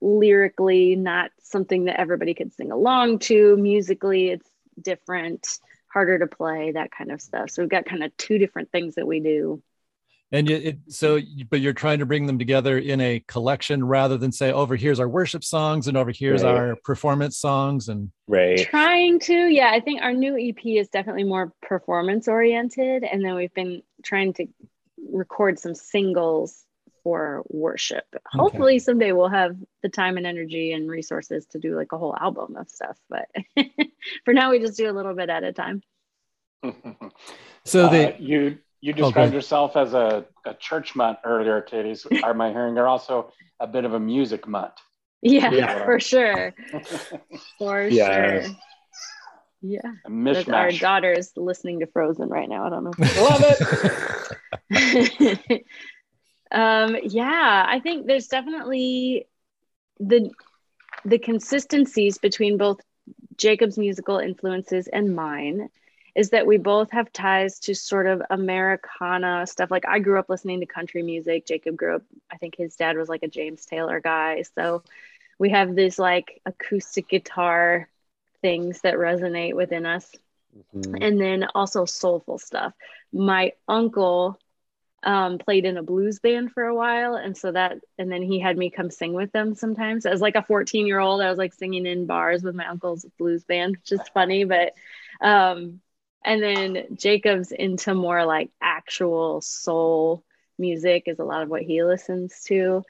lyrically 0.00 0.94
not 0.96 1.30
something 1.42 1.84
that 1.84 1.98
everybody 2.00 2.34
could 2.34 2.52
sing 2.52 2.70
along 2.70 3.18
to. 3.20 3.56
Musically, 3.56 4.28
it's 4.28 4.48
different, 4.80 5.58
harder 5.88 6.18
to 6.18 6.26
play, 6.26 6.72
that 6.72 6.92
kind 6.92 7.10
of 7.10 7.20
stuff. 7.20 7.50
So 7.50 7.62
we've 7.62 7.70
got 7.70 7.84
kind 7.84 8.04
of 8.04 8.16
two 8.16 8.38
different 8.38 8.70
things 8.70 8.94
that 8.94 9.06
we 9.06 9.20
do. 9.20 9.62
And 10.30 10.48
you, 10.48 10.56
it, 10.56 10.78
so, 10.88 11.18
but 11.48 11.60
you're 11.60 11.72
trying 11.72 12.00
to 12.00 12.06
bring 12.06 12.26
them 12.26 12.38
together 12.38 12.76
in 12.76 13.00
a 13.00 13.20
collection 13.28 13.82
rather 13.82 14.18
than 14.18 14.30
say, 14.30 14.52
over 14.52 14.76
here's 14.76 15.00
our 15.00 15.08
worship 15.08 15.42
songs 15.42 15.88
and 15.88 15.96
over 15.96 16.10
here's 16.10 16.42
Right. 16.42 16.50
our 16.54 16.76
performance 16.84 17.38
songs. 17.38 17.88
And 17.88 18.10
Right. 18.26 18.58
Trying 18.58 19.20
to, 19.20 19.32
yeah, 19.48 19.70
I 19.72 19.80
think 19.80 20.02
our 20.02 20.12
new 20.12 20.36
EP 20.38 20.58
is 20.76 20.88
definitely 20.88 21.24
more 21.24 21.52
performance 21.62 22.28
oriented. 22.28 23.04
And 23.04 23.24
then 23.24 23.36
we've 23.36 23.54
been 23.54 23.82
trying 24.02 24.34
to 24.34 24.46
record 25.10 25.58
some 25.58 25.74
singles 25.74 26.62
for 27.02 27.42
worship. 27.48 28.04
Hopefully, 28.26 28.78
someday 28.80 29.12
we'll 29.12 29.28
have 29.28 29.56
the 29.82 29.88
time 29.88 30.18
and 30.18 30.26
energy 30.26 30.72
and 30.72 30.90
resources 30.90 31.46
to 31.46 31.58
do 31.58 31.74
like 31.74 31.92
a 31.92 31.96
whole 31.98 32.14
album 32.20 32.54
of 32.56 32.68
stuff. 32.68 32.98
But 33.08 33.28
for 34.26 34.34
now, 34.34 34.50
we 34.50 34.58
just 34.58 34.76
do 34.76 34.90
a 34.90 34.92
little 34.92 35.14
bit 35.14 35.30
at 35.30 35.42
a 35.42 35.52
time. 35.54 35.80
so 37.64 37.86
Uh, 37.86 37.88
they, 37.88 38.16
you 38.18 38.58
you 38.80 38.92
described 38.92 39.16
ahead. 39.18 39.34
yourself 39.34 39.76
as 39.76 39.94
a, 39.94 40.24
a 40.44 40.54
church 40.54 40.94
mutt 40.96 41.20
earlier, 41.24 41.60
Katie. 41.62 41.94
So 41.94 42.10
are 42.22 42.34
my 42.34 42.50
hearing? 42.50 42.76
You're 42.76 42.88
also 42.88 43.32
a 43.60 43.66
bit 43.66 43.84
of 43.84 43.94
a 43.94 44.00
music 44.00 44.46
mutt. 44.46 44.78
Yeah, 45.22 45.50
Yeah. 45.52 45.84
for 45.84 45.98
sure. 46.00 46.54
For 47.58 47.82
Yeah. 47.84 48.42
sure. 48.42 48.56
Yeah. 49.62 49.80
a 50.06 50.10
That's 50.32 50.48
our 50.48 50.68
mishmash. 50.68 50.80
daughter's 50.80 51.32
listening 51.36 51.80
to 51.80 51.86
Frozen 51.86 52.28
right 52.28 52.48
now. 52.48 52.64
I 52.66 52.70
don't 52.70 52.84
know. 52.84 52.92
Love 53.20 53.42
it. 54.70 55.64
um 56.52 56.96
yeah 57.02 57.64
i 57.68 57.80
think 57.80 58.06
there's 58.06 58.28
definitely 58.28 59.26
the 60.00 60.30
the 61.04 61.18
consistencies 61.18 62.18
between 62.18 62.56
both 62.58 62.80
jacob's 63.36 63.76
musical 63.78 64.18
influences 64.18 64.88
and 64.88 65.14
mine 65.14 65.68
is 66.18 66.30
that 66.30 66.46
we 66.46 66.58
both 66.58 66.90
have 66.92 67.12
ties 67.12 67.60
to 67.60 67.74
sort 67.74 68.06
of 68.06 68.22
americana 68.30 69.46
stuff 69.46 69.70
like 69.70 69.86
i 69.88 70.00
grew 70.00 70.18
up 70.18 70.30
listening 70.30 70.60
to 70.60 70.66
country 70.66 71.02
music 71.02 71.46
jacob 71.46 71.76
grew 71.76 71.96
up 71.96 72.02
i 72.32 72.36
think 72.38 72.56
his 72.56 72.76
dad 72.76 72.96
was 72.98 73.08
like 73.08 73.24
a 73.24 73.28
james 73.28 73.66
taylor 73.66 74.00
guy 74.00 74.42
so 74.56 74.82
we 75.38 75.50
have 75.50 75.74
these 75.76 75.98
like 75.98 76.40
acoustic 76.46 77.08
guitar 77.08 77.88
things 78.42 78.80
that 78.82 78.94
resonate 78.94 79.54
within 79.54 79.86
us 79.86 80.14
Mhm. 80.74 81.02
and 81.02 81.20
then 81.20 81.46
also 81.54 81.84
soulful 81.86 82.38
stuff. 82.38 82.74
My 83.12 83.52
uncle 83.68 84.38
um, 85.04 85.38
played 85.38 85.64
in 85.66 85.76
a 85.78 85.82
blues 85.82 86.20
band 86.20 86.52
for 86.52 86.64
a 86.64 86.74
while, 86.74 87.14
and 87.14 87.36
so 87.36 87.52
that, 87.52 87.78
and 87.98 88.10
then 88.10 88.22
he 88.22 88.40
had 88.40 88.58
me 88.58 88.70
come 88.70 88.90
sing 88.90 89.12
with 89.14 89.32
them 89.32 89.54
sometimes. 89.54 90.06
As 90.06 90.20
like 90.20 90.36
a 90.36 90.42
14 90.42 90.86
year 90.86 90.98
old, 91.00 91.20
I 91.20 91.30
was 91.30 91.38
like 91.38 91.54
singing 91.54 91.86
in 91.86 92.06
bars 92.06 92.42
with 92.42 92.54
my 92.56 92.66
uncle's 92.66 93.06
blues 93.18 93.44
band, 93.44 93.76
which 93.76 93.92
is 93.92 94.08
funny. 94.14 94.44
But, 94.44 94.74
um, 95.20 95.80
and 96.24 96.42
then 96.42 96.86
Jacob's 96.94 97.52
into 97.52 97.94
more 97.94 98.24
like 98.24 98.50
actual 98.60 99.40
soul 99.40 100.24
music 100.58 101.04
is 101.06 101.18
a 101.18 101.24
lot 101.24 101.42
of 101.42 101.48
what 101.48 101.62
he 101.62 101.82
listens 101.84 102.42
to. 102.46 102.82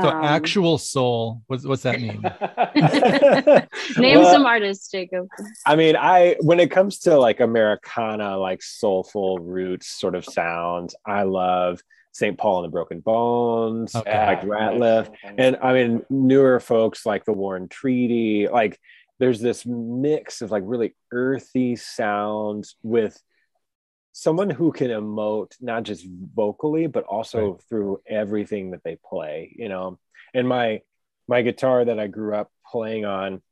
so 0.00 0.08
Um, 0.08 0.24
actual 0.24 0.78
soul, 0.78 1.42
what's, 1.46 1.64
what's 1.64 1.82
that 1.84 2.00
mean? 2.00 2.22
name 4.02 4.18
Well, 4.18 4.32
some 4.32 4.46
artists, 4.46 4.90
Jacob. 4.90 5.28
I 5.66 5.76
mean, 5.76 5.96
I 5.96 6.36
when 6.40 6.60
it 6.60 6.70
comes 6.70 6.98
to 7.00 7.18
like 7.18 7.40
Americana, 7.40 8.36
like 8.38 8.62
soulful 8.62 9.38
roots 9.38 9.86
sort 9.88 10.14
of 10.14 10.24
sounds, 10.24 10.94
I 11.06 11.22
love 11.22 11.80
St. 12.12 12.36
Paul 12.36 12.58
and 12.64 12.66
the 12.66 12.72
Broken 12.72 13.00
Bones, 13.00 13.94
Okay. 13.94 14.26
like 14.26 14.42
Rateliff, 14.42 15.08
and 15.38 15.56
I 15.62 15.72
mean 15.72 16.02
newer 16.10 16.60
folks 16.60 17.06
like 17.06 17.24
the 17.24 17.32
War 17.32 17.56
and 17.56 17.70
Treaty. 17.70 18.48
Like, 18.48 18.78
there's 19.22 19.40
this 19.40 19.64
mix 19.64 20.42
of 20.42 20.50
like 20.50 20.64
really 20.66 20.96
earthy 21.12 21.76
sounds 21.76 22.74
with 22.82 23.22
someone 24.10 24.50
who 24.50 24.72
can 24.72 24.88
emote 24.88 25.52
not 25.60 25.84
just 25.84 26.04
vocally 26.34 26.88
but 26.88 27.04
also 27.04 27.56
through 27.68 28.00
everything 28.04 28.72
that 28.72 28.82
they 28.82 28.98
play. 29.08 29.54
You 29.56 29.68
know, 29.68 30.00
and 30.34 30.48
my 30.48 30.80
my 31.28 31.42
guitar 31.42 31.84
that 31.84 32.00
I 32.00 32.08
grew 32.08 32.34
up 32.34 32.50
playing 32.66 33.04
on 33.04 33.42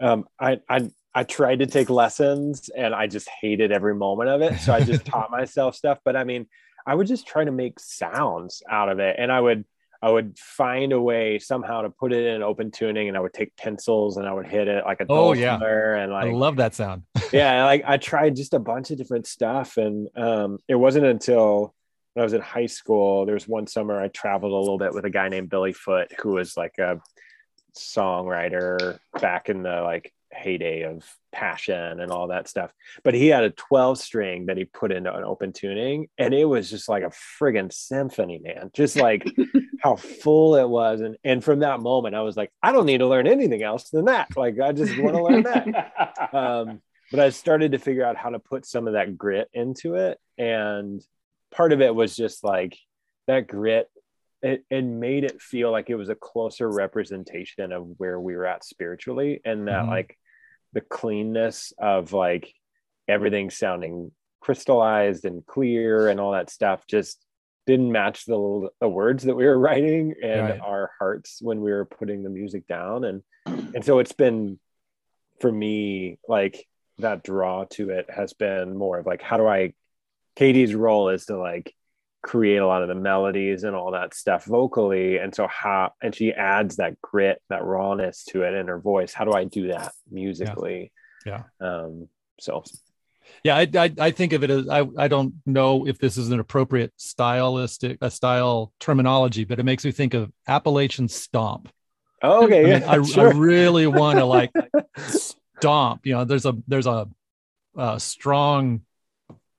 um, 0.00 0.26
I, 0.38 0.60
I 0.68 0.90
I 1.14 1.24
tried 1.24 1.60
to 1.60 1.66
take 1.66 1.88
lessons 1.88 2.68
and 2.68 2.94
I 2.94 3.06
just 3.06 3.30
hated 3.40 3.72
every 3.72 3.94
moment 3.94 4.28
of 4.28 4.42
it. 4.42 4.60
So 4.60 4.74
I 4.74 4.82
just 4.82 5.04
taught 5.06 5.30
myself 5.30 5.76
stuff. 5.76 5.96
But 6.04 6.14
I 6.14 6.24
mean, 6.24 6.46
I 6.86 6.94
would 6.94 7.06
just 7.06 7.26
try 7.26 7.42
to 7.42 7.52
make 7.52 7.80
sounds 7.80 8.62
out 8.68 8.90
of 8.90 8.98
it, 8.98 9.16
and 9.18 9.32
I 9.32 9.40
would 9.40 9.64
I 10.02 10.10
would 10.10 10.38
find 10.38 10.92
a 10.92 11.00
way 11.00 11.38
somehow 11.38 11.82
to 11.82 11.90
put 11.90 12.12
it 12.12 12.26
in 12.26 12.42
open 12.42 12.70
tuning, 12.70 13.08
and 13.08 13.16
I 13.16 13.20
would 13.20 13.34
take 13.34 13.54
pencils 13.56 14.16
and 14.16 14.26
I 14.26 14.32
would 14.32 14.46
hit 14.46 14.66
it 14.66 14.84
like 14.84 15.00
a 15.00 15.06
Oh, 15.08 15.32
yeah. 15.34 15.58
and 15.58 16.14
I 16.14 16.30
love 16.32 16.56
that 16.56 16.74
sound. 16.74 17.02
yeah, 17.32 17.64
like 17.66 17.84
I 17.86 17.98
tried 17.98 18.36
just 18.36 18.54
a 18.54 18.58
bunch 18.58 18.90
of 18.90 18.96
different 18.98 19.26
stuff, 19.26 19.76
and 19.76 20.08
um, 20.16 20.58
it 20.68 20.74
wasn't 20.74 21.04
until 21.04 21.74
when 22.14 22.22
I 22.22 22.24
was 22.24 22.32
in 22.32 22.40
high 22.40 22.66
school. 22.66 23.26
There 23.26 23.34
was 23.34 23.46
one 23.46 23.66
summer 23.66 24.00
I 24.00 24.08
traveled 24.08 24.52
a 24.52 24.56
little 24.56 24.78
bit 24.78 24.94
with 24.94 25.04
a 25.04 25.10
guy 25.10 25.28
named 25.28 25.50
Billy 25.50 25.72
Foote, 25.74 26.12
who 26.20 26.30
was 26.30 26.56
like 26.56 26.78
a 26.78 27.00
songwriter 27.76 28.98
back 29.20 29.48
in 29.48 29.62
the 29.62 29.82
like 29.82 30.12
heyday 30.32 30.82
of 30.82 31.04
passion 31.32 32.00
and 32.00 32.10
all 32.10 32.28
that 32.28 32.48
stuff. 32.48 32.72
But 33.02 33.14
he 33.14 33.28
had 33.28 33.44
a 33.44 33.50
12 33.50 33.98
string 33.98 34.46
that 34.46 34.56
he 34.56 34.64
put 34.64 34.92
into 34.92 35.14
an 35.14 35.24
open 35.24 35.52
tuning, 35.52 36.08
and 36.18 36.34
it 36.34 36.44
was 36.44 36.70
just 36.70 36.88
like 36.88 37.02
a 37.02 37.12
friggin' 37.40 37.72
symphony, 37.72 38.40
man. 38.42 38.70
Just 38.72 38.96
like 38.96 39.26
how 39.82 39.96
full 39.96 40.56
it 40.56 40.68
was, 40.68 41.00
and 41.00 41.16
and 41.24 41.42
from 41.42 41.60
that 41.60 41.80
moment, 41.80 42.14
I 42.14 42.22
was 42.22 42.36
like, 42.36 42.50
I 42.62 42.72
don't 42.72 42.86
need 42.86 42.98
to 42.98 43.08
learn 43.08 43.26
anything 43.26 43.62
else 43.62 43.90
than 43.90 44.06
that. 44.06 44.36
Like 44.36 44.60
I 44.60 44.72
just 44.72 44.98
want 44.98 45.16
to 45.16 45.22
learn 45.22 45.42
that 45.42 46.30
um, 46.34 46.80
but 47.10 47.20
I 47.20 47.30
started 47.30 47.72
to 47.72 47.78
figure 47.78 48.04
out 48.04 48.16
how 48.16 48.30
to 48.30 48.38
put 48.38 48.64
some 48.64 48.86
of 48.86 48.92
that 48.92 49.18
grit 49.18 49.48
into 49.52 49.96
it. 49.96 50.18
And 50.38 51.02
part 51.50 51.72
of 51.72 51.80
it 51.80 51.94
was 51.94 52.14
just 52.14 52.44
like 52.44 52.76
that 53.26 53.48
grit, 53.48 53.90
it, 54.42 54.64
it 54.70 54.82
made 54.84 55.24
it 55.24 55.40
feel 55.40 55.70
like 55.70 55.90
it 55.90 55.96
was 55.96 56.08
a 56.08 56.14
closer 56.14 56.68
representation 56.70 57.72
of 57.72 57.86
where 57.98 58.18
we 58.18 58.34
were 58.36 58.46
at 58.46 58.64
spiritually. 58.64 59.40
And 59.44 59.68
that, 59.68 59.84
Mhm. 59.84 59.88
like, 59.88 60.16
the 60.72 60.80
cleanness 60.80 61.72
of 61.78 62.12
like 62.12 62.52
everything 63.08 63.50
sounding 63.50 64.12
crystallized 64.40 65.24
and 65.24 65.44
clear 65.44 66.08
and 66.08 66.20
all 66.20 66.32
that 66.32 66.48
stuff 66.48 66.86
just 66.86 67.24
didn't 67.66 67.90
match 67.92 68.24
the 68.24 68.68
the 68.80 68.88
words 68.88 69.24
that 69.24 69.34
we 69.34 69.44
were 69.44 69.58
writing 69.68 70.14
and 70.22 70.48
Right. 70.50 70.60
our 70.60 70.92
hearts 70.98 71.42
when 71.42 71.60
we 71.60 71.72
were 71.72 71.84
putting 71.84 72.22
the 72.22 72.30
music 72.30 72.66
down 72.68 73.04
and 73.04 73.22
and 73.46 73.84
so 73.84 73.98
it's 73.98 74.12
been 74.12 74.58
for 75.40 75.50
me 75.52 76.18
like 76.28 76.66
that 76.98 77.22
draw 77.24 77.64
to 77.64 77.90
it 77.90 78.08
has 78.08 78.32
been 78.32 78.76
more 78.76 78.98
of 78.98 79.06
like 79.06 79.22
how 79.22 79.36
do 79.36 79.46
I 79.46 79.74
Katie's 80.36 80.74
role 80.74 81.08
is 81.08 81.26
to 81.26 81.36
like 81.36 81.74
create 82.22 82.58
a 82.58 82.66
lot 82.66 82.82
of 82.82 82.88
the 82.88 82.94
melodies 82.94 83.64
and 83.64 83.74
all 83.74 83.92
that 83.92 84.14
stuff 84.14 84.44
vocally 84.44 85.16
and 85.16 85.34
so 85.34 85.46
how 85.48 85.92
and 86.02 86.14
she 86.14 86.32
adds 86.32 86.76
that 86.76 87.00
grit 87.00 87.40
that 87.48 87.64
rawness 87.64 88.24
to 88.24 88.42
it 88.42 88.52
in 88.54 88.68
her 88.68 88.78
voice 88.78 89.14
how 89.14 89.24
do 89.24 89.32
I 89.32 89.44
do 89.44 89.68
that 89.68 89.92
musically 90.10 90.92
Yeah. 91.24 91.44
um 91.60 92.08
so 92.38 92.62
Yeah, 93.44 93.56
I, 93.56 93.68
I 93.74 93.92
I 93.98 94.10
think 94.10 94.32
of 94.32 94.44
it 94.44 94.50
as 94.50 94.68
I 94.68 94.86
I 94.98 95.08
don't 95.08 95.34
know 95.46 95.86
if 95.86 95.98
this 95.98 96.18
is 96.18 96.30
an 96.30 96.40
appropriate 96.40 96.92
stylistic 96.96 97.98
a 98.02 98.10
style 98.10 98.72
terminology, 98.80 99.44
but 99.44 99.58
it 99.58 99.64
makes 99.64 99.84
me 99.84 99.92
think 99.92 100.14
of 100.14 100.30
Appalachian 100.46 101.08
stomp. 101.08 101.70
oh, 102.22 102.44
okay 102.44 102.64
I, 102.64 102.78
yeah 102.78 102.90
I, 102.90 103.02
sure. 103.04 103.28
I 103.28 103.32
really 103.32 103.86
want 103.86 104.18
to 104.18 104.24
like 104.24 104.50
stomp. 104.98 106.06
You 106.06 106.14
know, 106.14 106.24
there's 106.24 106.44
a 106.44 106.54
there's 106.68 106.86
a, 106.86 107.08
a 107.76 108.00
strong 108.00 108.82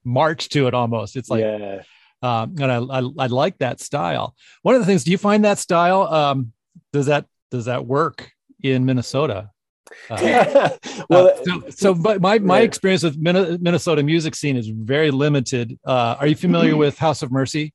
march 0.04 0.50
to 0.50 0.68
it 0.68 0.74
almost. 0.74 1.16
It's 1.16 1.30
like, 1.30 1.42
yeah 1.42 1.82
um, 2.22 2.56
and 2.60 2.72
I, 2.72 2.78
I 2.78 3.02
I 3.20 3.28
like 3.28 3.58
that 3.60 3.80
style. 3.80 4.36
One 4.62 4.76
of 4.76 4.82
the 4.82 4.86
things, 4.86 5.04
do 5.04 5.12
you 5.12 5.18
find 5.18 5.46
that 5.46 5.58
style? 5.60 6.04
Um, 6.04 6.54
does 6.94 7.08
that 7.08 7.26
does 7.50 7.66
that 7.66 7.86
work 7.86 8.32
in 8.62 8.86
Minnesota? 8.86 9.50
Uh, 10.10 10.70
well 11.10 11.28
uh, 11.28 11.44
so, 11.44 11.64
so 11.70 11.94
but 11.94 12.22
my 12.22 12.40
my 12.40 12.60
right. 12.60 12.64
experience 12.64 13.04
with 13.04 13.18
Minnesota 13.18 14.04
music 14.04 14.36
scene 14.36 14.56
is 14.56 14.68
very 14.68 15.12
limited. 15.12 15.78
Uh, 15.86 16.16
are 16.20 16.28
you 16.28 16.36
familiar 16.36 16.78
with 16.78 16.98
House 16.98 17.22
of 17.22 17.32
Mercy? 17.32 17.74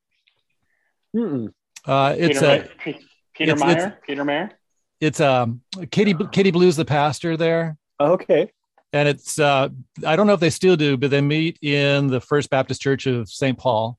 mm-mm. 1.15 1.49
Uh, 1.85 2.15
it's 2.17 2.39
Peter, 2.39 2.51
a 2.51 2.93
Peter 3.35 3.51
it's- 3.53 3.59
Meyer. 3.59 3.71
it's- 3.71 3.93
Peter 4.05 4.25
Meyer. 4.25 4.51
it's 4.99 5.19
um 5.21 5.61
Katie 5.91 6.15
Katie 6.31 6.51
Blue's 6.51 6.75
the 6.75 6.85
pastor 6.85 7.37
there, 7.37 7.77
okay 7.99 8.51
and 8.93 9.07
it's 9.07 9.37
uh 9.39 9.69
I 10.05 10.15
don't 10.15 10.27
know 10.27 10.33
if 10.33 10.39
they 10.39 10.49
still 10.49 10.75
do, 10.75 10.97
but 10.97 11.11
they 11.11 11.21
meet 11.21 11.59
in 11.61 12.07
the 12.07 12.19
First 12.21 12.49
Baptist 12.49 12.81
Church 12.81 13.05
of 13.05 13.29
St. 13.29 13.57
Paul, 13.57 13.97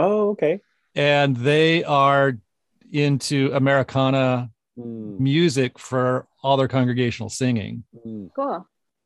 oh 0.00 0.30
okay 0.30 0.60
and 0.94 1.36
they 1.36 1.84
are 1.84 2.38
into 2.92 3.50
Americana 3.52 4.50
Mm, 4.78 5.18
music 5.18 5.78
for 5.78 6.26
all 6.42 6.56
their 6.56 6.68
congregational 6.68 7.28
singing. 7.28 7.84
mm. 8.06 8.30
Cool. 8.34 8.64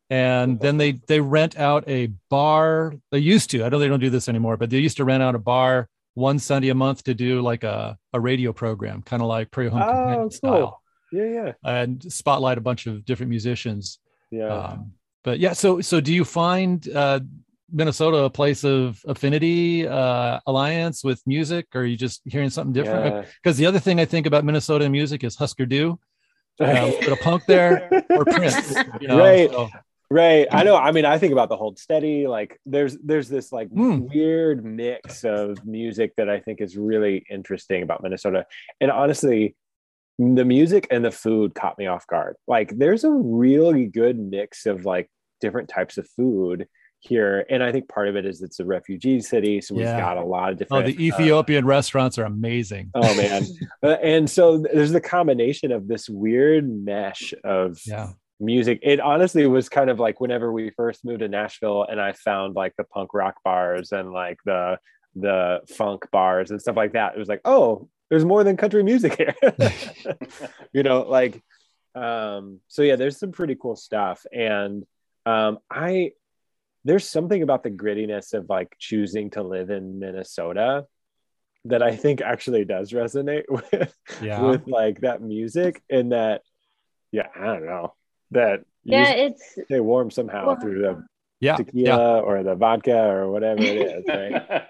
and 0.09 0.59
then 0.61 0.77
they 0.77 0.93
they 1.07 1.19
rent 1.19 1.57
out 1.57 1.83
a 1.89 2.07
bar 2.29 2.93
they 3.11 3.17
used 3.19 3.49
to 3.49 3.63
i 3.63 3.67
know 3.69 3.79
they 3.79 3.87
don't 3.89 3.99
do 3.99 4.11
this 4.11 4.29
anymore 4.29 4.55
but 4.57 4.69
they 4.69 4.77
used 4.77 4.97
to 4.97 5.03
rent 5.03 5.23
out 5.23 5.35
a 5.35 5.39
bar 5.39 5.89
one 6.13 6.37
sunday 6.39 6.69
a 6.69 6.75
month 6.75 7.03
to 7.03 7.13
do 7.13 7.41
like 7.41 7.63
a, 7.65 7.97
a 8.13 8.19
radio 8.19 8.53
program 8.53 9.01
kind 9.01 9.21
of 9.23 9.27
like 9.27 9.49
Prairie 9.51 9.69
Home 9.71 9.81
Oh, 9.81 9.85
Companion 9.89 10.19
cool. 10.21 10.29
style 10.29 10.81
yeah 11.11 11.25
yeah 11.37 11.51
and 11.63 12.01
spotlight 12.13 12.57
a 12.57 12.61
bunch 12.61 12.85
of 12.87 13.03
different 13.03 13.31
musicians 13.31 13.99
yeah 14.31 14.47
um, 14.47 14.91
but 15.25 15.39
yeah 15.39 15.53
so 15.53 15.81
so 15.81 15.99
do 15.99 16.13
you 16.13 16.23
find 16.23 16.87
uh 16.95 17.19
minnesota 17.75 18.17
a 18.23 18.29
place 18.29 18.63
of 18.63 19.01
affinity 19.07 19.87
uh 19.87 20.39
alliance 20.47 21.03
with 21.03 21.21
music 21.27 21.67
or 21.75 21.81
are 21.81 21.85
you 21.85 21.97
just 21.97 22.21
hearing 22.25 22.49
something 22.49 22.73
different 22.73 23.27
because 23.43 23.57
the 23.57 23.65
other 23.65 23.79
thing 23.79 23.99
i 23.99 24.05
think 24.05 24.25
about 24.25 24.43
minnesota 24.45 24.89
music 24.89 25.23
is 25.23 25.35
husker 25.35 25.65
du 25.65 25.99
uh, 26.61 26.65
a 26.65 26.85
little 26.85 26.99
bit 27.01 27.11
of 27.11 27.19
punk 27.19 27.45
there 27.47 27.89
or 28.11 28.23
prince 28.35 28.73
you 29.01 29.07
know 29.09 29.17
Right. 29.19 29.49
so- 29.51 29.69
Right. 30.11 30.47
I 30.51 30.61
know. 30.63 30.77
I 30.77 30.91
mean, 30.91 31.03
I 31.03 31.17
think 31.17 31.33
about 31.33 31.49
the 31.49 31.57
hold 31.57 31.79
steady. 31.79 32.27
Like 32.27 32.59
there's 32.63 32.95
there's 32.99 33.27
this 33.27 33.51
like 33.51 33.69
Mm. 33.71 34.07
weird 34.13 34.63
mix 34.63 35.23
of 35.25 35.65
music 35.65 36.13
that 36.17 36.29
I 36.29 36.39
think 36.39 36.61
is 36.61 36.77
really 36.77 37.25
interesting 37.27 37.81
about 37.81 38.03
Minnesota. 38.03 38.45
And 38.79 38.91
honestly, 38.91 39.55
the 40.19 40.45
music 40.45 40.87
and 40.91 41.03
the 41.03 41.09
food 41.11 41.55
caught 41.55 41.79
me 41.79 41.87
off 41.87 42.05
guard. 42.05 42.35
Like 42.47 42.77
there's 42.77 43.03
a 43.03 43.09
really 43.09 43.87
good 43.87 44.19
mix 44.19 44.67
of 44.67 44.85
like 44.85 45.09
different 45.41 45.69
types 45.69 45.97
of 45.97 46.07
food 46.09 46.67
here. 47.05 47.45
And 47.49 47.61
I 47.63 47.71
think 47.71 47.87
part 47.87 48.07
of 48.07 48.15
it 48.15 48.25
is 48.25 48.41
it's 48.41 48.59
a 48.59 48.65
refugee 48.65 49.21
city. 49.21 49.61
So 49.61 49.75
we've 49.75 49.85
Yeah. 49.85 49.99
got 49.99 50.17
a 50.17 50.23
lot 50.25 50.51
of 50.51 50.57
different. 50.57 50.85
Oh, 50.85 50.87
the 50.91 50.97
uh, 50.97 51.01
Ethiopian 51.01 51.65
restaurants 51.65 52.17
are 52.17 52.23
amazing. 52.25 52.91
Oh 52.93 53.15
man. 53.15 53.45
Uh, 53.83 53.97
and 54.01 54.27
so 54.27 54.57
there's 54.57 54.91
the 54.91 55.01
combination 55.01 55.71
of 55.71 55.87
this 55.87 56.09
weird 56.09 56.67
mesh 56.67 57.33
of 57.43 57.79
Yeah. 57.85 58.13
music. 58.39 58.79
It 58.81 58.99
honestly 58.99 59.45
was 59.45 59.69
kind 59.69 59.91
of 59.91 59.99
like 59.99 60.19
whenever 60.19 60.51
we 60.51 60.71
first 60.71 61.05
moved 61.05 61.19
to 61.19 61.27
Nashville 61.27 61.83
and 61.83 62.01
I 62.01 62.13
found 62.13 62.55
like 62.55 62.73
the 62.77 62.83
punk 62.83 63.13
rock 63.13 63.35
bars 63.43 63.91
and 63.91 64.11
like 64.11 64.39
the 64.45 64.79
the 65.15 65.61
funk 65.77 66.07
bars 66.11 66.49
and 66.51 66.59
stuff 66.59 66.75
like 66.75 66.93
that. 66.93 67.13
It 67.15 67.19
was 67.19 67.27
like, 67.29 67.41
oh, 67.45 67.87
there's 68.09 68.25
more 68.25 68.43
than 68.43 68.57
country 68.57 68.83
music 68.83 69.15
here. 69.17 69.35
you 70.73 70.83
know, 70.83 71.01
like 71.01 71.43
um 71.93 72.59
so 72.67 72.81
yeah, 72.81 72.95
there's 72.95 73.17
some 73.19 73.31
pretty 73.31 73.55
cool 73.55 73.75
stuff 73.75 74.25
and 74.33 74.83
um 75.25 75.59
I 75.69 76.11
there's 76.85 77.09
something 77.09 77.41
about 77.43 77.63
the 77.63 77.71
grittiness 77.71 78.33
of 78.33 78.47
like 78.47 78.75
choosing 78.79 79.29
to 79.31 79.43
live 79.43 79.69
in 79.71 79.99
Minnesota 79.99 80.85
that 81.65 81.81
I 81.81 81.95
think 81.95 82.21
actually 82.21 82.63
does 82.63 82.91
resonate 82.93 83.43
with 83.49 83.93
Yeah. 84.21 84.41
with 84.41 84.67
like 84.67 85.01
that 85.01 85.21
music 85.21 85.81
and 85.89 86.11
that 86.11 86.41
yeah 87.11 87.27
i 87.35 87.45
don't 87.45 87.65
know 87.65 87.93
that 88.31 88.61
Yeah, 88.83 89.09
it's 89.11 89.57
stay 89.65 89.79
warm 89.79 90.11
somehow 90.11 90.47
Well, 90.47 90.59
through 90.59 90.81
the 90.81 91.05
yeah. 91.39 91.55
tequila 91.55 92.17
Yeah. 92.17 92.21
or 92.21 92.43
the 92.43 92.55
vodka 92.55 92.97
or 92.97 93.31
whatever 93.31 93.61
it 93.63 93.77
is 93.77 94.03
right 94.07 94.65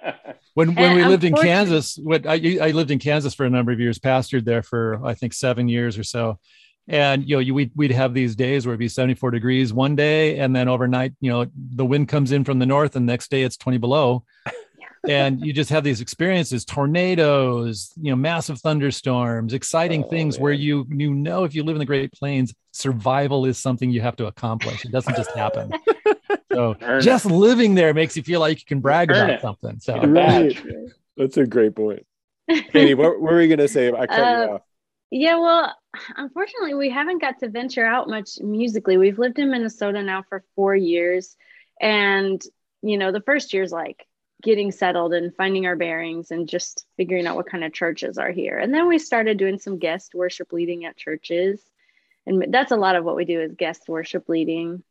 When 0.53 0.73
when 0.75 0.91
And 0.91 0.95
we 0.95 1.03
lived 1.03 1.25
in 1.25 1.33
Kansas, 1.35 1.97
what 2.01 2.25
I 2.25 2.35
I 2.61 2.71
lived 2.71 2.91
in 2.91 2.99
Kansas 2.99 3.33
for 3.33 3.45
a 3.45 3.49
number 3.49 3.71
of 3.73 3.79
years, 3.81 3.99
pastored 3.99 4.45
there 4.45 4.63
for 4.63 5.05
I 5.05 5.13
think 5.13 5.33
seven 5.33 5.67
years 5.67 5.97
or 5.97 6.03
so. 6.03 6.39
And 6.87 7.27
you 7.27 7.35
know, 7.35 7.39
you 7.39 7.53
we'd, 7.55 7.71
we'd 7.75 7.91
have 7.91 8.13
these 8.13 8.35
days 8.35 8.65
where 8.65 8.73
it'd 8.73 8.79
be 8.79 8.87
74 8.87 9.31
degrees 9.31 9.73
one 9.73 9.95
day, 9.95 10.37
and 10.39 10.55
then 10.55 10.67
overnight, 10.67 11.13
you 11.19 11.31
know, 11.31 11.45
the 11.55 11.85
wind 11.85 12.07
comes 12.09 12.31
in 12.31 12.43
from 12.43 12.59
the 12.59 12.65
north, 12.65 12.95
and 12.95 13.07
the 13.07 13.11
next 13.13 13.31
day 13.31 13.41
it's 13.43 13.57
20 13.57 13.77
below. 13.79 14.23
and 15.07 15.39
you 15.43 15.53
just 15.53 15.69
have 15.69 15.83
these 15.83 16.01
experiences, 16.01 16.65
tornadoes, 16.65 17.91
you 18.01 18.11
know, 18.11 18.15
massive 18.15 18.59
thunderstorms, 18.59 19.53
exciting 19.53 20.03
Oh, 20.03 20.09
things 20.09 20.39
where 20.39 20.53
you 20.53 20.85
you 20.89 21.13
know 21.13 21.43
if 21.43 21.55
you 21.55 21.63
live 21.63 21.75
in 21.75 21.79
the 21.79 21.85
Great 21.85 22.11
Plains, 22.11 22.53
survival 22.71 23.45
is 23.45 23.57
something 23.57 23.89
you 23.89 24.01
have 24.01 24.15
to 24.17 24.27
accomplish. 24.27 24.85
It 24.85 24.91
doesn't 24.91 25.15
just 25.15 25.31
happen. 25.31 25.71
So 26.53 26.77
Earn 26.81 27.01
it. 27.01 27.03
just 27.03 27.25
living 27.25 27.75
there 27.75 27.93
makes 27.93 28.15
you 28.15 28.23
feel 28.23 28.39
like 28.39 28.59
you 28.59 28.65
can 28.65 28.79
brag 28.79 29.11
Earn 29.11 29.29
about 29.29 29.29
it. 29.31 29.41
something. 29.41 29.79
So 29.79 29.93
Get 29.93 30.03
a 30.05 30.07
badge. 30.07 30.63
that's 31.17 31.37
a 31.37 31.45
great 31.45 31.75
point 31.75 32.05
katie 32.71 32.93
what, 32.93 33.19
what 33.19 33.33
were 33.33 33.41
you 33.41 33.49
gonna 33.55 33.67
say 33.67 33.91
i 33.91 34.05
cut 34.07 34.17
Uh, 34.19 34.21
you 34.45 34.49
off 34.51 34.61
Yeah, 35.11 35.37
well, 35.37 35.75
unfortunately, 36.15 36.73
we 36.73 36.89
haven't 36.89 37.21
got 37.21 37.39
to 37.39 37.49
venture 37.49 37.85
out 37.85 38.09
much 38.09 38.39
musically. 38.41 38.97
We've 38.97 39.19
lived 39.19 39.39
in 39.39 39.51
Minnesota 39.51 40.01
now 40.01 40.23
for 40.27 40.43
four 40.55 40.75
years. 40.75 41.35
And, 41.81 42.41
you 42.81 42.97
know, 42.97 43.11
the 43.11 43.21
first 43.21 43.53
year's 43.53 43.71
like 43.71 44.05
getting 44.41 44.71
settled 44.71 45.13
and 45.13 45.35
finding 45.35 45.65
our 45.65 45.75
bearings 45.75 46.31
and 46.31 46.47
just 46.47 46.85
figuring 46.97 47.25
out 47.25 47.35
what 47.35 47.49
kind 47.49 47.63
of 47.63 47.73
churches 47.73 48.17
are 48.17 48.31
here. 48.31 48.57
And 48.57 48.73
then 48.73 48.87
we 48.87 48.99
started 48.99 49.37
doing 49.37 49.57
some 49.57 49.79
guest 49.79 50.13
worship 50.13 50.53
leading 50.53 50.85
at 50.85 50.97
churches. 50.97 51.61
And 52.25 52.53
that's 52.53 52.71
a 52.71 52.77
lot 52.77 52.95
of 52.95 53.03
what 53.03 53.15
we 53.15 53.25
do 53.25 53.41
is 53.41 53.55
guest 53.55 53.83
worship 53.87 54.29
leading. 54.29 54.83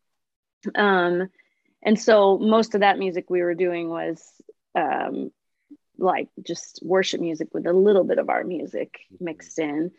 Um, 0.74 1.28
and 1.82 2.00
so 2.00 2.38
most 2.38 2.74
of 2.74 2.80
that 2.80 2.98
music 2.98 3.28
we 3.28 3.42
were 3.42 3.54
doing 3.54 3.88
was 3.88 4.22
um, 4.74 5.30
like 5.98 6.28
just 6.42 6.80
worship 6.82 7.20
music 7.20 7.48
with 7.52 7.66
a 7.66 7.72
little 7.72 8.04
bit 8.04 8.18
of 8.18 8.30
our 8.30 8.44
music 8.44 9.00
mixed 9.20 9.58
in. 9.58 9.92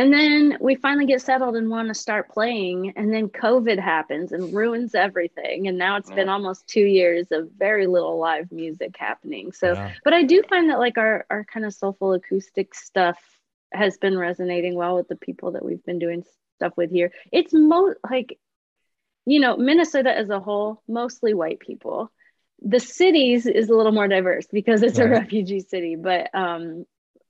And 0.00 0.10
then 0.10 0.56
we 0.62 0.76
finally 0.76 1.04
get 1.04 1.20
settled 1.20 1.56
and 1.56 1.68
want 1.68 1.88
to 1.88 1.94
start 1.94 2.30
playing. 2.30 2.94
And 2.96 3.12
then 3.12 3.28
COVID 3.28 3.78
happens 3.78 4.32
and 4.32 4.50
ruins 4.54 4.94
everything. 4.94 5.68
And 5.68 5.76
now 5.76 5.96
it's 5.96 6.10
been 6.10 6.30
almost 6.30 6.66
two 6.66 6.86
years 6.86 7.26
of 7.32 7.50
very 7.58 7.86
little 7.86 8.18
live 8.18 8.50
music 8.50 8.96
happening. 8.96 9.52
So, 9.52 9.74
Yeah. 9.74 9.92
but 10.02 10.14
I 10.14 10.22
do 10.22 10.42
find 10.48 10.70
that 10.70 10.78
like 10.78 10.96
our, 10.96 11.26
our 11.28 11.44
kind 11.44 11.66
of 11.66 11.74
soulful 11.74 12.14
acoustic 12.14 12.74
stuff 12.74 13.18
has 13.74 13.98
been 13.98 14.16
resonating 14.16 14.74
well 14.74 14.96
with 14.96 15.08
the 15.08 15.16
people 15.16 15.50
that 15.50 15.62
we've 15.62 15.84
been 15.84 15.98
doing 15.98 16.24
stuff 16.56 16.72
with 16.78 16.90
here. 16.90 17.12
It's 17.30 17.52
mo 17.52 17.92
like, 18.10 18.38
you 19.26 19.38
know, 19.38 19.58
Minnesota 19.58 20.16
as 20.16 20.30
a 20.30 20.40
whole, 20.40 20.82
mostly 20.88 21.34
white 21.34 21.60
people. 21.60 22.10
The 22.62 22.80
cities 22.80 23.44
is 23.44 23.68
a 23.68 23.76
little 23.76 23.92
more 23.92 24.08
diverse 24.08 24.46
because 24.50 24.82
it's 24.82 24.98
a 24.98 25.06
refugee 25.06 25.60
city, 25.60 25.96
but 25.96 26.34
um, 26.34 26.86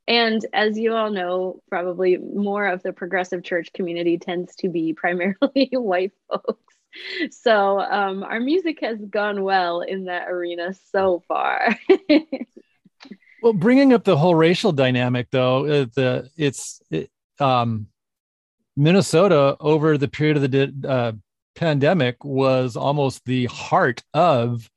and 0.09 0.45
as 0.53 0.79
you 0.79 0.95
all 0.95 1.11
know, 1.11 1.61
probably 1.69 2.17
more 2.17 2.67
of 2.67 2.83
the 2.83 2.93
progressive 2.93 3.43
church 3.43 3.73
community 3.73 4.19
tends 4.19 4.57
to 4.57 4.69
be 4.69 4.93
primarily 4.97 5.71
white 5.73 6.13
folks. 6.29 6.75
So 7.31 7.81
um, 7.81 8.25
our 8.25 8.41
music 8.41 8.79
has 8.81 8.99
gone 8.99 9.45
well 9.45 9.81
in 9.81 10.07
that 10.07 10.29
arena 10.29 10.75
so 10.93 11.23
far. 11.29 11.79
Well, 13.43 13.53
bringing 13.55 13.93
up 13.93 14.05
the 14.05 14.17
whole 14.17 14.35
racial 14.35 14.73
dynamic, 14.73 15.29
though, 15.31 15.65
uh, 15.65 15.87
the 15.95 16.31
it's 16.37 16.81
it, 16.91 17.11
um, 17.39 17.87
Minnesota 18.77 19.57
over 19.61 19.97
the 19.97 20.09
period 20.09 20.37
of 20.37 20.51
the 20.51 20.89
uh, 20.89 21.13
pandemic 21.55 22.23
was 22.25 22.77
almost 22.77 23.25
the 23.25 23.47
heart 23.47 24.03
of 24.13 24.71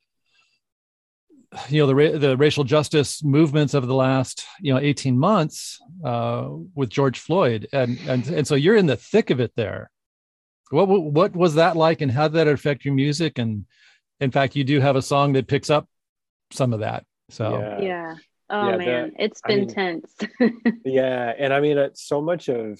you 1.68 1.80
know 1.80 1.86
the 1.86 1.94
ra- 1.94 2.18
the 2.18 2.36
racial 2.36 2.64
justice 2.64 3.22
movements 3.22 3.74
of 3.74 3.86
the 3.86 3.94
last 3.94 4.44
you 4.60 4.72
know 4.74 4.80
18 4.80 5.18
months 5.18 5.80
uh, 6.04 6.48
with 6.74 6.88
George 6.90 7.18
Floyd 7.18 7.68
and 7.72 7.98
and 8.08 8.26
and 8.28 8.46
so 8.46 8.54
you're 8.54 8.76
in 8.76 8.86
the 8.86 8.96
thick 8.96 9.30
of 9.30 9.40
it 9.40 9.52
there. 9.56 9.90
What 10.70 10.86
what 10.88 11.36
was 11.36 11.54
that 11.54 11.76
like 11.76 12.00
and 12.00 12.10
how 12.10 12.28
did 12.28 12.34
that 12.34 12.48
affect 12.48 12.84
your 12.84 12.94
music 12.94 13.38
and 13.38 13.66
in 14.20 14.30
fact 14.30 14.56
you 14.56 14.64
do 14.64 14.80
have 14.80 14.96
a 14.96 15.02
song 15.02 15.32
that 15.34 15.46
picks 15.48 15.70
up 15.70 15.88
some 16.50 16.72
of 16.72 16.80
that. 16.80 17.04
So 17.30 17.58
Yeah. 17.58 17.80
yeah. 17.80 18.14
Oh 18.50 18.68
Yeah, 18.70 18.76
man, 18.76 18.86
that- 18.86 19.24
it's 19.24 19.40
I 19.44 19.48
been 19.48 19.60
mean- 19.60 19.68
tense. 19.68 20.14
yeah 20.84 21.32
and 21.38 21.52
i 21.52 21.60
mean 21.60 21.78
it's 21.78 22.02
so 22.02 22.20
much 22.20 22.48
of 22.48 22.78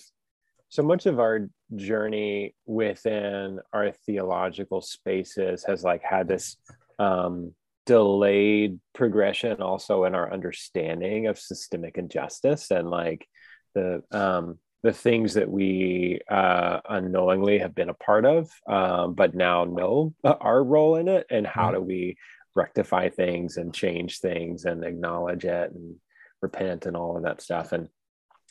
so 0.69 0.83
much 0.83 1.07
of 1.07 1.19
our 1.21 1.49
journey 1.77 2.55
within 2.67 3.61
our 3.73 3.93
theological 4.07 4.81
spaces 4.81 5.65
has 5.65 5.83
like 5.85 6.03
had 6.03 6.29
this 6.29 6.57
um 6.99 7.53
delayed 7.87 8.81
progression 8.95 9.61
also 9.61 10.05
in 10.05 10.15
our 10.15 10.33
understanding 10.33 11.27
of 11.27 11.39
systemic 11.39 11.99
injustice 11.99 12.71
and 12.71 12.91
like 12.91 13.27
the 13.75 14.03
um 14.11 14.59
the 14.85 14.93
things 14.93 15.33
that 15.33 15.51
we 15.51 16.21
uh, 16.31 16.79
unknowingly 16.91 17.59
have 17.59 17.75
been 17.75 17.89
a 17.89 17.95
part 17.95 18.27
of, 18.27 18.51
um, 18.69 19.15
but 19.15 19.35
now 19.35 19.65
know 19.65 20.13
our 20.23 20.63
role 20.63 20.97
in 20.97 21.09
it, 21.09 21.27
and 21.31 21.47
how 21.47 21.73
do 21.73 21.81
we 21.81 22.19
rectify 22.55 23.09
things 23.09 23.57
and 23.57 23.75
change 23.75 24.21
things 24.21 24.67
and 24.67 24.85
acknowledge 24.85 25.47
it 25.47 25.73
and 25.73 25.97
repent 26.43 26.85
and 26.85 26.99
all 26.99 27.17
of 27.17 27.23
that 27.23 27.41
stuff. 27.41 27.73
And 27.73 27.89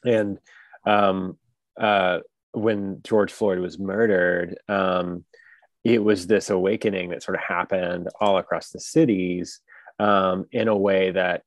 and 0.03 0.39
um, 0.87 1.37
uh, 1.79 2.19
when 2.51 3.01
George 3.03 3.31
Floyd 3.31 3.59
was 3.59 3.77
murdered, 3.77 4.57
um, 4.67 5.25
it 5.83 6.03
was 6.03 6.27
this 6.27 6.49
awakening 6.49 7.09
that 7.09 7.23
sort 7.23 7.35
of 7.37 7.43
happened 7.43 8.07
all 8.19 8.37
across 8.37 8.69
the 8.69 8.79
cities 8.79 9.59
um, 9.99 10.45
in 10.51 10.67
a 10.67 10.77
way 10.77 11.11
that 11.11 11.43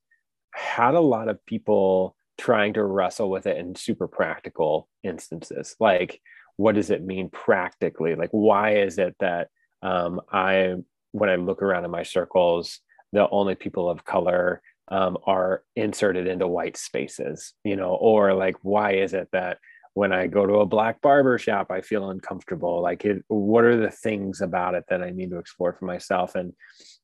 had 0.52 0.94
a 0.94 1.00
lot 1.00 1.28
of 1.28 1.44
people 1.46 2.16
trying 2.38 2.74
to 2.74 2.84
wrestle 2.84 3.30
with 3.30 3.46
it 3.46 3.56
in 3.56 3.74
super 3.74 4.06
practical 4.06 4.88
instances. 5.02 5.74
Like 5.80 6.20
what 6.56 6.74
does 6.74 6.90
it 6.90 7.04
mean 7.04 7.30
practically? 7.30 8.14
Like 8.14 8.30
why 8.30 8.76
is 8.76 8.98
it 8.98 9.14
that 9.20 9.48
um, 9.82 10.20
i 10.32 10.74
when 11.12 11.30
i 11.30 11.36
look 11.36 11.62
around 11.62 11.84
in 11.84 11.90
my 11.90 12.02
circles 12.02 12.80
the 13.12 13.28
only 13.30 13.54
people 13.54 13.88
of 13.88 14.04
color 14.04 14.62
um, 14.88 15.18
are 15.26 15.62
inserted 15.76 16.26
into 16.26 16.46
white 16.46 16.76
spaces 16.76 17.52
you 17.64 17.76
know? 17.76 17.90
Or 17.94 18.34
like 18.34 18.56
why 18.62 18.94
is 18.94 19.14
it 19.14 19.28
that 19.32 19.58
when 19.96 20.12
i 20.12 20.26
go 20.26 20.44
to 20.44 20.56
a 20.56 20.66
black 20.66 21.00
barber 21.00 21.38
shop 21.38 21.70
i 21.70 21.80
feel 21.80 22.10
uncomfortable. 22.10 22.82
Like 22.82 23.06
it, 23.06 23.24
what 23.28 23.64
are 23.64 23.80
the 23.80 23.90
things 23.90 24.42
about 24.42 24.74
it 24.74 24.84
that 24.90 25.02
i 25.02 25.08
need 25.08 25.30
to 25.30 25.38
explore 25.38 25.72
for 25.72 25.86
myself? 25.86 26.34
And 26.34 26.52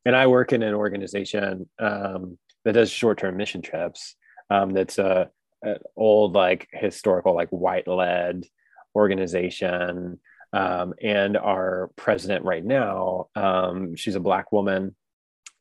and 0.04 0.14
i 0.14 0.26
work 0.26 0.52
in 0.52 0.62
an 0.62 0.74
organization 0.74 1.68
um, 1.78 2.38
that 2.64 2.74
does 2.74 2.90
short-term 2.90 3.36
mission 3.38 3.62
trips 3.62 4.14
um, 4.50 4.74
that's 4.74 4.98
a, 4.98 5.30
a 5.64 5.76
old 5.96 6.34
like 6.34 6.68
historical 6.72 7.34
like 7.34 7.48
white 7.48 7.88
led 7.88 8.44
organization 8.94 10.20
um, 10.52 10.92
and 11.02 11.38
our 11.38 11.90
president 11.96 12.44
right 12.44 12.64
now 12.64 13.28
um, 13.34 13.96
she's 13.96 14.16
a 14.16 14.20
black 14.20 14.52
woman. 14.52 14.94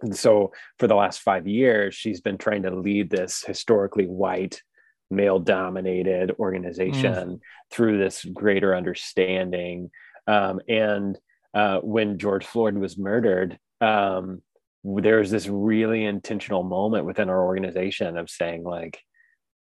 And 0.01 0.13
so 0.13 0.51
for 0.79 0.87
the 0.87 0.95
last 0.95 1.21
five 1.21 1.47
years 1.47 1.95
she's 1.95 2.19
been 2.19 2.37
trying 2.37 2.63
to 2.63 2.75
lead 2.75 3.09
this 3.09 3.41
historically 3.47 4.05
white 4.05 4.61
male 5.11 5.39
dominated 5.39 6.31
organization 6.39 7.39
through 7.71 7.97
this 7.97 8.25
greater 8.25 8.75
understanding. 8.75 9.91
Um, 10.27 10.59
and 10.67 11.17
uh, 11.53 11.79
when 11.79 12.17
george 12.17 12.45
floyd 12.45 12.75
was 12.77 12.97
murdered 12.97 13.59
um, 13.81 14.41
there 14.83 15.19
was 15.19 15.31
this 15.31 15.47
really 15.47 16.05
intentional 16.05 16.63
moment 16.63 17.05
within 17.05 17.29
our 17.29 17.43
organization 17.45 18.17
of 18.17 18.29
saying 18.29 18.63
like 18.63 18.99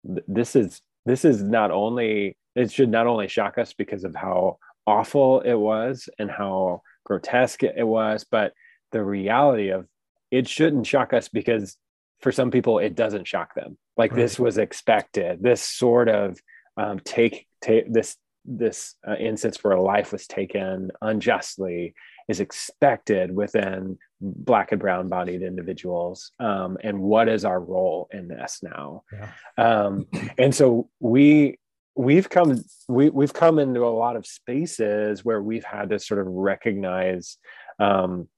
this 0.05 0.57
is 0.57 0.81
this 1.05 1.25
is 1.25 1.43
not 1.43 1.71
only 1.71 2.37
it 2.55 2.73
should 2.73 2.89
not 2.89 3.07
only 3.07 3.29
shock 3.29 3.59
us 3.59 3.73
because 3.73 4.05
of 4.05 4.15
how 4.15 4.59
awful 4.87 5.41
it 5.41 5.55
was 5.55 6.09
and 6.19 6.31
how 6.31 6.81
grotesque 7.05 7.63
it 7.63 7.87
was 7.87 8.25
but 8.31 8.53
the 8.93 9.03
reality 9.03 9.69
of 9.69 9.87
it 10.31 10.49
shouldn't 10.49 10.87
shock 10.87 11.13
us 11.13 11.29
because 11.29 11.77
for 12.21 12.33
some 12.33 12.51
people 12.51 12.79
it 12.79 12.95
doesn't 12.95 13.27
shock 13.27 13.55
them. 13.55 13.77
Like 13.97 14.15
this 14.15 14.39
was 14.39 14.59
expected. 14.59 15.43
This 15.43 15.63
sort 15.63 16.09
of 16.09 16.39
um, 16.77 17.01
take 17.01 17.47
take 17.61 17.93
this 17.93 18.17
this 18.45 18.95
uh, 19.07 19.15
instance 19.15 19.63
where 19.63 19.75
a 19.75 19.83
life 19.83 20.13
was 20.13 20.27
taken 20.27 20.91
unjustly 21.03 21.95
is 22.29 22.41
expected 22.41 23.35
within 23.35 23.99
black 24.21 24.73
and 24.73 24.81
brown 24.81 25.09
bodied 25.09 25.43
individuals. 25.43 26.33
Um, 26.41 26.79
and 26.83 27.01
what 27.01 27.29
is 27.29 27.45
our 27.45 27.61
role 27.61 28.09
in 28.13 28.29
this 28.29 28.61
now? 28.63 29.03
Yeah. 29.13 29.31
um, 29.59 30.07
and 30.39 30.55
so 30.55 30.89
we 31.01 31.59
we've 31.97 32.29
come 32.29 32.63
we, 32.89 33.09
we've 33.11 33.33
come 33.33 33.59
into 33.59 33.85
a 33.85 33.89
lot 33.89 34.17
of 34.17 34.27
spaces 34.27 35.25
where 35.25 35.43
we've 35.43 35.65
had 35.65 35.91
to 35.91 35.99
sort 35.99 36.21
of 36.21 36.27
recognize 36.27 37.39
um, 37.79 38.29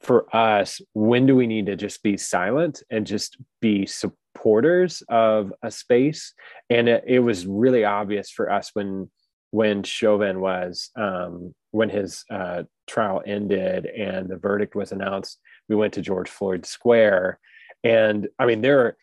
for 0.00 0.34
us 0.34 0.80
when 0.94 1.26
do 1.26 1.36
we 1.36 1.46
need 1.46 1.66
to 1.66 1.76
just 1.76 2.02
be 2.02 2.16
silent 2.16 2.82
and 2.90 3.06
just 3.06 3.36
be 3.60 3.86
supporters 3.86 5.02
of 5.08 5.52
a 5.62 5.70
space? 5.70 6.32
And 6.70 6.88
it, 6.88 7.04
it 7.06 7.18
was 7.20 7.46
really 7.46 7.84
obvious 7.84 8.30
for 8.30 8.50
us 8.50 8.70
when 8.74 9.10
when 9.52 9.82
chauvin 9.82 10.40
was 10.40 10.90
um, 10.96 11.54
when 11.72 11.90
his 11.90 12.24
uh, 12.30 12.62
trial 12.86 13.20
ended 13.26 13.86
and 13.86 14.28
the 14.28 14.36
verdict 14.36 14.76
was 14.76 14.92
announced 14.92 15.40
we 15.68 15.74
went 15.74 15.94
to 15.94 16.02
george 16.02 16.28
floyd 16.28 16.64
square. 16.66 17.38
And 17.82 18.28
i 18.38 18.46
mean 18.46 18.60
there 18.60 18.80
are 18.80 18.96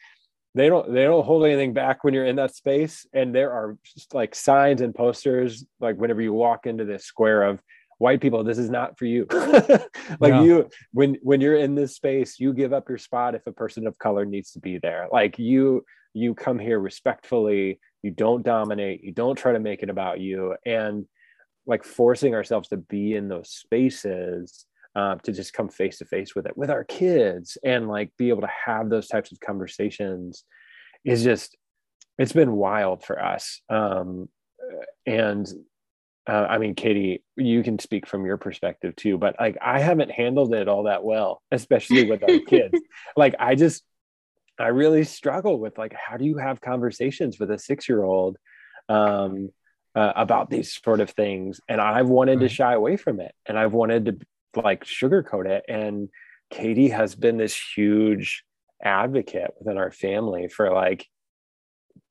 they 0.56 0.70
don't 0.70 0.92
they 0.92 1.04
don't 1.04 1.26
hold 1.26 1.46
anything 1.46 1.74
back 1.74 2.04
when 2.04 2.14
you're 2.14 2.26
in 2.26 2.38
that 2.38 2.56
space. 2.56 3.06
And 3.14 3.34
there 3.34 3.52
are 3.52 3.78
just 3.84 4.14
like 4.14 4.34
signs 4.34 4.82
and 4.82 4.94
posters 4.94 5.66
like 5.80 5.98
whenever 5.98 6.22
you 6.22 6.34
walk 6.34 6.66
into 6.66 6.84
this 6.84 7.06
square 7.06 7.44
of 7.44 7.62
white 8.00 8.22
people 8.22 8.44
this 8.44 8.58
is 8.58 8.70
not 8.70 8.98
for 8.98 9.06
you. 9.06 9.26
Like 10.20 10.34
Yeah. 10.34 10.44
you 10.44 10.70
when 10.94 11.18
when 11.22 11.42
you're 11.42 11.58
in 11.58 11.76
this 11.76 11.96
space 11.96 12.40
you 12.40 12.54
give 12.54 12.74
up 12.74 12.88
your 12.90 12.98
spot 12.98 13.36
if 13.36 13.46
a 13.48 13.52
person 13.52 13.88
of 13.88 13.98
color 13.98 14.26
needs 14.26 14.52
to 14.52 14.60
be 14.60 14.78
there. 14.78 15.08
Like 15.12 15.38
you 15.40 15.84
you 16.14 16.34
come 16.34 16.60
here 16.60 16.80
respectfully. 16.80 17.80
You 18.04 18.12
don't 18.12 18.44
dominate. 18.44 19.04
You 19.04 19.12
don't 19.12 19.36
try 19.36 19.54
to 19.54 19.60
make 19.60 19.84
it 19.84 19.90
about 19.90 20.20
you. 20.20 20.56
And 20.66 21.06
like 21.66 21.84
forcing 21.84 22.34
ourselves 22.34 22.70
to 22.70 22.78
be 22.78 23.16
in 23.16 23.28
those 23.28 23.50
spaces 23.50 24.66
um, 24.96 25.20
to 25.24 25.32
just 25.32 25.54
come 25.54 25.70
face 25.70 25.98
to 26.00 26.06
face 26.06 26.34
with 26.36 26.46
it 26.48 26.58
with 26.58 26.70
our 26.72 26.84
kids 26.84 27.58
and 27.64 27.88
like 27.88 28.12
be 28.18 28.30
able 28.30 28.42
to 28.42 28.50
have 28.66 28.90
those 28.90 29.08
types 29.08 29.32
of 29.32 29.40
conversations 29.40 30.44
is 31.06 31.24
just 31.24 31.56
it's 32.18 32.34
been 32.34 32.54
wild 32.54 33.04
for 33.04 33.22
us. 33.24 33.62
Um, 33.70 34.30
and 35.06 35.48
uh, 36.28 36.46
I 36.50 36.58
mean, 36.58 36.76
Katie, 36.76 37.24
you 37.38 37.64
can 37.64 37.80
speak 37.80 38.06
from 38.06 38.26
your 38.26 38.38
perspective 38.38 38.96
too, 38.98 39.18
but 39.18 39.36
like 39.40 39.58
I 39.62 39.80
haven't 39.80 40.12
handled 40.12 40.54
it 40.54 40.68
all 40.68 40.84
that 40.84 41.04
well, 41.04 41.42
especially 41.52 42.10
with 42.10 42.24
our 42.24 42.40
kids. 42.40 42.78
Like 43.16 43.36
I 43.40 43.56
just, 43.56 43.84
I 44.60 44.68
really 44.68 45.04
struggle 45.04 45.60
with 45.60 45.78
like, 45.78 45.94
how 45.94 46.18
do 46.18 46.26
you 46.26 46.38
have 46.38 46.62
conversations 46.62 47.40
with 47.40 47.50
a 47.50 47.58
six-year-old 47.58 48.38
um, 48.90 49.50
uh, 49.96 50.14
about 50.16 50.50
these 50.50 50.74
sort 50.74 51.00
of 51.00 51.10
things? 51.12 51.62
And 51.70 51.80
I've 51.80 52.10
wanted 52.10 52.42
to 52.42 52.50
shy 52.50 52.74
away 52.74 52.98
from 52.98 53.20
it, 53.22 53.34
and 53.46 53.58
I've 53.58 53.74
wanted 53.74 54.06
to 54.06 54.62
like 54.62 54.84
sugarcoat 54.84 55.48
it. 55.48 55.64
And 55.68 56.10
Katie 56.52 56.90
has 56.90 57.16
been 57.16 57.38
this 57.38 57.58
huge 57.76 58.44
advocate 58.84 59.52
within 59.58 59.78
our 59.78 59.92
family 59.92 60.48
for 60.48 60.72
like, 60.72 61.08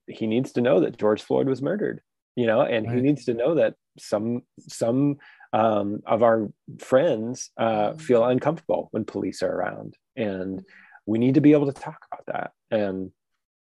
he 0.09 0.27
needs 0.27 0.53
to 0.53 0.61
know 0.61 0.81
that 0.81 0.99
George 0.99 1.23
Floyd 1.23 1.49
was 1.49 1.63
murdered 1.63 2.01
you 2.37 2.47
know 2.47 2.61
and 2.61 2.89
he 2.89 3.01
needs 3.01 3.25
to 3.25 3.35
know 3.35 3.57
that 3.57 3.75
some 3.99 4.43
some 4.69 5.17
um, 5.53 6.03
of 6.07 6.23
our 6.23 6.51
friends 6.79 7.51
uh, 7.57 7.95
feel 7.95 8.25
uncomfortable 8.25 8.89
when 8.91 9.05
police 9.05 9.43
are 9.43 9.51
around 9.51 9.97
and 10.15 10.63
we 11.07 11.19
need 11.19 11.35
to 11.35 11.41
be 11.41 11.53
able 11.53 11.73
to 11.73 11.81
talk 11.81 12.07
about 12.13 12.27
that 12.27 12.51
and 12.71 13.11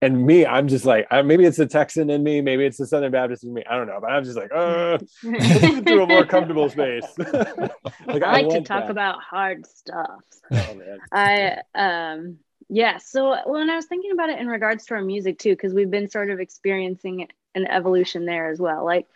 and 0.02 0.26
me 0.26 0.44
i'm 0.44 0.68
just 0.68 0.84
like 0.84 1.06
I, 1.10 1.22
maybe 1.22 1.44
it's 1.44 1.56
the 1.56 1.66
texan 1.66 2.10
in 2.10 2.22
me 2.22 2.42
maybe 2.42 2.66
it's 2.66 2.76
the 2.76 2.86
southern 2.86 3.12
baptist 3.12 3.44
in 3.44 3.54
me 3.54 3.62
i 3.68 3.76
don't 3.76 3.86
know 3.86 3.98
but 3.98 4.10
i'm 4.10 4.24
just 4.24 4.36
like 4.36 4.50
uh 4.54 4.98
let's 5.24 5.60
get 5.60 5.86
to 5.86 6.02
a 6.02 6.06
more 6.06 6.26
comfortable 6.26 6.68
space 6.68 7.06
like 8.06 8.22
I 8.22 8.42
like 8.42 8.48
to 8.50 8.60
talk 8.60 8.84
that. 8.84 8.90
about 8.90 9.22
hard 9.22 9.66
stuff. 9.66 10.20
oh, 10.52 10.74
man. 10.74 10.98
I 11.12 11.58
um 11.74 12.38
yeah, 12.68 12.98
so 12.98 13.36
when 13.46 13.70
I 13.70 13.76
was 13.76 13.86
thinking 13.86 14.10
about 14.10 14.30
it 14.30 14.40
in 14.40 14.48
regards 14.48 14.86
to 14.86 14.94
our 14.94 15.02
music 15.02 15.38
too, 15.38 15.50
because 15.50 15.72
we've 15.72 15.90
been 15.90 16.08
sort 16.08 16.30
of 16.30 16.40
experiencing 16.40 17.28
an 17.56 17.66
evolution 17.66 18.26
there 18.26 18.50
as 18.50 18.60
well. 18.60 18.84
Like 18.84 19.06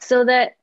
so 0.00 0.24
that 0.24 0.56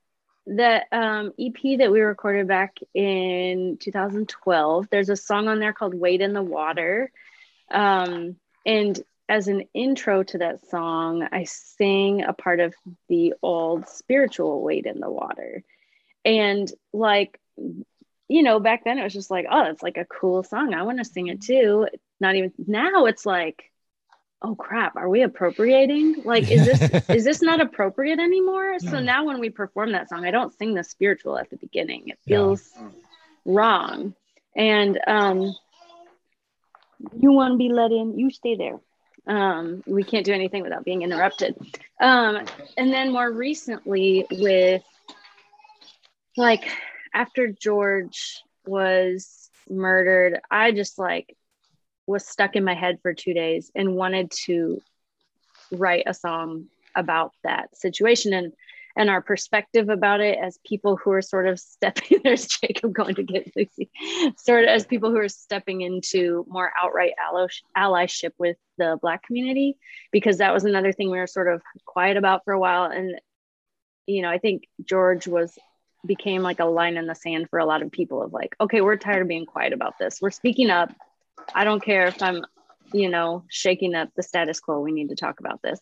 that 0.47 0.87
um 0.91 1.33
EP 1.39 1.77
that 1.77 1.91
we 1.91 2.01
recorded 2.01 2.47
back 2.47 2.77
in 2.93 3.77
2012, 3.79 4.87
there's 4.89 5.09
a 5.09 5.15
song 5.15 5.47
on 5.47 5.59
there 5.59 5.73
called 5.73 5.93
Wade 5.93 6.21
in 6.21 6.33
the 6.33 6.43
Water. 6.43 7.11
Um 7.69 8.35
and 8.65 8.99
as 9.29 9.47
an 9.47 9.63
intro 9.73 10.23
to 10.23 10.39
that 10.39 10.67
song, 10.67 11.25
I 11.31 11.45
sing 11.45 12.23
a 12.23 12.33
part 12.33 12.59
of 12.59 12.73
the 13.07 13.33
old 13.41 13.87
spiritual 13.87 14.61
Wade 14.61 14.87
in 14.87 14.99
the 14.99 15.09
Water. 15.09 15.63
And 16.25 16.71
like 16.91 17.39
you 18.27 18.43
know, 18.43 18.61
back 18.61 18.85
then 18.85 18.97
it 18.97 19.03
was 19.03 19.11
just 19.11 19.29
like, 19.29 19.45
oh, 19.51 19.65
it's 19.65 19.83
like 19.83 19.97
a 19.97 20.05
cool 20.05 20.41
song. 20.41 20.73
I 20.73 20.83
want 20.83 20.99
to 20.99 21.05
sing 21.05 21.27
it 21.27 21.41
too. 21.41 21.87
Not 22.21 22.35
even 22.35 22.53
now 22.65 23.05
it's 23.05 23.25
like, 23.25 23.70
oh 24.41 24.55
crap, 24.55 24.95
are 24.95 25.09
we 25.09 25.21
appropriating? 25.21 26.23
Like, 26.23 26.49
is 26.49 26.65
this 26.65 27.05
is 27.09 27.23
this 27.23 27.41
not 27.41 27.61
appropriate 27.61 28.19
anymore? 28.19 28.79
So 28.79 28.99
now 28.99 29.25
when 29.25 29.39
we 29.39 29.49
perform 29.49 29.91
that 29.93 30.09
song, 30.09 30.25
I 30.25 30.31
don't 30.31 30.53
sing 30.57 30.73
the 30.73 30.83
spiritual 30.83 31.37
at 31.37 31.49
the 31.49 31.57
beginning. 31.57 32.09
It 32.09 32.19
feels 32.25 32.69
yeah. 32.75 32.89
wrong. 33.45 34.15
And 34.55 34.99
um 35.07 35.55
you 37.17 37.31
want 37.31 37.53
to 37.53 37.57
be 37.57 37.69
let 37.69 37.91
in, 37.91 38.17
you 38.17 38.29
stay 38.29 38.55
there. 38.55 38.79
Um, 39.27 39.83
we 39.85 40.03
can't 40.03 40.25
do 40.25 40.33
anything 40.33 40.63
without 40.63 40.85
being 40.85 41.03
interrupted. 41.03 41.55
Um, 41.99 42.45
and 42.77 42.91
then 42.91 43.11
more 43.11 43.31
recently 43.31 44.25
with 44.31 44.83
like 46.37 46.69
after 47.13 47.47
George 47.47 48.41
was 48.65 49.49
murdered, 49.69 50.39
I 50.49 50.71
just 50.71 50.97
like 50.97 51.35
was 52.11 52.27
stuck 52.27 52.55
in 52.55 52.63
my 52.63 52.73
head 52.73 52.99
for 53.01 53.13
two 53.13 53.33
days 53.33 53.71
and 53.75 53.95
wanted 53.95 54.31
to 54.31 54.81
write 55.71 56.03
a 56.05 56.13
song 56.13 56.65
about 56.95 57.31
that 57.43 57.75
situation 57.77 58.33
and 58.33 58.53
and 58.97 59.09
our 59.09 59.21
perspective 59.21 59.87
about 59.87 60.19
it 60.19 60.37
as 60.37 60.59
people 60.65 60.97
who 60.97 61.11
are 61.11 61.21
sort 61.21 61.47
of 61.47 61.57
stepping 61.57 62.19
there's 62.23 62.47
jacob 62.47 62.91
going 62.91 63.15
to 63.15 63.23
get 63.23 63.49
lucy 63.55 63.89
sort 64.37 64.63
of 64.63 64.69
as 64.69 64.85
people 64.85 65.09
who 65.09 65.17
are 65.17 65.29
stepping 65.29 65.79
into 65.79 66.45
more 66.49 66.73
outright 66.79 67.13
allyship 67.77 68.31
with 68.37 68.57
the 68.77 68.97
black 69.01 69.23
community 69.23 69.77
because 70.11 70.39
that 70.39 70.53
was 70.53 70.65
another 70.65 70.91
thing 70.91 71.09
we 71.09 71.17
were 71.17 71.27
sort 71.27 71.47
of 71.47 71.61
quiet 71.85 72.17
about 72.17 72.43
for 72.43 72.53
a 72.53 72.59
while 72.59 72.91
and 72.91 73.21
you 74.05 74.21
know 74.21 74.29
i 74.29 74.37
think 74.37 74.67
george 74.85 75.25
was 75.25 75.57
became 76.05 76.41
like 76.41 76.59
a 76.59 76.65
line 76.65 76.97
in 76.97 77.07
the 77.07 77.15
sand 77.15 77.49
for 77.49 77.59
a 77.59 77.65
lot 77.65 77.81
of 77.81 77.91
people 77.91 78.21
of 78.23 78.33
like, 78.33 78.55
okay, 78.59 78.81
we're 78.81 78.95
tired 78.95 79.21
of 79.21 79.27
being 79.27 79.45
quiet 79.45 79.73
about 79.73 79.97
this. 79.99 80.19
We're 80.21 80.31
speaking 80.31 80.69
up. 80.69 80.91
I 81.53 81.63
don't 81.63 81.83
care 81.83 82.07
if 82.07 82.21
I'm, 82.21 82.45
you 82.93 83.09
know, 83.09 83.43
shaking 83.49 83.95
up 83.95 84.09
the 84.15 84.23
status 84.23 84.59
quo. 84.59 84.79
We 84.79 84.91
need 84.91 85.09
to 85.09 85.15
talk 85.15 85.39
about 85.39 85.61
this. 85.61 85.79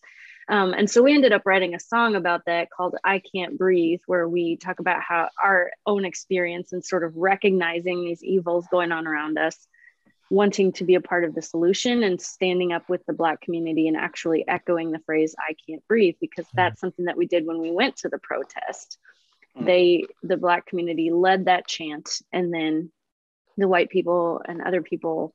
Um, 0.47 0.73
and 0.73 0.89
so 0.89 1.03
we 1.03 1.13
ended 1.13 1.31
up 1.31 1.43
writing 1.45 1.75
a 1.75 1.79
song 1.79 2.15
about 2.15 2.45
that 2.47 2.69
called 2.71 2.95
I 3.03 3.19
Can't 3.19 3.57
Breathe, 3.57 3.99
where 4.07 4.27
we 4.27 4.57
talk 4.57 4.79
about 4.79 5.01
how 5.01 5.29
our 5.41 5.71
own 5.85 6.05
experience 6.05 6.73
and 6.73 6.83
sort 6.83 7.03
of 7.03 7.15
recognizing 7.15 8.03
these 8.03 8.23
evils 8.23 8.65
going 8.71 8.91
on 8.91 9.05
around 9.05 9.37
us, 9.37 9.67
wanting 10.31 10.71
to 10.73 10.83
be 10.85 10.95
a 10.95 11.01
part 11.01 11.23
of 11.23 11.35
the 11.35 11.41
solution 11.41 12.01
and 12.01 12.19
standing 12.19 12.73
up 12.73 12.89
with 12.89 13.05
the 13.05 13.13
Black 13.13 13.41
community 13.41 13.87
and 13.87 13.95
actually 13.95 14.47
echoing 14.47 14.91
the 14.91 14.99
phrase 15.05 15.35
I 15.37 15.55
can't 15.67 15.87
breathe, 15.87 16.15
because 16.19 16.47
that's 16.55 16.81
something 16.81 17.05
that 17.05 17.17
we 17.17 17.27
did 17.27 17.45
when 17.45 17.59
we 17.59 17.69
went 17.69 17.97
to 17.97 18.09
the 18.09 18.19
protest. 18.19 18.97
Mm. 19.57 19.65
they 19.65 20.05
the 20.23 20.37
black 20.37 20.65
community 20.67 21.09
led 21.11 21.45
that 21.45 21.67
chant 21.67 22.21
and 22.31 22.53
then 22.53 22.91
the 23.59 23.67
white 23.67 23.89
people 23.89 24.41
and 24.45 24.61
other 24.61 24.81
people 24.81 25.33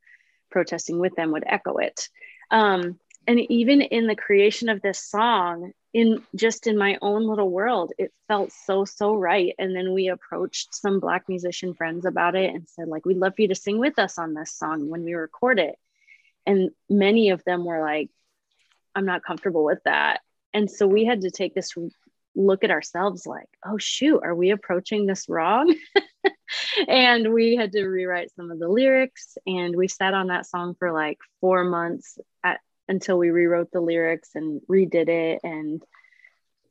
protesting 0.51 0.98
with 0.98 1.14
them 1.16 1.32
would 1.32 1.44
echo 1.46 1.76
it. 1.78 2.09
Um, 2.51 2.98
and 3.26 3.40
even 3.51 3.80
in 3.80 4.06
the 4.06 4.16
creation 4.16 4.68
of 4.68 4.82
this 4.82 4.98
song 5.02 5.72
in 5.94 6.22
just 6.34 6.66
in 6.66 6.76
my 6.76 6.98
own 7.01 7.26
little 7.26 7.48
world 7.48 7.92
it 7.98 8.12
felt 8.28 8.52
so 8.52 8.84
so 8.84 9.14
right. 9.14 9.55
And 9.59 9.74
then 9.74 9.92
we 9.92 10.09
approached 10.09 10.74
some 10.74 11.01
black 11.01 11.28
musician 11.28 11.74
friends 11.74 12.05
about 12.05 12.34
it 12.34 12.55
and 12.55 12.68
said 12.68 12.88
like 12.88 13.06
we'd 13.06 13.16
love 13.16 13.34
for 13.36 13.42
you 13.42 13.48
to 13.48 13.55
sing 13.55 13.78
with 13.78 13.98
us 13.98 14.18
on 14.18 14.34
this 14.34 14.52
song 14.52 14.90
when 14.90 15.05
we 15.05 15.14
record 15.14 15.59
it. 15.59 15.76
And 16.46 16.70
many 16.90 17.30
of 17.30 17.42
them 17.44 17.64
were 17.64 17.80
like 17.80 18.10
i'm 18.94 19.06
not 19.06 19.24
comfortable 19.24 19.64
with 19.64 19.82
that. 19.84 20.20
And 20.52 20.70
so 20.70 20.86
we 20.86 21.05
had 21.05 21.22
to 21.22 21.30
take 21.30 21.55
this 21.55 21.74
look 22.36 22.64
at 22.64 22.70
ourselves 22.70 23.26
like, 23.26 23.48
oh, 23.64 23.78
shoot, 23.78 24.20
are 24.22 24.34
we 24.34 24.51
approaching 24.51 25.06
this 25.06 25.28
wrong? 25.28 25.74
and 26.89 27.32
we 27.32 27.56
had 27.56 27.72
to 27.72 27.85
rewrite 27.85 28.31
some 28.36 28.51
of 28.51 28.59
the 28.59 28.68
lyrics. 28.68 29.36
And 29.47 29.76
we 29.76 29.89
sat 29.89 30.14
on 30.14 30.28
that 30.28 30.47
song 30.47 30.74
for 30.78 30.93
like 30.93 31.18
four 31.40 31.64
months 31.64 32.18
at, 32.43 32.60
until 32.89 33.18
we 33.18 33.31
rewrote 33.31 33.70
the 33.72 33.81
lyrics 33.81 34.31
and 34.35 34.60
redid 34.68 35.09
it. 35.09 35.40
And 35.43 35.82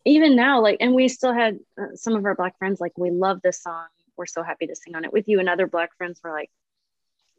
even 0.06 0.36
now, 0.36 0.62
like, 0.62 0.78
and 0.80 0.94
we 0.94 1.08
still 1.08 1.34
had 1.34 1.60
uh, 1.80 1.96
some 1.96 2.16
of 2.16 2.26
our 2.26 2.36
Black 2.36 2.58
friends 2.58 2.80
like, 2.80 2.98
we 2.98 3.12
love 3.12 3.42
this 3.42 3.62
song. 3.62 3.86
We're 4.16 4.26
so 4.26 4.44
happy 4.44 4.68
to 4.68 4.76
sing 4.76 4.96
on 4.96 5.06
it 5.06 5.14
with 5.14 5.28
you. 5.28 5.40
And 5.40 5.50
other 5.50 5.68
Black 5.68 5.96
friends 5.98 6.20
were 6.24 6.32
like, 6.32 6.52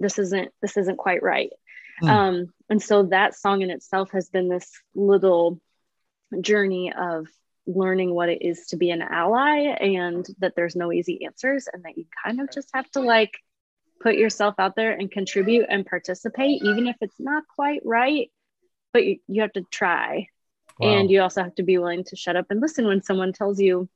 this 0.01 0.19
isn't 0.19 0.51
this 0.61 0.77
isn't 0.77 0.97
quite 0.97 1.23
right. 1.23 1.51
Mm. 2.03 2.09
Um, 2.09 2.47
and 2.69 2.83
so 2.83 3.05
that 3.05 3.37
song 3.37 3.62
in 3.62 3.71
itself 3.71 4.11
has 4.12 4.29
been 4.29 4.49
this 4.49 4.71
little 4.95 5.61
journey 6.41 6.93
of 6.93 7.29
learning 7.66 8.15
what 8.15 8.28
it 8.28 8.43
is 8.43 8.66
to 8.66 8.77
be 8.77 8.91
an 8.91 9.03
ally 9.03 9.59
and 9.81 10.27
that 10.39 10.55
there's 10.55 10.77
no 10.77 10.93
easy 10.93 11.24
answers 11.24 11.66
and 11.73 11.85
that 11.85 11.97
you 11.97 12.05
kind 12.24 12.41
of 12.41 12.51
just 12.51 12.69
have 12.74 12.91
to 12.91 13.01
like 13.01 13.32
put 14.01 14.16
yourself 14.16 14.55
out 14.59 14.77
there 14.77 14.93
and 14.93 15.11
contribute 15.11 15.66
and 15.69 15.86
participate 15.86 16.62
even 16.62 16.86
if 16.86 16.97
it's 17.01 17.19
not 17.19 17.43
quite 17.55 17.81
right 17.85 18.31
but 18.93 19.05
you, 19.05 19.19
you 19.28 19.41
have 19.41 19.53
to 19.53 19.62
try 19.70 20.27
wow. 20.78 20.89
and 20.89 21.11
you 21.11 21.23
also 21.23 21.43
have 21.43 21.55
to 21.55 21.62
be 21.62 21.78
willing 21.78 22.05
to 22.05 22.16
shut 22.16 22.36
up 22.36 22.47
and 22.51 22.61
listen 22.61 22.86
when 22.86 23.03
someone 23.03 23.32
tells 23.32 23.59
you 23.59 23.89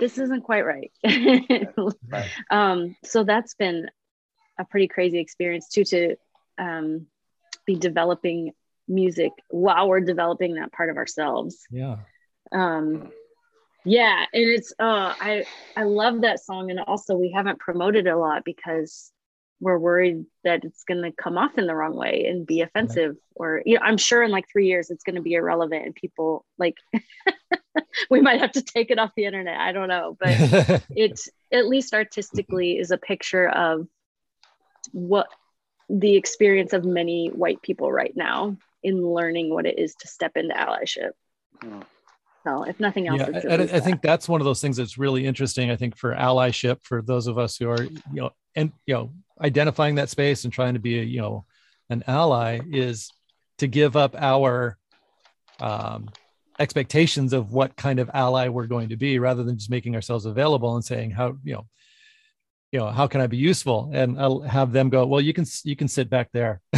this 0.00 0.18
isn't 0.18 0.42
quite 0.42 0.66
right, 0.66 0.92
right. 1.04 2.30
Um, 2.50 2.96
so 3.04 3.22
that's 3.22 3.54
been 3.54 3.88
a 4.58 4.64
pretty 4.64 4.88
crazy 4.88 5.18
experience 5.18 5.68
too 5.68 5.84
to 5.84 6.16
um, 6.58 7.06
be 7.66 7.76
developing 7.76 8.52
music 8.86 9.32
while 9.48 9.88
we're 9.88 10.00
developing 10.00 10.54
that 10.54 10.70
part 10.72 10.90
of 10.90 10.98
ourselves 10.98 11.66
yeah 11.70 11.96
um 12.52 13.10
yeah 13.84 14.24
and 14.32 14.44
it's 14.44 14.72
uh 14.78 15.14
i 15.20 15.44
i 15.76 15.82
love 15.82 16.22
that 16.22 16.40
song 16.40 16.70
and 16.70 16.80
also 16.80 17.14
we 17.14 17.30
haven't 17.30 17.58
promoted 17.58 18.06
it 18.06 18.10
a 18.10 18.16
lot 18.16 18.44
because 18.44 19.12
we're 19.60 19.78
worried 19.78 20.26
that 20.42 20.64
it's 20.64 20.84
going 20.84 21.02
to 21.02 21.12
come 21.12 21.38
off 21.38 21.56
in 21.56 21.66
the 21.66 21.74
wrong 21.74 21.94
way 21.94 22.26
and 22.28 22.46
be 22.46 22.60
offensive 22.60 23.10
right. 23.10 23.16
or 23.36 23.62
you 23.64 23.76
know 23.76 23.80
i'm 23.82 23.96
sure 23.96 24.22
in 24.22 24.30
like 24.30 24.46
three 24.50 24.66
years 24.66 24.90
it's 24.90 25.04
going 25.04 25.16
to 25.16 25.22
be 25.22 25.34
irrelevant 25.34 25.84
and 25.84 25.94
people 25.94 26.44
like 26.58 26.76
we 28.10 28.20
might 28.20 28.40
have 28.40 28.52
to 28.52 28.62
take 28.62 28.90
it 28.90 28.98
off 28.98 29.12
the 29.16 29.24
internet 29.24 29.58
i 29.58 29.72
don't 29.72 29.88
know 29.88 30.16
but 30.18 30.82
it's 30.96 31.28
at 31.52 31.66
least 31.66 31.94
artistically 31.94 32.78
is 32.78 32.90
a 32.90 32.98
picture 32.98 33.48
of 33.48 33.86
what 34.92 35.28
the 35.88 36.16
experience 36.16 36.72
of 36.72 36.84
many 36.84 37.28
white 37.28 37.62
people 37.62 37.92
right 37.92 38.16
now 38.16 38.56
in 38.82 39.06
learning 39.06 39.50
what 39.50 39.66
it 39.66 39.78
is 39.78 39.94
to 39.94 40.08
step 40.08 40.32
into 40.36 40.54
allyship 40.54 41.12
hmm. 41.60 41.80
So 42.44 42.64
if 42.64 42.78
nothing 42.78 43.08
else, 43.08 43.20
yeah, 43.20 43.40
I, 43.50 43.54
I, 43.54 43.80
think 43.80 44.02
that's 44.02 44.28
one 44.28 44.42
of 44.42 44.44
those 44.44 44.60
things 44.60 44.76
that's 44.76 44.98
really 44.98 45.26
interesting. 45.26 45.70
I 45.70 45.76
think 45.76 45.96
for 45.96 46.14
allyship, 46.14 46.78
for 46.82 47.00
those 47.00 47.26
of 47.26 47.38
us 47.38 47.56
who 47.56 47.70
are, 47.70 47.82
you 47.82 48.00
know, 48.12 48.30
and 48.54 48.70
you 48.86 48.94
know, 48.94 49.12
identifying 49.40 49.94
that 49.94 50.10
space 50.10 50.44
and 50.44 50.52
trying 50.52 50.74
to 50.74 50.80
be, 50.80 51.00
a, 51.00 51.02
you 51.02 51.22
know, 51.22 51.46
an 51.88 52.04
ally 52.06 52.60
is 52.70 53.10
to 53.58 53.66
give 53.66 53.96
up 53.96 54.14
our 54.18 54.76
um, 55.58 56.10
expectations 56.58 57.32
of 57.32 57.50
what 57.52 57.76
kind 57.76 57.98
of 57.98 58.10
ally 58.12 58.48
we're 58.48 58.66
going 58.66 58.90
to 58.90 58.96
be, 58.96 59.18
rather 59.18 59.42
than 59.42 59.56
just 59.56 59.70
making 59.70 59.94
ourselves 59.94 60.26
available 60.26 60.74
and 60.74 60.84
saying 60.84 61.12
how, 61.12 61.38
you 61.44 61.54
know, 61.54 61.66
you 62.72 62.80
know, 62.80 62.90
how 62.90 63.06
can 63.06 63.22
I 63.22 63.26
be 63.26 63.38
useful? 63.38 63.90
And 63.94 64.20
I'll 64.20 64.40
have 64.40 64.72
them 64.72 64.90
go, 64.90 65.06
well, 65.06 65.20
you 65.20 65.32
can 65.32 65.46
you 65.64 65.76
can 65.76 65.88
sit 65.88 66.10
back 66.10 66.28
there. 66.32 66.60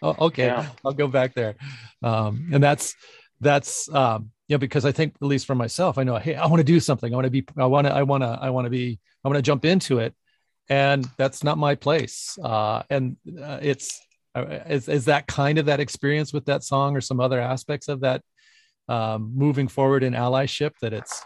oh, 0.00 0.16
okay, 0.26 0.46
yeah. 0.46 0.68
I'll 0.82 0.92
go 0.92 1.08
back 1.08 1.34
there, 1.34 1.56
um, 2.02 2.48
and 2.52 2.62
that's 2.62 2.94
that's 3.40 3.92
um 3.94 4.30
you 4.48 4.54
know 4.54 4.58
because 4.58 4.84
i 4.84 4.92
think 4.92 5.14
at 5.20 5.26
least 5.26 5.46
for 5.46 5.54
myself 5.54 5.98
i 5.98 6.02
know 6.02 6.16
hey 6.16 6.34
i 6.34 6.46
want 6.46 6.60
to 6.60 6.64
do 6.64 6.80
something. 6.80 7.12
I 7.12 7.16
want 7.16 7.26
to 7.26 7.30
be 7.30 7.44
i 7.56 7.66
want 7.66 7.86
to 7.86 7.92
i 7.92 8.02
want 8.02 8.22
to 8.22 8.38
i 8.40 8.50
want 8.50 8.66
to 8.66 8.70
be 8.70 8.98
i 9.24 9.28
want 9.28 9.36
to 9.36 9.42
jump 9.42 9.64
into 9.64 9.98
it. 9.98 10.14
And 10.68 11.04
that's 11.16 11.42
not 11.42 11.58
my 11.58 11.74
place. 11.74 12.38
Uh 12.42 12.82
and 12.90 13.16
uh, 13.42 13.58
it's 13.60 14.00
uh, 14.34 14.60
is, 14.68 14.88
is 14.88 15.06
that 15.06 15.26
kind 15.26 15.58
of 15.58 15.66
that 15.66 15.80
experience 15.80 16.32
with 16.32 16.44
that 16.46 16.62
song 16.62 16.96
or 16.96 17.00
some 17.00 17.20
other 17.20 17.40
aspects 17.40 17.88
of 17.88 18.00
that 18.00 18.22
um, 18.88 19.32
moving 19.34 19.68
forward 19.68 20.02
in 20.02 20.12
allyship 20.12 20.72
that 20.80 20.92
it's 20.92 21.24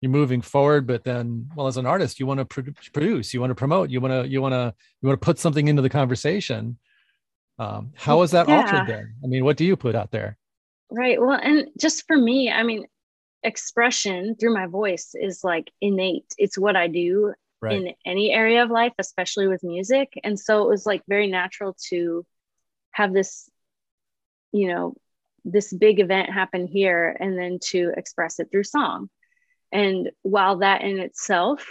you're 0.00 0.10
moving 0.10 0.42
forward 0.42 0.86
but 0.86 1.04
then 1.04 1.48
well 1.54 1.68
as 1.68 1.76
an 1.76 1.86
artist 1.86 2.18
you 2.18 2.26
want 2.26 2.38
to 2.38 2.72
produce 2.92 3.32
you 3.32 3.40
want 3.40 3.50
to 3.50 3.54
promote 3.54 3.88
you 3.88 4.00
want 4.00 4.12
to 4.12 4.28
you 4.28 4.42
want 4.42 4.52
to 4.52 4.74
you 5.00 5.08
want 5.08 5.20
to 5.20 5.24
put 5.24 5.38
something 5.38 5.68
into 5.68 5.82
the 5.82 5.90
conversation. 5.90 6.78
Um, 7.58 7.92
how 7.94 8.22
is 8.22 8.32
that 8.32 8.48
yeah. 8.48 8.56
altered 8.56 8.88
then? 8.88 9.14
I 9.22 9.26
mean 9.28 9.44
what 9.44 9.56
do 9.56 9.64
you 9.64 9.76
put 9.76 9.94
out 9.94 10.10
there 10.10 10.36
Right. 10.94 11.20
Well, 11.20 11.38
and 11.42 11.68
just 11.78 12.06
for 12.06 12.16
me, 12.16 12.50
I 12.50 12.62
mean, 12.62 12.84
expression 13.42 14.36
through 14.36 14.54
my 14.54 14.66
voice 14.66 15.14
is 15.14 15.42
like 15.42 15.70
innate. 15.80 16.34
It's 16.36 16.58
what 16.58 16.76
I 16.76 16.86
do 16.86 17.32
right. 17.62 17.76
in 17.76 17.94
any 18.04 18.30
area 18.30 18.62
of 18.62 18.70
life, 18.70 18.92
especially 18.98 19.48
with 19.48 19.64
music. 19.64 20.12
And 20.22 20.38
so 20.38 20.62
it 20.62 20.68
was 20.68 20.84
like 20.84 21.02
very 21.08 21.28
natural 21.28 21.76
to 21.88 22.26
have 22.90 23.14
this, 23.14 23.48
you 24.52 24.68
know, 24.68 24.94
this 25.44 25.72
big 25.72 25.98
event 25.98 26.30
happen 26.30 26.66
here 26.66 27.16
and 27.18 27.38
then 27.38 27.58
to 27.70 27.92
express 27.96 28.38
it 28.38 28.48
through 28.50 28.64
song. 28.64 29.08
And 29.72 30.10
while 30.20 30.58
that 30.58 30.82
in 30.82 30.98
itself, 30.98 31.66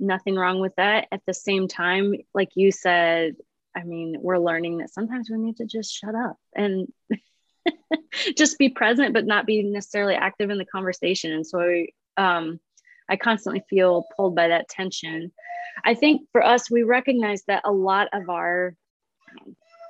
nothing 0.00 0.36
wrong 0.36 0.58
with 0.60 0.74
that, 0.76 1.08
at 1.12 1.20
the 1.26 1.34
same 1.34 1.68
time, 1.68 2.14
like 2.32 2.52
you 2.54 2.72
said, 2.72 3.34
I 3.76 3.84
mean, 3.84 4.16
we're 4.20 4.38
learning 4.38 4.78
that 4.78 4.92
sometimes 4.92 5.28
we 5.30 5.36
need 5.36 5.58
to 5.58 5.66
just 5.66 5.92
shut 5.92 6.14
up 6.14 6.38
and 6.54 6.88
just 8.36 8.58
be 8.58 8.68
present 8.68 9.12
but 9.12 9.26
not 9.26 9.46
be 9.46 9.62
necessarily 9.62 10.14
active 10.14 10.50
in 10.50 10.58
the 10.58 10.64
conversation 10.64 11.32
and 11.32 11.46
so 11.46 11.60
I, 11.60 11.86
um, 12.16 12.60
I 13.08 13.16
constantly 13.16 13.62
feel 13.68 14.06
pulled 14.16 14.34
by 14.34 14.48
that 14.48 14.68
tension 14.68 15.32
I 15.82 15.94
think 15.94 16.28
for 16.30 16.44
us, 16.44 16.70
we 16.70 16.82
recognize 16.82 17.42
that 17.44 17.62
a 17.64 17.72
lot 17.72 18.08
of 18.12 18.28
our, 18.28 18.76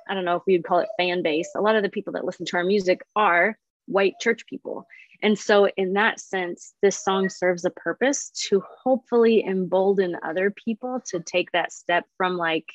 I 0.09 0.13
don't 0.13 0.25
know 0.25 0.37
if 0.37 0.43
we'd 0.47 0.63
call 0.63 0.79
it 0.79 0.89
fan 0.97 1.21
base, 1.21 1.51
a 1.55 1.61
lot 1.61 1.75
of 1.75 1.83
the 1.83 1.89
people 1.89 2.13
that 2.13 2.25
listen 2.25 2.45
to 2.47 2.57
our 2.57 2.63
music 2.63 3.01
are 3.15 3.57
white 3.85 4.15
church 4.19 4.45
people. 4.47 4.87
And 5.21 5.37
so, 5.37 5.67
in 5.77 5.93
that 5.93 6.19
sense, 6.19 6.73
this 6.81 7.01
song 7.01 7.29
serves 7.29 7.65
a 7.65 7.69
purpose 7.69 8.31
to 8.49 8.61
hopefully 8.83 9.45
embolden 9.45 10.17
other 10.23 10.51
people 10.51 11.01
to 11.07 11.19
take 11.19 11.51
that 11.51 11.71
step 11.71 12.05
from 12.17 12.37
like 12.37 12.65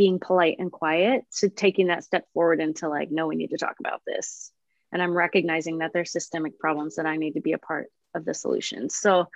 being 0.00 0.18
polite 0.18 0.56
and 0.58 0.72
quiet 0.72 1.26
to 1.30 1.50
taking 1.50 1.88
that 1.88 2.02
step 2.02 2.24
forward 2.32 2.58
into 2.58 2.88
like, 2.88 3.10
no, 3.10 3.26
we 3.26 3.36
need 3.36 3.50
to 3.50 3.58
talk 3.58 3.76
about 3.80 4.00
this. 4.06 4.50
And 4.90 5.02
I'm 5.02 5.12
recognizing 5.14 5.78
that 5.78 5.92
there's 5.92 6.10
systemic 6.10 6.58
problems 6.58 6.96
that 6.96 7.04
I 7.04 7.16
need 7.16 7.32
to 7.32 7.42
be 7.42 7.52
a 7.52 7.58
part 7.58 7.88
of 8.14 8.24
the 8.24 8.32
solution. 8.32 8.88
So, 8.88 9.26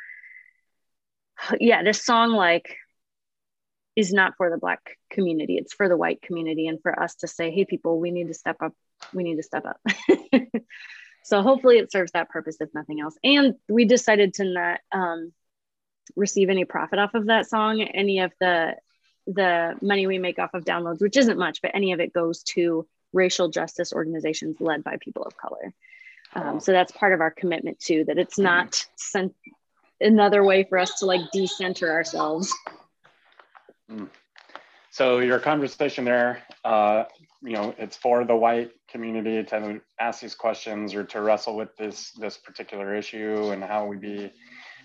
yeah, 1.60 1.82
this 1.82 2.02
song 2.02 2.30
like 2.30 2.78
is 3.94 4.10
not 4.10 4.38
for 4.38 4.48
the 4.48 4.56
black 4.56 4.96
community. 5.10 5.58
It's 5.58 5.74
for 5.74 5.86
the 5.86 5.98
white 5.98 6.22
community 6.22 6.66
and 6.66 6.80
for 6.80 6.98
us 6.98 7.16
to 7.16 7.28
say, 7.28 7.50
hey, 7.50 7.66
people, 7.66 8.00
we 8.00 8.10
need 8.10 8.28
to 8.28 8.34
step 8.34 8.56
up. 8.62 8.72
We 9.12 9.22
need 9.22 9.36
to 9.36 9.42
step 9.42 9.66
up. 9.66 9.80
so 11.24 11.42
hopefully 11.42 11.76
it 11.76 11.92
serves 11.92 12.12
that 12.12 12.30
purpose, 12.30 12.56
if 12.58 12.70
nothing 12.72 13.02
else. 13.02 13.18
And 13.22 13.56
we 13.68 13.84
decided 13.84 14.32
to 14.34 14.44
not 14.44 14.80
um, 14.92 15.30
receive 16.16 16.48
any 16.48 16.64
profit 16.64 16.98
off 16.98 17.12
of 17.12 17.26
that 17.26 17.50
song. 17.50 17.82
Any 17.82 18.20
of 18.20 18.32
the 18.40 18.76
the 19.26 19.74
money 19.80 20.06
we 20.06 20.18
make 20.18 20.38
off 20.38 20.55
of 20.55 20.64
downloads, 20.64 21.01
which 21.01 21.16
isn't 21.16 21.38
much, 21.38 21.62
but 21.62 21.70
any 21.74 21.92
of 21.92 22.01
it 22.01 22.12
goes 22.12 22.42
to 22.42 22.86
racial 23.12 23.48
justice 23.48 23.92
organizations 23.92 24.56
led 24.60 24.84
by 24.84 24.96
people 25.01 25.22
of 25.22 25.36
color. 25.36 25.72
Um, 26.34 26.60
so 26.60 26.72
that's 26.72 26.90
part 26.92 27.12
of 27.12 27.20
our 27.20 27.30
commitment 27.30 27.78
too, 27.78 28.05
that 28.06 28.18
it's 28.18 28.38
not 28.38 28.84
sent 28.96 29.34
another 30.01 30.42
way 30.42 30.64
for 30.64 30.78
us 30.78 30.98
to 30.98 31.06
like 31.06 31.20
decenter 31.32 31.90
ourselves. 31.90 32.52
Mm. 33.90 34.09
So 34.90 35.18
your 35.20 35.38
conversation 35.38 36.05
there, 36.05 36.42
uh, 36.64 37.05
you 37.42 37.52
know, 37.52 37.74
it's 37.78 37.96
for 37.96 38.24
the 38.24 38.34
white 38.34 38.72
community 38.88 39.42
to 39.44 39.80
ask 40.01 40.20
these 40.20 40.34
questions 40.34 40.94
or 40.94 41.05
to 41.05 41.20
wrestle 41.20 41.56
with 41.56 41.76
this 41.76 42.12
this 42.12 42.38
particular 42.38 42.94
issue 42.94 43.51
and 43.52 43.62
how 43.62 43.86
we 43.86 43.96
be 43.96 44.32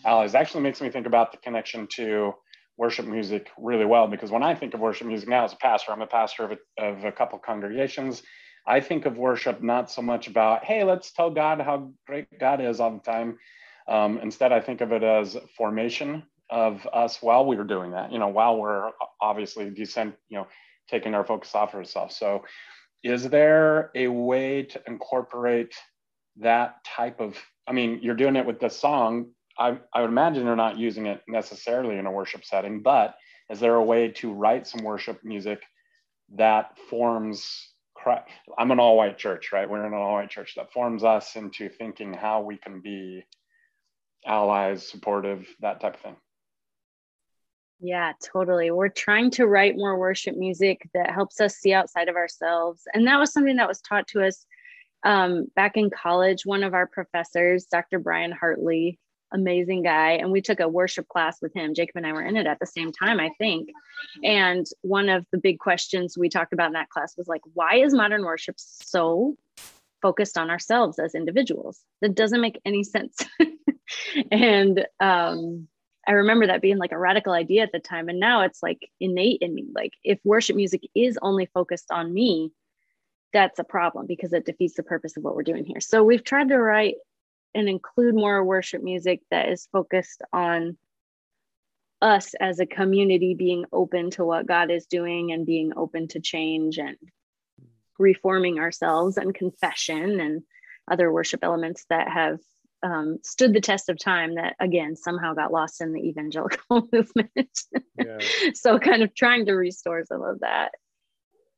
allies. 0.05 0.35
Actually, 0.35 0.63
makes 0.63 0.81
me 0.81 0.89
think 0.89 1.05
about 1.05 1.31
the 1.31 1.37
connection 1.37 1.87
to 1.93 2.33
worship 2.79 3.05
music 3.05 3.49
really 3.57 3.83
well 3.83 4.07
because 4.07 4.31
when 4.31 4.41
I 4.41 4.55
think 4.55 4.73
of 4.73 4.79
worship 4.79 5.05
music 5.05 5.27
now 5.27 5.43
as 5.43 5.51
a 5.51 5.57
pastor, 5.57 5.91
I'm 5.91 6.01
a 6.01 6.07
pastor 6.07 6.45
of 6.45 6.51
a, 6.53 6.81
of 6.81 7.03
a 7.03 7.11
couple 7.11 7.37
congregations. 7.37 8.23
I 8.65 8.79
think 8.79 9.05
of 9.05 9.17
worship 9.17 9.61
not 9.61 9.91
so 9.91 10.01
much 10.01 10.27
about, 10.27 10.63
hey, 10.63 10.85
let's 10.85 11.11
tell 11.11 11.29
God 11.29 11.59
how 11.59 11.91
great 12.07 12.39
God 12.39 12.61
is 12.61 12.79
all 12.79 12.91
the 12.91 12.99
time. 12.99 13.37
Um, 13.89 14.19
instead, 14.23 14.53
I 14.53 14.61
think 14.61 14.79
of 14.79 14.93
it 14.93 15.03
as 15.03 15.35
formation 15.57 16.23
of 16.49 16.87
us 16.93 17.21
while 17.21 17.45
we 17.45 17.57
are 17.57 17.65
doing 17.65 17.91
that, 17.91 18.13
you 18.13 18.19
know, 18.19 18.29
while 18.29 18.57
we're 18.57 18.91
obviously 19.21 19.69
descent, 19.69 20.15
you 20.29 20.37
know, 20.37 20.47
taking 20.89 21.13
our 21.13 21.25
focus 21.25 21.53
off 21.55 21.73
of 21.73 21.79
ourselves. 21.79 22.15
So, 22.15 22.45
is 23.03 23.27
there 23.29 23.91
a 23.93 24.07
way 24.07 24.63
to 24.63 24.81
incorporate 24.87 25.75
that 26.37 26.83
type 26.85 27.19
of, 27.19 27.37
I 27.67 27.73
mean, 27.73 27.99
you're 28.01 28.15
doing 28.15 28.37
it 28.37 28.45
with 28.45 28.59
the 28.59 28.69
song, 28.69 29.31
I, 29.59 29.77
I 29.93 30.01
would 30.01 30.09
imagine 30.09 30.45
they're 30.45 30.55
not 30.55 30.77
using 30.77 31.05
it 31.07 31.21
necessarily 31.27 31.97
in 31.97 32.05
a 32.05 32.11
worship 32.11 32.45
setting, 32.45 32.81
but 32.81 33.15
is 33.49 33.59
there 33.59 33.75
a 33.75 33.83
way 33.83 34.09
to 34.09 34.31
write 34.31 34.65
some 34.65 34.83
worship 34.83 35.19
music 35.23 35.61
that 36.35 36.77
forms 36.89 37.69
I'm 38.57 38.71
an 38.71 38.79
all 38.79 38.95
white 38.95 39.17
church, 39.17 39.51
right? 39.51 39.69
We're 39.69 39.85
in 39.85 39.93
an 39.93 39.99
all 39.99 40.13
white 40.13 40.29
church 40.29 40.53
that 40.55 40.71
forms 40.71 41.03
us 41.03 41.35
into 41.35 41.67
thinking 41.67 42.13
how 42.13 42.41
we 42.41 42.57
can 42.57 42.79
be 42.79 43.25
allies, 44.25 44.87
supportive, 44.87 45.47
that 45.59 45.81
type 45.81 45.95
of 45.95 46.01
thing. 46.01 46.15
Yeah, 47.81 48.13
totally. 48.33 48.71
We're 48.71 48.89
trying 48.89 49.31
to 49.31 49.47
write 49.47 49.77
more 49.77 49.97
worship 49.97 50.35
music 50.35 50.89
that 50.93 51.11
helps 51.11 51.39
us 51.39 51.55
see 51.55 51.73
outside 51.73 52.09
of 52.09 52.15
ourselves. 52.15 52.83
And 52.93 53.07
that 53.07 53.19
was 53.19 53.31
something 53.31 53.55
that 53.55 53.67
was 53.67 53.81
taught 53.81 54.07
to 54.09 54.25
us 54.25 54.45
um, 55.05 55.47
back 55.55 55.77
in 55.77 55.89
college. 55.89 56.45
One 56.45 56.63
of 56.63 56.73
our 56.73 56.87
professors, 56.87 57.65
Dr. 57.65 57.99
Brian 57.99 58.31
Hartley, 58.31 58.99
amazing 59.31 59.83
guy. 59.83 60.11
And 60.13 60.31
we 60.31 60.41
took 60.41 60.59
a 60.59 60.67
worship 60.67 61.07
class 61.07 61.37
with 61.41 61.53
him. 61.53 61.73
Jacob 61.73 61.97
and 61.97 62.07
I 62.07 62.13
were 62.13 62.21
in 62.21 62.37
it 62.37 62.47
at 62.47 62.59
the 62.59 62.65
same 62.65 62.91
time, 62.91 63.19
I 63.19 63.31
think. 63.37 63.69
And 64.23 64.65
one 64.81 65.09
of 65.09 65.25
the 65.31 65.37
big 65.37 65.59
questions 65.59 66.17
we 66.17 66.29
talked 66.29 66.53
about 66.53 66.67
in 66.67 66.73
that 66.73 66.89
class 66.89 67.15
was 67.17 67.27
like, 67.27 67.41
why 67.53 67.75
is 67.75 67.93
modern 67.93 68.23
worship 68.23 68.55
so 68.57 69.35
focused 70.01 70.37
on 70.37 70.49
ourselves 70.49 70.99
as 70.99 71.15
individuals? 71.15 71.81
That 72.01 72.15
doesn't 72.15 72.41
make 72.41 72.59
any 72.65 72.83
sense. 72.83 73.17
and 74.31 74.85
um, 74.99 75.67
I 76.07 76.13
remember 76.13 76.47
that 76.47 76.61
being 76.61 76.77
like 76.77 76.91
a 76.91 76.97
radical 76.97 77.33
idea 77.33 77.63
at 77.63 77.71
the 77.71 77.79
time. 77.79 78.09
And 78.09 78.19
now 78.19 78.41
it's 78.41 78.63
like 78.63 78.89
innate 78.99 79.41
in 79.41 79.53
me. 79.53 79.67
Like, 79.73 79.93
if 80.03 80.19
worship 80.23 80.55
music 80.55 80.81
is 80.95 81.19
only 81.21 81.45
focused 81.47 81.91
on 81.91 82.13
me, 82.13 82.51
that's 83.31 83.59
a 83.59 83.63
problem 83.63 84.07
because 84.07 84.33
it 84.33 84.45
defeats 84.45 84.75
the 84.75 84.83
purpose 84.83 85.17
of 85.17 85.23
what 85.23 85.35
we're 85.35 85.43
doing 85.43 85.65
here. 85.65 85.79
So 85.79 86.03
we've 86.03 86.23
tried 86.23 86.49
to 86.49 86.57
write 86.57 86.95
and 87.55 87.67
include 87.67 88.15
more 88.15 88.43
worship 88.43 88.83
music 88.83 89.21
that 89.31 89.49
is 89.49 89.67
focused 89.71 90.21
on 90.31 90.77
us 92.01 92.33
as 92.39 92.59
a 92.59 92.65
community 92.65 93.33
being 93.33 93.65
open 93.73 94.09
to 94.11 94.23
what 94.23 94.47
God 94.47 94.71
is 94.71 94.85
doing 94.85 95.31
and 95.31 95.45
being 95.45 95.73
open 95.75 96.07
to 96.09 96.19
change 96.19 96.77
and 96.77 96.97
reforming 97.97 98.59
ourselves 98.59 99.17
and 99.17 99.35
confession 99.35 100.19
and 100.19 100.43
other 100.89 101.11
worship 101.11 101.43
elements 101.43 101.85
that 101.89 102.07
have 102.07 102.39
um, 102.81 103.19
stood 103.23 103.53
the 103.53 103.59
test 103.59 103.89
of 103.89 103.99
time 103.99 104.35
that 104.35 104.55
again 104.59 104.95
somehow 104.95 105.33
got 105.33 105.51
lost 105.51 105.81
in 105.81 105.91
the 105.91 105.99
evangelical 105.99 106.87
movement. 106.93 107.59
Yeah. 107.97 108.19
so 108.53 108.79
kind 108.79 109.03
of 109.03 109.13
trying 109.13 109.45
to 109.47 109.53
restore 109.53 110.03
some 110.05 110.23
of 110.23 110.39
that. 110.39 110.71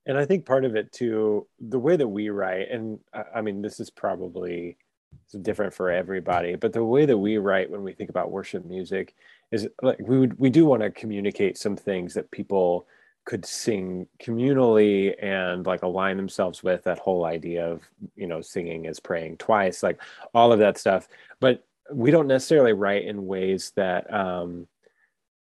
And 0.08 0.18
I 0.18 0.26
think 0.26 0.48
part 0.48 0.66
of 0.66 0.76
it 0.76 0.92
too, 0.92 1.48
the 1.60 1.80
way 1.80 1.96
that 1.96 2.08
we 2.08 2.30
write, 2.30 2.72
and 2.72 3.00
I 3.14 3.42
mean, 3.42 3.62
this 3.62 3.80
is 3.80 3.92
probably 3.92 4.78
it's 5.26 5.34
different 5.44 5.74
for 5.74 5.90
everybody 5.90 6.56
but 6.56 6.74
the 6.74 6.84
way 6.84 7.06
that 7.06 7.18
we 7.18 7.38
write 7.38 7.70
when 7.70 7.84
we 7.84 7.94
think 7.94 8.10
about 8.10 8.32
worship 8.32 8.66
music 8.66 9.16
is 9.52 9.68
like 9.82 10.00
we 10.00 10.20
would 10.20 10.38
we 10.40 10.50
do 10.50 10.66
want 10.66 10.82
to 10.82 10.90
communicate 10.92 11.58
some 11.58 11.76
things 11.76 12.14
that 12.14 12.30
people 12.32 12.88
could 13.26 13.46
sing 13.46 14.08
communally 14.22 15.14
and 15.24 15.66
like 15.66 15.84
align 15.84 16.18
themselves 16.18 16.64
with 16.64 16.84
that 16.84 17.00
whole 17.00 17.26
idea 17.26 17.66
of 17.66 17.82
you 18.16 18.28
know 18.28 18.42
singing 18.42 18.86
is 18.86 19.00
praying 19.00 19.38
twice 19.38 19.84
like 19.84 20.02
all 20.34 20.52
of 20.52 20.60
that 20.60 20.78
stuff. 20.78 21.08
But 21.40 21.64
we 21.94 22.12
don't 22.12 22.28
necessarily 22.28 22.74
write 22.74 23.06
in 23.06 23.28
ways 23.28 23.74
that 23.76 24.12
um 24.14 24.68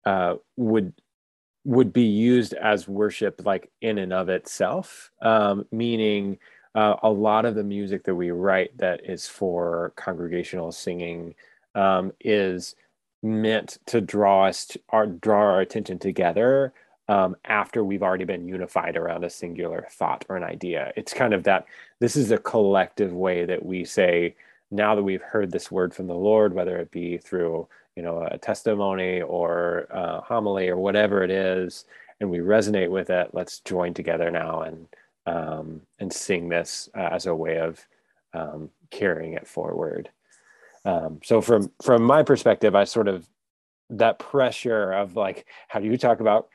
uh 0.06 0.36
would 0.56 0.94
would 1.66 1.92
be 1.92 2.04
used 2.04 2.54
as 2.54 2.88
worship 2.88 3.42
like 3.44 3.72
in 3.82 3.98
and 3.98 4.14
of 4.14 4.30
itself 4.30 5.12
um 5.22 5.66
meaning 5.72 6.38
uh, 6.76 6.98
a 7.04 7.10
lot 7.10 7.46
of 7.46 7.56
the 7.56 7.64
music 7.64 8.04
that 8.04 8.16
we 8.16 8.32
write 8.32 8.78
that 8.78 9.10
is 9.10 9.28
for 9.28 9.94
congregational 9.96 10.72
singing 10.72 11.34
um, 11.74 12.12
is 12.20 12.76
meant 13.24 13.80
to 13.88 14.02
draw 14.02 14.46
us 14.46 14.66
to 14.66 14.80
our 14.90 15.08
draw 15.08 15.40
our 15.40 15.62
attention 15.62 15.98
together 15.98 16.74
um, 17.08 17.36
after 17.46 17.84
we've 17.84 18.04
already 18.04 18.26
been 18.26 18.48
unified 18.48 18.98
around 18.98 19.24
a 19.24 19.30
singular 19.30 19.88
thought 19.90 20.26
or 20.28 20.36
an 20.36 20.44
idea. 20.44 20.92
It's 20.96 21.14
kind 21.14 21.34
of 21.34 21.44
that 21.44 21.66
this 22.00 22.16
is 22.16 22.32
a 22.32 22.38
collective 22.38 23.14
way 23.14 23.46
that 23.46 23.66
we 23.66 23.86
say, 23.86 24.36
now 24.70 24.96
that 24.96 25.04
we've 25.04 25.22
heard 25.22 25.52
this 25.52 25.72
word 25.72 25.94
from 25.94 26.08
the 26.08 26.14
Lord, 26.14 26.54
whether 26.54 26.78
it 26.78 26.92
be 26.92 27.18
through 27.18 27.68
you 27.96 28.04
know 28.04 28.28
a 28.30 28.38
testimony 28.38 29.22
or 29.22 29.88
a 29.92 30.20
homily 30.22 30.68
or 30.68 30.78
whatever 30.78 31.24
it 31.24 31.32
is, 31.32 31.86
and 32.20 32.30
we 32.30 32.40
resonate 32.40 32.90
with 32.90 33.10
it, 33.10 33.30
let's 33.34 33.60
join 33.62 33.94
together 33.94 34.30
now 34.30 34.62
and 34.62 34.88
um, 35.26 35.82
and 36.00 36.12
sing 36.12 36.50
this 36.50 36.90
uh, 36.96 37.10
as 37.12 37.26
a 37.26 37.36
way 37.36 37.58
of 37.58 37.86
um, 38.34 38.70
carrying 38.92 39.34
it 39.34 39.48
forward. 39.48 40.10
Um, 40.84 41.20
so 41.24 41.42
from 41.42 41.72
from 41.82 42.04
my 42.04 42.24
perspective, 42.24 42.76
I 42.76 42.84
sort 42.84 43.08
of 43.08 43.28
that 43.90 44.20
pressure 44.20 44.92
of 44.92 45.16
like, 45.16 45.46
how 45.68 45.80
do 45.80 45.88
you 45.88 45.98
talk 45.98 46.20
about 46.20 46.50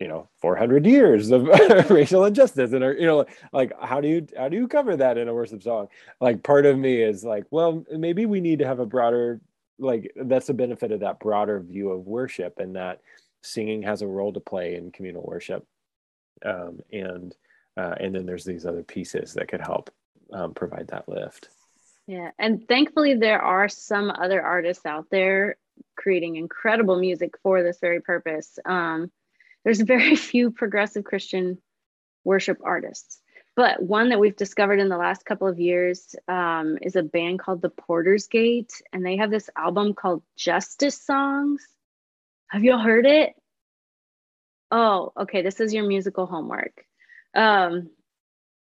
you 0.00 0.08
know 0.08 0.28
400 0.40 0.84
years 0.86 1.30
of 1.30 1.44
racial 1.90 2.24
injustice 2.24 2.72
and 2.72 2.82
you 2.98 3.06
know 3.06 3.24
like 3.52 3.72
how 3.80 4.00
do 4.00 4.08
you 4.08 4.26
how 4.36 4.48
do 4.48 4.56
you 4.56 4.66
cover 4.66 4.96
that 4.96 5.18
in 5.18 5.28
a 5.28 5.34
worship 5.34 5.62
song 5.62 5.88
like 6.20 6.42
part 6.42 6.66
of 6.66 6.76
me 6.76 7.00
is 7.00 7.24
like 7.24 7.44
well 7.50 7.84
maybe 7.90 8.26
we 8.26 8.40
need 8.40 8.58
to 8.58 8.66
have 8.66 8.80
a 8.80 8.86
broader 8.86 9.40
like 9.78 10.12
that's 10.16 10.48
the 10.48 10.54
benefit 10.54 10.90
of 10.90 11.00
that 11.00 11.20
broader 11.20 11.60
view 11.60 11.90
of 11.90 12.06
worship 12.06 12.58
and 12.58 12.74
that 12.74 13.00
singing 13.42 13.82
has 13.82 14.02
a 14.02 14.06
role 14.06 14.32
to 14.32 14.40
play 14.40 14.74
in 14.74 14.90
communal 14.90 15.22
worship 15.22 15.64
um, 16.44 16.80
and 16.92 17.36
uh, 17.76 17.94
and 17.98 18.14
then 18.14 18.26
there's 18.26 18.44
these 18.44 18.66
other 18.66 18.82
pieces 18.82 19.34
that 19.34 19.48
could 19.48 19.60
help 19.60 19.90
um, 20.32 20.54
provide 20.54 20.88
that 20.88 21.08
lift 21.08 21.48
yeah 22.06 22.30
and 22.38 22.66
thankfully 22.68 23.14
there 23.14 23.40
are 23.40 23.68
some 23.68 24.10
other 24.10 24.42
artists 24.42 24.86
out 24.86 25.06
there 25.10 25.56
creating 25.96 26.36
incredible 26.36 26.98
music 26.98 27.34
for 27.42 27.62
this 27.62 27.78
very 27.80 28.00
purpose 28.00 28.58
um, 28.64 29.10
there's 29.64 29.80
very 29.96 30.16
few 30.16 30.50
progressive 30.50 31.04
christian 31.04 31.58
worship 32.24 32.58
artists 32.64 33.20
but 33.56 33.80
one 33.80 34.08
that 34.08 34.18
we've 34.18 34.36
discovered 34.36 34.80
in 34.80 34.88
the 34.88 34.96
last 34.96 35.24
couple 35.24 35.46
of 35.46 35.60
years 35.60 36.16
um, 36.26 36.76
is 36.82 36.96
a 36.96 37.02
band 37.02 37.38
called 37.38 37.62
the 37.62 37.70
porter's 37.70 38.26
gate 38.26 38.72
and 38.92 39.04
they 39.04 39.16
have 39.16 39.30
this 39.30 39.50
album 39.56 39.94
called 39.94 40.22
justice 40.36 41.00
songs 41.00 41.62
have 42.48 42.64
you 42.64 42.72
all 42.72 42.78
heard 42.78 43.06
it 43.06 43.34
Oh, 44.76 45.12
okay. 45.16 45.42
This 45.42 45.60
is 45.60 45.72
your 45.72 45.86
musical 45.86 46.26
homework. 46.26 46.84
Um, 47.34 47.90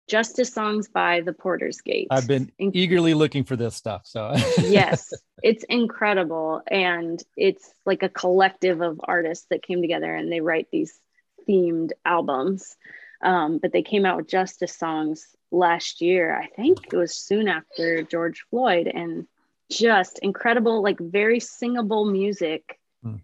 Justice 0.08 0.50
songs 0.54 0.88
by 0.88 1.20
the 1.20 1.34
Porter's 1.34 1.82
Gate. 1.82 2.08
I've 2.10 2.26
been 2.26 2.50
In- 2.58 2.74
eagerly 2.74 3.12
looking 3.12 3.44
for 3.44 3.56
this 3.56 3.74
stuff. 3.76 4.02
So 4.06 4.32
yes, 4.58 5.12
it's 5.42 5.64
incredible. 5.64 6.62
And 6.66 7.22
it's 7.36 7.70
like 7.84 8.02
a 8.02 8.08
collective 8.08 8.80
of 8.80 9.00
artists 9.04 9.46
that 9.50 9.62
came 9.62 9.82
together 9.82 10.14
and 10.14 10.32
they 10.32 10.40
write 10.40 10.68
these 10.72 10.98
themed 11.46 11.90
albums. 12.06 12.74
Um, 13.22 13.58
but 13.58 13.70
they 13.72 13.82
came 13.82 14.06
out 14.06 14.16
with 14.16 14.28
Justice 14.28 14.74
songs 14.74 15.26
last 15.50 16.00
year. 16.00 16.34
I 16.34 16.46
think 16.46 16.86
it 16.90 16.96
was 16.96 17.14
soon 17.14 17.46
after 17.48 18.02
George 18.02 18.46
Floyd, 18.48 18.86
and 18.86 19.26
just 19.70 20.20
incredible, 20.20 20.82
like 20.82 20.98
very 21.00 21.40
singable 21.40 22.06
music 22.10 22.78
Hmm. 23.02 23.16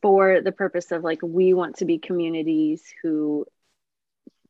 for 0.00 0.40
the 0.40 0.52
purpose 0.52 0.90
of 0.92 1.04
like 1.04 1.18
we 1.22 1.52
want 1.52 1.76
to 1.78 1.84
be 1.84 1.98
communities 1.98 2.82
who 3.02 3.44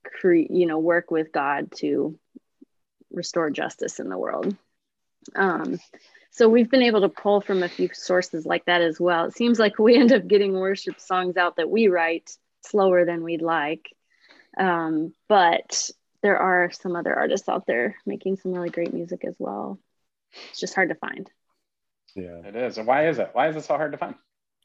create, 0.09 0.51
you 0.51 0.67
know, 0.67 0.79
work 0.79 1.11
with 1.11 1.33
God 1.33 1.73
to 1.79 2.19
restore 3.11 3.51
justice 3.51 4.01
in 4.01 4.09
the 4.09 4.19
world. 4.19 4.57
Um, 5.35 5.79
so 6.31 6.49
we've 6.49 6.71
been 6.71 6.83
able 6.83 7.01
to 7.03 7.09
pull 7.09 7.41
from 7.41 7.63
a 7.63 7.69
few 7.69 7.91
sources 7.93 8.47
like 8.47 8.67
that 8.67 8.81
as 8.81 9.01
well. 9.01 9.27
It 9.27 9.37
seems 9.37 9.59
like 9.59 9.79
we 9.79 9.97
end 9.99 10.13
up 10.13 10.27
getting 10.27 10.53
worship 10.53 11.01
songs 11.01 11.37
out 11.37 11.57
that 11.57 11.71
we 11.71 11.89
write 11.89 12.31
slower 12.65 13.05
than 13.05 13.23
we'd 13.23 13.43
like. 13.43 13.89
Um, 14.59 15.13
but 15.29 15.91
there 16.23 16.39
are 16.39 16.71
some 16.71 16.97
other 16.97 17.15
artists 17.15 17.49
out 17.49 17.67
there 17.67 17.97
making 18.07 18.37
some 18.37 18.53
really 18.53 18.71
great 18.71 18.93
music 18.93 19.25
as 19.27 19.35
well. 19.39 19.79
It's 20.51 20.61
just 20.61 20.75
hard 20.75 20.91
to 20.91 20.95
find. 20.95 21.31
Yeah. 22.15 22.41
It 22.45 22.57
is. 22.57 22.79
Why 22.79 23.09
is 23.09 23.19
it? 23.19 23.31
Why 23.33 23.49
is 23.49 23.57
it 23.57 23.65
so 23.65 23.77
hard 23.77 23.93
to 23.93 23.99
find? 23.99 24.15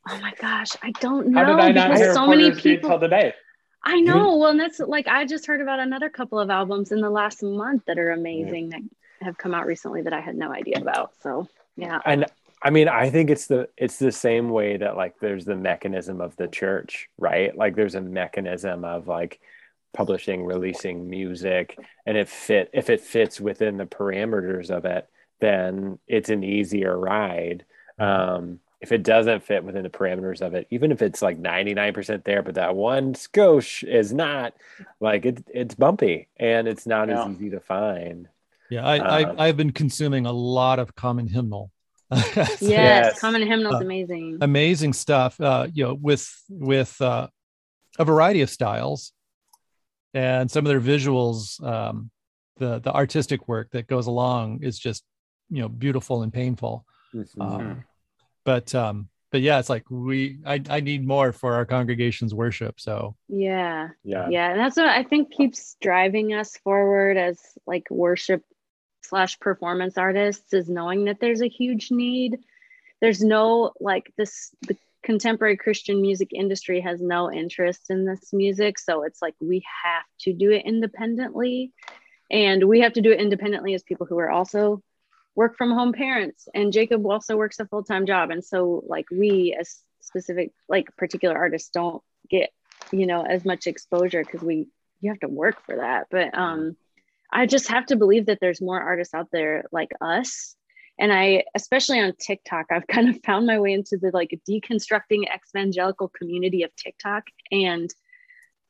Oh 0.09 0.19
my 0.19 0.33
gosh, 0.37 0.71
I 0.81 0.91
don't 0.99 1.29
know. 1.29 1.39
How 1.39 1.45
did 1.45 1.59
I 1.63 1.71
not 1.71 1.87
because 1.87 2.01
hear 2.01 2.13
so 2.13 2.27
many 2.27 2.43
Porter's 2.43 2.61
Gate 2.61 2.75
people 2.77 2.89
till 2.89 2.99
today? 2.99 3.33
I 3.83 3.99
know. 3.99 4.37
Well, 4.37 4.51
and 4.51 4.59
that's 4.59 4.79
like 4.79 5.07
I 5.07 5.25
just 5.25 5.45
heard 5.45 5.61
about 5.61 5.79
another 5.79 6.09
couple 6.09 6.39
of 6.39 6.49
albums 6.49 6.91
in 6.91 7.01
the 7.01 7.09
last 7.09 7.43
month 7.43 7.83
that 7.87 7.99
are 7.99 8.11
amazing 8.11 8.69
that 8.69 8.81
have 9.21 9.37
come 9.37 9.53
out 9.53 9.65
recently 9.65 10.01
that 10.03 10.13
I 10.13 10.21
had 10.21 10.35
no 10.35 10.51
idea 10.51 10.79
about. 10.79 11.11
So 11.21 11.47
yeah. 11.75 11.99
and 12.05 12.25
i 12.61 12.69
mean 12.69 12.87
i 12.87 13.09
think 13.09 13.29
it's 13.29 13.47
the 13.47 13.67
it's 13.77 13.97
the 13.97 14.11
same 14.11 14.49
way 14.49 14.77
that 14.77 14.95
like 14.95 15.19
there's 15.19 15.45
the 15.45 15.55
mechanism 15.55 16.21
of 16.21 16.35
the 16.35 16.47
church 16.47 17.09
right 17.17 17.57
like 17.57 17.75
there's 17.75 17.95
a 17.95 18.01
mechanism 18.01 18.85
of 18.85 19.07
like 19.07 19.39
publishing 19.93 20.43
releasing 20.43 21.09
music 21.09 21.77
and 22.05 22.17
it 22.17 22.27
fit 22.27 22.69
if 22.73 22.89
it 22.89 23.01
fits 23.01 23.39
within 23.39 23.77
the 23.77 23.85
parameters 23.85 24.69
of 24.69 24.85
it 24.85 25.07
then 25.39 25.99
it's 26.07 26.29
an 26.29 26.43
easier 26.43 26.97
ride 26.97 27.65
um 27.99 28.59
if 28.83 28.91
it 28.91 29.01
doesn't 29.01 29.41
fit 29.43 29.63
within 29.63 29.83
the 29.83 29.89
parameters 29.89 30.41
of 30.41 30.53
it 30.53 30.67
even 30.69 30.91
if 30.91 31.01
it's 31.01 31.21
like 31.21 31.39
99% 31.39 32.23
there 32.25 32.43
but 32.43 32.55
that 32.55 32.75
one 32.75 33.13
skosh 33.13 33.83
is 33.87 34.13
not 34.13 34.53
like 34.99 35.25
it, 35.25 35.43
it's 35.53 35.73
bumpy 35.73 36.27
and 36.37 36.67
it's 36.67 36.85
not 36.85 37.09
Yeah. 37.09 37.23
as 37.23 37.31
easy 37.31 37.49
to 37.51 37.59
find 37.59 38.27
yeah, 38.69 38.85
I, 38.85 38.97
Um, 38.99 39.37
I 39.37 39.47
I've 39.47 39.57
been 39.57 39.71
consuming 39.71 40.25
a 40.25 40.31
lot 40.31 40.79
of 40.79 40.95
common 40.95 41.27
hymnal. 41.27 41.71
Yes, 42.11 42.61
Yes. 42.61 43.19
Common 43.19 43.41
Hymnal's 43.45 43.75
Uh, 43.75 43.85
amazing. 43.85 44.37
amazing 44.41 44.93
stuff 44.93 45.39
uh 45.39 45.67
you 45.73 45.83
know 45.85 45.93
with 45.93 46.25
with 46.49 46.99
uh 47.01 47.27
a 47.99 48.05
variety 48.05 48.41
of 48.41 48.49
styles 48.49 49.13
and 50.13 50.49
some 50.51 50.65
of 50.65 50.69
their 50.69 50.81
visuals 50.81 51.63
um 51.63 52.09
the 52.57 52.79
the 52.79 52.91
artistic 52.93 53.47
work 53.47 53.69
that 53.71 53.87
goes 53.87 54.07
along 54.07 54.63
is 54.63 54.77
just 54.79 55.03
you 55.49 55.61
know 55.61 55.69
beautiful 55.69 56.23
and 56.23 56.33
painful 56.33 56.85
Mhm. 57.15 57.41
um, 57.41 57.83
but 58.43 58.73
um 58.75 59.09
but 59.31 59.41
yeah 59.41 59.59
it's 59.59 59.69
like 59.69 59.83
we 59.89 60.39
I, 60.45 60.61
I 60.69 60.79
need 60.79 61.05
more 61.05 61.31
for 61.31 61.53
our 61.53 61.65
congregation's 61.65 62.33
worship 62.33 62.79
so 62.79 63.15
yeah. 63.27 63.89
yeah 64.03 64.29
Yeah. 64.29 64.51
And 64.51 64.59
that's 64.59 64.77
what 64.77 64.87
I 64.87 65.03
think 65.03 65.31
keeps 65.31 65.75
driving 65.81 66.33
us 66.33 66.55
forward 66.57 67.17
as 67.17 67.39
like 67.65 67.87
worship 67.89 68.43
slash 69.01 69.39
performance 69.39 69.97
artists 69.97 70.53
is 70.53 70.69
knowing 70.69 71.05
that 71.05 71.19
there's 71.19 71.41
a 71.41 71.49
huge 71.49 71.91
need. 71.91 72.39
There's 73.01 73.23
no 73.23 73.73
like 73.79 74.13
this 74.17 74.51
the 74.61 74.77
contemporary 75.03 75.57
Christian 75.57 76.01
music 76.01 76.29
industry 76.33 76.79
has 76.81 77.01
no 77.01 77.31
interest 77.31 77.89
in 77.89 78.05
this 78.05 78.31
music. 78.31 78.79
So 78.79 79.03
it's 79.03 79.21
like 79.21 79.35
we 79.41 79.63
have 79.83 80.03
to 80.21 80.33
do 80.33 80.51
it 80.51 80.65
independently. 80.65 81.73
And 82.31 82.63
we 82.63 82.79
have 82.81 82.93
to 82.93 83.01
do 83.01 83.11
it 83.11 83.19
independently 83.19 83.73
as 83.73 83.83
people 83.83 84.05
who 84.05 84.17
are 84.19 84.31
also 84.31 84.81
work 85.35 85.57
from 85.57 85.71
home 85.71 85.93
parents. 85.93 86.47
And 86.53 86.73
Jacob 86.73 87.05
also 87.05 87.37
works 87.37 87.59
a 87.59 87.65
full-time 87.65 88.05
job. 88.05 88.29
And 88.29 88.43
so 88.43 88.83
like 88.87 89.05
we 89.11 89.55
as 89.59 89.79
specific 89.99 90.51
like 90.69 90.95
particular 90.97 91.37
artists 91.37 91.69
don't 91.69 92.03
get, 92.29 92.51
you 92.91 93.05
know, 93.07 93.23
as 93.23 93.45
much 93.45 93.67
exposure 93.67 94.23
because 94.23 94.41
we 94.41 94.67
you 95.01 95.11
have 95.11 95.19
to 95.19 95.27
work 95.27 95.61
for 95.65 95.77
that. 95.77 96.07
But 96.09 96.37
um 96.37 96.77
I 97.31 97.47
just 97.47 97.69
have 97.69 97.87
to 97.87 97.95
believe 97.95 98.27
that 98.27 98.37
there's 98.39 98.61
more 98.61 98.79
artists 98.79 99.13
out 99.13 99.29
there 99.31 99.65
like 99.71 99.91
us. 99.99 100.55
And 100.99 101.11
I, 101.11 101.45
especially 101.55 101.99
on 101.99 102.13
TikTok, 102.15 102.67
I've 102.71 102.85
kind 102.87 103.09
of 103.09 103.23
found 103.25 103.47
my 103.47 103.59
way 103.59 103.73
into 103.73 103.97
the 103.97 104.11
like 104.13 104.39
deconstructing 104.47 105.23
evangelical 105.55 106.09
community 106.09 106.61
of 106.61 106.75
TikTok. 106.75 107.23
And 107.51 107.89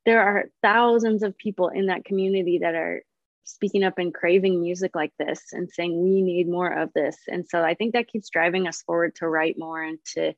there 0.06 0.22
are 0.22 0.46
thousands 0.62 1.24
of 1.24 1.38
people 1.38 1.68
in 1.70 1.88
that 1.88 2.06
community 2.06 2.60
that 2.60 2.76
are 2.76 3.04
speaking 3.44 3.84
up 3.84 3.98
and 3.98 4.14
craving 4.14 4.62
music 4.62 4.96
like 4.96 5.12
this 5.20 5.52
and 5.52 5.70
saying 5.70 6.02
we 6.02 6.22
need 6.22 6.48
more 6.48 6.72
of 6.72 6.92
this. 6.94 7.18
And 7.28 7.46
so 7.48 7.62
I 7.62 7.74
think 7.74 7.94
that 7.94 8.08
keeps 8.08 8.30
driving 8.30 8.68
us 8.68 8.82
forward 8.82 9.16
to 9.16 9.28
write 9.28 9.56
more 9.58 9.82
and 9.82 10.00
to, 10.14 10.34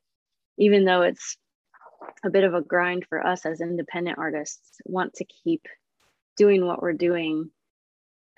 even 0.58 0.86
though 0.86 1.04
it's 1.04 1.38
a 2.24 2.30
bit 2.30 2.44
of 2.44 2.54
a 2.54 2.62
grind 2.62 3.06
for 3.08 3.26
us 3.26 3.46
as 3.46 3.62
independent 3.62 4.18
artists, 4.18 4.78
want 4.86 5.16
to 5.16 5.26
keep 5.26 5.68
doing 6.38 6.66
what 6.66 6.82
we're 6.82 6.94
doing 6.94 7.52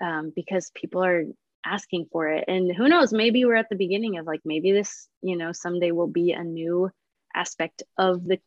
um, 0.02 0.32
because 0.34 0.70
people 0.74 1.04
are 1.04 1.24
asking 1.64 2.06
for 2.12 2.28
it. 2.28 2.44
And 2.46 2.74
who 2.74 2.88
knows, 2.88 3.12
maybe 3.12 3.44
we're 3.44 3.56
at 3.56 3.68
the 3.68 3.76
beginning 3.76 4.18
of 4.18 4.26
like, 4.26 4.40
maybe 4.44 4.72
this, 4.72 5.08
you 5.22 5.36
know, 5.36 5.52
someday 5.52 5.92
will 5.92 6.08
be 6.08 6.32
a 6.32 6.44
new 6.44 6.90
aspect 7.34 7.82
of 7.96 8.24
the 8.24 8.38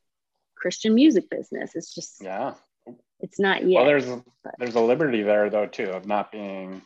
Christian 0.56 0.96
music 0.96 1.30
business. 1.30 1.76
It's 1.76 1.94
just, 1.94 2.22
Yeah. 2.22 2.54
It's 3.22 3.40
not 3.40 3.64
yet. 3.66 3.78
Well, 3.78 3.86
there's 3.86 4.06
but- 4.44 4.56
there's 4.60 4.76
a 4.76 4.82
liberty 4.82 5.22
there 5.24 5.50
though 5.50 5.68
too 5.68 5.90
of 5.92 6.06
not 6.06 6.32
being 6.32 6.82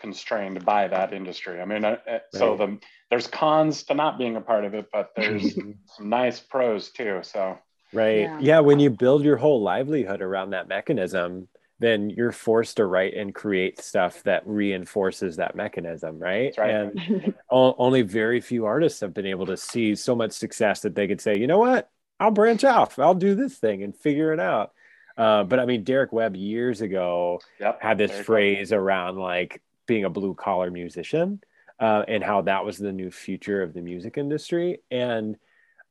constrained 0.00 0.64
by 0.64 0.88
that 0.88 1.12
industry. 1.12 1.60
I 1.60 1.64
mean, 1.64 1.84
uh, 1.84 1.96
uh, 2.08 2.18
so 2.32 2.56
the 2.56 2.78
there's 3.10 3.26
cons 3.26 3.82
to 3.84 3.94
not 3.94 4.18
being 4.18 4.36
a 4.36 4.40
part 4.40 4.64
of 4.64 4.74
it, 4.74 4.86
but 4.92 5.10
there's 5.16 5.54
some 5.96 6.08
nice 6.08 6.40
pros 6.40 6.90
too. 6.90 7.20
So 7.22 7.58
Right. 7.92 8.20
Yeah. 8.20 8.38
Yeah. 8.40 8.60
When 8.60 8.78
you 8.78 8.88
build 8.90 9.24
your 9.24 9.36
whole 9.36 9.62
livelihood 9.62 10.22
around 10.22 10.50
that 10.50 10.68
mechanism, 10.68 11.48
then 11.80 12.08
you're 12.08 12.30
forced 12.30 12.76
to 12.76 12.86
write 12.86 13.14
and 13.14 13.34
create 13.34 13.80
stuff 13.80 14.22
that 14.22 14.46
reinforces 14.46 15.36
that 15.36 15.56
mechanism. 15.56 16.18
Right. 16.20 16.54
That's 16.56 16.58
right. 16.58 16.70
And 16.70 17.34
o- 17.50 17.74
only 17.78 18.02
very 18.02 18.40
few 18.40 18.64
artists 18.64 19.00
have 19.00 19.12
been 19.12 19.26
able 19.26 19.46
to 19.46 19.56
see 19.56 19.96
so 19.96 20.14
much 20.14 20.30
success 20.32 20.80
that 20.82 20.94
they 20.94 21.08
could 21.08 21.20
say, 21.20 21.36
you 21.36 21.48
know 21.48 21.58
what, 21.58 21.90
I'll 22.20 22.30
branch 22.30 22.62
off, 22.64 22.98
I'll 22.98 23.14
do 23.14 23.34
this 23.34 23.58
thing 23.58 23.82
and 23.82 23.96
figure 23.96 24.32
it 24.32 24.38
out. 24.40 24.72
Uh, 25.16 25.44
but 25.44 25.58
I 25.58 25.66
mean, 25.66 25.84
Derek 25.84 26.12
Webb 26.12 26.36
years 26.36 26.80
ago 26.80 27.40
yep, 27.58 27.80
had 27.80 27.98
this 27.98 28.10
there 28.10 28.18
you 28.18 28.22
go. 28.22 28.26
phrase 28.26 28.72
around 28.72 29.18
like 29.18 29.62
being 29.86 30.04
a 30.04 30.10
blue 30.10 30.34
collar 30.34 30.70
musician 30.70 31.40
uh, 31.80 32.04
and 32.06 32.22
how 32.22 32.42
that 32.42 32.64
was 32.64 32.78
the 32.78 32.92
new 32.92 33.10
future 33.10 33.62
of 33.62 33.72
the 33.72 33.80
music 33.80 34.18
industry. 34.18 34.78
And 34.90 35.36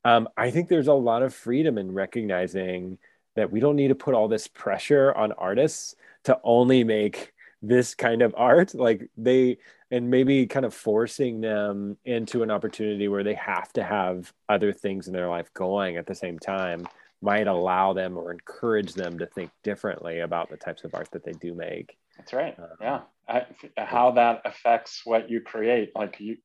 um, 0.04 0.28
I 0.36 0.50
think 0.50 0.68
there's 0.68 0.88
a 0.88 0.94
lot 0.94 1.22
of 1.22 1.34
freedom 1.34 1.76
in 1.76 1.92
recognizing 1.92 2.98
that 3.36 3.50
we 3.50 3.60
don't 3.60 3.76
need 3.76 3.88
to 3.88 3.94
put 3.94 4.14
all 4.14 4.28
this 4.28 4.48
pressure 4.48 5.12
on 5.14 5.32
artists 5.32 5.94
to 6.24 6.38
only 6.42 6.84
make 6.84 7.32
this 7.60 7.94
kind 7.94 8.22
of 8.22 8.34
art. 8.36 8.74
Like 8.80 9.10
they, 9.16 9.58
and 9.90 10.08
maybe 10.08 10.46
kind 10.46 10.64
of 10.64 10.72
forcing 10.72 11.40
them 11.40 11.96
into 12.04 12.42
an 12.42 12.50
opportunity 12.50 13.08
where 13.08 13.24
they 13.24 13.34
have 13.34 13.72
to 13.72 13.82
have 13.82 14.32
other 14.48 14.72
things 14.72 15.08
in 15.08 15.12
their 15.12 15.28
life 15.28 15.52
going 15.52 15.96
at 15.96 16.06
the 16.06 16.14
same 16.14 16.38
time 16.38 16.86
might 17.22 17.46
allow 17.46 17.92
them 17.92 18.16
or 18.16 18.32
encourage 18.32 18.94
them 18.94 19.18
to 19.18 19.26
think 19.26 19.50
differently 19.62 20.20
about 20.20 20.48
the 20.50 20.56
types 20.56 20.84
of 20.84 20.94
art 20.94 21.08
that 21.12 21.24
they 21.24 21.32
do 21.32 21.54
make. 21.54 21.96
That's 22.16 22.32
right. 22.32 22.58
Um, 22.58 22.68
Yeah, 22.80 23.00
I, 23.28 23.46
how 23.76 24.12
that 24.12 24.42
affects 24.44 25.02
what 25.04 25.30
you 25.30 25.40
create. 25.40 25.92
Like 25.94 26.18
you, 26.18 26.38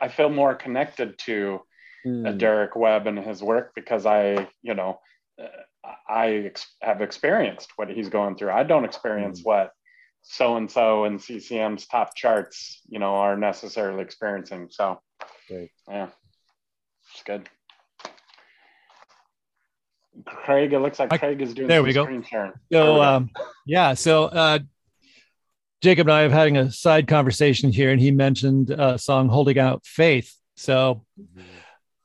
I- 0.00 0.08
feel 0.08 0.30
more 0.30 0.54
connected 0.54 1.18
to 1.20 1.60
Mm. 2.06 2.38
Derek 2.38 2.76
Webb 2.76 3.08
and 3.08 3.18
his 3.18 3.42
work 3.42 3.72
because 3.74 4.06
I, 4.06 4.48
you 4.62 4.74
know, 4.74 5.00
uh, 5.42 5.48
I 6.08 6.28
ex- 6.46 6.72
have 6.80 7.02
experienced 7.02 7.72
what 7.74 7.90
he's 7.90 8.08
going 8.08 8.36
through. 8.36 8.52
I 8.52 8.62
don't 8.62 8.84
experience 8.84 9.40
what 9.42 9.72
so 10.22 10.56
and 10.56 10.70
so 10.70 11.04
and 11.04 11.18
CCM's 11.18 11.86
top 11.88 12.14
charts, 12.14 12.80
you 12.88 13.00
know, 13.00 13.16
are 13.16 13.36
necessarily 13.36 14.02
experiencing. 14.02 14.68
So, 14.70 15.00
Right. 15.50 15.70
yeah, 15.88 16.08
it's 17.12 17.22
good. 17.24 17.48
Craig, 20.24 20.72
it 20.72 20.80
looks 20.80 20.98
like 20.98 21.12
I- 21.12 21.18
Craig 21.18 21.40
is 21.42 21.54
doing 21.54 21.68
there 21.68 21.78
some 21.78 21.86
we 21.86 21.92
go. 21.92 22.04
screen 22.04 22.22
sharing. 22.22 22.52
There 22.70 22.82
So 22.82 22.92
we 22.94 22.98
go. 23.00 23.02
um, 23.04 23.30
yeah, 23.66 23.94
so 23.94 24.24
uh, 24.24 24.58
Jacob 25.80 26.08
and 26.08 26.12
I 26.14 26.22
have 26.22 26.32
having 26.32 26.56
a 26.56 26.72
side 26.72 27.06
conversation 27.06 27.70
here, 27.72 27.90
and 27.90 28.00
he 28.00 28.10
mentioned 28.10 28.70
a 28.70 28.98
song 28.98 29.28
"Holding 29.28 29.58
Out 29.58 29.86
Faith." 29.86 30.34
So 30.56 31.04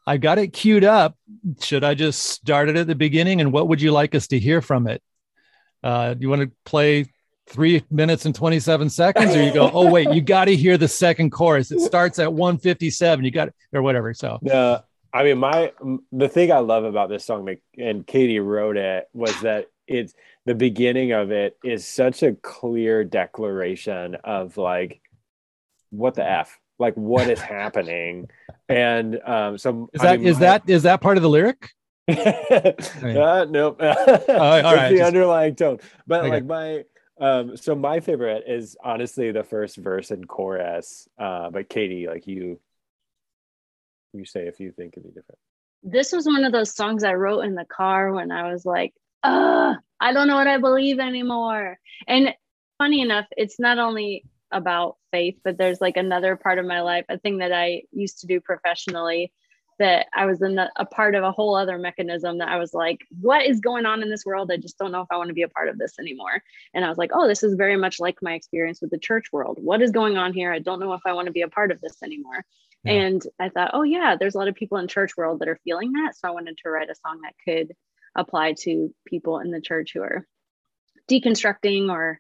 I 0.06 0.18
got 0.18 0.38
it 0.38 0.54
queued 0.54 0.84
up. 0.84 1.18
Should 1.62 1.84
I 1.84 1.96
just 1.96 2.22
start 2.22 2.70
it 2.70 2.76
at 2.76 2.86
the 2.88 2.96
beginning? 2.96 3.42
And 3.42 3.52
what 3.52 3.68
would 3.70 3.82
you 3.82 3.92
like 3.92 4.14
us 4.16 4.28
to 4.28 4.40
hear 4.40 4.62
from 4.62 4.88
it? 4.88 5.02
Uh, 5.84 6.14
do 6.14 6.22
you 6.22 6.30
want 6.30 6.42
to 6.44 6.52
play 6.66 7.12
three 7.48 7.84
minutes 7.92 8.26
and 8.26 8.34
27 8.36 8.90
seconds, 8.90 9.36
or 9.36 9.44
you 9.44 9.54
go, 9.54 9.70
oh, 9.74 9.90
wait, 9.92 10.10
you 10.14 10.22
got 10.22 10.46
to 10.46 10.56
hear 10.56 10.78
the 10.78 10.88
second 10.88 11.30
chorus. 11.32 11.72
It 11.72 11.82
starts 11.82 12.18
at 12.20 12.32
157. 12.32 13.26
You 13.26 13.32
got 13.32 13.50
it, 13.50 13.56
or 13.74 13.82
whatever. 13.82 14.14
So, 14.14 14.40
Yeah, 14.42 14.80
I 15.14 15.24
mean, 15.24 15.38
my 15.38 15.72
the 16.12 16.28
thing 16.28 16.52
I 16.52 16.60
love 16.60 16.84
about 16.86 17.10
this 17.10 17.24
song, 17.26 17.48
and 17.78 18.06
Katie 18.08 18.40
wrote 18.40 18.78
it, 18.78 19.08
was 19.14 19.40
that 19.42 19.68
it's 19.88 20.14
the 20.46 20.56
beginning 20.56 21.12
of 21.12 21.32
it 21.32 21.58
is 21.64 21.86
such 21.86 22.24
a 22.24 22.34
clear 22.34 23.04
declaration 23.04 24.16
of 24.24 24.58
like, 24.58 25.02
what 25.92 26.16
the 26.16 26.28
f, 26.28 26.60
like 26.80 26.96
what 26.96 27.30
is 27.30 27.40
happening, 27.40 28.28
and 28.68 29.20
um, 29.26 29.58
so 29.58 29.90
is 29.94 30.02
I 30.04 30.18
mean, 30.18 30.26
is 30.28 30.36
my- 30.38 30.40
that 30.42 30.64
is 30.68 30.84
that 30.84 31.00
part 31.02 31.18
of 31.18 31.24
the 31.24 31.30
lyric? 31.30 31.70
uh, 32.10 33.46
nope. 33.50 33.78
all 33.82 33.86
That's 33.86 34.28
right, 34.28 34.90
the 34.90 34.98
just- 34.98 35.08
underlying 35.08 35.56
tone. 35.56 35.80
But 36.08 36.22
Okay. 36.22 36.30
like 36.32 36.46
my 36.46 36.84
um 37.22 37.56
so 37.56 37.76
my 37.76 38.00
favorite 38.00 38.44
is 38.48 38.76
honestly 38.84 39.32
the 39.32 39.44
first 39.44 39.78
verse 39.78 40.12
and 40.12 40.28
chorus. 40.28 41.08
Uh 41.18 41.50
but 41.52 41.70
Katie, 41.70 42.08
like 42.08 42.28
you 42.28 42.60
you 44.14 44.26
say 44.26 44.48
if 44.48 44.60
you 44.60 44.72
think 44.72 44.94
it'd 44.94 45.04
be 45.04 45.10
different. 45.10 45.40
This 45.84 46.12
was 46.12 46.26
one 46.26 46.46
of 46.46 46.54
those 46.54 46.74
songs 46.74 47.04
I 47.04 47.14
wrote 47.14 47.42
in 47.42 47.56
the 47.56 47.66
car 47.66 48.14
when 48.14 48.32
I 48.32 48.52
was 48.52 48.66
like, 48.66 48.94
uh, 49.24 49.76
I 50.00 50.14
don't 50.14 50.28
know 50.28 50.36
what 50.36 50.48
I 50.48 50.58
believe 50.58 51.00
anymore. 51.00 51.78
And 52.08 52.34
funny 52.78 53.02
enough, 53.02 53.26
it's 53.36 53.60
not 53.60 53.80
only 53.80 54.24
about 54.52 54.98
faith, 55.12 55.40
but 55.44 55.58
there's 55.58 55.82
like 55.82 55.98
another 55.98 56.36
part 56.36 56.60
of 56.60 56.66
my 56.66 56.82
life, 56.82 57.06
a 57.10 57.18
thing 57.18 57.40
that 57.40 57.52
I 57.52 57.84
used 57.92 58.20
to 58.20 58.28
do 58.28 58.40
professionally 58.40 59.32
that 59.80 60.06
I 60.14 60.26
was 60.26 60.42
in 60.42 60.56
the, 60.56 60.72
a 60.76 60.86
part 60.86 61.16
of 61.16 61.24
a 61.24 61.32
whole 61.32 61.56
other 61.56 61.78
mechanism 61.78 62.38
that 62.38 62.48
I 62.48 62.58
was 62.58 62.74
like, 62.74 63.00
what 63.20 63.46
is 63.46 63.60
going 63.60 63.86
on 63.86 64.04
in 64.04 64.10
this 64.10 64.26
world? 64.26 64.52
I 64.52 64.58
just 64.58 64.78
don't 64.78 64.92
know 64.92 65.02
if 65.02 65.08
I 65.12 65.18
want 65.18 65.30
to 65.30 65.34
be 65.34 65.42
a 65.42 65.50
part 65.50 65.68
of 65.68 65.78
this 65.78 65.98
anymore. 66.00 66.44
And 66.74 66.86
I 66.86 66.90
was 66.90 66.98
like, 66.98 67.12
oh, 67.14 67.28
this 67.28 67.44
is 67.44 67.56
very 67.56 67.76
much 67.76 68.00
like 68.00 68.18
my 68.22 68.34
experience 68.34 68.82
with 68.82 68.92
the 68.92 69.00
church 69.00 69.32
world. 69.32 69.58
What 69.60 69.82
is 69.82 69.92
going 69.92 70.16
on 70.18 70.34
here? 70.34 70.54
I 70.54 70.60
don't 70.60 70.80
know 70.80 70.94
if 70.94 71.02
I 71.06 71.14
want 71.14 71.26
to 71.26 71.32
be 71.34 71.42
a 71.42 71.48
part 71.48 71.72
of 71.72 71.82
this 71.82 72.04
anymore. 72.04 72.46
Yeah. 72.84 72.94
And 72.94 73.24
I 73.40 73.50
thought, 73.50 73.72
oh 73.74 73.84
yeah, 73.84 74.16
there's 74.20 74.36
a 74.36 74.38
lot 74.38 74.48
of 74.48 74.56
people 74.56 74.78
in 74.78 74.88
church 74.88 75.16
world 75.16 75.40
that 75.40 75.48
are 75.48 75.60
feeling 75.64 75.94
that. 75.94 76.16
So 76.18 76.28
I 76.28 76.32
wanted 76.32 76.58
to 76.58 76.70
write 76.70 76.90
a 76.90 76.96
song 76.96 77.22
that 77.22 77.34
could 77.46 77.74
apply 78.16 78.54
to 78.60 78.94
people 79.08 79.40
in 79.40 79.52
the 79.52 79.62
church 79.62 79.92
who 79.94 80.02
are 80.02 80.28
deconstructing 81.10 81.90
or 81.90 82.20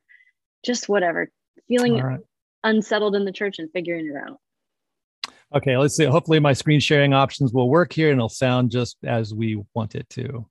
just 0.64 0.88
whatever, 0.88 1.30
feeling 1.68 2.02
right. 2.02 2.19
unsettled 2.64 3.15
in 3.15 3.26
the 3.26 3.31
church 3.31 3.60
and 3.60 3.69
figuring 3.72 4.07
it 4.07 4.15
out. 4.15 4.40
Okay, 5.56 5.77
let's 5.77 5.95
see. 5.95 6.06
Hopefully, 6.06 6.40
my 6.40 6.53
screen 6.53 6.80
sharing 6.80 7.14
options 7.14 7.53
will 7.53 7.69
work 7.69 7.94
here 7.94 8.10
and 8.10 8.18
it'll 8.18 8.30
sound 8.30 8.72
just 8.72 8.98
as 9.03 9.34
we 9.34 9.61
want 9.76 9.94
it 9.95 10.10
to. 10.10 10.48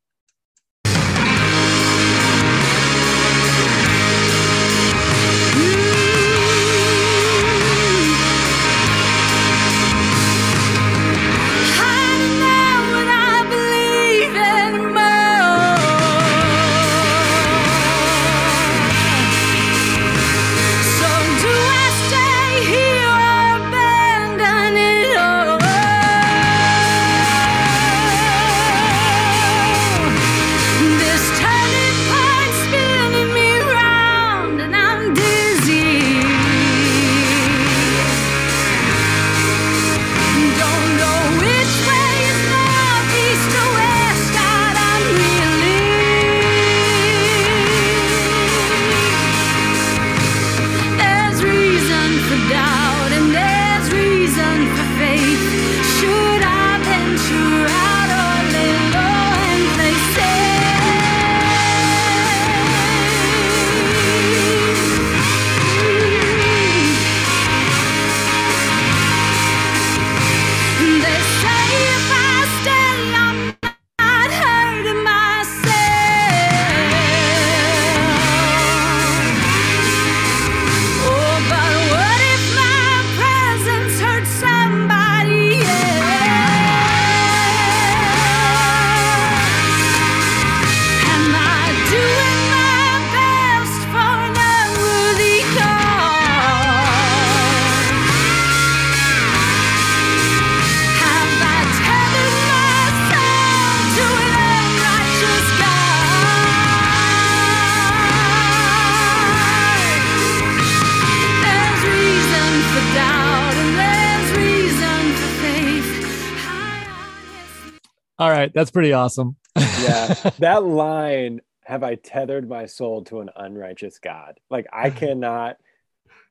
Right, 118.52 118.60
that's 118.60 118.70
pretty 118.70 118.92
awesome. 118.92 119.36
Yeah. 119.56 120.14
that 120.38 120.64
line, 120.64 121.40
have 121.64 121.82
I 121.82 121.96
tethered 121.96 122.48
my 122.48 122.66
soul 122.66 123.04
to 123.04 123.20
an 123.20 123.30
unrighteous 123.34 123.98
God? 123.98 124.38
Like 124.50 124.66
I 124.72 124.90
cannot 124.90 125.56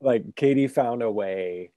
like 0.01 0.35
Katie 0.35 0.67
found 0.67 1.03
a 1.03 1.11
way 1.11 1.71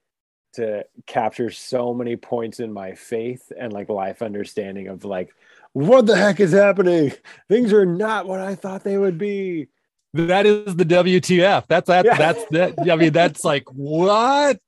to 0.55 0.85
capture 1.07 1.51
so 1.51 1.93
many 1.93 2.16
points 2.16 2.61
in 2.61 2.73
my 2.73 2.95
faith 2.95 3.51
and 3.59 3.73
like 3.73 3.89
life 3.89 4.23
understanding 4.23 4.89
of 4.89 5.05
like 5.05 5.35
what 5.73 6.07
the 6.07 6.16
heck 6.16 6.39
is 6.39 6.53
happening? 6.53 7.12
Things 7.49 7.73
are 7.73 7.85
not 7.85 8.29
what 8.29 8.41
I 8.41 8.55
thought 8.55 8.85
they 8.85 8.97
would 8.97 9.19
be. 9.19 9.66
that 10.12 10.47
is 10.47 10.77
the 10.77 10.85
WTF. 10.85 11.65
That's 11.66 11.89
that. 11.89 12.05
Yeah. 12.05 12.16
That's 12.16 12.45
that. 12.53 12.89
I 12.89 12.95
mean, 12.95 13.12
that's 13.12 13.43
like 13.43 13.65
what? 13.73 14.61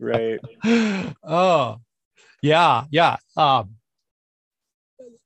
Right. 0.00 0.40
oh, 1.22 1.76
yeah, 2.42 2.84
yeah. 2.90 3.16
Um, 3.36 3.76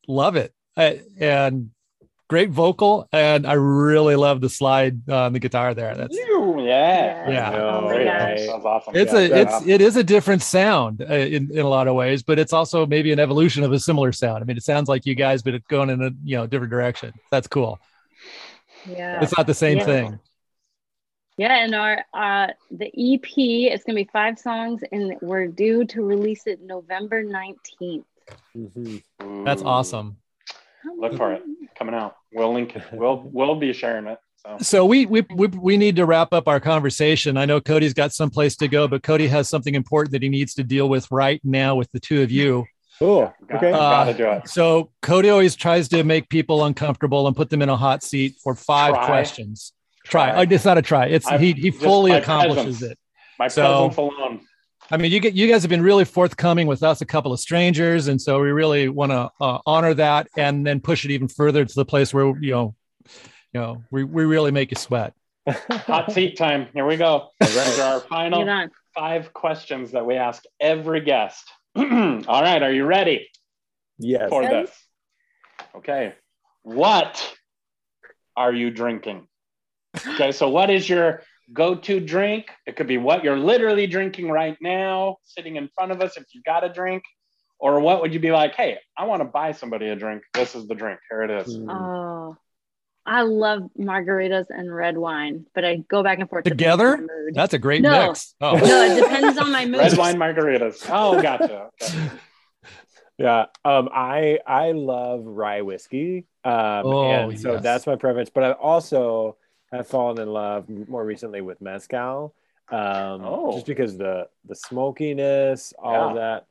love 0.07 0.37
it, 0.37 0.53
I, 0.77 1.03
and 1.19 1.71
great 2.29 2.51
vocal, 2.51 3.09
and 3.13 3.47
I 3.47 3.55
really 3.55 4.17
love 4.17 4.41
the 4.41 4.51
slide 4.51 5.09
on 5.09 5.33
the 5.33 5.39
guitar 5.39 5.75
there. 5.75 5.95
That's 5.95 6.17
You, 6.17 6.61
yeah. 6.61 7.31
Yeah. 7.31 7.53
Oh 7.57 7.83
my 7.83 7.95
Great. 7.95 8.39
Sounds 8.47 8.65
awesome. 8.65 8.95
it's 8.97 9.13
Yeah, 9.13 9.19
a 9.21 9.29
yeah. 9.29 9.37
it's 9.37 9.67
it 9.67 9.81
is 9.81 9.97
a 9.97 10.05
different 10.05 10.43
sound 10.43 11.03
uh, 11.03 11.15
in 11.15 11.51
in 11.53 11.61
a 11.61 11.69
lot 11.69 11.89
of 11.89 11.95
ways, 11.95 12.23
but 12.23 12.39
it's 12.39 12.53
also 12.53 12.87
maybe 12.87 13.13
an 13.13 13.19
evolution 13.21 13.63
of 13.65 13.73
a 13.73 13.79
similar 13.79 14.13
sound. 14.13 14.43
I 14.43 14.47
mean, 14.47 14.57
it 14.57 14.63
sounds 14.65 14.89
like 14.89 15.07
you 15.07 15.15
guys, 15.15 15.43
but 15.43 15.55
it's 15.55 15.67
going 15.67 15.91
in 15.91 16.03
a 16.03 16.11
you 16.25 16.37
know 16.37 16.47
different 16.47 16.71
direction. 16.71 17.13
That's 17.31 17.47
cool. 17.49 17.79
Yeah. 18.85 19.23
It's 19.23 19.37
not 19.37 19.47
the 19.47 19.55
same 19.55 19.79
Yeah. 19.79 19.85
thing. 19.85 20.19
Yeah, 21.39 21.55
and 21.65 21.75
our 21.75 22.05
uh 22.15 22.49
the 22.71 22.91
EP, 22.95 23.69
it's 23.69 23.85
gonna 23.85 23.97
be 23.97 24.09
five 24.13 24.39
songs 24.39 24.83
and 24.91 25.17
we're 25.21 25.49
due 25.49 25.85
to 25.87 26.03
release 26.03 26.47
it 26.47 26.63
November 26.63 27.23
19th. 27.23 28.05
Mhm. 28.57 29.03
That's 29.45 29.63
awesome. 29.63 30.17
Look 30.99 31.17
for 31.17 31.33
it 31.35 31.43
coming 31.79 31.95
out. 31.95 32.17
We'll 32.33 32.53
link 32.55 32.75
it. 32.77 32.83
We'll 32.93 33.23
we'll 33.33 33.57
be 33.57 33.73
sharing 33.73 34.07
it. 34.07 34.19
So 34.39 34.57
So 34.61 34.85
we, 34.87 35.07
we 35.07 35.23
we 35.35 35.47
we 35.49 35.77
need 35.77 35.97
to 35.97 36.07
wrap 36.07 36.33
up 36.33 36.49
our 36.49 36.61
conversation. 36.61 37.37
I 37.37 37.45
know 37.45 37.61
Cody's 37.61 37.95
got 37.95 38.13
someplace 38.13 38.57
to 38.57 38.69
go, 38.69 38.87
but 38.89 39.03
Cody 39.03 39.27
has 39.29 39.49
something 39.49 39.75
important 39.75 40.13
that 40.13 40.23
he 40.23 40.29
needs 40.29 40.55
to 40.55 40.65
deal 40.65 40.89
with 40.89 41.11
right 41.11 41.41
now 41.45 41.75
with 41.75 41.91
the 41.93 42.01
two 42.01 42.23
of 42.23 42.31
you. 42.31 42.65
Cool. 42.99 43.33
got, 43.49 43.57
Okay. 43.59 43.73
Uh, 43.73 43.79
gotta 43.79 44.15
do 44.15 44.31
it. 44.31 44.49
So 44.49 44.91
Cody 45.03 45.29
always 45.29 45.55
tries 45.55 45.89
to 45.89 46.03
make 46.03 46.29
people 46.31 46.65
uncomfortable 46.65 47.27
and 47.27 47.37
put 47.37 47.51
them 47.51 47.61
in 47.61 47.69
a 47.69 47.77
hot 47.77 48.03
seat 48.03 48.37
for 48.43 48.55
five 48.55 48.95
Try. 48.95 49.07
questions. 49.07 49.73
Try. 50.05 50.31
Try. 50.31 50.39
Oh, 50.45 50.47
it's 50.49 50.65
not 50.65 50.79
a 50.79 50.83
try. 50.83 51.07
It's 51.07 51.27
I'm- 51.27 51.41
he 51.41 51.53
he 51.53 51.71
fully 51.71 52.13
accomplishes 52.13 52.79
presence. 52.79 52.83
it. 52.93 52.99
My 53.39 53.49
so- 53.49 53.89
presence 53.91 53.97
alone. 53.99 54.41
I 54.91 54.97
mean, 54.97 55.11
you 55.11 55.19
get 55.21 55.35
you 55.35 55.49
guys 55.51 55.63
have 55.63 55.71
been 55.71 55.83
really 55.83 56.05
forthcoming 56.05 56.67
with 56.67 56.83
us, 56.83 57.01
a 57.01 57.07
couple 57.07 57.33
of 57.33 57.41
strangers, 57.41 58.07
and 58.07 58.21
so 58.21 58.41
we 58.41 58.51
really 58.53 58.89
want 58.89 59.11
to 59.11 59.31
uh, 59.41 59.59
honor 59.67 59.95
that, 59.95 60.29
and 60.37 60.65
then 60.67 60.81
push 60.81 61.05
it 61.05 61.11
even 61.11 61.27
further 61.29 61.65
to 61.65 61.75
the 61.75 61.85
place 61.85 62.15
where 62.15 62.27
you 62.41 62.53
know, 62.53 62.75
you 63.53 63.61
know, 63.61 63.83
we, 63.91 64.05
we 64.05 64.25
really 64.25 64.53
make 64.53 64.71
you 64.71 64.77
sweat. 64.77 65.13
Hot 65.49 66.13
seat 66.13 66.37
time. 66.37 66.69
Here 66.73 66.87
we 66.87 66.97
go. 66.97 67.29
These 67.41 67.79
are 67.79 67.95
our 67.95 68.01
final 68.01 68.69
five 68.95 69.33
questions 69.33 69.93
that 69.93 70.07
we 70.07 70.15
ask 70.15 70.45
every 70.61 71.01
guest. 71.01 71.45
All 71.77 71.83
right, 71.85 72.63
are 72.63 72.73
you 72.73 72.85
ready 72.85 73.29
Yes. 73.99 74.29
for 74.29 74.43
Yes. 74.45 74.69
this? 74.69 75.67
Okay. 75.77 76.15
What 76.63 77.35
are 78.37 78.53
you 78.53 78.71
drinking? 78.71 79.27
Okay, 80.15 80.31
so 80.33 80.49
what 80.49 80.71
is 80.71 80.89
your 80.89 81.23
go-to 81.53 82.01
drink? 82.01 82.47
It 82.67 82.77
could 82.77 82.87
be 82.87 82.99
what 82.99 83.23
you're 83.25 83.39
literally 83.39 83.87
drinking 83.87 84.31
right 84.31 84.57
now, 84.61 85.17
sitting 85.25 85.57
in 85.57 85.69
front 85.75 85.93
of 85.93 86.01
us 86.03 86.17
if 86.17 86.25
you 86.35 86.43
got 86.45 86.65
a 86.65 86.69
drink. 86.69 87.03
Or 87.59 87.81
what 87.81 88.03
would 88.03 88.13
you 88.13 88.21
be 88.21 88.33
like, 88.33 88.55
hey, 88.55 88.79
I 88.99 89.05
want 89.07 89.21
to 89.21 89.25
buy 89.25 89.53
somebody 89.53 89.89
a 89.89 89.97
drink. 89.97 90.23
This 90.35 90.55
is 90.55 90.67
the 90.69 90.75
drink. 90.75 91.01
Here 91.11 91.23
it 91.23 91.31
is. 91.31 91.57
Mm. 91.57 91.71
Oh, 91.71 92.37
I 93.07 93.23
love 93.23 93.63
margaritas 93.79 94.47
and 94.51 94.75
red 94.75 94.99
wine, 94.99 95.47
but 95.55 95.65
I 95.65 95.77
go 95.77 96.03
back 96.03 96.19
and 96.19 96.29
forth 96.29 96.45
Together? 96.45 96.99
mood. 96.99 97.35
That's 97.35 97.55
a 97.55 97.59
great 97.59 97.81
No. 97.83 98.09
mix. 98.09 98.35
Oh, 98.43 98.57
No, 98.57 98.83
it 98.83 99.01
depends 99.01 99.39
on 99.39 99.51
my 99.53 99.65
mood. 99.67 99.81
Red 99.81 99.97
wine 99.97 100.17
margaritas. 100.17 100.85
Oh, 100.91 101.23
gotcha. 101.23 101.71
Okay. 101.83 102.11
Yeah. 103.19 103.47
Um, 103.65 103.89
I 103.95 104.41
I 104.47 104.73
love 104.73 105.25
rye 105.25 105.63
whiskey. 105.63 106.27
Um, 106.45 106.53
Oh, 106.85 107.31
and 107.31 107.39
so 107.41 107.55
yes. 107.55 107.63
that's 107.63 107.87
my 107.87 107.97
preference. 107.97 108.29
But 108.29 108.45
I 108.45 108.53
also 108.53 109.39
have 109.73 109.87
fallen 109.89 110.21
in 110.21 110.29
love 110.29 110.69
more 110.69 111.05
recently 111.05 111.41
with 111.41 111.61
mezcal. 111.61 112.35
Um, 112.69 113.23
Oh. 113.25 113.53
just 113.55 113.67
because 113.67 113.97
the 113.97 114.29
the 114.45 114.55
smokiness, 114.55 115.73
all 115.79 116.11
of 116.11 116.15
that. 116.17 116.47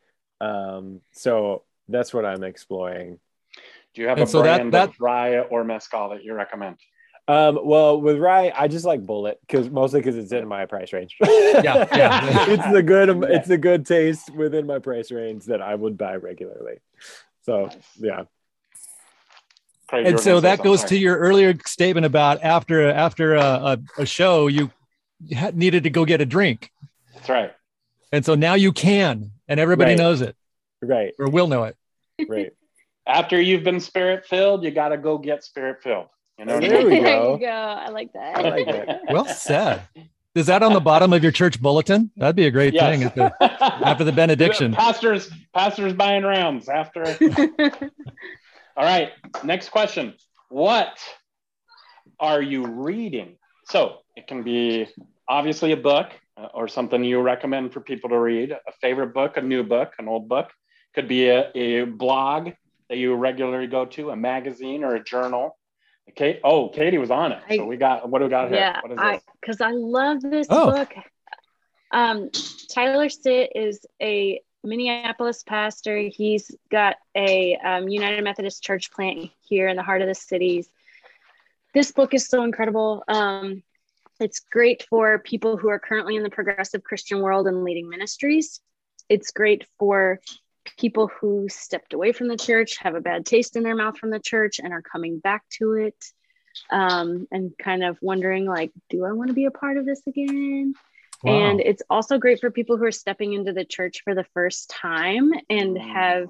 Um, 0.45 1.01
so 1.11 1.63
that's 1.89 2.13
what 2.13 2.25
I'm 2.25 2.43
exploring. 2.43 3.19
Do 3.93 4.01
you 4.01 4.07
have 4.07 4.17
And 4.17 4.27
a 4.27 4.29
so 4.29 4.41
brand 4.41 4.73
that- 4.73 4.89
of 4.89 4.99
rye 4.99 5.39
or 5.39 5.63
mezcal 5.63 6.09
that 6.09 6.23
you 6.23 6.33
recommend? 6.33 6.77
Um, 7.27 7.59
well, 7.63 7.99
with 7.99 8.19
rye, 8.19 8.53
I 8.55 8.67
just 8.67 8.85
like 8.85 9.01
Bulleit 9.03 9.37
because 9.41 9.67
mostly 9.69 9.99
because 9.99 10.15
it's 10.15 10.31
in 10.31 10.47
my 10.47 10.67
price 10.67 10.93
range. 10.93 11.15
Yeah, 11.21 11.87
yeah. 11.95 12.45
it's 12.49 12.71
the 12.71 12.83
good, 12.83 13.09
it's 13.23 13.47
the 13.47 13.57
good 13.57 13.85
taste 13.85 14.29
within 14.35 14.67
my 14.67 14.77
price 14.77 15.11
range 15.11 15.45
that 15.45 15.59
I 15.61 15.73
would 15.73 15.97
buy 15.97 16.17
regularly. 16.17 16.77
So 17.41 17.69
yeah, 17.97 18.25
Craig, 19.87 20.05
and 20.07 20.19
so 20.19 20.39
that 20.39 20.63
goes 20.63 20.83
to 20.85 20.97
your 20.97 21.17
earlier 21.17 21.53
statement 21.65 22.05
about 22.05 22.41
after 22.43 22.89
after 22.89 23.35
a, 23.35 23.41
a, 23.41 23.77
a 23.99 24.05
show 24.05 24.47
you 24.47 24.71
had, 25.31 25.55
needed 25.57 25.83
to 25.83 25.89
go 25.89 26.05
get 26.05 26.21
a 26.21 26.25
drink, 26.25 26.71
That's 27.13 27.29
right. 27.29 27.53
and 28.11 28.25
so 28.25 28.35
now 28.35 28.53
you 28.55 28.71
can, 28.71 29.31
and 29.47 29.59
everybody 29.59 29.91
Right. 29.91 29.97
knows 29.99 30.21
it 30.21 30.35
right, 30.81 31.13
or 31.19 31.29
will 31.29 31.47
know 31.47 31.63
it. 31.65 31.75
right. 32.27 32.51
After 33.07 33.39
you've 33.39 33.63
been 33.63 33.79
spirit 33.79 34.25
filled, 34.25 34.63
you 34.63 34.71
got 34.71 34.89
to 34.89 34.97
go 34.97 35.17
get 35.19 35.43
spirit 35.43 35.83
filled. 35.83 36.07
You 36.39 36.45
know 36.45 36.55
what 36.55 36.63
I 36.63 36.67
There 36.67 36.77
mean? 36.79 36.89
we 36.89 36.99
there 37.03 37.19
go. 37.19 37.33
you 37.35 37.39
go. 37.41 37.47
I 37.51 37.89
like 37.89 38.11
that. 38.13 38.37
I 38.37 38.41
like 38.49 38.67
it. 38.67 38.99
Well 39.09 39.25
said. 39.25 39.83
Is 40.33 40.47
that 40.47 40.63
on 40.63 40.73
the 40.73 40.81
bottom 40.81 41.13
of 41.13 41.21
your 41.23 41.31
church 41.31 41.61
bulletin? 41.61 42.11
That'd 42.17 42.35
be 42.35 42.45
a 42.47 42.51
great 42.51 42.73
thing 42.77 43.01
Yes. 43.03 43.11
at 43.15 43.15
the, 43.39 43.53
after 43.87 44.03
the 44.03 44.11
benediction. 44.23 44.73
Pastors, 44.73 45.29
pastors 45.53 45.93
buying 45.93 46.23
rounds 46.23 46.67
after. 46.67 47.03
All 48.77 48.83
right. 48.85 49.11
Next 49.43 49.69
question. 49.69 50.15
What 50.49 50.97
are 52.19 52.41
you 52.41 52.65
reading? 52.65 53.37
So 53.65 53.97
it 54.15 54.27
can 54.27 54.43
be 54.43 54.87
obviously 55.27 55.71
a 55.71 55.77
book 55.77 56.07
uh, 56.37 56.47
or 56.53 56.67
something 56.67 57.03
you 57.03 57.19
recommend 57.21 57.73
for 57.73 57.79
people 57.79 58.09
to 58.09 58.19
read, 58.19 58.51
a 58.51 58.71
favorite 58.81 59.13
book, 59.13 59.37
a 59.37 59.41
new 59.41 59.63
book, 59.63 59.93
an 59.99 60.07
old 60.07 60.27
book. 60.27 60.49
Could 60.93 61.07
be 61.07 61.27
a, 61.29 61.51
a 61.55 61.85
blog 61.85 62.49
that 62.89 62.97
you 62.97 63.15
regularly 63.15 63.67
go 63.67 63.85
to, 63.85 64.11
a 64.11 64.15
magazine 64.15 64.83
or 64.83 64.95
a 64.95 65.03
journal. 65.03 65.57
Okay. 66.11 66.39
Oh, 66.43 66.69
Katie 66.69 66.97
was 66.97 67.11
on 67.11 67.31
it. 67.31 67.39
I- 67.49 67.57
so 67.57 67.65
we 67.65 67.77
got 67.77 68.09
what 68.09 68.19
do 68.19 68.25
we 68.25 68.29
got 68.29 68.49
here? 68.49 68.57
yeah, 68.57 68.79
What 68.81 68.91
is 68.91 68.97
I 69.01 69.13
this? 69.15 69.23
because 69.41 69.61
I 69.61 69.71
love 69.71 70.21
this 70.21 70.47
Oh. 70.49 70.71
book. 70.71 70.93
Um, 71.91 72.29
Tyler 72.73 73.09
Sit 73.09 73.51
is 73.55 73.85
a 74.01 74.41
Minneapolis 74.65 75.43
pastor. 75.43 75.97
He's 75.97 76.51
got 76.71 76.97
a 77.15 77.55
um, 77.57 77.87
United 77.87 78.23
Methodist 78.23 78.63
Church 78.63 78.91
plant 78.91 79.29
here 79.41 79.67
in 79.67 79.75
the 79.75 79.83
heart 79.83 80.01
of 80.01 80.07
the 80.07 80.15
cities. 80.15 80.69
This 81.73 81.91
book 81.91 82.13
is 82.13 82.27
so 82.27 82.43
incredible. 82.43 83.03
Um, 83.07 83.63
it's 84.19 84.39
great 84.39 84.85
for 84.89 85.19
people 85.19 85.57
who 85.57 85.69
are 85.69 85.79
currently 85.79 86.15
in 86.15 86.23
the 86.23 86.29
progressive 86.29 86.83
Christian 86.83 87.19
world 87.21 87.47
and 87.47 87.63
leading 87.63 87.89
ministries. 87.89 88.61
It's 89.09 89.31
great 89.31 89.65
for 89.77 90.19
people 90.77 91.07
who 91.19 91.47
stepped 91.49 91.93
away 91.93 92.11
from 92.11 92.27
the 92.27 92.37
church, 92.37 92.77
have 92.77 92.95
a 92.95 93.01
bad 93.01 93.25
taste 93.25 93.55
in 93.55 93.63
their 93.63 93.75
mouth 93.75 93.97
from 93.97 94.09
the 94.09 94.19
church, 94.19 94.59
and 94.59 94.73
are 94.73 94.81
coming 94.81 95.19
back 95.19 95.43
to 95.59 95.73
it 95.73 95.95
um, 96.69 97.27
and 97.31 97.51
kind 97.57 97.83
of 97.83 97.97
wondering 98.01 98.45
like, 98.45 98.71
do 98.89 99.05
I 99.05 99.11
want 99.11 99.27
to 99.29 99.33
be 99.33 99.45
a 99.45 99.51
part 99.51 99.77
of 99.77 99.85
this 99.85 100.01
again? 100.07 100.73
Wow. 101.23 101.33
And 101.33 101.61
it's 101.61 101.81
also 101.89 102.17
great 102.17 102.39
for 102.39 102.51
people 102.51 102.77
who 102.77 102.85
are 102.85 102.91
stepping 102.91 103.33
into 103.33 103.53
the 103.53 103.65
church 103.65 104.01
for 104.03 104.13
the 104.13 104.25
first 104.33 104.69
time 104.69 105.31
and 105.49 105.77
have, 105.77 106.27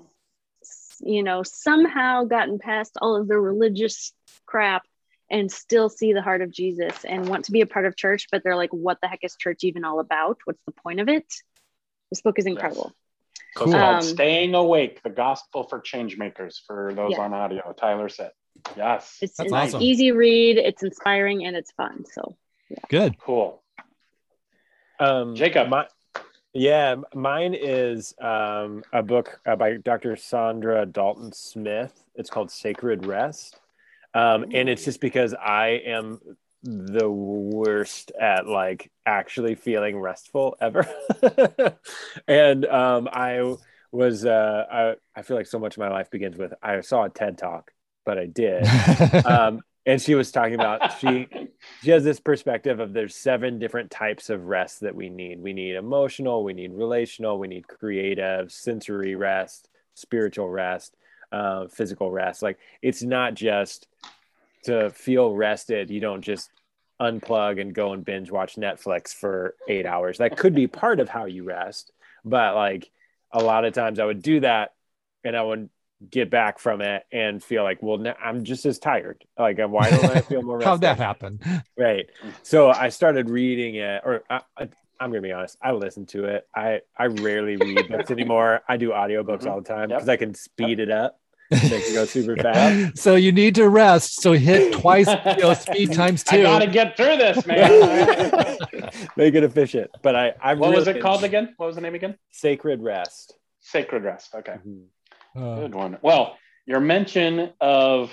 you 1.02 1.24
know, 1.24 1.44
somehow 1.44 2.24
gotten 2.26 2.60
past 2.60 2.98
all 3.02 3.16
of 3.16 3.28
the 3.28 3.38
religious 3.38 4.14
crap 4.46 4.84
and 5.30 5.52
still 5.52 5.90
see 5.90 6.14
the 6.14 6.22
heart 6.22 6.42
of 6.42 6.52
Jesus 6.52 7.04
and 7.04 7.28
want 7.28 7.46
to 7.46 7.52
be 7.52 7.62
a 7.62 7.66
part 7.66 7.86
of 7.86 7.98
church, 7.98 8.28
but 8.32 8.44
they're 8.44 8.56
like, 8.56 8.72
what 8.72 9.00
the 9.02 9.08
heck 9.08 9.20
is 9.24 9.36
church 9.36 9.64
even 9.64 9.84
all 9.84 10.00
about? 10.00 10.38
What's 10.46 10.62
the 10.66 10.72
point 10.72 11.00
of 11.00 11.10
it? 11.10 11.26
This 12.12 12.22
book 12.22 12.38
is 12.38 12.46
incredible. 12.46 12.96
It's 13.56 13.64
called 13.64 13.76
Um, 13.76 14.02
Staying 14.02 14.54
Awake, 14.54 15.02
the 15.02 15.10
Gospel 15.10 15.64
for 15.64 15.80
Change 15.80 16.18
Makers 16.18 16.64
for 16.68 16.94
those 16.94 17.14
Yeah. 17.14 17.22
on 17.22 17.34
audio. 17.34 17.74
Tyler 17.74 18.08
Sit. 18.08 18.32
Yes. 18.78 19.18
It's 19.22 19.38
That's 19.38 19.52
an 19.52 19.58
awesome. 19.58 19.82
easy 19.82 20.12
read, 20.12 20.58
it's 20.58 20.84
inspiring, 20.84 21.46
and 21.46 21.58
it's 21.58 21.72
fun. 21.72 22.06
So 22.06 22.38
Good. 22.90 23.18
Cool. 23.20 23.64
Um, 25.00 25.36
Jacob. 25.36 25.70
my, 25.70 25.88
yeah, 26.54 26.96
mine 27.14 27.54
is 27.54 28.14
um, 28.22 28.84
a 28.94 29.04
book 29.04 29.40
uh, 29.46 29.56
by 29.56 29.78
Dr. 29.78 30.14
Saundra 30.16 30.92
Dalton 30.92 31.34
Smith. 31.34 32.04
It's 32.16 32.30
called 32.30 32.50
Sacred 32.50 33.06
Rest, 33.06 33.60
um, 34.14 34.46
and 34.54 34.70
it's 34.70 34.86
just 34.86 35.02
because 35.02 35.34
I 35.34 35.82
am 35.86 36.20
the 36.64 37.10
worst 37.10 38.12
at 38.20 38.48
like 38.48 38.90
actually 39.06 39.56
feeling 39.56 40.00
restful 40.00 40.56
ever, 40.62 40.88
and 42.28 42.66
um, 42.66 43.10
I 43.12 43.56
was 43.92 44.26
uh, 44.26 44.66
I, 44.72 44.96
I 45.16 45.22
feel 45.24 45.36
like 45.36 45.48
so 45.48 45.60
much 45.60 45.76
of 45.76 45.80
my 45.80 45.90
life 45.90 46.10
begins 46.10 46.38
with 46.38 46.54
I 46.64 46.80
saw 46.82 47.04
a 47.04 47.10
TED 47.10 47.38
talk, 47.38 47.72
but 48.06 48.18
I 48.18 48.28
did. 48.28 48.66
um, 49.26 49.62
and 49.86 50.02
she 50.02 50.16
was 50.16 50.32
talking 50.32 50.56
about 50.56 50.98
she 51.00 51.28
she 51.82 51.92
has 51.92 52.04
this 52.04 52.20
perspective 52.20 52.80
of 52.80 52.94
there's 52.94 53.16
seven 53.16 53.60
different 53.60 53.92
types 53.92 54.30
of 54.30 54.46
rest 54.46 54.82
that 54.82 54.96
we 54.96 55.10
need. 55.10 55.42
We 55.42 55.54
need 55.54 55.76
emotional 55.76 56.44
we 56.44 56.54
need 56.54 56.74
relational 56.74 57.40
we 57.40 57.48
need 57.48 57.68
creative 57.68 58.52
sensory 58.52 59.16
rest 59.16 59.70
spiritual 59.94 60.50
rest 60.50 60.96
uh, 61.32 61.68
physical 61.68 62.12
rest. 62.12 62.42
Like 62.42 62.60
it's 62.82 63.02
not 63.02 63.34
just 63.34 63.88
to 64.64 64.90
feel 64.90 65.36
rested. 65.36 65.90
You 65.90 66.00
don't 66.00 66.22
just 66.22 66.50
unplug 67.02 67.60
and 67.60 67.74
go 67.74 67.92
and 67.92 68.06
binge 68.06 68.32
watch 68.32 68.56
netflix 68.56 69.14
for 69.14 69.56
eight 69.68 69.86
hours. 69.86 70.20
That 70.20 70.38
could 70.38 70.56
be 70.56 70.68
part 70.68 71.00
of 71.00 71.10
how 71.10 71.26
you 71.26 71.44
rest 71.44 71.92
but 72.26 72.56
like 72.56 72.92
a 73.32 73.42
lot 73.42 73.64
of 73.64 73.74
times 73.74 74.00
i 74.00 74.06
would 74.06 74.22
do 74.22 74.40
that 74.42 74.74
and 75.24 75.38
i 75.38 75.42
would 75.42 75.70
get 76.10 76.30
back 76.30 76.60
from 76.60 76.82
it 76.82 77.04
and 77.12 77.42
feel 77.44 77.64
like 77.64 77.82
well 77.82 77.98
now 77.98 78.14
i'm 78.24 78.44
just 78.44 78.66
as 78.66 78.78
tired 78.80 79.24
like 79.40 79.58
why 79.60 79.90
don't 79.90 80.06
i 80.06 80.20
feel 80.22 80.42
more 80.44 80.62
How'd 80.62 80.82
that 80.82 80.98
happen? 80.98 81.40
right 81.78 82.06
so 82.44 82.70
i 82.70 82.90
started 82.90 83.30
reading 83.30 83.76
it 83.76 84.02
or 84.04 84.24
I, 84.30 84.42
I, 84.58 84.64
i'm 85.00 85.10
gonna 85.10 85.22
be 85.22 85.32
honest 85.32 85.58
i 85.62 85.72
listen 85.72 86.06
to 86.08 86.26
it 86.26 86.48
i 86.54 86.82
i 86.98 87.06
rarely 87.06 87.56
read 87.56 87.88
books 87.90 88.12
anymore 88.12 88.62
i 88.68 88.76
do 88.78 88.90
audiobooks 88.90 89.44
Mhm. 89.44 89.52
all 89.52 89.62
the 89.62 89.68
time 89.68 89.90
Yep. 89.90 90.00
because 90.00 90.10
i 90.10 90.18
can 90.18 90.34
speed 90.36 90.80
it 90.82 90.92
up 90.92 91.18
make 91.50 91.64
it 91.72 91.94
go 91.94 92.06
super 92.06 92.36
fast 92.36 92.98
so 92.98 93.16
you 93.16 93.32
need 93.32 93.54
to 93.56 93.70
rest. 93.70 94.22
So 94.22 94.34
hit 94.34 94.74
twice, 94.74 95.08
you 95.08 95.44
know, 95.44 95.54
speed 95.54 95.94
times 95.94 96.24
I 96.28 96.38
two. 96.38 96.44
gotta 96.44 96.66
get 96.68 96.98
through 96.98 97.18
this, 97.18 97.46
man. 97.46 98.58
make 99.16 99.34
it 99.36 99.44
efficient 99.44 99.92
but 100.02 100.16
i 100.16 100.34
i 100.42 100.56
what 100.56 100.74
was 100.76 100.88
really- 100.88 101.00
it 101.00 101.02
called 101.04 101.24
again? 101.24 101.54
What 101.58 101.68
was 101.68 101.76
the 101.76 101.82
name 101.82 101.96
again? 101.96 102.18
sacred 102.32 102.82
rest 102.82 103.36
Sacred 103.62 104.04
Rest. 104.04 104.36
Okay. 104.36 104.58
Mhm. 104.68 104.84
Uh, 105.36 105.56
Good 105.56 105.76
one. 105.76 105.98
Well, 106.02 106.38
your 106.66 106.80
mention 106.80 107.52
of 107.60 108.12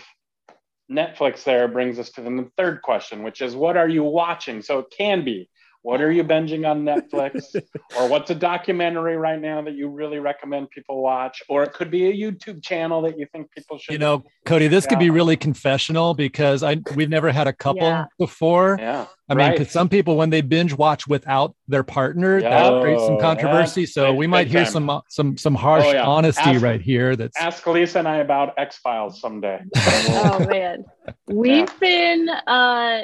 Netflix 0.90 1.44
there 1.44 1.68
brings 1.68 1.98
us 1.98 2.10
to 2.12 2.22
the 2.22 2.50
third 2.56 2.82
question, 2.82 3.22
which 3.22 3.40
is 3.40 3.54
what 3.54 3.76
are 3.76 3.88
you 3.88 4.04
watching? 4.04 4.62
So 4.62 4.80
it 4.80 4.92
can 4.96 5.24
be 5.24 5.48
What 5.82 6.00
are 6.00 6.12
you 6.12 6.22
binging 6.22 6.68
on 6.68 6.84
Netflix? 6.84 7.54
or 7.98 8.08
what's 8.08 8.30
a 8.30 8.34
documentary 8.36 9.16
right 9.16 9.40
now 9.40 9.60
that 9.62 9.74
you 9.74 9.88
really 9.88 10.20
recommend 10.20 10.70
people 10.70 11.02
watch? 11.02 11.42
Or 11.48 11.64
it 11.64 11.72
could 11.72 11.90
be 11.90 12.06
a 12.08 12.12
YouTube 12.12 12.62
channel 12.62 13.02
that 13.02 13.18
you 13.18 13.26
think 13.32 13.50
people 13.50 13.78
should 13.78 13.92
You 13.92 13.98
know, 13.98 14.22
Cody, 14.46 14.68
this 14.68 14.86
could 14.86 15.00
be 15.00 15.10
really 15.10 15.36
confessional 15.36 16.14
because 16.14 16.62
I 16.62 16.78
we've 16.94 17.10
never 17.10 17.32
had 17.32 17.48
a 17.48 17.52
couple 17.52 17.82
Yeah. 17.82 18.04
before. 18.18 18.76
Yeah. 18.80 19.06
I 19.28 19.34
mean, 19.34 19.50
because 19.52 19.70
some 19.70 19.88
people 19.88 20.16
when 20.16 20.30
they 20.30 20.40
binge 20.42 20.74
watch 20.74 21.06
without 21.08 21.54
their 21.66 21.82
partner, 21.82 22.38
Yeah. 22.38 22.70
that 22.70 22.82
creates 22.82 23.04
some 23.04 23.14
Oh, 23.14 23.18
controversy. 23.18 23.86
so 23.86 24.12
we 24.12 24.26
might 24.26 24.44
big 24.44 24.52
hear 24.52 24.64
time. 24.64 24.72
some 24.72 25.00
some 25.08 25.36
some 25.36 25.54
harsh 25.54 25.84
Oh, 25.86 25.92
yeah. 25.92 26.04
honesty 26.06 26.42
Ask- 26.50 26.62
right 26.62 26.80
here. 26.80 27.16
That's 27.16 27.36
Ask 27.40 27.66
Lisa 27.66 27.98
and 27.98 28.06
I 28.08 28.18
about 28.18 28.54
X 28.58 28.76
Files 28.78 29.20
someday. 29.20 29.60
oh 29.76 30.46
man 30.48 30.84
we've 31.26 31.80
been 31.80 32.28
uh 32.28 33.02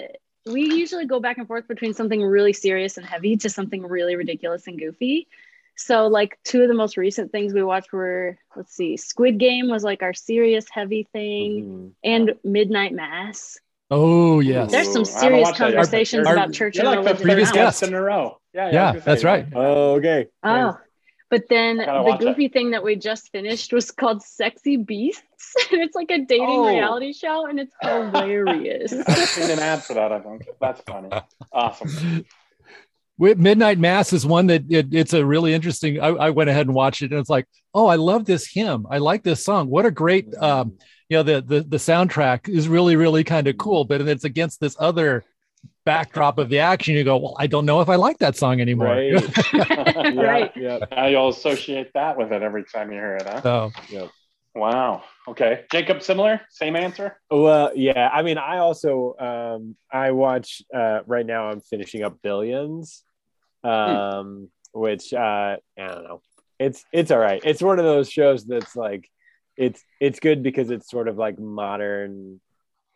we 0.53 0.63
usually 0.75 1.07
go 1.07 1.21
back 1.21 1.39
and 1.39 1.47
forth 1.47 1.67
between 1.69 1.95
something 1.95 2.23
really 2.23 2.53
serious 2.53 2.97
and 2.97 3.07
heavy 3.07 3.37
to 3.37 3.49
something 3.51 3.83
really 3.87 4.17
ridiculous 4.17 4.67
and 4.67 4.79
goofy 4.79 5.29
so 5.77 6.09
like 6.09 6.39
two 6.45 6.63
of 6.63 6.69
the 6.69 6.75
most 6.75 6.97
recent 6.97 7.31
things 7.31 7.53
we 7.53 7.63
watched 7.63 7.93
were 7.93 8.37
let's 8.57 8.75
see 8.75 8.97
squid 8.97 9.39
game 9.39 9.69
was 9.69 9.85
like 9.85 10.03
our 10.03 10.15
serious 10.15 10.67
heavy 10.71 11.07
thing 11.13 11.63
Mhm. 11.65 11.91
and 12.03 12.35
midnight 12.45 12.93
mass 12.93 13.59
oh 13.91 14.41
yes. 14.41 14.71
there's 14.71 14.93
some 14.93 15.03
Ooh, 15.03 15.05
I 15.05 15.13
haven't 15.13 15.21
serious 15.21 15.45
watched 15.47 15.59
that 15.59 15.65
yet. 15.67 15.75
conversations 15.75 16.27
Our- 16.27 16.35
about 16.35 16.53
church 16.53 16.77
You're 16.77 16.87
and 16.87 16.97
like 16.97 17.05
the 17.05 17.25
religion 17.25 17.27
previous 17.27 17.49
third 17.51 17.57
now. 17.57 17.65
guest. 17.67 17.81
guest 17.81 17.91
in 17.91 17.95
a 17.95 18.03
row. 18.03 18.41
Yeah, 18.55 18.71
Yeah, 18.73 18.89
I 18.91 18.99
that's 18.99 19.25
right. 19.25 19.47
Oh, 19.55 19.93
okay. 19.97 20.27
oh 20.43 20.79
but 21.31 21.43
then 21.49 21.77
the 21.77 21.85
watch 21.87 22.21
it. 22.23 22.25
goofy 22.25 22.49
thing 22.49 22.71
that 22.73 22.83
we 22.83 22.97
just 22.97 23.31
finished 23.31 23.73
was 23.73 23.91
called 23.91 24.23
sexy 24.23 24.77
beasts 25.39 25.55
and 25.73 25.83
it's 25.83 25.95
like 25.95 26.11
a 26.11 26.19
dating 26.19 26.47
Oh. 26.49 26.69
reality 26.69 27.13
show 27.13 27.47
and 27.47 27.61
it's 27.61 27.75
hilarious 27.83 28.93
I've 28.93 29.29
seen 29.29 29.51
an 29.51 29.59
ad 29.59 29.83
for 29.85 29.95
that. 29.95 30.13
I 30.13 30.21
think 30.21 30.47
that's 30.61 30.81
funny. 30.83 31.09
Awesome. 31.53 32.25
With 33.19 33.37
Midnight 33.37 33.81
Mass 33.81 34.13
is 34.13 34.25
one 34.25 34.47
that 34.47 34.71
it, 34.71 34.95
it's 34.95 35.13
a 35.13 35.25
really 35.27 35.53
interesting. 35.53 35.99
I, 36.01 36.07
I 36.07 36.31
went 36.31 36.51
ahead 36.51 36.67
and 36.69 36.75
watched 36.77 37.03
it, 37.03 37.11
and 37.11 37.19
it's 37.19 37.29
like, 37.29 37.47
oh, 37.75 37.89
I 37.89 37.97
love 37.97 38.25
this 38.27 38.47
hymn. 38.47 38.87
I 38.89 38.99
like 38.99 39.25
this 39.25 39.45
song. 39.45 39.69
What 39.69 39.85
a 39.87 39.91
great, 39.91 40.33
um, 40.37 40.75
you 41.09 41.17
know, 41.17 41.25
the 41.25 41.41
the 41.43 41.61
the 41.63 41.77
soundtrack 41.79 42.49
is 42.49 42.69
really 42.69 42.95
really 42.95 43.25
kind 43.25 43.49
of 43.49 43.59
cool. 43.59 43.85
But 43.85 44.03
it's 44.03 44.23
against 44.23 44.61
this 44.61 44.77
other 44.79 45.25
backdrop 45.85 46.39
of 46.39 46.49
the 46.49 46.61
action. 46.61 46.95
You 46.95 47.03
go, 47.03 47.17
well, 47.17 47.35
I 47.41 47.49
don't 47.49 47.67
know 47.67 47.81
if 47.81 47.89
I 47.89 47.97
like 47.97 48.19
that 48.19 48.37
song 48.37 48.61
anymore. 48.61 48.87
Right. 48.87 49.13
Yeah, 49.53 50.11
right 50.15 50.53
Yeah. 50.57 50.79
Now 50.93 51.07
you'll 51.09 51.31
associate 51.31 51.91
that 51.95 52.17
with 52.17 52.31
it 52.33 52.43
every 52.45 52.63
time 52.73 52.93
you 52.93 52.99
hear 52.99 53.17
it, 53.17 53.27
huh? 53.27 53.43
So 53.43 53.73
Wow. 54.59 55.05
Okay. 55.29 55.65
Jacob, 55.71 56.03
similar? 56.03 56.41
Same 56.51 56.75
answer? 56.75 57.21
Well, 57.31 57.71
yeah. 57.77 58.11
I 58.13 58.23
mean, 58.23 58.39
I 58.39 58.59
also 58.59 59.15
um 59.19 59.77
I 59.93 60.11
watch 60.11 60.63
uh 60.75 61.01
right 61.07 61.25
now 61.25 61.49
I'm 61.49 61.61
finishing 61.61 62.03
up 62.03 62.21
Billions. 62.23 63.05
Um 63.63 64.49
which 64.73 65.13
uh 65.13 65.57
I 65.79 65.87
don't 65.87 66.05
know. 66.05 66.23
It's 66.59 66.85
it's 66.93 67.11
all 67.11 67.19
right. 67.19 67.41
It's 67.45 67.63
one 67.63 67.79
of 67.79 67.85
those 67.85 68.11
shows 68.11 68.45
that's 68.45 68.75
like 68.75 69.09
it's 69.57 69.83
it's 70.01 70.19
good 70.19 70.43
because 70.43 70.71
it's 70.71 70.91
sort 70.91 71.07
of 71.07 71.17
like 71.17 71.39
modern 71.39 72.41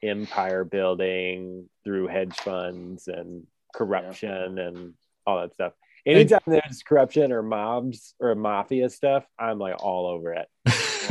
empire 0.02 0.64
building 0.64 1.68
through 1.84 2.08
hedge 2.08 2.34
funds 2.36 3.06
and 3.06 3.46
corruption 3.72 4.58
and 4.58 4.94
all 5.26 5.40
that 5.40 5.54
stuff. 5.54 5.72
Anytime 6.04 6.40
there's 6.48 6.82
corruption 6.82 7.30
or 7.30 7.44
mobs 7.44 8.14
or 8.18 8.34
mafia 8.34 8.90
stuff, 8.90 9.24
I'm 9.38 9.60
like 9.60 9.80
all 9.80 10.06
over 10.08 10.32
it. 10.32 10.48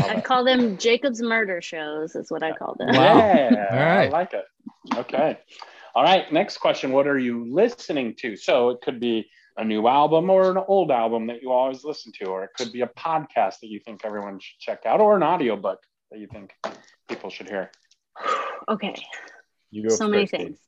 I 0.10 0.22
call 0.22 0.44
them 0.44 0.78
Jacob's 0.78 1.22
murder 1.22 1.61
shows, 1.61 2.15
is 2.15 2.32
what 2.32 2.44
I 2.44 2.52
call 2.53 2.76
them. 2.78 2.90
Wow. 2.90 3.18
Yeah. 3.18 3.68
All 3.72 3.78
right. 3.78 4.07
I 4.07 4.10
like 4.10 4.34
it. 4.34 4.45
Okay. 4.95 5.38
All 5.95 6.03
right. 6.03 6.32
Next 6.32 6.57
question. 6.57 6.91
What 6.91 7.07
are 7.07 7.18
you 7.19 7.45
listening 7.52 8.15
to? 8.19 8.36
So 8.36 8.69
it 8.69 8.82
could 8.82 8.99
be 8.99 9.30
a 9.57 9.64
new 9.64 9.88
album 9.88 10.30
or 10.30 10.49
an 10.52 10.57
old 10.68 10.91
album 10.91 11.28
that 11.28 11.41
you 11.41 11.52
always 11.52 11.84
listen 11.84 12.11
to, 12.19 12.26
or 12.26 12.44
it 12.45 12.52
could 12.57 12.72
be 12.72 12.82
a 12.82 12.88
podcast 12.88 13.60
that 13.60 13.68
you 13.68 13.80
think 13.80 14.06
everyone 14.06 14.40
should 14.40 14.60
check 14.60 14.86
out, 14.86 15.02
or 15.02 15.15
an 15.15 15.23
audiobook 15.23 15.80
that 16.11 16.19
you 16.19 16.28
think 16.28 16.53
people 17.10 17.30
should 17.30 17.49
hear. 17.49 17.69
Okay, 18.69 18.95
You 19.72 19.90
go 19.90 19.95
so 19.95 20.07
many 20.07 20.23
first, 20.23 20.32
Kate. 20.32 20.48
things. 20.48 20.60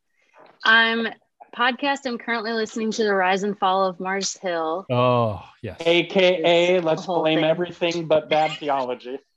I'm 0.66 1.08
podcast. 1.54 2.00
I'm 2.06 2.18
currently 2.18 2.52
listening 2.54 2.92
to 2.92 3.04
the 3.04 3.14
Rise 3.14 3.44
and 3.44 3.58
Fall 3.58 3.86
of 3.86 4.00
Mars 4.00 4.36
Hill. 4.38 4.86
oh 4.92 5.44
yes. 5.62 5.78
AKA, 5.86 6.80
let's 6.82 7.06
blame 7.06 7.40
thing. 7.40 7.46
everything 7.50 8.08
but 8.08 8.30
bad 8.30 8.52
theology. 8.60 9.20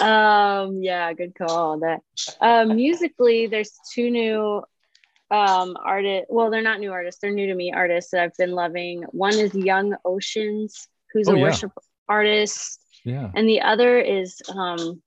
Um, 0.00 0.82
yeah, 0.82 1.12
good 1.12 1.34
call 1.34 1.72
on 1.72 1.80
that. 1.80 2.00
Um, 2.40 2.74
musically, 2.76 3.46
there's 3.48 3.78
two 3.92 4.10
new 4.10 4.62
um 5.30 5.76
artists. 5.84 6.26
Well, 6.30 6.50
they're 6.50 6.62
not 6.62 6.80
new 6.80 6.90
artists. 6.92 7.20
They're 7.20 7.30
new 7.30 7.46
to 7.48 7.54
me 7.54 7.72
artists 7.72 8.10
that 8.12 8.22
I've 8.22 8.36
been 8.38 8.52
loving. 8.52 9.02
One 9.10 9.34
is 9.34 9.54
Young 9.54 9.94
Oceans, 10.04 10.88
who's 11.12 11.28
Oh, 11.28 11.34
a 11.34 11.36
yeah. 11.36 11.42
worship 11.42 11.72
artist. 12.08 12.80
Yeah. 13.04 13.30
and 13.34 13.48
the 13.48 13.60
other 13.62 13.98
is 13.98 14.40
um 14.54 15.00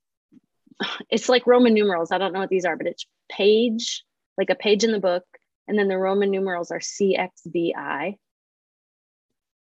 it's 1.10 1.30
like 1.30 1.46
roman 1.46 1.74
numerals 1.76 2.12
i 2.12 2.18
don't 2.18 2.34
know 2.34 2.40
what 2.40 2.50
these 2.50 2.66
are 2.66 2.76
but 2.76 2.88
it's 2.88 3.06
page 3.30 4.04
like 4.38 4.50
a 4.50 4.56
page 4.56 4.84
in 4.84 4.92
the 4.92 5.00
book 5.00 5.24
and 5.68 5.78
then 5.78 5.88
the 5.88 5.98
roman 5.98 6.32
numerals 6.32 6.72
are 6.72 6.80
cxvi 6.80 8.18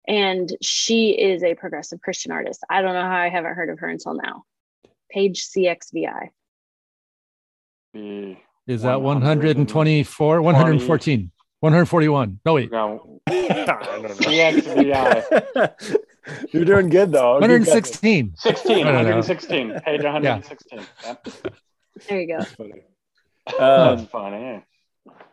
and 0.09 0.57
she 0.63 1.11
is 1.11 1.43
a 1.43 1.55
progressive 1.55 2.01
christian 2.01 2.33
artist 2.33 2.61
i 2.71 2.83
don't 2.83 2.95
know 2.95 3.03
how 3.03 3.17
i 3.17 3.29
haven't 3.29 3.55
heard 3.55 3.71
of 3.71 3.79
her 3.79 3.89
until 3.89 4.15
now 4.15 4.45
page 5.11 5.49
cxvi 5.49 6.31
The 7.93 7.99
hmm. 7.99 8.33
Is 8.67 8.83
that 8.83 9.01
124, 9.01 10.43
114, 10.43 11.31
141? 11.61 12.41
No, 12.45 12.55
wait, 12.55 12.73
no, 12.73 13.01
I 13.29 13.33
don't 13.79 14.03
know. 14.03 14.09
CXVI. 14.09 15.95
You're 16.53 16.65
doing 16.65 16.89
good 16.89 17.13
though. 17.13 17.35
116. 17.35 18.35
16, 18.37 18.73
I 18.73 18.83
don't 18.83 19.05
know. 19.05 19.17
116, 19.21 19.81
page 19.85 20.03
116. 20.03 20.81
Yep. 21.05 21.29
there 22.09 22.21
you 22.21 22.27
go 22.27 22.45
guess. 23.47 23.57
Funny. 23.57 23.89
That's 23.89 24.01
Um, 24.03 24.07
funny. 24.09 24.65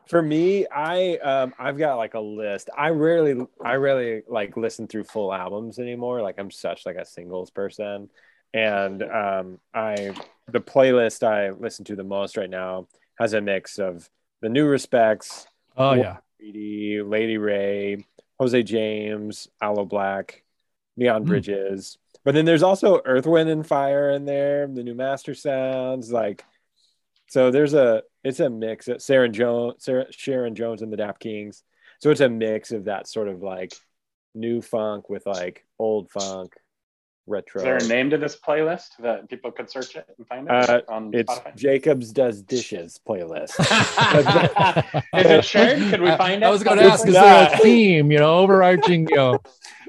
for 0.08 0.22
me, 0.22 0.66
I 0.68 1.18
um, 1.18 1.54
I've 1.58 1.78
got 1.78 1.96
like 1.96 2.14
a 2.14 2.20
list. 2.20 2.70
I 2.78 2.90
rarely 2.90 3.46
I 3.64 3.76
rarely 3.76 4.24
like 4.28 4.58
listen 4.58 4.88
through 4.88 5.06
full 5.06 5.34
albums 5.34 5.80
anymore. 5.80 6.22
Like 6.22 6.36
I'm 6.40 6.52
such 6.52 6.86
like 6.86 6.98
a 6.98 7.06
singles 7.06 7.50
person, 7.52 8.10
and 8.54 9.02
um, 9.04 9.60
I 9.74 10.14
the 10.52 10.60
playlist 10.60 11.24
I 11.26 11.52
listen 11.52 11.86
to 11.86 11.96
the 11.96 12.04
most 12.04 12.38
right 12.38 12.50
now 12.50 12.88
has 13.20 13.34
a 13.34 13.42
mix 13.42 13.80
of 13.80 14.10
the 14.42 14.50
New 14.50 14.66
Respects, 14.66 15.48
Oh 15.78 15.94
yeah. 15.94 16.18
Greedy, 16.40 17.02
Lady 17.02 17.38
Wray, 17.38 18.06
Jose 18.40 18.62
James, 18.64 19.48
Aloe 19.62 19.86
Blacc, 19.86 20.32
Neon 20.98 21.22
Hmm. 21.22 21.28
Bridges. 21.28 21.98
But 22.26 22.36
then 22.36 22.46
there's 22.46 22.64
also 22.64 23.02
Earth, 23.06 23.26
Wind, 23.26 23.50
and 23.50 23.66
Fire 23.66 24.10
in 24.12 24.26
there. 24.26 24.68
The 24.68 24.84
new 24.84 24.96
Mastersounds, 24.96 26.12
like 26.12 26.44
so. 27.34 27.52
There's 27.52 27.74
a 27.74 28.04
it's 28.24 28.40
a 28.40 28.50
mix. 28.50 28.88
of 28.88 29.02
Sarah 29.02 29.30
Jones, 29.30 29.84
Sarah, 29.84 30.06
Sharon 30.12 30.56
Jones, 30.56 30.82
and 30.82 30.92
the 30.94 30.98
Dap 30.98 31.20
Kings. 31.20 31.64
So 32.00 32.10
it's 32.12 32.22
a 32.22 32.30
mix 32.30 32.72
of 32.72 32.86
that 32.86 33.08
sort 33.08 33.28
of 33.28 33.42
like 33.42 33.74
new 34.36 34.62
funk 34.62 35.10
with 35.10 35.26
like 35.26 35.66
old 35.80 36.10
funk, 36.12 36.54
retro. 37.28 37.62
Is 37.62 37.66
there 37.66 37.78
a 37.78 37.88
name 37.88 38.10
to 38.12 38.18
this 38.18 38.36
playlist 38.38 38.90
that 39.00 39.30
people 39.30 39.52
could 39.52 39.70
search 39.70 39.96
it 39.96 40.06
and 40.18 40.28
find 40.28 40.48
it 40.48 40.52
Uh, 40.52 40.82
on 40.90 41.12
It's 41.14 41.34
Spotify? 41.34 41.56
Jacobs 41.56 42.12
does 42.12 42.42
dishes 42.42 43.00
playlist. 43.08 43.60
Is 45.20 45.26
it 45.32 45.46
shared? 45.46 45.80
Could 45.90 46.02
we 46.02 46.16
find 46.18 46.44
it? 46.44 46.46
I 46.46 46.50
was 46.50 46.64
going 46.64 46.78
to 46.78 46.84
It's 46.86 46.94
ask, 46.94 47.08
is 47.08 47.14
there 47.14 47.44
not. 47.44 47.54
a 47.54 47.58
theme, 47.58 48.12
you 48.12 48.20
know, 48.20 48.40
overarching, 48.40 49.08
you 49.10 49.16
know? 49.22 49.40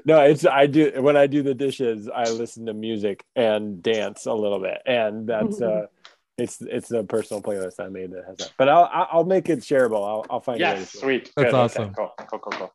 No, 0.05 0.21
it's 0.21 0.45
I 0.45 0.67
do 0.67 0.91
when 1.01 1.17
I 1.17 1.25
do 1.27 1.41
the 1.41 1.55
dishes, 1.55 2.07
I 2.07 2.29
listen 2.29 2.67
to 2.67 2.73
music 2.73 3.25
and 3.35 3.81
dance 3.81 4.27
a 4.27 4.33
little 4.33 4.59
bit, 4.59 4.79
and 4.85 5.27
that's 5.27 5.59
uh, 5.61 5.87
it's 6.37 6.61
it's 6.61 6.91
a 6.91 7.03
personal 7.03 7.41
playlist 7.41 7.79
I 7.79 7.89
made 7.89 8.11
that 8.11 8.25
has 8.27 8.37
that. 8.37 8.51
But 8.57 8.69
I'll 8.69 8.89
I'll 8.91 9.07
I'll 9.11 9.23
make 9.25 9.49
it 9.49 9.59
shareable. 9.59 10.05
I'll 10.05 10.25
I'll 10.29 10.41
find 10.41 10.59
Yes, 10.59 10.91
sweet. 10.91 11.31
That's 11.35 11.51
Good. 11.51 11.55
Okay, 11.55 11.57
awesome. 11.57 11.93
Cool, 11.93 12.11
cool, 12.29 12.39
cool, 12.39 12.51
cool. 12.53 12.73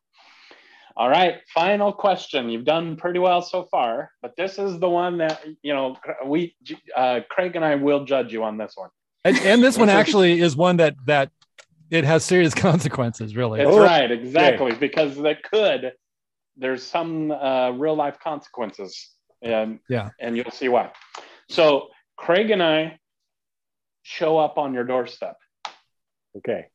All 0.97 1.09
right, 1.09 1.37
final 1.55 1.93
question. 1.93 2.51
You've 2.51 2.65
done 2.65 2.97
pretty 2.97 3.19
well 3.19 3.43
so 3.43 3.65
far, 3.71 4.11
but 4.23 4.35
this 4.37 4.59
is 4.59 4.79
the 4.79 4.89
one 4.89 5.19
that 5.19 5.45
you 5.63 5.75
know 5.75 5.97
we 6.27 6.55
uh, 6.97 7.21
Craig 7.29 7.57
and 7.57 7.65
I 7.65 7.75
will 7.75 8.05
judge 8.05 8.33
you 8.33 8.43
on 8.45 8.57
this 8.57 8.73
one. 8.77 8.91
And, 9.25 9.37
and 9.39 9.63
this 9.63 9.77
one 9.79 9.89
actually 10.01 10.41
is 10.41 10.57
one 10.57 10.79
that 10.79 10.95
that 11.07 11.31
it 11.91 12.05
has 12.05 12.25
serious 12.25 12.55
consequences, 12.69 13.37
really. 13.37 13.63
That's 13.63 13.77
Oh, 13.77 13.83
right, 13.83 14.11
exactly, 14.11 14.73
because 14.73 15.17
that 15.19 15.43
could. 15.43 15.93
There's 16.57 16.83
some 16.83 17.31
uh, 17.31 17.71
real 17.71 17.95
life 17.95 18.19
consequences, 18.19 19.11
and 19.43 19.81
Yeah. 19.89 20.11
and 20.19 20.37
you'll 20.37 20.51
see 20.51 20.69
why. 20.69 20.91
So 21.49 21.89
Craig 22.17 22.51
and 22.51 22.63
I 22.63 22.99
show 24.03 24.39
up 24.39 24.59
on 24.59 24.75
your 24.75 24.85
doorstep. 24.85 25.37
Okay. 26.37 26.67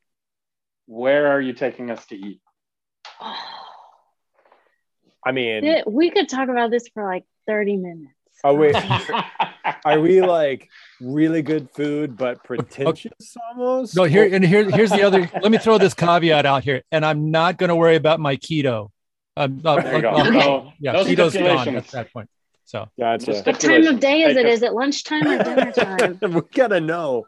Where 0.88 1.28
are 1.32 1.42
you 1.42 1.54
taking 1.54 1.90
us 1.92 2.06
to 2.08 2.16
eat? 2.16 2.42
I 5.26 5.32
mean, 5.32 5.84
we 5.88 6.12
could 6.12 6.30
talk 6.30 6.50
about 6.50 6.70
this 6.70 6.88
for 6.94 7.04
like 7.04 7.26
30 7.48 7.78
minutes 7.78 8.16
oh 8.46 8.54
wait, 8.54 8.76
are 9.86 10.00
we 10.00 10.22
like 10.22 10.70
really 11.02 11.42
good 11.42 11.70
food 11.72 12.16
but 12.16 12.44
pretentious 12.44 13.36
almost? 13.50 13.96
No, 13.96 14.04
here 14.04 14.34
and 14.34 14.46
here 14.46 14.70
here's 14.70 14.92
the 14.92 15.04
other. 15.04 15.30
let 15.42 15.52
me 15.52 15.58
throw 15.58 15.78
this 15.78 15.94
caveat 15.94 16.46
out 16.46 16.64
here, 16.64 16.84
and 16.92 17.06
I'm 17.06 17.32
not 17.32 17.58
going 17.58 17.70
to 17.70 17.76
worry 17.76 17.96
about 17.96 18.20
my 18.20 18.38
keto. 18.38 18.90
Um, 19.38 19.62
I'll- 19.66 19.82
There 19.82 19.96
you 19.96 20.02
go. 20.02 20.10
I'll- 20.10 20.32
No, 20.32 20.74
yeah, 20.80 20.92
no 20.94 21.04
keto's 21.04 21.36
gone 21.36 21.76
at 21.76 21.88
that 21.90 22.14
point. 22.14 22.30
So 22.66 22.90
Gotcha. 23.00 23.42
What 23.44 23.60
time 23.60 23.86
of 23.86 24.00
day 24.00 24.22
is 24.24 24.36
Take 24.36 24.46
it? 24.48 24.64
it 24.64 24.74
lunchtime 24.74 25.26
or 25.28 25.44
dinner 25.44 25.72
time? 25.72 26.18
we 26.34 26.42
gotta 26.54 26.82
know. 26.82 27.28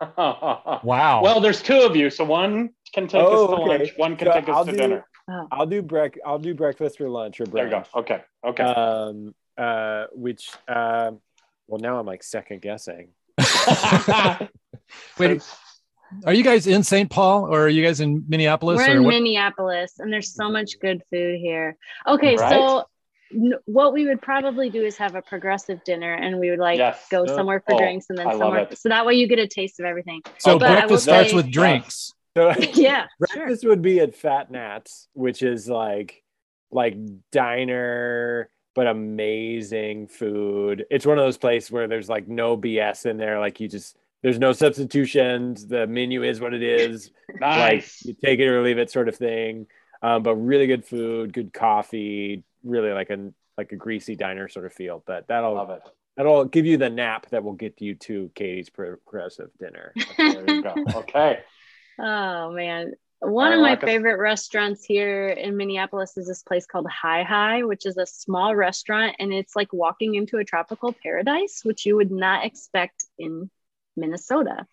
wow. 0.16 1.20
Well, 1.22 1.40
there's 1.40 1.60
two 1.60 1.80
of 1.80 1.94
you, 1.96 2.08
so 2.08 2.24
one 2.24 2.70
can 2.94 3.06
take 3.08 3.20
Oh, 3.22 3.44
us 3.44 3.50
to 3.50 3.56
okay. 3.56 3.78
lunch, 3.78 3.90
one 3.96 4.16
can 4.16 4.28
So 4.28 4.32
take 4.32 4.48
us 4.48 4.56
I'll 4.56 4.64
to 4.64 4.70
do- 4.72 4.76
dinner. 4.78 5.06
Oh. 5.28 5.46
I'll 5.52 5.66
do 5.66 5.82
break. 5.82 6.18
I'll 6.24 6.38
do 6.38 6.54
breakfast 6.54 7.00
or 7.00 7.08
lunch 7.10 7.40
or 7.40 7.46
breakfast. 7.46 7.90
There 7.94 8.02
you 8.02 8.08
go. 8.08 8.14
Okay. 8.14 8.22
Okay. 8.46 8.62
Um. 8.64 9.34
Uh. 9.58 10.06
Which. 10.12 10.50
Um. 10.68 11.20
well, 11.68 11.80
now 11.80 11.98
I'm 11.98 12.06
like 12.06 12.22
second 12.22 12.62
guessing. 12.62 13.10
Wait, 15.18 15.42
are 16.26 16.32
you 16.34 16.42
guys 16.42 16.66
in 16.66 16.82
St. 16.82 17.08
Paul 17.08 17.44
or 17.44 17.60
are 17.66 17.68
you 17.68 17.84
guys 17.84 18.00
in 18.00 18.24
Minneapolis? 18.28 18.78
We're 18.78 18.88
or 18.88 18.96
in 18.96 19.04
what? 19.04 19.10
Minneapolis, 19.10 19.94
and 19.98 20.12
there's 20.12 20.34
so 20.34 20.50
much 20.50 20.80
good 20.80 21.02
food 21.10 21.38
here. 21.38 21.76
Okay, 22.08 22.36
Right. 22.36 22.50
so 22.50 22.78
n- 22.78 22.84
what 23.66 23.92
we 23.92 24.06
would 24.06 24.20
probably 24.20 24.70
do 24.70 24.82
is 24.82 24.96
have 24.96 25.14
a 25.14 25.22
progressive 25.22 25.82
dinner, 25.84 26.14
and 26.14 26.38
we 26.38 26.50
would 26.50 26.58
like 26.58 26.78
Yes. 26.78 27.06
go 27.10 27.26
somewhere 27.26 27.62
for 27.66 27.74
oh, 27.74 27.78
drinks, 27.78 28.06
and 28.08 28.18
then 28.18 28.26
I 28.26 28.32
somewhere. 28.38 28.68
So 28.74 28.88
that 28.88 29.06
way 29.06 29.14
you 29.14 29.28
get 29.28 29.38
a 29.38 29.46
taste 29.46 29.80
of 29.80 29.86
everything. 29.86 30.22
so 30.38 30.58
But 30.58 30.72
breakfast 30.72 31.04
starts 31.04 31.30
say- 31.30 31.36
with 31.36 31.50
drinks. 31.50 32.12
So 32.36 32.50
yeah, 32.74 33.06
sure. 33.30 33.36
breakfast 33.36 33.64
would 33.66 33.82
be 33.82 34.00
at 34.00 34.14
Fat 34.14 34.50
Nats, 34.50 35.08
which 35.14 35.42
is 35.42 35.68
like 35.68 36.22
like 36.70 36.96
diner 37.32 38.48
but 38.76 38.86
amazing 38.86 40.06
food. 40.06 40.86
It's 40.90 41.04
one 41.04 41.18
of 41.18 41.24
those 41.24 41.36
places 41.38 41.72
where 41.72 41.88
there's 41.88 42.08
like 42.08 42.28
no 42.28 42.56
BS 42.56 43.06
in 43.06 43.16
there. 43.16 43.40
Like 43.40 43.58
you 43.60 43.68
just 43.68 43.96
there's 44.22 44.38
no 44.38 44.52
substitutions. 44.52 45.66
The 45.66 45.86
menu 45.86 46.22
is 46.22 46.40
what 46.40 46.54
it 46.54 46.62
is. 46.62 47.10
Like 47.40 47.40
nice. 47.40 48.04
you 48.04 48.14
take 48.22 48.40
it 48.40 48.48
or 48.48 48.60
leave 48.62 48.78
it 48.78 48.90
sort 48.90 49.08
of 49.08 49.16
thing. 49.16 49.66
Um, 50.02 50.22
but 50.24 50.34
really 50.36 50.66
good 50.66 50.84
food, 50.84 51.32
good 51.32 51.52
coffee, 51.52 52.42
really 52.64 52.92
like 52.92 53.10
a 53.10 53.30
like 53.56 53.72
a 53.72 53.76
greasy 53.76 54.16
diner 54.16 54.48
sort 54.48 54.66
of 54.66 54.72
feel. 54.72 55.02
But 55.06 55.28
that'll 55.28 55.54
Love 55.54 55.70
it. 55.70 55.82
that'll 56.16 56.44
give 56.46 56.66
you 56.66 56.76
the 56.76 56.90
nap 56.90 57.26
that 57.30 57.44
will 57.44 57.52
get 57.54 57.80
you 57.80 57.94
to 57.96 58.30
Katie's 58.34 58.70
progressive 58.70 59.50
dinner. 59.58 59.92
There 60.16 60.48
you 60.48 60.62
go. 60.62 60.74
Okay. 60.96 61.40
Oh 61.98 62.52
man. 62.52 62.92
One 63.22 63.52
I 63.52 63.54
of 63.56 63.60
my 63.60 63.70
like 63.70 63.82
a- 63.82 63.86
favorite 63.86 64.18
restaurants 64.18 64.82
here 64.82 65.28
in 65.28 65.56
Minneapolis 65.58 66.16
is 66.16 66.26
this 66.26 66.42
place 66.42 66.64
called 66.64 66.86
Hai 66.90 67.22
Hai, 67.22 67.64
which 67.64 67.84
is 67.84 67.98
a 67.98 68.06
small 68.06 68.54
restaurant 68.56 69.16
and 69.18 69.30
it's 69.32 69.54
like 69.54 69.72
walking 69.74 70.14
into 70.14 70.38
a 70.38 70.44
tropical 70.44 70.94
paradise, 71.02 71.60
which 71.62 71.84
you 71.84 71.96
would 71.96 72.10
not 72.10 72.46
expect 72.46 73.04
in 73.18 73.50
Minnesota. 73.96 74.66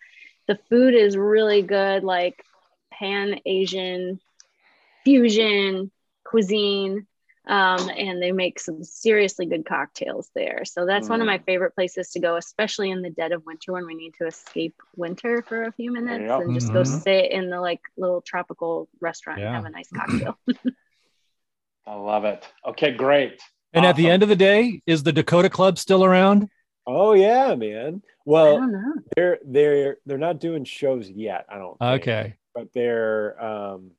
The 0.46 0.58
food 0.70 0.94
is 0.94 1.14
really 1.14 1.60
good, 1.60 2.04
like 2.04 2.42
pan 2.90 3.40
Asian 3.44 4.18
fusion 5.04 5.90
cuisine. 6.24 7.06
Um, 7.48 7.88
and 7.96 8.20
they 8.22 8.30
make 8.30 8.60
some 8.60 8.84
seriously 8.84 9.46
good 9.46 9.64
cocktails 9.64 10.30
there. 10.34 10.66
So 10.66 10.84
that's 10.84 11.08
one 11.08 11.22
of 11.22 11.24
Mm. 11.24 11.28
my 11.28 11.38
favorite 11.38 11.74
places 11.74 12.10
to 12.10 12.20
go, 12.20 12.36
especially 12.36 12.90
in 12.90 13.00
the 13.00 13.08
dead 13.08 13.32
of 13.32 13.46
winter 13.46 13.72
when 13.72 13.86
we 13.86 13.94
need 13.94 14.12
to 14.18 14.26
escape 14.26 14.74
winter 14.96 15.40
for 15.40 15.62
a 15.62 15.72
few 15.72 15.90
minutes 15.90 16.26
go. 16.26 16.40
and 16.42 16.52
just 16.52 16.70
go 16.74 16.82
Mhm. 16.82 17.02
sit 17.02 17.30
in 17.32 17.48
the 17.48 17.58
like 17.58 17.80
little 17.96 18.20
tropical 18.20 18.86
restaurant 19.00 19.40
Yeah. 19.40 19.46
and 19.46 19.54
have 19.56 19.64
a 19.64 19.70
nice 19.70 19.88
cocktail. 19.90 20.38
I 21.86 21.94
love 21.94 22.26
it. 22.26 22.46
Okay, 22.66 22.92
great. 22.92 23.40
And 23.72 23.86
at 23.86 23.96
the 23.96 24.10
end 24.10 24.22
of 24.22 24.28
the 24.28 24.36
day, 24.36 24.82
is 24.86 25.02
the 25.02 25.12
Dakota 25.12 25.48
Club 25.48 25.78
still 25.78 26.04
around? 26.04 26.48
Oh 26.86 27.14
yeah, 27.14 27.54
man. 27.54 28.02
I 28.04 28.10
Well, 28.26 28.58
don't 28.58 28.72
know. 28.72 28.94
they're 29.16 29.38
they're 29.44 29.96
they're 30.04 30.18
not 30.18 30.38
doing 30.38 30.64
shows 30.64 31.08
yet. 31.08 31.46
I 31.48 31.56
don't. 31.58 31.78
think, 31.78 32.02
Okay. 32.02 32.34
but 32.54 32.68
they're 32.74 33.42
um, 33.42 33.92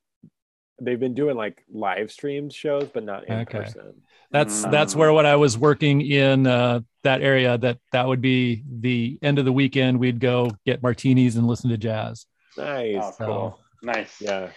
they've 0.80 0.98
been 1.00 1.14
doing 1.14 1.36
like 1.36 1.62
live 1.72 2.10
streamed 2.10 2.52
shows, 2.52 2.88
but 2.92 3.04
not 3.04 3.26
in 3.28 3.40
Okay. 3.40 3.58
person. 3.60 4.02
That's 4.30 4.64
Mm. 4.64 4.70
that's 4.70 4.94
where 4.96 5.12
when 5.12 5.26
I 5.26 5.36
was 5.36 5.58
working 5.58 6.00
in 6.02 6.46
uh, 6.46 6.80
that 7.02 7.20
area, 7.22 7.58
that 7.58 7.78
that 7.92 8.06
would 8.06 8.20
be 8.20 8.62
the 8.80 9.18
end 9.22 9.38
of 9.38 9.44
the 9.44 9.52
weekend. 9.52 9.98
We'd 9.98 10.20
go 10.20 10.50
get 10.64 10.82
martinis 10.82 11.36
and 11.36 11.46
listen 11.46 11.70
to 11.70 11.76
jazz. 11.78 12.26
Nice. 12.56 12.96
Oh, 13.00 13.10
So- 13.18 13.26
cool. 13.26 13.60
Nice. 13.82 14.20
Yeah. 14.20 14.50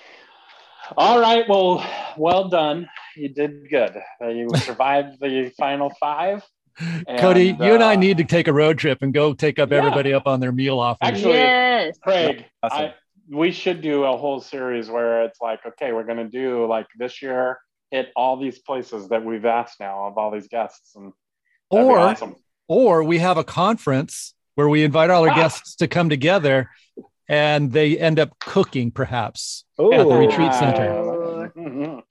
All 0.98 1.20
right. 1.20 1.48
Well, 1.48 1.84
well 2.18 2.50
done. 2.50 2.90
You 3.16 3.30
did 3.30 3.70
good. 3.70 3.96
Uh, 4.22 4.28
You 4.30 4.50
survived 4.58 5.20
the 5.22 5.52
final 5.58 5.90
five. 6.00 6.44
Cody, 7.20 7.50
And, 7.52 7.60
you 7.60 7.74
and 7.76 7.84
I 7.84 7.94
uh, 7.94 8.00
need 8.00 8.18
to 8.18 8.24
take 8.24 8.48
a 8.48 8.54
road 8.54 8.78
trip 8.80 9.02
and 9.02 9.14
go 9.14 9.34
take 9.34 9.60
up 9.60 9.72
Yeah. 9.72 9.78
everybody 9.78 10.14
up 10.14 10.26
on 10.28 10.40
their 10.40 10.52
meal 10.52 10.80
offers. 10.80 11.00
Actually- 11.08 11.34
yes. 11.34 11.98
Craig, 12.00 12.46
Awesome. 12.64 12.86
I, 12.86 12.94
we 13.30 13.52
should 13.52 13.82
do 13.82 14.04
a 14.04 14.18
whole 14.18 14.40
series 14.42 14.90
where 14.90 15.24
it's 15.24 15.40
like, 15.42 15.66
okay, 15.66 15.94
we're 15.94 16.04
going 16.04 16.18
to 16.18 16.30
do 16.30 16.66
like 16.68 16.88
this 16.98 17.22
year, 17.22 17.60
hit 17.92 18.10
all 18.16 18.38
these 18.38 18.60
places 18.60 19.10
that 19.10 19.24
we've 19.24 19.46
asked 19.46 19.80
now 19.80 20.06
of 20.08 20.18
all 20.18 20.32
these 20.32 20.48
guests. 20.48 20.96
And 20.96 21.14
or 21.70 21.98
awesome. 21.98 22.36
or 22.68 23.04
we 23.04 23.20
have 23.20 23.38
a 23.38 23.44
conference 23.44 24.36
where 24.56 24.70
we 24.70 24.84
invite 24.84 25.10
all 25.10 25.24
our 25.24 25.30
Ah. 25.32 25.36
guests 25.36 25.76
to 25.78 25.88
come 25.88 26.10
together 26.10 26.70
and 27.30 27.72
they 27.72 27.98
end 27.98 28.20
up 28.20 28.38
cooking 28.40 28.92
perhaps 28.92 29.66
Oh, 29.80 29.92
at 29.94 30.08
the 30.08 30.16
retreat 30.16 30.54
center. 30.54 31.52
Mhm. 31.56 32.04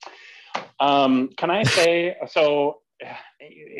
Um, 0.79 1.29
can 1.37 1.51
I 1.51 1.63
say 1.63 2.15
so? 2.29 2.79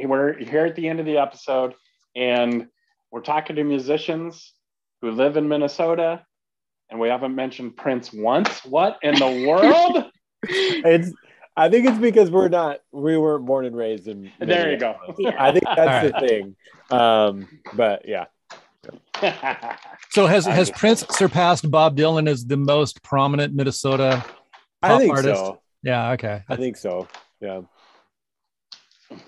We're 0.06 0.38
here 0.38 0.66
at 0.66 0.76
the 0.76 0.88
end 0.90 1.00
of 1.00 1.06
the 1.06 1.18
episode, 1.18 1.74
and 2.16 2.68
we're 3.12 3.22
talking 3.22 3.56
to 3.56 3.64
musicians 3.64 4.54
who 5.02 5.12
live 5.12 5.38
in 5.38 5.48
Minnesota, 5.48 6.26
and 6.94 7.02
we 7.02 7.10
haven't 7.10 7.34
mentioned 7.34 7.76
Prince 7.76 8.14
once. 8.14 8.64
What 8.64 9.00
in 9.02 9.16
the 9.16 9.48
world? 9.48 10.06
It's. 10.46 11.10
I 11.56 11.70
think 11.70 11.88
it's 11.88 11.98
because 11.98 12.30
we're 12.30 12.50
not. 12.50 12.80
We 12.92 13.18
weren't 13.18 13.46
born 13.46 13.66
and 13.66 13.74
raised 13.74 14.10
in. 14.10 14.30
there 14.40 14.70
you 14.70 14.78
go. 14.78 14.98
Yeah. 15.18 15.36
I 15.40 15.54
think 15.54 15.64
that's 15.64 16.12
the 16.12 16.20
thing. 16.20 16.56
Um, 16.92 17.48
but 17.74 18.06
yeah. 18.08 18.26
So 20.10 20.28
has 20.28 20.46
has 20.46 20.70
Prince 20.70 21.06
surpassed 21.12 21.72
Bob 21.72 21.96
Dylan 21.96 22.30
as 22.30 22.46
the 22.46 22.58
most 22.58 23.02
prominent 23.04 23.56
Minnesota? 23.56 24.24
I 24.82 24.98
think 24.98 25.16
artist? 25.16 25.40
so. 25.40 25.62
Yeah, 25.82 26.12
okay. 26.12 26.44
I 26.50 26.56
think 26.58 26.76
so. 26.76 27.08
Yeah. 27.40 27.62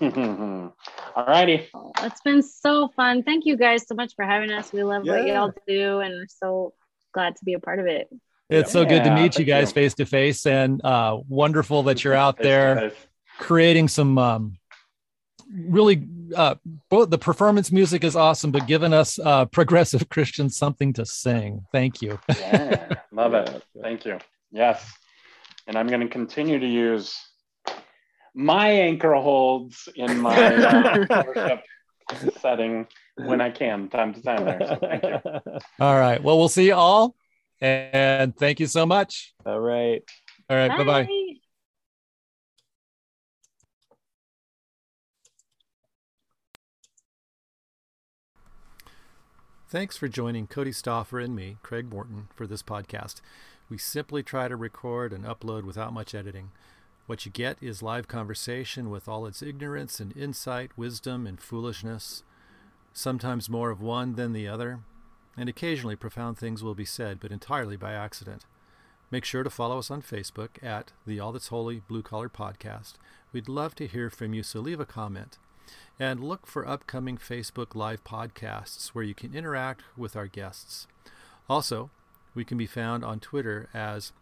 All 0.00 1.26
righty. 1.26 1.66
It's 2.02 2.20
been 2.20 2.42
so 2.42 2.88
fun. 2.94 3.22
Thank 3.22 3.46
you 3.46 3.56
guys 3.56 3.88
so 3.88 3.94
much 3.94 4.14
for 4.14 4.24
having 4.26 4.52
us. 4.52 4.72
We 4.72 4.84
love 4.84 5.04
what 5.06 5.26
y'all 5.26 5.54
do 5.66 6.00
and 6.00 6.12
we're 6.12 6.26
so 6.28 6.74
glad 7.16 7.34
to 7.34 7.44
be 7.46 7.54
a 7.54 7.58
part 7.58 7.78
of 7.78 7.86
it. 7.86 8.10
It's 8.50 8.70
so 8.70 8.84
good 8.84 9.04
to 9.04 9.14
meet 9.14 9.38
you 9.38 9.46
guys 9.46 9.72
face 9.72 9.94
to 9.94 10.04
face 10.04 10.44
and 10.44 10.84
uh 10.84 11.18
wonderful 11.28 11.84
that 11.84 12.04
you're 12.04 12.14
out 12.14 12.36
there 12.36 12.92
creating 13.38 13.88
some 13.88 14.18
um 14.18 14.58
really 15.50 16.06
uh 16.34 16.56
both 16.90 17.08
the 17.08 17.18
performance 17.18 17.72
music 17.72 18.04
is 18.04 18.14
awesome 18.14 18.50
but 18.52 18.66
giving 18.66 18.92
us 18.92 19.18
uh 19.18 19.46
progressive 19.58 20.08
Christians 20.10 20.58
something 20.58 20.92
to 20.92 21.06
sing. 21.06 21.64
Thank 21.72 22.02
you. 22.02 22.20
Yeah, 22.38 22.96
love 23.12 23.32
it. 23.32 23.64
Thank 23.80 24.04
you. 24.04 24.18
Yes. 24.52 24.86
And 25.66 25.76
I'm 25.76 25.88
going 25.88 26.02
to 26.02 26.08
continue 26.08 26.60
to 26.60 26.66
use 26.66 27.18
my 28.34 28.68
anchor 28.68 29.14
holds 29.14 29.88
in 29.96 30.20
my 30.20 30.36
uh, 30.36 31.06
worship 31.26 31.62
setting 32.40 32.86
when 33.16 33.40
I 33.40 33.50
can, 33.50 33.88
time 33.88 34.14
to 34.14 34.22
time. 34.22 34.44
There. 34.44 34.60
So 34.60 34.76
thank 34.76 35.02
you. 35.04 35.60
All 35.80 35.98
right. 35.98 36.22
Well, 36.22 36.38
we'll 36.38 36.48
see 36.48 36.66
you 36.66 36.74
all 36.74 37.16
and 37.60 38.36
thank 38.36 38.60
you 38.60 38.66
so 38.66 38.84
much. 38.86 39.34
All 39.44 39.60
right. 39.60 40.02
All 40.50 40.56
right. 40.56 40.68
Bye-bye. 40.68 41.08
Thanks 49.68 49.96
for 49.96 50.06
joining 50.06 50.46
Cody 50.46 50.70
Stoffer 50.70 51.22
and 51.22 51.34
me, 51.34 51.56
Craig 51.62 51.90
Morton, 51.90 52.28
for 52.34 52.46
this 52.46 52.62
podcast. 52.62 53.20
We 53.68 53.78
simply 53.78 54.22
try 54.22 54.46
to 54.46 54.54
record 54.54 55.12
and 55.12 55.24
upload 55.24 55.64
without 55.64 55.92
much 55.92 56.14
editing. 56.14 56.52
What 57.06 57.26
you 57.26 57.32
get 57.32 57.56
is 57.60 57.82
live 57.82 58.06
conversation 58.06 58.90
with 58.90 59.08
all 59.08 59.26
its 59.26 59.42
ignorance 59.42 59.98
and 59.98 60.16
insight, 60.16 60.70
wisdom 60.76 61.26
and 61.26 61.40
foolishness, 61.40 62.22
sometimes 62.96 63.50
more 63.50 63.70
of 63.70 63.82
one 63.82 64.14
than 64.14 64.32
the 64.32 64.48
other, 64.48 64.80
and 65.36 65.50
occasionally 65.50 65.96
profound 65.96 66.38
things 66.38 66.64
will 66.64 66.74
be 66.74 66.86
said, 66.86 67.20
but 67.20 67.30
entirely 67.30 67.76
by 67.76 67.92
accident. 67.92 68.46
Make 69.10 69.26
sure 69.26 69.42
to 69.42 69.50
follow 69.50 69.78
us 69.78 69.90
on 69.90 70.00
Facebook 70.00 70.62
at 70.62 70.92
the 71.06 71.20
All 71.20 71.30
That's 71.30 71.48
Holy 71.48 71.82
Blue 71.86 72.02
Collar 72.02 72.30
Podcast. 72.30 72.94
We'd 73.32 73.50
love 73.50 73.74
to 73.74 73.86
hear 73.86 74.08
from 74.08 74.32
you, 74.32 74.42
so 74.42 74.60
leave 74.60 74.80
a 74.80 74.86
comment. 74.86 75.36
And 76.00 76.24
look 76.24 76.46
for 76.46 76.66
upcoming 76.66 77.18
Facebook 77.18 77.74
Live 77.74 78.02
podcasts 78.02 78.88
where 78.88 79.04
you 79.04 79.14
can 79.14 79.34
interact 79.34 79.82
with 79.94 80.16
our 80.16 80.26
guests. 80.26 80.86
Also, 81.50 81.90
we 82.34 82.44
can 82.46 82.56
be 82.56 82.66
found 82.66 83.04
on 83.04 83.20
Twitter 83.20 83.68
as 83.74 84.12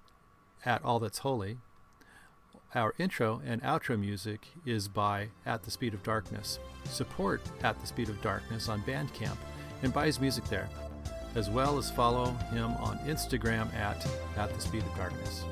at 0.64 0.84
All 0.84 0.98
That's 0.98 1.18
Holy, 1.18 1.59
Our 2.74 2.92
intro 2.98 3.40
and 3.46 3.62
outro 3.62 3.96
music 3.96 4.48
is 4.66 4.88
by 4.88 5.28
At 5.46 5.62
the 5.62 5.70
Speed 5.70 5.94
of 5.94 6.02
Darkness. 6.02 6.59
Support 6.86 7.40
At 7.62 7.80
the 7.80 7.86
Speed 7.86 8.09
of 8.09 8.20
Darkness 8.20 8.68
on 8.68 8.82
Bandcamp 8.82 9.36
and 9.84 9.92
buy 9.92 10.06
his 10.06 10.20
music 10.20 10.44
there, 10.46 10.68
as 11.36 11.48
well 11.48 11.78
as 11.78 11.92
follow 11.92 12.32
him 12.51 12.72
on 12.78 12.98
Instagram 13.06 13.72
at 13.74 14.05
At 14.36 14.52
the 14.52 14.60
Speed 14.60 14.82
of 14.82 14.96
Darkness. 14.96 15.44